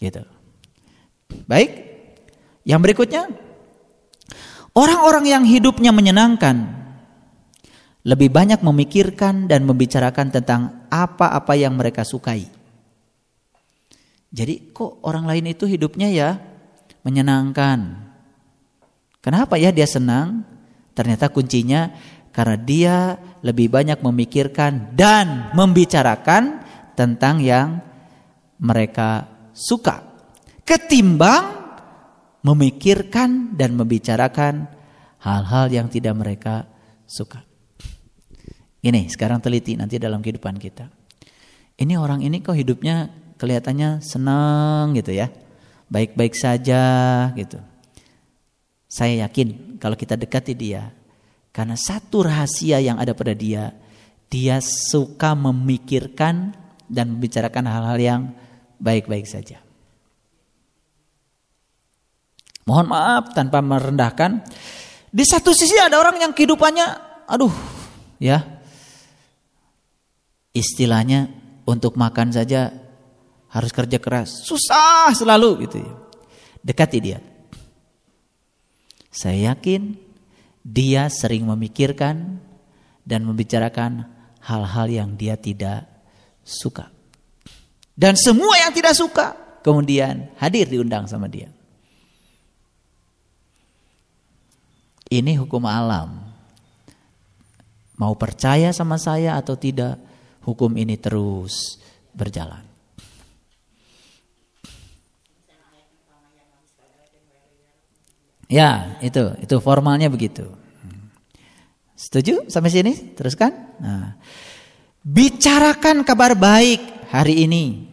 Gitu. 0.00 0.24
Baik. 1.44 1.70
Yang 2.64 2.80
berikutnya, 2.88 3.22
orang-orang 4.72 5.24
yang 5.28 5.44
hidupnya 5.44 5.92
menyenangkan 5.92 6.75
lebih 8.06 8.30
banyak 8.30 8.62
memikirkan 8.62 9.50
dan 9.50 9.66
membicarakan 9.66 10.30
tentang 10.30 10.86
apa-apa 10.86 11.58
yang 11.58 11.74
mereka 11.74 12.06
sukai. 12.06 12.46
Jadi 14.30 14.70
kok 14.70 15.02
orang 15.02 15.26
lain 15.26 15.50
itu 15.50 15.66
hidupnya 15.66 16.08
ya 16.14 16.30
menyenangkan. 17.02 18.06
Kenapa 19.18 19.58
ya 19.58 19.74
dia 19.74 19.90
senang? 19.90 20.46
Ternyata 20.94 21.34
kuncinya 21.34 21.90
karena 22.30 22.56
dia 22.56 22.96
lebih 23.42 23.66
banyak 23.74 23.98
memikirkan 23.98 24.94
dan 24.94 25.50
membicarakan 25.58 26.62
tentang 26.94 27.42
yang 27.42 27.82
mereka 28.62 29.26
suka 29.50 30.06
ketimbang 30.66 31.44
memikirkan 32.42 33.54
dan 33.54 33.78
membicarakan 33.78 34.66
hal-hal 35.22 35.66
yang 35.70 35.86
tidak 35.86 36.14
mereka 36.18 36.66
suka. 37.06 37.55
Ini 38.86 39.10
sekarang 39.10 39.42
teliti 39.42 39.74
nanti 39.74 39.98
dalam 39.98 40.22
kehidupan 40.22 40.62
kita. 40.62 40.86
Ini 41.74 41.98
orang 41.98 42.22
ini 42.22 42.38
kok 42.38 42.54
hidupnya 42.54 43.10
kelihatannya 43.34 43.98
senang 43.98 44.94
gitu 44.94 45.10
ya. 45.10 45.26
Baik-baik 45.90 46.38
saja 46.38 46.82
gitu. 47.34 47.58
Saya 48.86 49.26
yakin 49.26 49.78
kalau 49.82 49.98
kita 49.98 50.14
dekati 50.14 50.54
dia 50.54 50.94
karena 51.50 51.74
satu 51.74 52.30
rahasia 52.30 52.78
yang 52.78 53.02
ada 53.02 53.10
pada 53.10 53.34
dia, 53.34 53.74
dia 54.30 54.62
suka 54.62 55.34
memikirkan 55.34 56.54
dan 56.86 57.18
membicarakan 57.18 57.66
hal-hal 57.66 57.98
yang 57.98 58.22
baik-baik 58.78 59.26
saja. 59.26 59.58
Mohon 62.66 62.86
maaf 62.94 63.24
tanpa 63.34 63.58
merendahkan. 63.62 64.46
Di 65.10 65.24
satu 65.26 65.50
sisi 65.50 65.74
ada 65.78 65.98
orang 65.98 66.18
yang 66.22 66.34
kehidupannya, 66.34 66.86
aduh, 67.30 67.54
ya, 68.18 68.55
istilahnya 70.56 71.28
untuk 71.68 72.00
makan 72.00 72.32
saja 72.32 72.72
harus 73.52 73.72
kerja 73.76 74.00
keras, 74.00 74.48
susah 74.48 75.12
selalu 75.12 75.68
gitu 75.68 75.84
ya. 75.84 75.92
Dekati 76.64 76.98
dia. 76.98 77.20
Saya 79.12 79.52
yakin 79.54 79.96
dia 80.64 81.06
sering 81.12 81.46
memikirkan 81.46 82.40
dan 83.06 83.20
membicarakan 83.22 84.08
hal-hal 84.42 84.86
yang 84.90 85.10
dia 85.14 85.38
tidak 85.38 85.86
suka. 86.42 86.90
Dan 87.96 88.18
semua 88.18 88.60
yang 88.60 88.74
tidak 88.74 88.92
suka 88.98 89.32
kemudian 89.62 90.28
hadir 90.36 90.68
diundang 90.68 91.06
sama 91.06 91.30
dia. 91.30 91.48
Ini 95.06 95.38
hukum 95.38 95.62
alam. 95.64 96.18
Mau 97.96 98.12
percaya 98.18 98.74
sama 98.76 99.00
saya 99.00 99.38
atau 99.38 99.56
tidak, 99.56 99.96
hukum 100.46 100.70
ini 100.78 100.94
terus 100.94 101.82
berjalan. 102.14 102.62
Ya, 108.46 108.94
itu 109.02 109.34
itu 109.42 109.58
formalnya 109.58 110.06
begitu. 110.06 110.46
Setuju 111.98 112.46
sampai 112.46 112.70
sini? 112.70 112.92
Teruskan. 113.18 113.50
Nah, 113.82 114.14
bicarakan 115.02 116.06
kabar 116.06 116.38
baik 116.38 117.10
hari 117.10 117.42
ini. 117.42 117.90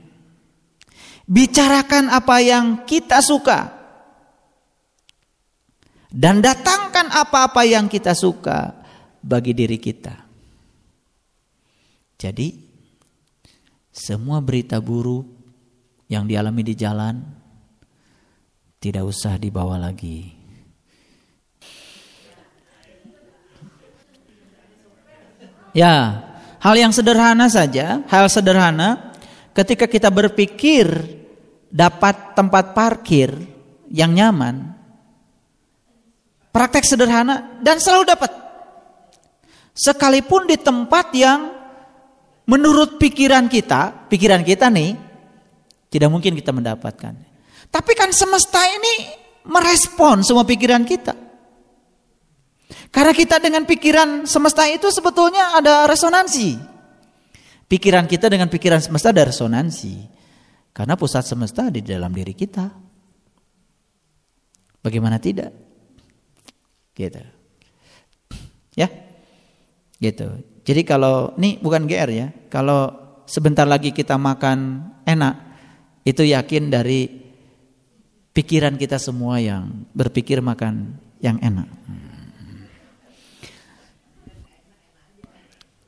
Bicarakan 1.26 2.14
apa 2.14 2.38
yang 2.44 2.86
kita 2.86 3.26
suka. 3.26 3.82
Dan 6.14 6.46
datangkan 6.46 7.10
apa-apa 7.10 7.66
yang 7.66 7.90
kita 7.90 8.14
suka 8.14 8.78
bagi 9.26 9.58
diri 9.58 9.82
kita. 9.82 10.23
Jadi 12.24 12.56
semua 13.91 14.40
berita 14.40 14.80
buruk 14.80 15.28
yang 16.08 16.24
dialami 16.24 16.64
di 16.64 16.72
jalan 16.72 17.20
tidak 18.80 19.04
usah 19.04 19.36
dibawa 19.36 19.76
lagi. 19.76 20.32
Ya, 25.76 26.24
hal 26.64 26.76
yang 26.80 26.95
sederhana 26.95 27.52
saja, 27.52 28.08
hal 28.08 28.32
sederhana 28.32 29.12
ketika 29.52 29.84
kita 29.84 30.08
berpikir 30.08 30.88
dapat 31.68 32.40
tempat 32.40 32.72
parkir 32.72 33.36
yang 33.91 34.16
nyaman, 34.16 34.72
praktek 36.56 36.88
sederhana 36.88 37.60
dan 37.60 37.84
selalu 37.84 38.16
dapat. 38.16 38.32
Sekalipun 39.76 40.48
di 40.48 40.56
tempat 40.62 41.10
yang 41.18 41.62
menurut 42.48 42.99
pikiran 42.99 43.48
kita, 43.48 44.07
pikiran 44.11 44.44
kita 44.44 44.68
nih 44.68 44.95
tidak 45.94 46.10
mungkin 46.10 46.34
kita 46.34 46.49
mendapatkan. 46.49 47.14
Tapi 47.70 47.91
kan 47.94 48.10
semesta 48.14 48.61
ini 48.65 49.10
merespon 49.48 50.22
semua 50.22 50.45
pikiran 50.45 50.84
kita. 50.86 51.14
Karena 52.94 53.14
kita 53.14 53.41
dengan 53.41 53.65
pikiran 53.65 54.30
semesta 54.30 54.70
itu 54.70 54.90
sebetulnya 54.94 55.57
ada 55.57 55.90
resonansi. 55.90 56.57
Pikiran 57.65 58.06
kita 58.06 58.30
dengan 58.30 58.53
pikiran 58.53 58.78
semesta 58.78 59.10
ada 59.10 59.26
resonansi. 59.26 60.06
Karena 60.74 60.94
pusat 60.94 61.26
semesta 61.26 61.70
di 61.74 61.82
dalam 61.82 62.14
diri 62.14 62.34
kita. 62.38 62.70
Bagaimana 64.82 65.18
tidak? 65.18 65.49
Gitu. 66.94 67.22
Ya. 68.78 68.90
Gitu. 69.98 70.53
Jadi 70.64 70.81
kalau 70.88 71.35
ini 71.35 71.60
bukan 71.60 71.84
GR 71.84 72.10
ya. 72.10 72.27
Kalau 72.48 72.91
sebentar 73.27 73.68
lagi 73.68 73.91
kita 73.91 74.15
makan 74.15 74.90
enak, 75.03 75.35
itu 76.07 76.23
yakin 76.23 76.72
dari 76.72 77.07
pikiran 78.31 78.80
kita 78.80 78.95
semua 78.98 79.44
yang 79.44 79.88
berpikir 79.91 80.40
makan 80.40 80.95
yang 81.19 81.35
enak. 81.44 81.68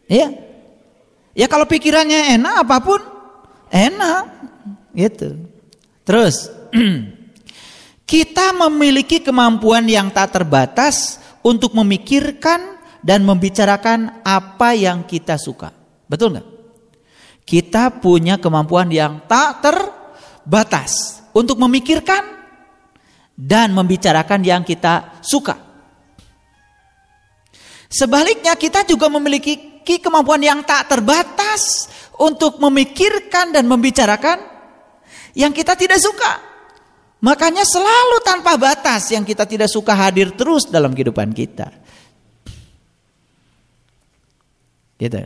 Iya. 0.06 0.30
Ya 1.36 1.48
kalau 1.52 1.68
pikirannya 1.68 2.40
enak 2.40 2.64
apa 2.64 2.78
pun 2.80 3.02
enak 3.74 4.24
gitu. 4.96 5.36
Terus 6.08 6.48
kita 8.12 8.56
memiliki 8.56 9.20
kemampuan 9.20 9.84
yang 9.90 10.14
tak 10.14 10.32
terbatas 10.38 11.20
untuk 11.44 11.76
memikirkan 11.76 12.75
dan 13.06 13.22
membicarakan 13.22 14.26
apa 14.26 14.74
yang 14.74 15.06
kita 15.06 15.38
suka. 15.38 15.70
Betul 16.10 16.34
nggak? 16.34 16.48
Kita 17.46 17.94
punya 18.02 18.42
kemampuan 18.42 18.90
yang 18.90 19.22
tak 19.30 19.62
terbatas 19.62 21.22
untuk 21.38 21.62
memikirkan 21.62 22.26
dan 23.38 23.70
membicarakan 23.78 24.42
yang 24.42 24.66
kita 24.66 25.22
suka. 25.22 25.54
Sebaliknya 27.86 28.58
kita 28.58 28.82
juga 28.90 29.06
memiliki 29.14 29.86
kemampuan 30.02 30.42
yang 30.42 30.66
tak 30.66 30.90
terbatas 30.90 31.86
untuk 32.18 32.58
memikirkan 32.58 33.54
dan 33.54 33.70
membicarakan 33.70 34.42
yang 35.38 35.54
kita 35.54 35.78
tidak 35.78 36.02
suka. 36.02 36.42
Makanya 37.22 37.62
selalu 37.62 38.18
tanpa 38.26 38.58
batas 38.58 39.14
yang 39.14 39.22
kita 39.22 39.46
tidak 39.46 39.70
suka 39.70 39.94
hadir 39.94 40.34
terus 40.34 40.66
dalam 40.66 40.98
kehidupan 40.98 41.30
kita. 41.30 41.85
Gitu. 44.96 45.20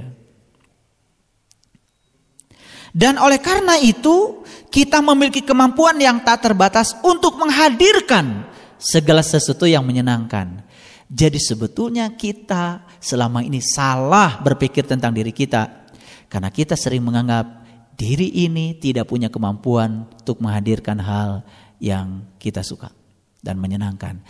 Dan 2.89 3.21
oleh 3.21 3.37
karena 3.37 3.77
itu, 3.77 4.41
kita 4.73 5.01
memiliki 5.01 5.45
kemampuan 5.45 5.97
yang 6.01 6.21
tak 6.25 6.49
terbatas 6.49 6.97
untuk 7.05 7.37
menghadirkan 7.37 8.49
segala 8.81 9.21
sesuatu 9.21 9.69
yang 9.69 9.85
menyenangkan. 9.85 10.65
Jadi 11.09 11.41
sebetulnya 11.41 12.13
kita 12.13 12.85
selama 13.01 13.41
ini 13.41 13.61
salah 13.61 14.37
berpikir 14.41 14.85
tentang 14.85 15.13
diri 15.13 15.33
kita. 15.33 15.89
Karena 16.29 16.53
kita 16.53 16.77
sering 16.77 17.01
menganggap 17.01 17.65
diri 17.97 18.45
ini 18.45 18.77
tidak 18.77 19.09
punya 19.09 19.33
kemampuan 19.33 20.05
untuk 20.05 20.37
menghadirkan 20.39 21.01
hal 21.01 21.41
yang 21.81 22.29
kita 22.37 22.61
suka 22.61 22.93
dan 23.41 23.57
menyenangkan. 23.57 24.21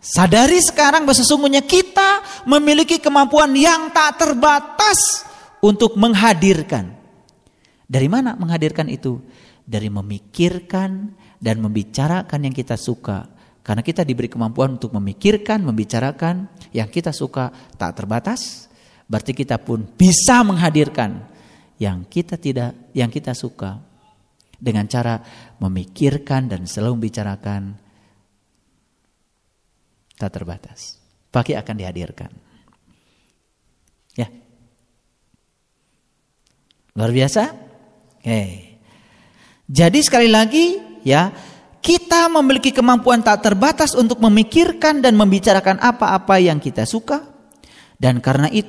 Sadari 0.00 0.56
sekarang 0.64 1.04
bahwa 1.04 1.16
sesungguhnya 1.20 1.60
kita 1.60 2.24
memiliki 2.48 2.96
kemampuan 2.96 3.52
yang 3.52 3.92
tak 3.92 4.16
terbatas 4.16 5.28
untuk 5.60 6.00
menghadirkan. 6.00 6.96
Dari 7.84 8.08
mana 8.08 8.32
menghadirkan 8.32 8.88
itu? 8.88 9.20
Dari 9.68 9.92
memikirkan 9.92 11.12
dan 11.36 11.60
membicarakan 11.60 12.48
yang 12.48 12.56
kita 12.56 12.80
suka 12.80 13.28
karena 13.60 13.84
kita 13.84 14.08
diberi 14.08 14.32
kemampuan 14.32 14.80
untuk 14.80 14.96
memikirkan, 14.96 15.60
membicarakan 15.60 16.48
yang 16.72 16.88
kita 16.88 17.12
suka 17.12 17.52
tak 17.76 17.92
terbatas, 17.92 18.72
berarti 19.04 19.36
kita 19.36 19.60
pun 19.60 19.84
bisa 19.84 20.40
menghadirkan 20.40 21.28
yang 21.76 22.08
kita 22.08 22.40
tidak, 22.40 22.72
yang 22.96 23.12
kita 23.12 23.36
suka 23.36 23.76
dengan 24.56 24.88
cara 24.88 25.20
memikirkan 25.60 26.48
dan 26.48 26.64
selalu 26.64 27.04
membicarakan 27.04 27.76
tak 30.20 30.36
terbatas. 30.36 31.00
Pasti 31.32 31.56
akan 31.56 31.74
dihadirkan. 31.80 32.28
Ya. 34.12 34.28
Luar 36.92 37.14
biasa? 37.14 37.42
Oke. 38.20 38.42
Jadi 39.70 39.98
sekali 40.02 40.26
lagi 40.26 40.76
ya, 41.06 41.30
kita 41.78 42.26
memiliki 42.28 42.74
kemampuan 42.74 43.22
tak 43.22 43.46
terbatas 43.46 43.94
untuk 43.94 44.18
memikirkan 44.18 44.98
dan 44.98 45.14
membicarakan 45.14 45.78
apa-apa 45.78 46.42
yang 46.42 46.58
kita 46.58 46.84
suka. 46.84 47.24
Dan 48.00 48.18
karena 48.18 48.50
itu 48.50 48.58